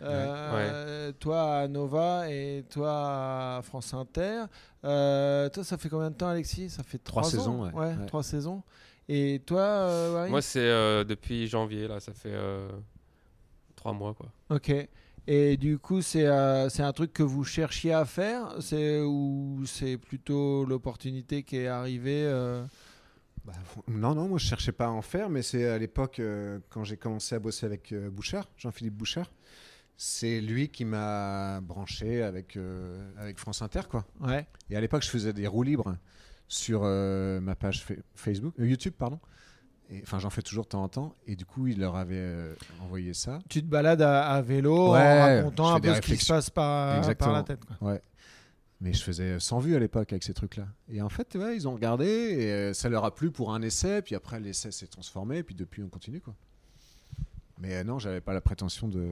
Euh, 0.00 1.10
Toi 1.18 1.42
à 1.58 1.68
Nova 1.68 2.30
et 2.30 2.64
toi 2.70 3.56
à 3.58 3.62
France 3.62 3.92
Inter. 3.92 4.44
Euh, 4.84 5.48
toi, 5.48 5.64
ça 5.64 5.76
fait 5.76 5.88
combien 5.88 6.10
de 6.10 6.14
temps, 6.14 6.28
Alexis? 6.28 6.70
Ça 6.70 6.84
fait 6.84 6.98
Trois 6.98 7.22
trois, 7.22 7.30
saisons. 7.32 7.64
Ouais. 7.72 7.94
trois 8.06 8.22
saisons. 8.22 8.62
Et 9.08 9.40
toi, 9.46 9.60
euh, 9.60 10.28
Moi, 10.28 10.42
c'est 10.42 10.58
euh, 10.60 11.04
depuis 11.04 11.46
janvier, 11.46 11.88
là, 11.88 12.00
ça 12.00 12.12
fait 12.12 12.32
euh, 12.32 12.68
trois 13.74 13.92
mois, 13.92 14.14
quoi. 14.14 14.32
Ok. 14.50 14.72
Et 15.26 15.56
du 15.58 15.78
coup, 15.78 16.00
c'est 16.00 16.26
euh, 16.26 16.68
c'est 16.70 16.82
un 16.82 16.92
truc 16.92 17.12
que 17.12 17.22
vous 17.22 17.44
cherchiez 17.44 17.92
à 17.92 18.04
faire? 18.06 18.54
C'est 18.60 19.00
ou 19.02 19.62
c'est 19.66 19.98
plutôt 19.98 20.64
l'opportunité 20.64 21.42
qui 21.42 21.58
est 21.58 21.68
arrivée 21.68 22.24
euh, 22.26 22.64
Bah, 23.44 23.52
non, 23.88 24.14
non, 24.14 24.28
moi 24.28 24.38
je 24.38 24.46
cherchais 24.46 24.72
pas 24.72 24.86
à 24.86 24.90
en 24.90 25.02
faire, 25.02 25.28
mais 25.30 25.42
c'est 25.42 25.66
à 25.68 25.78
l'époque 25.78 26.18
euh, 26.18 26.60
quand 26.70 26.84
j'ai 26.84 26.96
commencé 26.96 27.34
à 27.34 27.38
bosser 27.38 27.66
avec 27.66 27.92
euh, 27.92 28.10
Bouchard, 28.10 28.48
Jean-Philippe 28.56 28.94
Bouchard. 28.94 29.30
C'est 29.96 30.40
lui 30.40 30.68
qui 30.68 30.84
m'a 30.84 31.60
branché 31.60 32.22
avec, 32.22 32.56
euh, 32.56 33.10
avec 33.18 33.38
France 33.38 33.62
Inter, 33.62 33.82
quoi. 33.90 34.06
Ouais. 34.20 34.46
Et 34.70 34.76
à 34.76 34.80
l'époque, 34.80 35.02
je 35.02 35.10
faisais 35.10 35.32
des 35.32 35.46
roues 35.46 35.64
libres 35.64 35.96
sur 36.48 36.80
euh, 36.84 37.40
ma 37.40 37.54
page 37.54 37.84
fa- 37.84 37.94
Facebook, 38.14 38.54
euh, 38.58 38.66
YouTube, 38.66 38.94
pardon. 38.98 39.20
Et, 39.90 40.00
Enfin, 40.02 40.18
j'en 40.18 40.30
fais 40.30 40.42
toujours 40.42 40.64
de 40.64 40.68
temps 40.70 40.82
en 40.82 40.88
temps. 40.88 41.14
Et 41.26 41.36
du 41.36 41.44
coup, 41.46 41.66
il 41.66 41.78
leur 41.80 41.96
avait 41.96 42.16
euh, 42.18 42.54
envoyé 42.82 43.14
ça. 43.14 43.38
Tu 43.48 43.60
te 43.62 43.66
balades 43.66 44.02
à, 44.02 44.28
à 44.30 44.42
vélo 44.42 44.92
Ouais, 44.92 44.98
en 45.00 45.20
racontant 45.36 45.74
un 45.74 45.80
peu 45.80 45.94
ce 45.94 46.00
qui 46.00 46.16
se 46.16 46.26
passe 46.26 46.50
par, 46.50 47.00
par 47.14 47.32
la 47.32 47.42
tête. 47.42 47.64
quoi. 47.64 47.76
Mais 48.80 48.92
je 48.92 49.02
faisais 49.02 49.40
100 49.40 49.58
vues 49.58 49.74
à 49.74 49.78
l'époque 49.80 50.12
avec 50.12 50.22
ces 50.22 50.34
trucs-là. 50.34 50.66
Et 50.88 51.02
en 51.02 51.08
fait, 51.08 51.34
ouais, 51.34 51.56
ils 51.56 51.66
ont 51.66 51.74
regardé 51.74 52.06
et 52.06 52.74
ça 52.74 52.88
leur 52.88 53.04
a 53.04 53.12
plu 53.14 53.30
pour 53.32 53.52
un 53.52 53.60
essai. 53.62 54.02
Puis 54.02 54.14
après, 54.14 54.38
l'essai 54.40 54.70
s'est 54.70 54.86
transformé. 54.86 55.42
Puis 55.42 55.54
depuis, 55.56 55.82
on 55.82 55.88
continue. 55.88 56.20
quoi. 56.20 56.34
Mais 57.60 57.74
euh, 57.76 57.84
non, 57.84 57.98
j'avais 57.98 58.20
pas 58.20 58.32
la 58.32 58.40
prétention 58.40 58.86
de. 58.88 59.08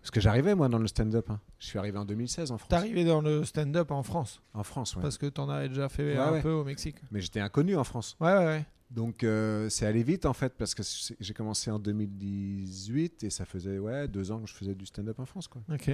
Parce 0.00 0.10
que 0.12 0.20
j'arrivais, 0.20 0.54
moi, 0.54 0.68
dans 0.68 0.78
le 0.78 0.86
stand-up. 0.86 1.28
hein. 1.30 1.40
Je 1.58 1.66
suis 1.66 1.78
arrivé 1.78 1.98
en 1.98 2.04
2016 2.04 2.52
en 2.52 2.58
France. 2.58 2.68
T'es 2.68 2.76
arrivé 2.76 3.04
dans 3.04 3.20
le 3.20 3.44
stand-up 3.44 3.90
en 3.90 4.02
France? 4.04 4.40
En 4.54 4.62
France, 4.62 4.94
ouais. 4.96 5.02
parce 5.02 5.18
que 5.18 5.26
t'en 5.26 5.48
avais 5.48 5.68
déjà 5.68 5.88
fait 5.88 6.12
Ouais, 6.12 6.18
un 6.18 6.32
ouais. 6.32 6.40
peu 6.42 6.50
au 6.52 6.62
Mexique. 6.64 6.96
Mais 7.10 7.20
j'étais 7.20 7.40
inconnu 7.40 7.76
en 7.76 7.82
France. 7.84 8.16
Ouais, 8.20 8.32
ouais, 8.32 8.44
ouais. 8.46 8.64
Donc, 8.92 9.22
euh, 9.24 9.68
c'est 9.68 9.86
allé 9.86 10.02
vite, 10.02 10.26
en 10.26 10.32
fait, 10.32 10.52
parce 10.56 10.74
que 10.74 10.82
j'ai 11.20 11.32
commencé 11.34 11.70
en 11.70 11.78
2018 11.78 13.24
et 13.24 13.30
ça 13.30 13.44
faisait 13.44 13.78
ouais, 13.78 14.08
deux 14.08 14.30
ans 14.32 14.40
que 14.40 14.48
je 14.48 14.54
faisais 14.54 14.74
du 14.74 14.86
stand-up 14.86 15.18
en 15.20 15.26
France. 15.26 15.48
Quoi. 15.48 15.62
Ok. 15.72 15.90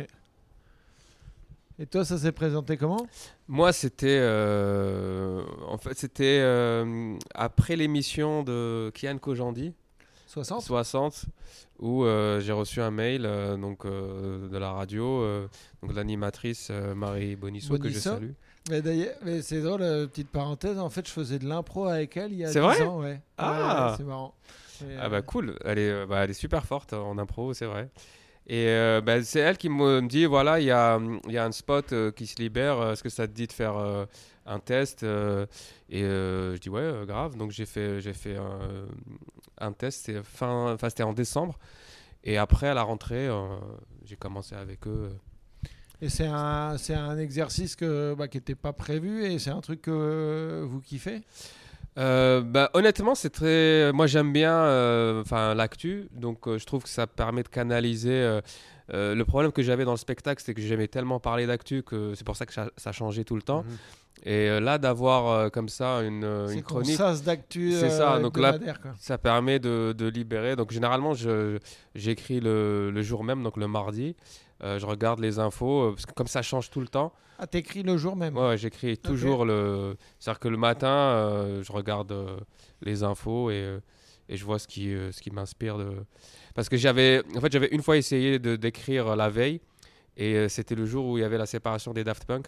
Et 1.78 1.84
toi, 1.86 2.06
ça 2.06 2.16
s'est 2.16 2.32
présenté 2.32 2.78
comment? 2.78 3.06
Moi, 3.48 3.72
c'était. 3.74 4.18
euh, 4.18 5.42
en 5.68 5.76
fait, 5.76 5.96
c'était 5.98 6.40
euh, 6.42 7.16
après 7.34 7.76
l'émission 7.76 8.42
de 8.42 8.90
Kian 8.94 9.18
Kojandi, 9.18 9.74
60 10.36 10.62
60, 10.62 11.24
où 11.78 12.04
euh, 12.04 12.40
j'ai 12.40 12.52
reçu 12.52 12.82
un 12.82 12.90
mail 12.90 13.24
euh, 13.24 13.56
donc, 13.56 13.86
euh, 13.86 14.48
de 14.48 14.58
la 14.58 14.72
radio, 14.72 15.24
donc 15.82 15.94
l'animatrice 15.94 16.70
Marie 16.94 17.36
Bonisso, 17.36 17.78
que 17.78 17.88
je 17.88 17.98
salue. 17.98 18.32
Mais 18.68 18.82
d'ailleurs, 18.82 19.14
c'est 19.42 19.62
drôle, 19.62 19.80
petite 20.08 20.28
parenthèse. 20.28 20.78
En 20.78 20.90
fait, 20.90 21.06
je 21.06 21.12
faisais 21.12 21.38
de 21.38 21.48
l'impro 21.48 21.86
avec 21.86 22.16
elle 22.16 22.32
il 22.32 22.38
y 22.38 22.44
a 22.44 22.48
C'est 22.48 22.60
10 22.60 22.66
vrai 22.66 22.82
ans. 22.82 23.00
Ouais. 23.00 23.20
Ah. 23.38 23.90
Ouais, 23.90 23.96
c'est 23.96 24.04
marrant. 24.04 24.34
Et, 24.82 24.96
Ah 25.00 25.08
bah 25.08 25.22
cool, 25.22 25.56
elle 25.64 25.78
est, 25.78 26.06
bah, 26.06 26.24
elle 26.24 26.30
est 26.30 26.34
super 26.34 26.66
forte 26.66 26.92
en 26.92 27.16
impro, 27.16 27.54
c'est 27.54 27.64
vrai. 27.64 27.88
Et 28.48 28.68
euh, 28.68 29.00
bah, 29.00 29.22
c'est 29.24 29.40
elle 29.40 29.58
qui 29.58 29.68
me 29.68 30.00
dit, 30.02 30.24
voilà, 30.24 30.60
il 30.60 30.66
y 30.66 30.70
a, 30.70 31.00
y 31.28 31.36
a 31.36 31.44
un 31.44 31.52
spot 31.52 31.92
euh, 31.92 32.12
qui 32.12 32.26
se 32.26 32.40
libère, 32.40 32.92
est-ce 32.92 33.02
que 33.02 33.08
ça 33.08 33.26
te 33.26 33.32
dit 33.32 33.48
de 33.48 33.52
faire 33.52 33.76
euh, 33.76 34.06
un 34.46 34.60
test 34.60 35.02
euh, 35.02 35.46
Et 35.90 36.02
je 36.02 36.56
dis, 36.58 36.68
ouais, 36.68 37.04
grave. 37.06 37.36
Donc 37.36 37.50
j'ai 37.50 37.66
fait, 37.66 38.00
fait 38.12 38.36
un, 39.58 39.72
test, 39.72 40.12
c'était 40.88 41.02
en 41.02 41.12
décembre. 41.12 41.58
Et 42.22 42.38
après, 42.38 42.68
à 42.68 42.74
la 42.74 42.82
rentrée, 42.82 43.28
j'ai 44.04 44.16
commencé 44.16 44.54
avec 44.54 44.86
eux. 44.86 45.10
Et 46.00 46.08
c'est 46.08 46.26
un, 46.26 46.76
un 46.90 47.18
exercice 47.18 47.74
que, 47.74 48.14
bah, 48.14 48.28
qui 48.28 48.36
n'était 48.36 48.54
pas 48.54 48.72
prévu 48.72 49.24
et 49.24 49.38
c'est 49.38 49.50
un 49.50 49.60
truc 49.60 49.82
que 49.82 50.64
vous 50.68 50.80
kiffez? 50.80 51.22
Euh, 51.98 52.42
bah, 52.42 52.70
honnêtement, 52.74 53.14
c'est 53.14 53.30
très. 53.30 53.92
Moi, 53.92 54.06
j'aime 54.06 54.32
bien 54.32 54.54
euh, 54.54 55.22
enfin 55.22 55.54
l'actu, 55.54 56.08
donc 56.12 56.46
euh, 56.46 56.58
je 56.58 56.66
trouve 56.66 56.82
que 56.82 56.88
ça 56.88 57.06
permet 57.06 57.42
de 57.42 57.48
canaliser. 57.48 58.10
euh, 58.12 58.40
le 59.14 59.24
problème 59.24 59.50
que 59.50 59.62
j'avais 59.62 59.84
dans 59.84 59.92
le 59.92 59.96
spectacle, 59.96 60.42
c'est 60.44 60.54
que 60.54 60.60
j'aimais 60.60 60.88
tellement 60.88 61.18
parler 61.20 61.46
d'actu 61.46 61.82
que 61.82 62.14
c'est 62.14 62.24
pour 62.24 62.36
ça 62.36 62.46
que 62.46 62.52
ça, 62.52 62.70
ça 62.76 62.92
changeait 62.92 63.24
tout 63.24 63.34
le 63.36 63.42
temps. 63.42 63.62
Mhm. 63.64 63.76
Et 64.24 64.60
là, 64.60 64.78
d'avoir 64.78 65.28
euh, 65.28 65.48
comme 65.50 65.68
ça 65.68 66.00
une, 66.02 66.46
C'est 66.48 66.54
une 66.54 66.62
chronique, 66.62 66.96
sas 66.96 67.22
d'actu 67.22 67.72
C'est 67.72 67.90
ça, 67.90 68.14
euh, 68.14 68.20
donc 68.22 68.38
là- 68.38 68.58
quoi. 68.58 68.92
ça 68.98 69.18
permet 69.18 69.58
de, 69.58 69.92
de 69.96 70.06
libérer. 70.06 70.56
Donc 70.56 70.70
généralement, 70.72 71.12
j'écris 71.94 72.40
le, 72.40 72.90
le 72.90 73.02
jour 73.02 73.24
même, 73.24 73.42
donc 73.42 73.56
le 73.56 73.68
mardi. 73.68 74.16
Euh, 74.64 74.78
je 74.78 74.86
regarde 74.86 75.20
les 75.20 75.38
infos, 75.38 75.92
parce 75.92 76.06
que 76.06 76.12
comme 76.14 76.26
ça 76.28 76.40
change 76.42 76.70
tout 76.70 76.80
le 76.80 76.88
temps, 76.88 77.12
Ah, 77.38 77.46
t'écris 77.46 77.82
le 77.82 77.96
jour 77.96 78.16
même 78.16 78.36
Ouais, 78.36 78.56
j'écris 78.56 78.96
toujours 78.96 79.44
le. 79.44 79.96
C'est-à-dire 80.18 80.40
que 80.40 80.48
le 80.48 80.56
matin, 80.56 80.88
euh, 80.88 81.62
je 81.62 81.70
regarde 81.72 82.12
euh, 82.12 82.36
les 82.82 83.02
infos 83.02 83.50
et, 83.50 83.54
euh, 83.54 83.78
et 84.28 84.36
je 84.36 84.44
vois 84.44 84.58
ce 84.58 84.66
qui, 84.66 84.92
euh, 84.94 85.12
ce 85.12 85.20
qui 85.20 85.30
m'inspire 85.30 85.76
de. 85.78 85.90
Parce 86.54 86.68
que 86.68 86.76
j'avais, 86.76 87.22
en 87.36 87.40
fait, 87.40 87.52
j'avais 87.52 87.68
une 87.68 87.82
fois 87.82 87.96
essayé 87.98 88.38
de 88.38 88.56
d'écrire 88.56 89.14
la 89.16 89.28
veille 89.28 89.60
et 90.16 90.34
euh, 90.34 90.48
c'était 90.48 90.74
le 90.74 90.86
jour 90.86 91.06
où 91.06 91.18
il 91.18 91.20
y 91.20 91.24
avait 91.24 91.36
la 91.38 91.46
séparation 91.46 91.92
des 91.92 92.04
Daft 92.04 92.24
Punk. 92.24 92.46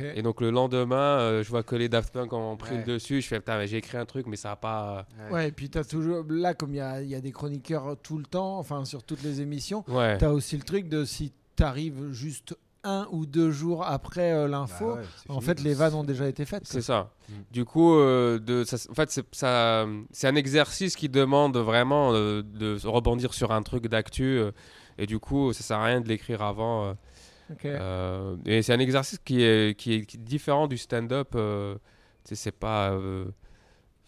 Et 0.00 0.22
donc 0.22 0.40
le 0.40 0.50
lendemain, 0.50 0.96
euh, 1.20 1.42
je 1.44 1.50
vois 1.50 1.62
que 1.62 1.76
les 1.76 1.90
Daft 1.90 2.12
Punk 2.12 2.32
ont 2.32 2.56
pris 2.56 2.72
Ouais. 2.72 2.78
le 2.78 2.84
dessus. 2.94 3.20
Je 3.20 3.28
fais 3.28 3.38
putain, 3.38 3.58
mais 3.58 3.66
j'ai 3.66 3.76
écrit 3.76 3.98
un 3.98 4.06
truc, 4.06 4.26
mais 4.26 4.36
ça 4.36 4.52
a 4.52 4.56
pas. 4.56 5.06
Ouais, 5.30 5.48
et 5.48 5.52
puis 5.52 5.68
t'as 5.68 5.84
toujours 5.84 6.24
là 6.30 6.54
comme 6.54 6.70
il 6.72 6.78
y 6.78 6.80
a, 6.80 7.02
il 7.02 7.08
y 7.08 7.14
a 7.14 7.20
des 7.20 7.30
chroniqueurs 7.30 7.94
tout 8.02 8.16
le 8.16 8.24
temps, 8.24 8.58
enfin 8.58 8.84
sur 8.86 9.02
toutes 9.02 9.22
les 9.22 9.42
émissions, 9.42 9.84
Ouais. 9.86 10.16
t'as 10.16 10.30
aussi 10.30 10.56
le 10.56 10.62
truc 10.64 10.88
de 10.88 11.04
si 11.04 11.30
t'arrives 11.56 12.10
juste 12.10 12.56
un 12.88 13.08
ou 13.10 13.26
deux 13.26 13.50
jours 13.50 13.84
après 13.84 14.32
euh, 14.32 14.46
l'info, 14.48 14.94
Bah 14.94 15.00
ouais, 15.00 15.06
en 15.28 15.40
fini, 15.40 15.44
fait 15.46 15.60
les 15.62 15.74
vannes 15.74 15.94
ont 15.94 16.04
déjà 16.04 16.28
été 16.28 16.44
faites. 16.44 16.62
C'est 16.66 16.80
ça. 16.82 17.10
Mm. 17.28 17.32
Du 17.50 17.64
coup, 17.64 17.94
euh, 17.96 18.38
de, 18.38 18.62
ça, 18.64 18.76
en 18.90 18.94
fait, 18.94 19.10
c'est, 19.10 19.24
ça, 19.34 19.86
c'est 20.12 20.28
un 20.28 20.36
exercice 20.36 20.94
qui 20.96 21.08
demande 21.08 21.56
vraiment 21.56 22.12
euh, 22.14 22.42
de 22.42 22.78
rebondir 22.86 23.34
sur 23.34 23.50
un 23.52 23.62
truc 23.62 23.88
d'actu. 23.88 24.22
euh, 24.38 24.52
et 24.98 25.06
du 25.06 25.18
coup, 25.18 25.52
ça 25.52 25.62
sert 25.62 25.78
à 25.78 25.84
rien 25.84 26.00
de 26.00 26.08
l'écrire 26.08 26.40
avant. 26.42 26.86
euh, 26.88 26.94
euh, 27.64 28.36
et 28.44 28.62
c'est 28.62 28.72
un 28.72 28.78
exercice 28.80 29.18
qui 29.24 29.42
est, 29.42 29.78
qui 29.78 29.94
est, 29.94 30.04
qui 30.06 30.16
est 30.16 30.20
différent 30.20 30.66
du 30.68 30.78
stand-up. 30.78 31.32
euh, 31.34 31.76
c'est 32.24 32.50
pas. 32.52 32.90
euh, 32.92 33.26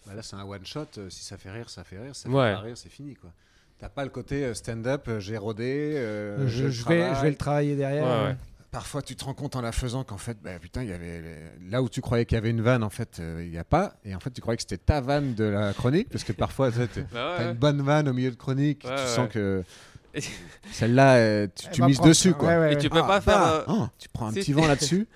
Bah 0.06 0.14
là, 0.14 0.22
c'est 0.22 0.36
un 0.36 0.44
one 0.44 0.64
shot. 0.64 0.86
euh, 0.98 1.10
si 1.10 1.24
ça 1.24 1.36
fait 1.36 1.50
rire, 1.50 1.68
ça 1.70 1.84
fait 1.84 1.98
rire. 2.00 2.16
Ça 2.16 2.28
Ouais. 2.28 2.50
fait 2.50 2.54
pas 2.54 2.60
rire, 2.62 2.76
c'est 2.76 2.88
fini, 2.88 3.14
quoi. 3.14 3.30
T'as 3.78 3.88
pas 3.88 4.02
le 4.04 4.10
côté 4.10 4.52
stand-up, 4.54 5.08
j'ai 5.18 5.36
rodé. 5.36 5.92
euh, 5.96 6.48
je, 6.48 6.64
vais, 6.64 6.70
je 6.72 6.82
travaille. 6.82 7.22
vais 7.22 7.30
le 7.30 7.36
travailler 7.36 7.76
derrière. 7.76 8.04
Ouais, 8.04 8.26
ouais. 8.30 8.36
Parfois, 8.70 9.00
tu 9.00 9.16
te 9.16 9.24
rends 9.24 9.32
compte 9.34 9.56
en 9.56 9.62
la 9.62 9.72
faisant 9.72 10.04
qu'en 10.04 10.18
fait, 10.18 10.36
bah, 10.42 10.58
putain, 10.60 10.82
il 10.82 10.90
y 10.90 10.92
avait 10.92 11.22
là 11.70 11.82
où 11.82 11.88
tu 11.88 12.02
croyais 12.02 12.26
qu'il 12.26 12.36
y 12.36 12.38
avait 12.38 12.50
une 12.50 12.60
vanne, 12.60 12.82
en 12.84 12.90
fait, 12.90 13.18
euh, 13.18 13.42
il 13.42 13.50
n'y 13.50 13.56
a 13.58 13.64
pas. 13.64 13.94
Et 14.04 14.14
en 14.14 14.20
fait, 14.20 14.30
tu 14.30 14.42
croyais 14.42 14.56
que 14.58 14.62
c'était 14.62 14.76
ta 14.76 15.00
vanne 15.00 15.32
de 15.34 15.44
la 15.44 15.72
chronique, 15.72 16.10
parce 16.10 16.22
que 16.22 16.32
parfois, 16.32 16.70
tu 16.70 16.78
Bah 17.12 17.36
ouais. 17.38 17.44
une 17.46 17.52
bonne 17.54 17.80
vanne 17.80 18.08
au 18.08 18.12
milieu 18.12 18.30
de 18.30 18.36
chronique, 18.36 18.84
Ouais, 18.84 18.94
tu 18.94 19.00
ouais. 19.00 19.06
sens 19.06 19.28
que 19.32 19.64
celle-là, 20.72 21.16
euh, 21.16 21.46
tu, 21.72 21.82
mises 21.82 21.96
prendre- 21.96 22.08
dessus, 22.10 22.34
quoi. 22.34 22.48
Ouais, 22.48 22.58
ouais, 22.58 22.72
Et 22.74 22.78
tu 22.78 22.90
peux 22.90 23.00
pas 23.00 23.20
faire. 23.20 23.38
bah, 23.38 23.64
euh, 23.68 23.72
oh, 23.72 23.86
tu 23.98 24.08
prends 24.10 24.26
un 24.28 24.32
si- 24.32 24.40
petit 24.40 24.52
vent 24.52 24.66
là-dessus. 24.66 25.06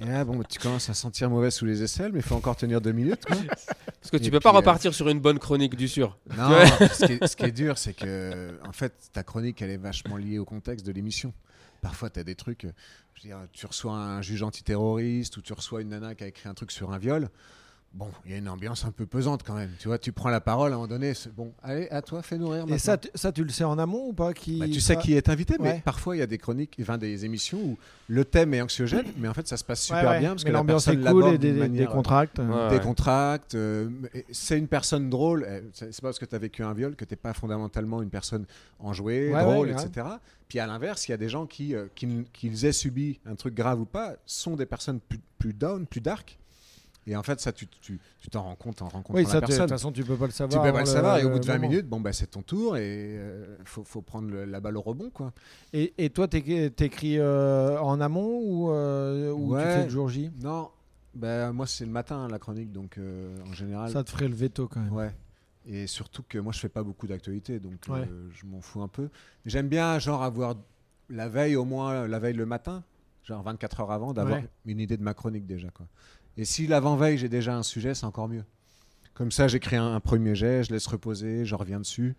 Et 0.00 0.04
là, 0.06 0.24
bon, 0.24 0.40
tu 0.48 0.60
commences 0.60 0.88
à 0.88 0.94
sentir 0.94 1.28
mauvais 1.28 1.50
sous 1.50 1.64
les 1.66 1.82
aisselles, 1.82 2.12
mais 2.12 2.20
il 2.20 2.24
faut 2.24 2.36
encore 2.36 2.54
tenir 2.56 2.80
deux 2.80 2.92
minutes. 2.92 3.24
Quoi. 3.26 3.36
Parce 3.36 4.10
que 4.12 4.16
tu 4.16 4.26
Et 4.26 4.30
peux 4.30 4.38
pas 4.38 4.50
euh, 4.50 4.52
repartir 4.52 4.94
sur 4.94 5.08
une 5.08 5.18
bonne 5.18 5.40
chronique 5.40 5.74
du 5.74 5.88
sûr. 5.88 6.16
Non, 6.36 6.50
ce 6.92 7.04
qui, 7.04 7.12
est, 7.14 7.26
ce 7.26 7.34
qui 7.36 7.44
est 7.44 7.50
dur, 7.50 7.76
c'est 7.76 7.94
que 7.94 8.58
en 8.66 8.72
fait, 8.72 8.92
ta 9.12 9.24
chronique, 9.24 9.60
elle 9.60 9.70
est 9.70 9.76
vachement 9.76 10.16
liée 10.16 10.38
au 10.38 10.44
contexte 10.44 10.86
de 10.86 10.92
l'émission. 10.92 11.34
Parfois, 11.88 12.10
tu 12.10 12.20
as 12.20 12.24
des 12.24 12.34
trucs. 12.34 12.66
euh, 12.66 13.46
tu 13.50 13.64
reçois 13.64 13.94
un 13.94 14.20
juge 14.20 14.42
antiterroriste 14.42 15.38
ou 15.38 15.40
tu 15.40 15.54
reçois 15.54 15.80
une 15.80 15.88
nana 15.88 16.14
qui 16.14 16.22
a 16.22 16.26
écrit 16.26 16.46
un 16.46 16.52
truc 16.52 16.70
sur 16.70 16.92
un 16.92 16.98
viol. 16.98 17.30
Bon, 17.94 18.08
il 18.26 18.32
y 18.32 18.34
a 18.34 18.36
une 18.36 18.50
ambiance 18.50 18.84
un 18.84 18.90
peu 18.92 19.06
pesante 19.06 19.42
quand 19.44 19.54
même. 19.54 19.70
Tu 19.80 19.88
vois, 19.88 19.98
tu 19.98 20.12
prends 20.12 20.28
la 20.28 20.42
parole 20.42 20.70
à 20.70 20.74
un 20.74 20.76
moment 20.78 20.88
donné. 20.88 21.14
c'est 21.14 21.34
Bon, 21.34 21.52
allez, 21.62 21.88
à 21.88 22.02
toi, 22.02 22.20
fais 22.22 22.36
nourrir. 22.36 22.58
Et 22.58 22.60
maintenant. 22.62 22.78
ça, 22.78 22.98
tu- 22.98 23.08
ça, 23.14 23.32
tu 23.32 23.42
le 23.42 23.48
sais 23.48 23.64
en 23.64 23.78
amont 23.78 24.08
ou 24.08 24.12
pas 24.12 24.34
qui 24.34 24.58
Bah, 24.58 24.66
tu 24.66 24.74
sais 24.74 24.94
ça- 24.94 24.96
qui 25.00 25.14
est 25.14 25.28
invité, 25.30 25.54
mais 25.58 25.70
Ouais. 25.72 25.82
parfois 25.82 26.14
il 26.14 26.18
y 26.18 26.22
a 26.22 26.26
des 26.26 26.36
chroniques, 26.36 26.76
enfin 26.82 26.98
des 26.98 27.24
émissions 27.24 27.58
où 27.58 27.78
le 28.08 28.24
thème 28.26 28.52
est 28.52 28.60
anxiogène, 28.60 29.06
mais 29.16 29.26
en 29.26 29.32
fait 29.34 29.48
ça 29.48 29.56
se 29.56 29.64
passe 29.64 29.82
super 29.82 30.02
Ouais, 30.02 30.08
ouais. 30.10 30.18
bien 30.20 30.28
parce 30.30 30.44
Mais 30.44 30.50
que 30.50 30.52
la 30.52 30.58
l'ambiance 30.58 30.86
est 30.86 30.96
personne 30.96 31.12
cool 31.22 31.34
et 31.34 31.38
des, 31.38 31.52
manière, 31.54 31.90
euh, 31.90 31.92
contracts. 31.94 32.38
Ouais. 32.38 32.68
des 32.68 32.80
contracts. 32.80 33.54
euh, 33.54 33.88
et 34.12 34.26
c'est 34.32 34.58
une 34.58 34.68
personne 34.68 35.08
drôle. 35.08 35.44
euh, 35.48 35.62
C'est 35.72 35.86
pas 36.02 36.08
parce 36.08 36.18
que 36.18 36.26
tu 36.26 36.34
as 36.34 36.38
vécu 36.38 36.62
un 36.62 36.74
viol 36.74 36.94
que 36.94 37.06
tu 37.06 37.12
n'es 37.14 37.16
pas 37.16 37.32
fondamentalement 37.32 38.02
une 38.02 38.10
personne 38.10 38.44
enjouée, 38.80 39.32
Ouais, 39.32 39.42
drôle, 39.42 39.70
etc. 39.70 40.06
Puis 40.46 40.58
à 40.58 40.66
l'inverse, 40.66 41.08
il 41.08 41.12
y 41.12 41.14
a 41.14 41.18
des 41.18 41.28
gens 41.30 41.46
qui, 41.46 41.74
euh, 41.74 41.86
qui- 41.94 42.26
qu'ils 42.34 42.66
aient 42.66 42.72
subi 42.72 43.18
un 43.26 43.34
truc 43.34 43.54
grave 43.54 43.80
ou 43.80 43.86
pas, 43.86 44.14
sont 44.26 44.56
des 44.56 44.66
personnes 44.66 45.00
plus, 45.00 45.18
plus 45.38 45.54
down, 45.54 45.86
plus 45.86 46.00
dark. 46.02 46.38
Et 47.10 47.16
en 47.16 47.22
fait, 47.22 47.40
ça, 47.40 47.52
tu 47.52 47.66
tu- 47.66 47.98
tu 48.20 48.28
t'en 48.30 48.42
rends 48.42 48.54
compte 48.54 48.82
en 48.82 48.88
rencontrant 48.88 49.14
Oui, 49.14 49.24
la 49.24 49.28
ça, 49.28 49.36
tu- 49.36 49.40
de 49.40 49.46
toute 49.46 49.48
personne. 49.56 49.68
façon, 49.70 49.92
tu 49.92 50.04
peux 50.04 50.16
pas 50.16 50.26
le 50.26 50.30
Tu 50.32 50.36
savoir. 50.36 50.62
peux 50.62 50.72
pas 50.72 50.80
le 50.80 50.86
savoir. 50.86 51.18
Et 51.18 51.24
au 51.24 51.30
bout 51.30 51.38
de 51.38 51.46
20 51.46 51.54
moment. 51.56 51.68
minutes, 51.70 51.86
bon, 51.88 52.00
bah, 52.00 52.12
c'est 52.12 52.26
ton 52.26 52.42
tour 52.42 52.76
et 52.76 53.14
il 53.60 53.64
faut, 53.66 53.82
faut 53.82 54.02
prendre 54.02 54.28
le- 54.28 54.44
la 54.44 54.60
balle 54.60 54.76
au 54.76 54.82
rebond. 54.82 55.08
Quoi. 55.10 55.32
Et, 55.72 55.94
et 55.98 56.10
toi, 56.10 56.28
t'écris 56.28 57.18
euh, 57.18 57.80
en 57.80 58.00
amont 58.00 58.38
ou, 58.42 58.70
euh, 58.70 59.32
ou 59.32 59.48
tu 59.48 59.54
Ouais. 59.54 59.64
fais 59.74 59.84
le 59.84 59.90
jour 59.90 60.08
J? 60.10 60.30
Non, 60.42 60.68
bah, 61.14 61.50
moi, 61.52 61.66
c'est 61.66 61.86
le 61.86 61.90
matin 61.92 62.28
la 62.28 62.38
chronique, 62.38 62.72
donc 62.72 62.98
euh, 62.98 63.34
en 63.48 63.52
général. 63.54 63.90
Ça 63.90 64.04
te 64.04 64.10
ferait 64.10 64.28
le 64.28 64.34
veto 64.34 64.68
quand 64.68 64.80
même. 64.80 64.92
Ouais. 64.92 65.10
Et 65.66 65.86
surtout 65.86 66.22
que 66.28 66.38
moi, 66.38 66.52
je 66.52 66.60
fais 66.60 66.68
pas 66.68 66.82
beaucoup 66.82 67.06
d'actualité, 67.06 67.58
donc 67.58 67.88
euh, 67.88 67.92
Ouais. 67.92 68.08
je 68.34 68.46
m'en 68.46 68.60
fous 68.60 68.82
un 68.82 68.88
peu. 68.88 69.08
J'aime 69.46 69.68
bien, 69.68 69.98
genre, 69.98 70.22
avoir 70.22 70.56
la 71.10 71.28
veille, 71.28 71.56
au 71.56 71.64
moins, 71.64 72.06
la 72.06 72.18
veille 72.18 72.34
le 72.34 72.46
matin, 72.46 72.82
genre 73.24 73.42
24 73.42 73.80
heures 73.80 73.92
avant, 73.92 74.12
d'avoir 74.14 74.38
Ouais. 74.38 74.48
une 74.66 74.80
idée 74.80 74.96
de 74.96 75.02
ma 75.02 75.12
chronique 75.14 75.46
déjà. 75.46 75.68
Quoi. 75.70 75.86
Et 76.38 76.44
si 76.44 76.66
l'avant-veille, 76.66 77.18
j'ai 77.18 77.28
déjà 77.28 77.54
un 77.56 77.62
sujet, 77.62 77.94
c'est 77.94 78.06
encore 78.06 78.28
mieux. 78.28 78.44
Comme 79.14 79.30
ça, 79.32 79.48
j'écris 79.48 79.76
un, 79.76 79.94
un 79.94 80.00
premier 80.00 80.34
jet, 80.34 80.62
je 80.64 80.72
laisse 80.72 80.86
reposer, 80.86 81.44
je 81.44 81.54
reviens 81.54 81.80
dessus. 81.80 82.14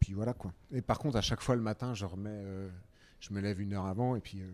Puis 0.00 0.12
voilà, 0.12 0.32
quoi. 0.34 0.52
Et 0.72 0.82
par 0.82 0.98
contre, 0.98 1.16
à 1.16 1.20
chaque 1.22 1.40
fois 1.40 1.54
le 1.54 1.62
matin, 1.62 1.94
je 1.94 2.04
remets. 2.04 2.28
euh, 2.32 2.68
je 3.20 3.32
me 3.32 3.40
lève 3.40 3.60
une 3.60 3.72
heure 3.72 3.86
avant, 3.86 4.14
et 4.16 4.20
puis. 4.20 4.40
euh, 4.42 4.50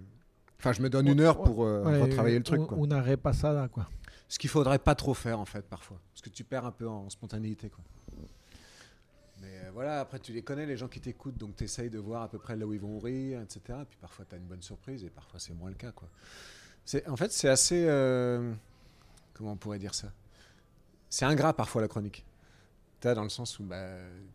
Enfin, 0.60 0.72
je 0.72 0.80
me 0.82 0.88
donne 0.88 1.08
une 1.08 1.20
heure 1.20 1.42
pour 1.42 1.64
euh, 1.64 1.82
Ouais, 1.84 2.00
retravailler 2.00 2.38
le 2.38 2.44
truc. 2.44 2.60
on- 2.62 2.66
Quoi. 2.66 2.78
On 2.78 2.86
n'arrête 2.86 3.20
pas 3.20 3.32
ça 3.34 3.52
là, 3.52 3.68
quoi. 3.68 3.86
Ce 4.28 4.38
qu'il 4.38 4.48
faudrait 4.48 4.78
pas 4.78 4.94
trop 4.94 5.12
faire 5.12 5.38
en 5.38 5.44
fait 5.44 5.60
parfois, 5.68 5.98
parce 6.12 6.22
que 6.22 6.30
tu 6.30 6.42
perds 6.44 6.64
un 6.64 6.72
peu 6.72 6.88
en 6.88 7.10
spontanéité 7.10 7.68
quoi. 7.68 7.84
Mais 9.42 9.68
voilà, 9.74 10.00
après 10.00 10.18
tu 10.18 10.32
les 10.32 10.40
connais 10.42 10.64
les 10.64 10.76
gens 10.78 10.88
qui 10.88 11.00
t'écoutent, 11.00 11.36
donc 11.36 11.56
tu 11.56 11.64
essayes 11.64 11.90
de 11.90 11.98
voir 11.98 12.22
à 12.22 12.28
peu 12.28 12.38
près 12.38 12.56
là 12.56 12.66
où 12.66 12.72
ils 12.72 12.80
vont 12.80 12.98
rire, 12.98 13.40
etc. 13.42 13.78
Puis 13.88 13.98
parfois 14.00 14.24
tu 14.26 14.34
as 14.34 14.38
une 14.38 14.46
bonne 14.46 14.62
surprise 14.62 15.04
et 15.04 15.10
parfois 15.10 15.38
c'est 15.38 15.52
moins 15.52 15.68
le 15.68 15.76
cas 15.76 15.92
quoi. 15.92 16.08
En 17.08 17.16
fait 17.16 17.30
c'est 17.32 17.48
assez 17.48 17.84
comment 19.34 19.52
on 19.52 19.56
pourrait 19.56 19.78
dire 19.78 19.94
ça? 19.94 20.08
C'est 21.10 21.24
ingrat 21.24 21.52
parfois 21.52 21.82
la 21.82 21.88
chronique. 21.88 22.24
Dans 23.02 23.22
le 23.22 23.28
sens 23.28 23.58
où 23.58 23.64
bah, 23.64 23.84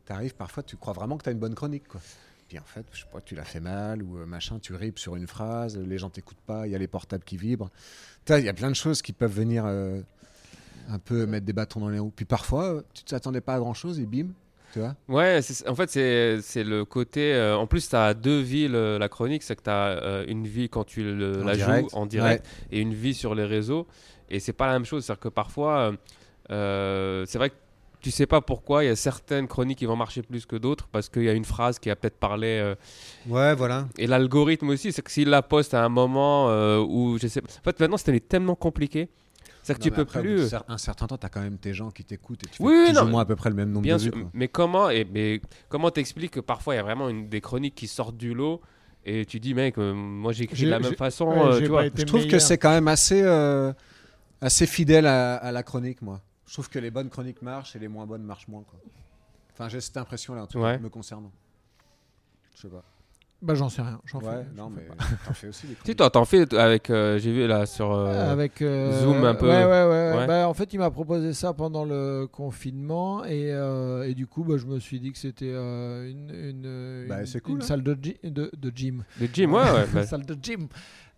tu 0.06 0.14
arrives 0.14 0.36
parfois 0.36 0.62
tu 0.62 0.78
crois 0.78 0.94
vraiment 0.94 1.18
que 1.18 1.24
tu 1.24 1.30
as 1.30 1.32
une 1.32 1.40
bonne 1.40 1.56
chronique 1.56 1.88
quoi. 1.88 2.00
Puis 2.48 2.58
en 2.58 2.64
fait, 2.64 2.86
je 2.92 3.02
sais 3.02 3.08
pas, 3.12 3.22
tu 3.22 3.36
l'as 3.36 3.44
fait 3.44 3.60
mal 3.60 4.02
ou 4.02 4.18
euh, 4.18 4.26
machin, 4.26 4.58
tu 4.60 4.74
ripes 4.74 4.98
sur 4.98 5.16
une 5.16 5.28
phrase, 5.28 5.78
les 5.78 6.00
gens 6.00 6.10
t'écoutent 6.10 6.42
pas, 6.48 6.66
il 6.66 6.72
y 6.72 6.76
a 6.76 6.80
les 6.80 6.88
portables 6.88 7.24
qui 7.24 7.38
vibrent. 7.38 7.70
Il 8.28 8.44
y 8.44 8.50
a 8.50 8.54
plein 8.54 8.70
de 8.70 8.76
choses 8.76 9.04
qui 9.04 9.14
peuvent 9.14 9.34
venir 9.34 9.66
euh, 9.66 10.02
un 10.88 10.98
peu 10.98 11.28
mettre 11.28 11.46
des 11.46 11.54
bâtons 11.54 11.80
dans 11.80 11.90
les 11.90 12.00
roues. 12.00 12.12
Puis 12.16 12.26
parfois, 12.26 12.84
tu 12.94 13.04
t'attendais 13.04 13.42
pas 13.42 13.54
à 13.54 13.60
grand 13.60 13.76
chose 13.76 14.00
et 14.00 14.06
bim, 14.08 14.30
tu 14.74 14.80
vois. 14.80 14.96
Ouais, 15.08 15.40
en 15.68 15.76
fait, 15.76 15.90
c'est 15.90 16.64
le 16.64 16.84
côté. 16.86 17.34
euh, 17.34 17.58
en 17.58 17.68
plus, 17.68 17.90
tu 17.90 17.96
as 17.96 18.14
deux 18.14 18.40
vies, 18.42 18.68
le- 18.68 18.98
la 18.98 19.10
chronique. 19.10 19.44
C'est 19.44 19.56
que 19.56 19.64
tu 19.64 19.70
as 19.70 20.24
une 20.28 20.46
vie 20.48 20.70
quand 20.70 20.84
tu 20.84 21.04
le- 21.04 21.44
la 21.44 21.56
direct. 21.56 21.90
joues 21.92 21.98
en 21.98 22.06
direct 22.06 22.46
et 22.72 22.80
une 22.80 22.94
vie 22.94 23.14
sur 23.14 23.36
les 23.36 23.46
réseaux. 23.46 23.88
Et 24.30 24.40
c'est 24.40 24.54
pas 24.54 24.68
la 24.68 24.74
même 24.74 24.86
chose. 24.86 25.06
C'est-à-dire 25.06 25.22
que 25.22 25.30
parfois, 25.30 25.78
euh, 25.80 25.92
euh, 26.52 27.26
c'est 27.28 27.38
vrai 27.38 27.50
que 27.50 27.56
tu 28.02 28.12
sais 28.12 28.26
pas 28.28 28.40
pourquoi 28.40 28.84
il 28.84 28.88
y 28.88 28.90
a 28.90 28.96
certaines 28.96 29.48
chroniques 29.48 29.80
qui 29.80 29.86
vont 29.86 29.96
marcher 29.98 30.22
plus 30.22 30.46
que 30.46 30.56
d'autres 30.56 30.88
parce 30.90 31.10
qu'il 31.10 31.24
y 31.24 31.30
a 31.30 31.34
une 31.34 31.44
phrase 31.44 31.80
qui 31.80 31.90
a 31.90 31.96
peut-être 31.98 32.18
parlé. 32.18 32.48
euh, 32.48 32.76
Ouais, 33.28 33.54
voilà. 33.56 33.88
et 33.98 34.08
l'algorithme 34.08 34.70
aussi, 34.70 34.94
c'est 34.94 35.02
que 35.02 35.12
s'il 35.12 35.30
la 35.30 35.42
poste 35.42 35.74
à 35.74 35.84
un 35.84 35.90
moment 35.90 36.50
euh, 36.50 36.80
où 36.80 37.18
je 37.22 37.28
sais 37.28 37.42
pas. 37.42 37.50
En 37.60 37.64
fait, 37.64 37.80
maintenant, 37.80 37.98
c'est 37.98 38.18
tellement 38.28 38.56
compliqué. 38.56 39.10
C'est 39.74 39.80
que 39.80 39.84
tu 39.84 39.92
peux 39.92 40.06
plus. 40.06 40.54
euh, 40.54 40.60
un 40.68 40.78
certain 40.78 41.08
temps, 41.08 41.18
tu 41.18 41.26
as 41.26 41.30
quand 41.30 41.42
même 41.42 41.58
tes 41.58 41.74
gens 41.74 41.90
qui 41.92 42.04
t'écoutent 42.04 42.44
et 42.44 42.48
tu 42.50 42.58
fais 42.58 42.64
Oui, 42.64 42.90
plus 42.92 43.00
ou 43.00 43.06
moins 43.06 43.22
à 43.22 43.26
peu 43.26 43.36
près 43.36 43.50
le 43.50 43.56
même 43.56 43.70
nombre 43.72 43.84
Bien 43.84 43.98
de 43.98 44.02
vues. 44.02 44.10
sûr, 44.12 44.20
quoi. 44.22 44.30
mais 44.34 44.48
comment 44.48 44.90
et 44.90 45.06
mais 45.12 45.42
comment 45.70 45.90
t'expliques 45.92 46.32
que 46.32 46.40
parfois 46.40 46.74
il 46.76 46.78
y 46.78 46.80
a 46.80 46.84
vraiment 46.84 47.10
une, 47.10 47.30
des 47.30 47.42
chroniques 47.42 47.76
qui 47.76 47.88
sortent 47.88 48.18
du 48.18 48.34
lot 48.34 48.62
et 49.06 49.26
tu 49.26 49.40
dis 49.40 49.54
mec 49.54 49.78
euh, 49.78 49.94
moi 49.94 50.34
j'écris 50.34 50.64
de 50.66 50.70
la 50.70 50.80
même 50.80 50.96
façon 50.96 51.28
ouais, 51.28 51.40
euh, 51.40 51.60
tu 51.60 51.68
vois 51.68 51.84
Je 51.94 52.04
trouve 52.04 52.28
que 52.28 52.38
c'est 52.40 52.58
quand 52.58 52.72
même 52.72 52.88
assez, 52.88 53.22
euh, 53.22 53.72
assez 54.42 54.66
fidèle 54.68 55.06
à, 55.08 55.36
à 55.38 55.52
la 55.52 55.64
chronique, 55.64 56.02
moi. 56.02 56.22
Je 56.48 56.54
trouve 56.54 56.70
que 56.70 56.80
les 56.80 56.92
bonnes 56.92 57.10
chroniques 57.10 57.42
marchent 57.42 57.76
et 57.76 57.80
les 57.80 57.88
moins 57.88 58.06
bonnes 58.08 58.24
marchent 58.24 58.48
moins. 58.48 58.64
Quoi. 58.64 58.80
Enfin, 59.54 59.70
j'ai 59.70 59.82
cette 59.82 59.98
impression-là, 59.98 60.44
en 60.44 60.48
tout 60.48 60.58
Ouais. 60.60 60.78
cas, 60.78 60.80
me 60.80 60.90
concernant. 60.90 61.32
Je 62.56 62.62
sais 62.62 62.68
pas. 62.70 62.84
Bah, 63.42 63.56
j'en 63.56 63.70
sais 63.70 63.82
rien. 63.82 64.02
J'en 64.04 64.20
Ouais, 64.20 64.26
fais, 64.44 64.46
non, 64.58 64.70
mais 64.70 64.86
t'en 65.26 65.34
fais 65.34 65.48
aussi 65.48 65.66
toi 65.96 66.10
t'en 66.10 66.26
fais 66.26 66.54
avec 66.56 66.90
euh, 66.90 67.18
j'ai 67.20 67.32
vu 67.32 67.48
là 67.48 67.66
sur 67.66 67.92
euh, 67.94 68.32
Avec 68.34 68.62
euh, 68.62 68.92
Zoom 69.02 69.24
un 69.24 69.34
peu. 69.34 69.48
Ouais, 69.48 69.64
ouais, 69.64 69.86
ouais. 69.86 70.18
Ouais. 70.18 70.28
Bah, 70.28 70.50
en 70.50 70.54
fait, 70.54 70.74
il 70.74 70.80
m'a 70.80 70.92
proposé 70.92 71.32
ça 71.34 71.54
pendant 71.54 71.86
le 71.86 72.28
confinement 72.30 73.24
et, 73.24 73.52
euh, 73.54 74.04
et 74.10 74.14
du 74.14 74.28
coup, 74.28 74.44
bah, 74.44 74.56
je 74.58 74.66
me 74.66 74.78
suis 74.80 75.00
dit 75.00 75.14
que 75.14 75.18
c'était 75.18 75.46
euh, 75.54 76.10
une, 76.12 76.32
une, 76.34 77.08
Bah, 77.08 77.22
une- 77.22 77.26
c'est 77.26 77.40
cool, 77.40 77.56
une 77.56 77.62
hein. 77.62 77.66
salle 77.66 77.82
de, 77.84 77.94
de, 77.94 78.52
de 78.58 78.72
gym. 78.76 79.04
le 79.22 79.28
gym 79.32 79.54
ouais, 79.54 79.62
ouais 79.62 79.86
Une 79.86 79.92
bah, 79.94 80.06
salle 80.06 80.26
de 80.26 80.36
gym. 80.42 80.68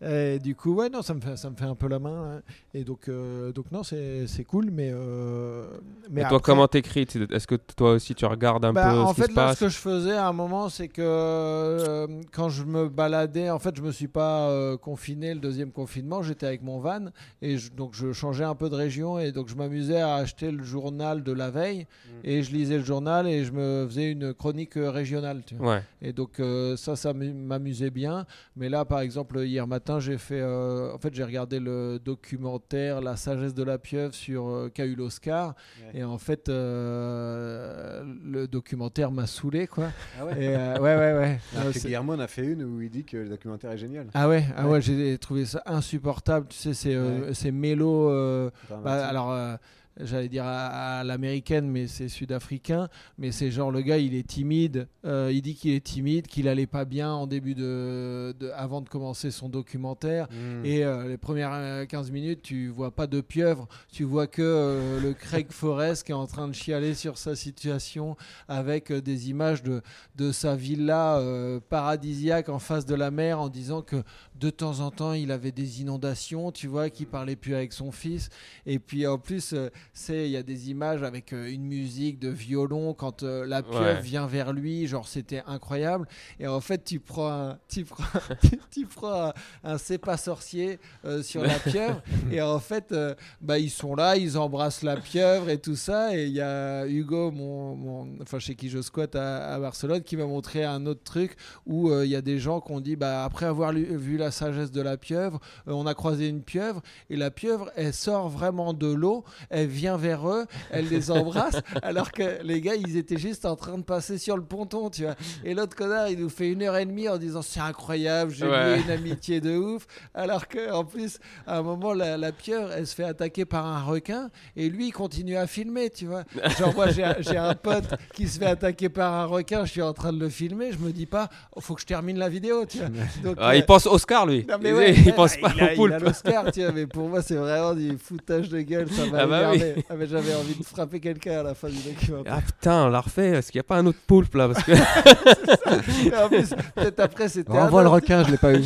Et 0.04 0.40
du 0.40 0.56
coup, 0.56 0.74
ouais, 0.74 0.90
non, 0.90 1.02
ça 1.02 1.14
me 1.14 1.22
fait, 1.22 1.38
ça 1.38 1.50
me 1.50 1.56
fait 1.56 1.66
un 1.66 1.76
peu 1.76 1.88
la 1.88 2.00
main. 2.00 2.38
hein. 2.38 2.42
Et 2.74 2.84
donc, 2.84 3.08
euh, 3.08 3.52
donc 3.52 3.72
non, 3.72 3.84
c'est 3.84 4.44
cool, 4.48 4.70
mais. 4.72 4.90
euh, 4.94 5.66
mais 6.10 6.22
et 6.22 6.24
toi 6.24 6.38
après- 6.38 6.52
comment 6.54 6.68
t'écris? 6.68 7.08
Est-ce 7.32 7.46
que 7.46 7.56
toi 7.56 7.92
aussi 7.94 8.16
tu 8.16 8.26
regardes 8.26 8.66
un 8.66 8.74
bah, 8.74 8.92
peu 8.92 8.98
en 9.00 9.08
ce 9.10 9.14
qui 9.16 9.22
fait, 9.22 9.28
se 9.32 9.36
là, 9.36 9.46
passe? 9.48 9.60
ce 9.60 9.66
que 9.66 9.70
je 9.70 9.78
faisais 9.78 10.14
à 10.18 10.28
un 10.28 10.34
moment, 10.34 10.70
c'est 10.70 10.88
que 10.88 11.02
euh, 11.04 12.08
quand 12.32 12.50
je 12.50 12.64
me 12.64 12.90
baladais, 12.90 13.50
en 13.50 13.60
fait, 13.60 13.76
je 13.76 13.82
me 13.82 13.92
suis 13.92 14.08
pas 14.08 14.76
confiné 14.78 15.34
le 15.34 15.40
deuxième 15.40 15.72
confinement, 15.72 16.22
j'étais 16.24 16.48
avec 16.48 16.64
mon 16.64 16.80
van 16.80 17.06
et 17.42 17.58
je- 17.58 17.72
donc 17.72 17.94
je 17.94 18.12
changeais 18.12 18.44
un 18.44 18.56
peu 18.56 18.70
de 18.70 18.76
région 18.76 19.20
et 19.20 19.32
donc 19.32 19.50
je 19.50 19.56
m'amusais 19.56 20.02
à 20.02 20.16
acheter 20.16 20.52
le 20.52 20.64
journal 20.64 21.24
de 21.24 21.32
la 21.32 21.50
veille 21.52 21.86
Mm. 21.86 22.10
et 22.24 22.44
je 22.44 22.52
lisais 22.52 22.78
le 22.78 22.84
journal 22.84 23.28
et 23.28 23.44
je 23.46 23.52
me 23.52 23.86
faisais 23.88 24.12
une 24.12 24.34
chronique 24.34 24.74
régionale. 24.76 25.42
tu 25.46 25.56
vois. 25.56 25.76
ouais 25.76 25.84
Et 26.02 26.14
donc 26.14 26.42
ça, 26.78 26.96
ça 26.96 27.14
m'u- 27.14 27.34
m'amusait 27.34 27.90
bien. 27.92 28.26
Mais 28.56 28.70
là, 28.70 28.86
par 28.86 29.00
exemple, 29.02 29.40
hier 29.46 29.68
matin, 29.68 29.91
matin, 29.92 30.00
j'ai 30.00 30.18
fait. 30.18 30.40
euh, 30.40 30.94
en 30.94 30.98
fait, 30.98 31.14
j'ai 31.14 31.24
regardé 31.24 31.60
le 31.60 32.00
documentaire 32.04 33.02
La 33.02 33.16
sagesse 33.16 33.54
de 33.54 33.64
la 33.64 33.78
pieuvre 33.78 34.14
sur 34.14 34.70
qu'a 34.74 34.86
eu 34.86 34.96
l'Oscar. 34.96 35.56
Ouais. 35.94 36.00
Et 36.00 36.04
en 36.04 36.18
fait, 36.18 36.50
euh, 36.50 38.04
le 38.24 38.48
documentaire 38.48 39.12
m'a 39.12 39.28
saoulé, 39.28 39.68
quoi. 39.68 39.90
Ah 40.20 40.26
ouais. 40.26 40.34
Et, 40.44 40.56
euh, 40.56 40.74
ouais, 40.80 40.96
ouais, 40.96 41.14
ouais. 41.20 41.40
Que 41.66 41.72
c'est- 41.74 41.88
Guillermo 41.88 42.14
en 42.14 42.20
a 42.20 42.28
fait 42.28 42.46
une 42.46 42.64
où 42.64 42.82
il 42.82 42.90
dit 42.90 43.04
que 43.04 43.18
le 43.18 43.30
documentaire 43.30 43.72
est 43.72 43.78
génial. 43.78 44.08
ah 44.14 44.28
ouais, 44.30 44.46
ah 44.56 44.66
ouais, 44.66 44.72
Ouais. 44.74 44.82
j'ai 44.82 45.18
trouvé 45.18 45.46
ça 45.46 45.62
insupportable. 45.66 46.48
Tu 46.50 46.58
sais, 46.58 46.74
c'est 46.74 46.98
Ouais. 46.98 47.52
mélo. 47.52 48.52
bah, 48.84 49.08
alors, 49.08 49.58
j'allais 50.00 50.30
dire 50.30 50.46
à, 50.46 51.00
à 51.00 51.04
l'américaine, 51.04 51.68
mais 51.68 51.88
c'est 51.88 52.08
sud-africain. 52.10 52.88
Mais 53.18 53.32
c'est 53.32 53.52
genre 53.52 53.72
le 53.72 53.82
gars, 53.82 53.98
il 53.98 54.16
est 54.16 54.28
timide. 54.28 54.88
euh, 55.06 55.32
il 55.34 55.42
dit 55.42 55.56
qu'il 55.56 55.72
est 55.72 55.84
timide, 55.84 56.28
qu'il 56.28 56.48
allait 56.48 56.68
pas 56.68 56.86
bien 56.86 57.12
en 57.12 57.28
début 57.28 57.56
de, 57.56 58.34
de- 58.40 58.52
avant 58.56 58.82
de 58.82 58.90
commencer 58.90 59.32
son 59.32 59.50
documentaire. 59.50 60.28
Mm. 60.32 60.66
Et 60.66 60.84
euh, 60.84 61.08
les 61.08 61.18
premières 61.18 61.52
euh, 61.54 61.86
15 61.86 62.12
minutes, 62.12 62.42
tu 62.42 62.70
vois 62.70 62.92
pas 62.92 63.08
de 63.08 63.22
pieuvre, 63.22 63.68
tu 63.92 64.04
vois 64.04 64.28
que 64.28 64.42
euh, 64.42 65.00
le 65.02 65.14
Craig 65.14 65.48
Forrest 65.52 66.04
qui 66.06 66.12
est 66.12 66.16
en 66.16 66.28
train 66.28 66.48
de 66.48 66.54
chialer 66.54 66.94
sur 66.94 67.18
sa 67.18 67.36
situation 67.36 68.16
avec 68.48 68.92
euh, 68.92 69.02
des 69.02 69.30
images 69.30 69.64
de, 69.64 69.82
de 70.16 70.32
sa 70.32 70.56
villa 70.56 71.18
euh, 71.18 71.60
paradisiaque 71.70 72.50
en 72.50 72.60
face 72.60 72.86
de 72.86 72.96
la 72.96 73.12
mer 73.12 73.40
en 73.40 73.50
disant 73.50 73.82
que 73.82 74.04
de 74.40 74.50
temps 74.50 74.80
en 74.80 74.92
temps 74.92 75.14
il 75.14 75.32
avait 75.32 75.52
des 75.52 75.82
inondations, 75.82 76.52
tu 76.52 76.68
vois, 76.68 76.90
qu'il 76.90 77.08
parlait 77.08 77.36
plus 77.36 77.54
avec 77.56 77.74
son 77.74 77.92
fils. 77.92 78.30
Et 78.66 78.80
puis 78.80 79.06
en 79.08 79.18
plus, 79.18 79.54
euh, 79.54 79.70
c'est 79.94 80.26
il 80.26 80.32
y 80.32 80.38
a 80.38 80.44
des 80.44 80.70
images 80.70 81.04
avec 81.04 81.34
euh, 81.34 81.52
une 81.52 81.66
musique 81.66 82.20
de 82.20 82.30
violon 82.30 82.94
quand 82.94 83.24
euh, 83.24 83.46
la 83.46 83.62
pieuvre 83.64 83.82
Ouais. 83.82 84.00
vient 84.02 84.28
vers 84.28 84.54
lui, 84.54 84.88
genre 84.88 85.08
c'était 85.08 85.44
incroyable. 85.48 86.08
Et 86.40 86.48
en 86.48 86.62
fait, 86.62 86.84
tu 86.84 87.00
prends 87.00 87.30
un, 87.32 87.58
tu 87.68 87.84
prends, 87.84 88.04
tu, 88.42 88.60
tu 88.72 88.86
prends 88.86 89.28
un, 89.30 89.34
un 89.64 89.78
c'est 89.78 89.98
pas 89.98 90.18
sorcier 90.18 90.80
euh, 91.06 91.22
sur 91.24 91.44
la 91.44 91.60
pieuvre 91.60 92.02
et 92.32 92.42
en 92.42 92.60
fait 92.60 92.92
euh, 92.92 93.16
bah 93.42 93.58
ils 93.60 93.70
sont 93.70 93.96
là 93.96 94.16
ils 94.18 94.38
embrassent 94.38 94.84
la 94.84 94.98
pieuvre 94.98 95.50
et 95.50 95.58
tout 95.58 95.76
ça 95.76 96.16
et 96.18 96.26
il 96.26 96.34
y 96.34 96.42
a 96.42 96.86
Hugo 96.88 97.32
mon, 97.32 97.76
mon- 97.76 98.22
enfin 98.22 98.40
chez 98.40 98.56
qui 98.56 98.70
je 98.70 98.82
squatte 98.82 99.16
à, 99.16 99.54
à 99.54 99.60
Barcelone 99.60 100.02
qui 100.04 100.16
m'a 100.18 100.26
montré 100.26 100.64
un 100.64 100.86
autre 100.86 101.04
truc 101.04 101.36
où 101.66 101.90
euh, 101.90 102.06
il 102.06 102.12
y 102.12 102.16
a 102.16 102.22
des 102.22 102.40
gens 102.40 102.62
qui 102.62 102.72
ont 102.72 102.80
dit 102.80 102.96
bah 102.96 103.24
après 103.24 103.46
avoir 103.46 103.72
lu- 103.72 103.96
vu 103.98 104.18
la 104.18 104.32
sagesse 104.32 104.72
de 104.72 104.82
la 104.82 104.98
pieuvre 104.98 105.40
on 105.66 105.86
a 105.88 105.94
croisé 105.94 106.28
une 106.28 106.44
pieuvre 106.44 106.82
et 107.10 107.16
la 107.18 107.32
pieuvre 107.32 107.72
elle 107.76 107.94
sort 107.94 108.30
vraiment 108.30 108.74
de 108.74 108.88
l'eau 108.92 109.24
elle 109.50 109.68
vient 109.72 109.98
vers 109.98 110.28
eux 110.30 110.46
elle 110.70 110.88
les 110.90 111.10
embrasse 111.12 111.56
alors 111.82 112.12
que 112.12 112.44
les 112.44 112.62
gars 112.62 112.76
ils 112.76 112.98
étaient 112.98 113.18
juste 113.18 113.46
en 113.46 113.56
train 113.56 113.78
de 113.78 113.84
passer 113.84 114.18
sur 114.18 114.36
le 114.38 114.44
ponton 114.44 114.90
tu 114.90 115.04
vois 115.04 115.16
et 115.44 115.54
l'autre 115.54 115.76
connard 115.76 116.10
il 116.10 116.20
nous 116.20 116.30
fait 116.30 116.50
une 116.50 116.62
heure 116.64 116.78
et 116.78 116.86
demie 116.86 117.10
en 117.10 117.18
disant 117.18 117.42
c'est 117.42 117.60
incroyable 117.60 118.32
j'ai 118.32 118.46
Ouais. 118.48 118.76
lié 118.78 118.82
une 118.84 118.92
amitié 118.92 119.40
de 119.42 119.56
ouf 119.56 119.88
alors 120.14 120.48
que 120.48 120.72
en 120.72 120.84
plus 120.84 121.20
à 121.48 121.58
un 121.60 121.62
moment 121.62 121.94
la, 121.94 122.18
la 122.18 122.32
pieuvre 122.32 122.70
elle 122.72 122.86
se 122.86 122.94
fait 122.96 123.04
attaquer 123.06 123.46
par 123.46 123.66
un 123.66 123.82
requin 123.84 124.30
et 124.58 124.70
lui 124.70 124.88
il 124.88 124.92
continue 124.92 125.38
à 125.38 125.48
filmer 125.48 125.90
tu 125.90 126.06
vois 126.06 126.24
genre 126.60 126.74
moi 126.76 126.88
j'ai 126.90 127.04
un- 127.38 127.54
pote 127.56 127.86
qui 128.14 128.28
se 128.28 128.40
fait 128.40 128.46
attaquer 128.48 128.90
par 128.90 129.14
un 129.14 129.26
requin 129.26 129.66
je 129.66 129.72
suis 129.72 129.82
en 129.82 129.94
train 129.94 130.12
de 130.12 130.20
le 130.20 130.30
filmer 130.30 130.72
je 130.74 130.78
me 130.80 130.92
dis 130.92 131.06
pas 131.06 131.30
oh, 131.56 131.62
faut 131.62 131.76
que 131.76 131.82
je 131.82 131.86
termine 131.86 132.18
la 132.20 132.30
vidéo 132.30 132.66
tu 132.66 132.78
vois 132.80 132.88
Donc, 133.24 133.38
Ah, 133.40 133.50
euh, 133.50 133.56
il 133.56 133.66
pense 133.66 133.86
Oscar, 133.86 134.26
lui. 134.26 134.46
non, 134.50 134.56
mais 134.62 134.70
il, 134.70 134.76
ouais, 134.76 134.94
il 135.06 135.14
pense 135.14 135.38
pas 135.38 135.52
il 135.56 135.62
a, 135.62 135.66
au 135.66 135.68
il 135.68 135.72
a 135.72 135.76
poulpe. 135.76 136.00
l'Oscar, 136.08 136.52
tu 136.52 136.62
vois, 136.62 136.72
mais 136.72 136.88
pour 136.88 137.08
moi, 137.08 137.22
c'est 137.22 137.36
vraiment 137.36 137.74
du 137.74 137.98
foutage 137.98 138.50
de 138.50 138.62
gueule. 138.62 138.90
Ça 138.92 139.06
m'a 139.06 139.20
Ah 139.20 139.28
bah 139.28 139.50
oui. 139.52 139.61
Énervé. 139.62 139.86
Ah, 139.90 139.94
mais 139.98 140.08
J'avais 140.08 140.34
envie 140.36 140.56
de 140.56 140.64
frapper 140.64 141.00
quelqu'un 141.00 141.40
à 141.40 141.44
la 141.44 141.54
fin 141.56 141.70
du 141.70 141.78
documentaire. 141.82 142.34
Ah 142.38 142.42
putain, 142.42 142.86
on 142.86 142.90
l'a 142.90 143.02
refait. 143.02 143.30
Est-ce 143.30 143.52
qu'il 143.52 143.60
n'y 143.60 143.66
a 143.66 143.68
pas 143.68 143.78
un 143.78 143.86
autre 143.86 144.00
poulpe 144.08 144.34
là 144.36 144.50
Parce 144.50 144.64
que... 144.64 144.72
En 146.26 146.28
plus, 146.30 146.50
peut-être 146.76 147.00
après, 147.00 147.30
c'était. 147.30 147.52
un 147.52 147.64
Renvoie 147.66 147.82
le 147.84 147.88
autre. 147.88 147.96
requin, 147.96 148.24
je 148.24 148.32
l'ai 148.32 148.38
pas 148.38 148.54
eu. 148.54 148.64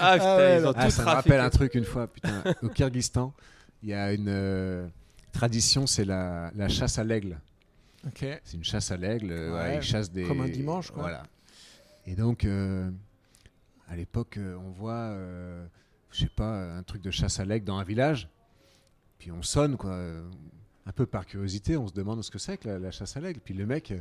Ah 0.00 0.12
putain, 0.14 0.36
ouais, 0.36 0.56
ils 0.58 0.64
ont 0.64 0.66
non. 0.68 0.74
Ah, 0.76 0.84
tout 0.84 0.90
ça 0.90 1.02
me 1.02 1.06
trafiqué. 1.06 1.10
rappelle 1.30 1.40
un 1.40 1.50
truc 1.50 1.74
une 1.74 1.84
fois, 1.84 2.06
putain. 2.06 2.42
Au 2.62 2.68
Kyrgyzstan, 2.68 3.32
il 3.82 3.88
y 3.88 3.94
a 3.94 4.12
une 4.12 4.28
euh, 4.28 4.86
tradition, 5.32 5.86
c'est 5.86 6.04
la, 6.04 6.50
la 6.54 6.68
chasse 6.68 6.98
à 6.98 7.04
l'aigle. 7.04 7.38
Ok. 8.06 8.24
C'est 8.44 8.56
une 8.56 8.64
chasse 8.64 8.90
à 8.92 8.96
l'aigle. 8.96 9.32
euh, 9.32 9.54
Ouais, 9.56 9.76
ils 9.76 9.82
chassent 9.82 10.12
des. 10.12 10.22
comme 10.24 10.40
un 10.40 10.48
dimanche, 10.48 10.90
quoi. 10.92 11.02
Voilà. 11.02 11.24
Et 12.06 12.14
donc, 12.14 12.44
euh, 12.44 12.88
à 13.90 13.96
l'époque, 13.96 14.36
euh, 14.38 14.56
on 14.64 14.70
voit, 14.70 14.92
euh, 14.92 15.64
je 16.10 16.20
sais 16.20 16.30
pas, 16.34 16.74
un 16.76 16.82
truc 16.82 17.02
de 17.02 17.10
chasse 17.10 17.38
à 17.40 17.44
l'aigle 17.44 17.64
dans 17.66 17.78
un 17.78 17.84
village. 17.84 18.28
Puis 19.18 19.30
on 19.32 19.42
sonne, 19.42 19.76
quoi. 19.76 19.90
euh, 19.92 20.28
Un 20.86 20.92
peu 20.92 21.06
par 21.06 21.26
curiosité, 21.26 21.76
on 21.76 21.88
se 21.88 21.92
demande 21.92 22.22
ce 22.22 22.30
que 22.30 22.38
c'est 22.38 22.56
que 22.58 22.68
la, 22.68 22.78
la 22.78 22.90
chasse 22.90 23.16
à 23.16 23.20
l'aigle. 23.20 23.40
Puis 23.40 23.54
le 23.54 23.66
mec, 23.66 23.90
euh, 23.90 24.00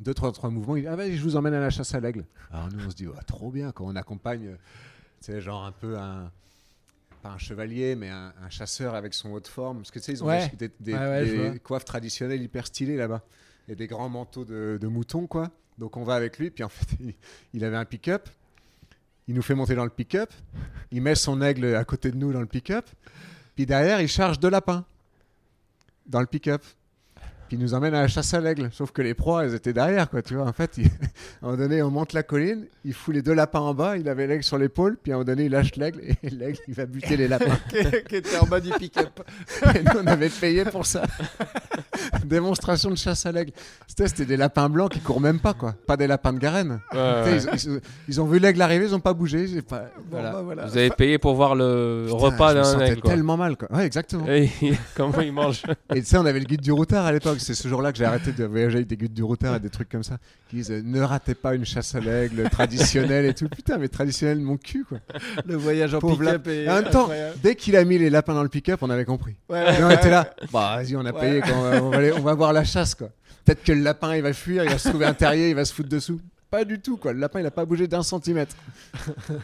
deux, 0.00 0.14
trois, 0.14 0.30
trois 0.32 0.50
mouvements, 0.50 0.76
il 0.76 0.82
dit 0.82 0.88
Ah, 0.88 0.96
vas-y, 0.96 1.16
je 1.16 1.22
vous 1.22 1.36
emmène 1.36 1.54
à 1.54 1.60
la 1.60 1.70
chasse 1.70 1.94
à 1.94 2.00
l'aigle. 2.00 2.24
Alors 2.52 2.68
nous, 2.72 2.84
on 2.86 2.90
se 2.90 2.94
dit 2.96 3.06
Ouais, 3.06 3.20
Trop 3.26 3.50
bien, 3.50 3.72
quand 3.72 3.84
on 3.86 3.96
accompagne, 3.96 4.46
euh, 4.46 4.54
tu 5.20 5.32
sais, 5.32 5.40
genre 5.40 5.64
un 5.64 5.72
peu 5.72 5.98
un. 5.98 6.30
Pas 7.22 7.30
un 7.32 7.38
chevalier, 7.38 7.96
mais 7.96 8.08
un, 8.08 8.32
un 8.42 8.48
chasseur 8.48 8.94
avec 8.94 9.12
son 9.12 9.30
haut 9.32 9.40
de 9.40 9.46
forme. 9.48 9.78
Parce 9.78 9.90
que 9.90 9.98
tu 9.98 10.06
sais, 10.06 10.12
ils 10.12 10.24
ont 10.24 10.28
Ouais. 10.28 10.50
des, 10.80 10.94
Ouais, 10.94 11.58
coiffes 11.62 11.84
traditionnelles 11.84 12.40
hyper 12.42 12.66
stylées 12.66 12.96
là-bas. 12.96 13.22
Et 13.68 13.74
des 13.76 13.86
grands 13.86 14.08
manteaux 14.08 14.44
de, 14.46 14.78
de 14.80 14.86
mouton, 14.88 15.26
quoi. 15.26 15.50
Donc 15.78 15.96
on 15.98 16.02
va 16.04 16.14
avec 16.14 16.38
lui, 16.38 16.50
puis 16.50 16.64
en 16.64 16.68
fait, 16.70 16.86
il, 17.00 17.14
il 17.52 17.64
avait 17.64 17.76
un 17.76 17.84
pick-up. 17.84 18.28
Il 19.30 19.36
nous 19.36 19.42
fait 19.42 19.54
monter 19.54 19.76
dans 19.76 19.84
le 19.84 19.90
pick-up. 19.90 20.32
Il 20.90 21.02
met 21.02 21.14
son 21.14 21.40
aigle 21.40 21.76
à 21.76 21.84
côté 21.84 22.10
de 22.10 22.16
nous 22.16 22.32
dans 22.32 22.40
le 22.40 22.46
pick-up. 22.46 22.84
Puis 23.54 23.64
derrière, 23.64 24.00
il 24.00 24.08
charge 24.08 24.40
deux 24.40 24.50
lapins 24.50 24.84
dans 26.04 26.18
le 26.18 26.26
pick-up. 26.26 26.64
Puis 27.50 27.56
il 27.58 27.62
nous 27.64 27.74
emmène 27.74 27.94
à 27.96 28.02
la 28.02 28.06
chasse 28.06 28.32
à 28.32 28.40
l'aigle. 28.40 28.68
Sauf 28.70 28.92
que 28.92 29.02
les 29.02 29.12
proies, 29.12 29.44
elles 29.44 29.56
étaient 29.56 29.72
derrière, 29.72 30.08
quoi. 30.08 30.22
Tu 30.22 30.34
vois, 30.36 30.46
en 30.46 30.52
fait, 30.52 30.70
il- 30.78 30.84
à 30.86 30.88
un 30.88 31.46
moment 31.46 31.56
donné, 31.56 31.82
on 31.82 31.90
monte 31.90 32.12
la 32.12 32.22
colline, 32.22 32.66
il 32.84 32.94
fout 32.94 33.12
les 33.12 33.22
deux 33.22 33.32
lapins 33.34 33.58
en 33.58 33.74
bas, 33.74 33.96
il 33.96 34.08
avait 34.08 34.28
l'aigle 34.28 34.44
sur 34.44 34.56
l'épaule, 34.56 34.96
puis 35.02 35.10
à 35.10 35.16
un 35.16 35.18
moment 35.18 35.26
donné, 35.26 35.46
il 35.46 35.50
lâche 35.50 35.74
l'aigle, 35.74 36.00
et 36.22 36.30
l'aigle, 36.30 36.58
il 36.68 36.74
va 36.74 36.86
buter 36.86 37.16
les 37.16 37.26
lapins. 37.26 37.58
qui, 37.68 38.02
qui 38.08 38.14
était 38.16 38.38
en 38.38 38.46
bas 38.46 38.60
du 38.60 38.70
pick-up. 38.70 39.20
Et 39.74 39.82
nous, 39.82 40.00
on 40.00 40.06
avait 40.06 40.28
payé 40.28 40.64
pour 40.64 40.86
ça. 40.86 41.02
Démonstration 42.24 42.90
de 42.90 42.96
chasse 42.96 43.26
à 43.26 43.32
l'aigle. 43.32 43.52
C'était 43.88 44.24
des 44.24 44.36
lapins 44.36 44.68
blancs 44.68 44.92
qui 44.92 45.00
courent 45.00 45.20
même 45.20 45.40
pas, 45.40 45.52
quoi. 45.54 45.74
Pas 45.86 45.96
des 45.96 46.06
lapins 46.06 46.32
de 46.32 46.38
garenne. 46.38 46.80
Ouais, 46.92 46.98
ouais. 46.98 47.36
Ils, 47.54 47.70
ils- 47.72 47.80
ils 48.08 48.20
ont 48.20 48.26
vu 48.26 48.38
l'aigle 48.38 48.62
arriver, 48.62 48.86
ils 48.86 48.94
ont 48.94 49.00
pas 49.00 49.12
bougé. 49.12 49.46
j'ai 49.48 49.62
Pas... 49.62 49.86
Bon, 49.96 50.02
Voilà. 50.12 50.30
bah, 50.32 50.42
voilà. 50.42 50.66
Vous 50.66 50.76
avez 50.76 50.90
payé 50.90 51.18
pour 51.18 51.34
voir 51.34 51.54
le 51.54 52.04
Putain, 52.06 52.16
repas 52.18 52.54
d'un 52.54 52.80
aigle. 52.80 53.00
quoi. 53.00 53.10
tellement 53.10 53.36
mal, 53.36 53.56
quoi. 53.56 53.70
Ouais, 53.72 53.86
exactement. 53.86 54.26
Et 54.28 54.48
comment 54.94 55.20
il 55.20 55.32
mange 55.32 55.62
Et 55.94 56.00
tu 56.00 56.06
sais, 56.06 56.16
on 56.16 56.26
avait 56.26 56.38
le 56.38 56.44
guide 56.46 56.60
du 56.60 56.72
routard 56.72 57.06
à 57.06 57.12
l'époque. 57.12 57.39
C'est 57.40 57.54
ce 57.54 57.66
jour-là 57.68 57.92
que 57.92 57.98
j'ai 57.98 58.04
arrêté 58.04 58.32
de 58.32 58.44
voyager 58.44 58.76
avec 58.76 58.88
des 58.88 58.96
guides 58.96 59.14
du 59.14 59.22
routard 59.22 59.56
et 59.56 59.60
des 59.60 59.70
trucs 59.70 59.88
comme 59.88 60.02
ça. 60.02 60.18
Qui 60.48 60.56
disent 60.56 60.70
euh, 60.70 60.82
ne 60.84 61.00
ratez 61.00 61.34
pas 61.34 61.54
une 61.54 61.64
chasse 61.64 61.94
à 61.94 62.00
l'aigle 62.00 62.48
traditionnelle 62.50 63.24
et 63.26 63.34
tout. 63.34 63.48
Putain, 63.48 63.78
mais 63.78 63.88
traditionnel, 63.88 64.38
mon 64.40 64.56
cul, 64.56 64.84
quoi. 64.84 64.98
Le 65.46 65.56
voyage 65.56 65.94
en 65.94 65.98
Pauvre 66.00 66.18
pick-up 66.18 66.46
est. 66.46 66.68
En 66.68 66.74
même 66.74 66.84
temps, 66.90 67.00
incroyable. 67.02 67.36
dès 67.42 67.56
qu'il 67.56 67.76
a 67.76 67.84
mis 67.84 67.98
les 67.98 68.10
lapins 68.10 68.34
dans 68.34 68.42
le 68.42 68.48
pick-up, 68.48 68.78
on 68.82 68.90
avait 68.90 69.04
compris. 69.04 69.34
Ouais, 69.48 69.64
on 69.80 69.86
ouais, 69.88 69.94
était 69.94 70.10
là. 70.10 70.32
Bah, 70.52 70.76
vas-y, 70.76 70.94
on 70.96 71.00
a 71.06 71.12
Ouais. 71.12 71.20
payé. 71.20 71.40
Quand 71.40 71.54
on, 71.58 71.62
va, 71.62 71.82
on 71.82 71.90
va 71.90 71.96
aller- 71.96 72.12
on 72.12 72.20
va 72.20 72.34
voir 72.34 72.52
la 72.52 72.64
chasse, 72.64 72.94
quoi. 72.94 73.08
Peut-être 73.44 73.64
que 73.64 73.72
le 73.72 73.80
lapin, 73.82 74.14
il 74.16 74.22
va 74.22 74.32
fuir, 74.32 74.64
il 74.64 74.70
va 74.70 74.78
se 74.78 74.88
trouver 74.90 75.06
un 75.06 75.14
terrier, 75.14 75.48
il 75.50 75.54
va 75.56 75.64
se 75.64 75.72
foutre 75.72 75.88
dessous. 75.88 76.20
Pas 76.50 76.64
du 76.64 76.80
tout, 76.80 76.96
quoi. 76.96 77.12
Le 77.12 77.20
lapin, 77.20 77.40
il 77.40 77.46
a 77.46 77.50
pas 77.50 77.64
bougé 77.64 77.86
d'un 77.86 78.02
centimètre. 78.02 78.54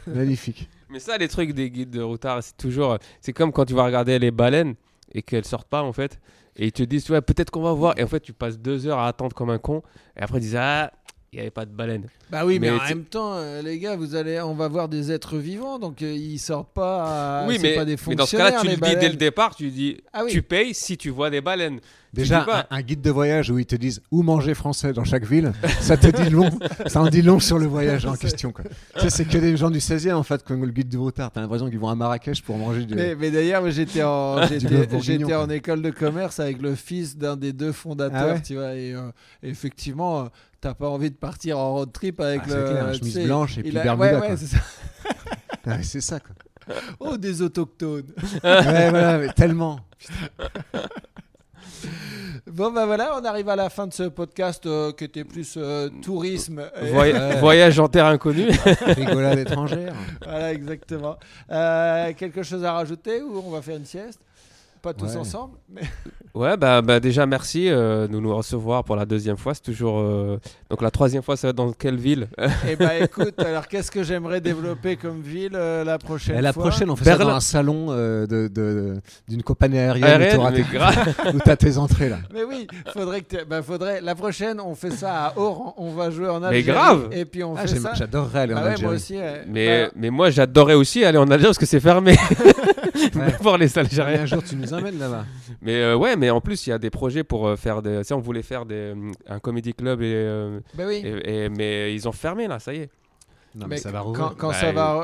Magnifique. 0.07 0.69
Mais 0.91 0.99
ça, 0.99 1.17
les 1.17 1.29
trucs 1.29 1.53
des 1.53 1.71
guides 1.71 1.91
de 1.91 2.03
routard, 2.03 2.43
c'est 2.43 2.57
toujours. 2.57 2.99
C'est 3.21 3.33
comme 3.33 3.53
quand 3.53 3.65
tu 3.65 3.75
vas 3.75 3.85
regarder 3.85 4.19
les 4.19 4.31
baleines 4.31 4.75
et 5.13 5.23
qu'elles 5.23 5.45
sortent 5.45 5.69
pas, 5.69 5.83
en 5.83 5.93
fait. 5.93 6.19
Et 6.57 6.67
ils 6.67 6.73
te 6.73 6.83
disent, 6.83 7.09
ouais, 7.11 7.21
peut-être 7.21 7.51
qu'on 7.51 7.63
va 7.63 7.73
voir. 7.73 7.99
Et 7.99 8.03
en 8.03 8.07
fait, 8.07 8.21
tu 8.21 8.33
passes 8.33 8.59
deux 8.59 8.87
heures 8.87 8.99
à 8.99 9.09
attendre 9.09 9.35
comme 9.35 9.51
un 9.51 9.59
con. 9.59 9.83
Et 10.17 10.23
après, 10.23 10.39
ils 10.39 10.43
disent, 10.43 10.57
ah, 10.57 10.93
il 11.33 11.37
n'y 11.37 11.41
avait 11.41 11.51
pas 11.51 11.65
de 11.65 11.71
baleine. 11.71 12.05
Bah 12.31 12.45
oui, 12.45 12.59
mais, 12.59 12.71
Mais 12.71 12.79
en 12.79 12.85
même 12.85 13.05
temps, 13.05 13.35
euh, 13.35 13.63
les 13.63 13.79
gars, 13.79 13.97
vous 13.97 14.15
allez, 14.15 14.41
on 14.41 14.55
va 14.55 14.69
voir 14.69 14.89
des 14.89 15.13
êtres 15.13 15.37
vivants, 15.37 15.79
donc 15.79 16.03
euh, 16.03 16.13
ils 16.15 16.39
sortent 16.39 16.73
pas. 16.73 17.43
à- 17.43 17.47
oui, 17.47 17.59
mais, 17.61 17.75
pas 17.75 17.85
des 17.85 17.97
mais 18.09 18.15
dans 18.15 18.27
ce 18.27 18.37
cas-là, 18.37 18.61
tu 18.61 18.69
le 18.69 18.77
dis 18.77 18.97
dès 18.97 19.09
le 19.09 19.17
départ. 19.17 19.55
Tu 19.55 19.71
dis, 19.71 19.99
Ah 20.13 20.23
oui. 20.25 20.31
tu 20.31 20.43
payes 20.43 20.75
si 20.75 20.97
tu 20.97 21.11
vois 21.11 21.31
des 21.31 21.41
baleines. 21.41 21.81
Déjà, 22.13 22.41
pas. 22.41 22.67
un, 22.71 22.79
un 22.79 22.83
guide 22.83 23.03
de 23.03 23.11
voyage 23.11 23.51
où 23.51 23.59
ils 23.59 23.67
te 23.67 23.77
disent 23.77 24.01
où 24.11 24.23
manger 24.23 24.55
français 24.55 24.93
dans 24.95 25.05
chaque 25.05 25.27
ville, 25.27 25.53
ça 25.81 25.97
te 25.99 26.07
dit 26.07 26.31
long. 26.31 26.49
Ça 26.87 27.03
en 27.03 27.09
dit 27.09 27.21
long 27.21 27.41
sur 27.41 27.59
le 27.59 27.67
voyage 27.67 28.07
en 28.07 28.15
question, 28.15 28.53
quoi. 28.53 28.65
Tu 28.95 29.01
sais, 29.03 29.11
c'est 29.11 29.25
que 29.27 29.37
des 29.37 29.57
gens 29.57 29.71
du 29.71 29.81
16e, 29.81 30.15
en 30.15 30.23
fait, 30.23 30.43
comme 30.43 30.65
le 30.65 30.71
guide 30.71 30.89
du 30.89 30.97
routard. 30.97 31.31
T'as 31.31 31.41
l'impression 31.43 31.69
qu'ils 31.69 31.79
vont 31.79 31.89
à 31.89 31.95
Marrakech 31.95 32.43
pour 32.43 32.57
manger 32.57 32.85
du. 32.87 32.95
Mais, 32.95 33.15
mais 33.15 33.31
d'ailleurs, 33.31 33.69
j'étais 33.71 34.03
en, 34.03 34.47
j'étais, 34.47 35.57
école 35.57 35.83
de 35.83 35.91
commerce 35.91 36.41
avec 36.41 36.63
le 36.63 36.75
fils 36.75 37.17
d'un 37.17 37.37
des 37.37 37.53
deux 37.53 37.73
fondateurs, 37.73 38.27
Ah 38.31 38.35
ouais 38.35 38.43
tu 38.43 38.55
vois, 38.55 38.75
et 38.75 38.95
euh, 38.95 39.11
effectivement, 39.43 40.21
euh, 40.21 40.25
t'as 40.67 40.75
pas 40.75 40.89
envie 40.89 41.11
de 41.13 41.17
partir 41.17 41.59
en 41.59 41.75
road 41.75 41.93
trip 41.93 42.21
avec 42.21 42.43
Ah, 42.47 42.49
le. 42.57 42.69
clair, 42.71 42.95
chemise 42.95 43.19
blanche 43.21 43.59
et 43.59 43.63
puis 43.63 43.79
a- 43.79 43.95
ouais, 43.95 44.17
ouais, 44.17 44.37
c'est 44.37 44.47
ça. 44.47 44.59
Ouais, 45.65 45.79
c'est 45.85 46.01
ça, 46.01 46.19
quoi. 46.19 46.35
Oh, 46.99 47.17
des 47.17 47.41
autochtones. 47.43 48.07
ouais, 48.43 48.91
voilà, 48.91 49.19
mais 49.19 49.29
tellement. 49.29 49.79
Bon, 52.49 52.73
bah 52.73 52.85
voilà, 52.87 53.13
on 53.21 53.25
arrive 53.25 53.49
à 53.49 53.55
la 53.57 53.71
fin 53.71 53.87
de 53.87 53.93
ce 53.93 54.05
podcast 54.05 54.67
euh, 54.67 54.91
qui 54.93 55.05
était 55.05 55.25
plus 55.25 55.55
euh, 55.57 55.89
tourisme. 56.03 56.63
et- 56.83 56.91
Voy- 56.91 57.13
Ouais. 57.13 57.37
Voyage 57.41 57.79
en 57.79 57.87
terre 57.89 58.07
inconnue. 58.07 58.49
Rigolade 58.87 59.39
étrangère. 59.39 59.95
Voilà, 60.25 60.53
exactement. 60.53 61.17
Euh, 61.51 62.13
quelque 62.15 62.43
chose 62.43 62.65
à 62.65 62.73
rajouter 62.73 63.23
ou 63.23 63.43
on 63.47 63.51
va 63.51 63.63
faire 63.63 63.77
une 63.77 63.85
sieste? 63.85 64.21
Pas 64.87 64.95
tous 64.95 65.07
Ouais. 65.13 65.17
ensemble. 65.17 65.55
Mais... 65.69 65.83
Ouais, 66.35 66.55
bah, 66.59 66.83
bah 66.83 67.01
déjà 67.01 67.25
merci 67.25 67.71
euh, 67.71 68.07
de 68.07 68.13
nous 68.21 68.37
recevoir 68.37 68.85
pour 68.85 68.95
la 68.95 69.07
deuxième 69.07 69.39
fois. 69.39 69.55
C'est 69.55 69.63
toujours. 69.63 70.01
euh, 70.01 70.39
Donc 70.69 70.83
la 70.83 70.91
troisième 70.91 71.23
fois, 71.23 71.35
ça 71.35 71.47
va 71.47 71.51
être 71.53 71.57
dans 71.57 71.73
quelle 71.73 71.97
ville 71.97 72.29
Eh 72.69 72.77
bah 72.77 72.95
écoute, 73.01 73.41
alors 73.41 73.67
qu'est-ce 73.69 73.91
que 73.91 74.03
j'aimerais 74.03 74.43
développer 74.43 74.97
comme 74.97 75.23
ville 75.23 75.55
euh, 75.55 75.83
la 75.83 75.97
prochaine 75.97 76.37
Et 76.37 76.43
la 76.43 76.53
fois 76.53 76.65
prochaine, 76.65 76.91
on 76.91 76.97
fait 76.97 77.07
ça 77.07 77.17
dans 77.17 77.31
un 77.31 77.41
salon 77.41 77.87
euh, 77.89 78.27
de- 78.27 78.49
de- 78.49 79.01
d'une 79.27 79.43
compagnie 79.43 79.79
aérienne, 79.79 80.31
où 80.31 80.35
t'auras 80.37 80.51
mais 80.51 81.57
tes- 81.57 81.79
entrées 81.79 82.11
là. 82.11 82.19
Mais 82.35 82.45
oui, 82.45 82.67
faudrait 82.93 83.23
que 83.23 83.43
bah, 83.45 83.63
faudrait 83.63 84.03
la 84.03 84.15
prochaine 84.15 84.61
on 84.61 84.75
fait 84.75 84.91
ça 84.91 85.29
à 85.29 85.39
Oran, 85.39 85.73
on 85.79 85.93
va 85.95 86.11
jouer 86.11 86.29
en 86.29 86.41
Mais 86.41 86.49
Algérie 86.49 86.65
grave 86.65 87.09
et 87.13 87.25
puis 87.25 87.45
on 87.45 87.57
Ah, 87.57 87.67
fait 87.67 87.77
ça. 87.79 87.95
J'adorerais 87.95 88.41
aller 88.41 88.53
Bah 88.53 88.61
en 88.61 88.65
ouais, 88.65 88.69
Algérie. 88.73 88.85
moi 88.89 88.95
aussi. 88.95 89.17
ouais. 89.17 89.43
Mais, 89.49 89.85
Bah, 89.87 89.93
mais 89.97 90.11
moi, 90.11 90.29
j'adorais 90.29 90.75
aussi 90.75 91.03
aller 91.03 91.17
en 91.17 91.31
Algérie 91.31 91.47
parce 91.49 91.59
que 91.59 91.65
c'est 91.65 91.81
fermé 91.81 92.15
Ouais. 93.15 93.33
pour 93.43 93.57
les 93.57 93.79
Algériens. 93.79 94.23
un 94.23 94.27
jour 94.27 94.43
tu 94.43 94.57
nous 94.57 94.75
là-bas. 94.81 95.25
Mais 95.63 95.77
euh, 95.83 95.97
ouais, 95.97 96.17
mais 96.17 96.31
en 96.31 96.41
plus, 96.41 96.67
il 96.67 96.71
y 96.71 96.73
a 96.73 96.79
des 96.79 96.91
projets 96.91 97.25
pour 97.25 97.47
euh, 97.49 97.57
faire 97.57 97.83
des. 97.83 97.99
Tu 97.99 98.05
sais, 98.05 98.15
on 98.15 98.21
voulait 98.21 98.43
faire 98.43 98.67
des, 98.67 98.75
euh, 98.95 99.11
un 99.29 99.39
comedy 99.39 99.75
club, 99.75 100.03
et, 100.03 100.13
euh, 100.15 100.61
bah 100.75 100.85
oui. 100.87 101.03
et- 101.05 101.45
et- 101.45 101.49
mais 101.49 101.95
ils 101.95 102.09
ont 102.09 102.13
fermé 102.13 102.47
là, 102.49 102.59
ça 102.59 102.73
y 102.75 102.79
est. 102.79 102.91
Non, 103.55 103.67
mais, 103.67 103.77
Mais 103.77 103.77
ça 103.79 103.91
va 103.91 104.01
quand, 104.01 104.05
rouvrir. 104.07 104.35
quand 104.37 104.49
Bah, 104.49 104.55
ça 104.55 104.73
va 104.73 105.01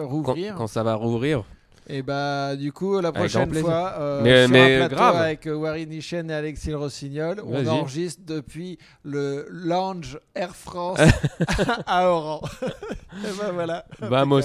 Quand, 0.00 0.06
rouvrir, 0.08 0.54
quand 0.56 0.66
ça 0.66 0.82
va 0.82 0.94
rouvrir. 0.94 1.44
et 1.88 2.02
bah 2.02 2.54
du 2.56 2.72
coup 2.72 3.00
la 3.00 3.10
prochaine 3.12 3.52
fois 3.54 3.94
euh, 3.98 4.20
Mais- 4.22 4.44
sur 4.44 4.52
mais 4.52 4.74
un 4.74 4.78
plateau 4.78 4.94
grave. 4.96 5.16
avec 5.16 5.46
euh, 5.46 5.54
Warren 5.54 5.92
Hichen 5.92 6.30
et 6.30 6.34
Alexis 6.34 6.70
Le 6.70 6.76
Rossignol, 6.78 7.40
on 7.46 7.64
enregistre 7.66 8.22
depuis 8.26 8.78
le 9.04 9.46
lounge 9.50 10.18
Air 10.34 10.54
France 10.56 10.98
à 11.86 12.08
Oran. 12.08 12.40
et 12.62 13.38
ben 13.40 13.52
voilà. 13.52 13.84
Vamos, 14.00 14.40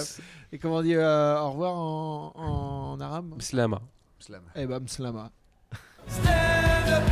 Et 0.52 0.60
comment 0.60 0.76
on 0.78 0.82
dit 0.84 0.96
euh, 0.96 1.40
au 1.42 1.52
revoir 1.52 1.74
en, 1.76 2.34
en 2.36 3.00
arabe? 3.02 3.34
Slama. 3.40 3.82
Slam. 4.20 4.44
Eh 4.56 4.66
ben 4.70 4.84
mslama. 4.84 5.32
Stand 6.08 6.90
up, 6.90 7.04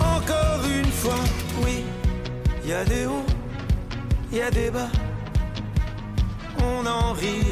encore 0.00 0.64
une 0.78 0.92
fois, 0.92 1.24
oui. 1.64 1.84
Y 2.64 2.72
a 2.72 2.84
des 2.84 3.06
hauts, 3.06 3.26
y 4.32 4.40
a 4.40 4.50
des 4.50 4.70
bas. 4.70 4.90
On 6.62 6.86
en 6.86 7.12
rit 7.12 7.48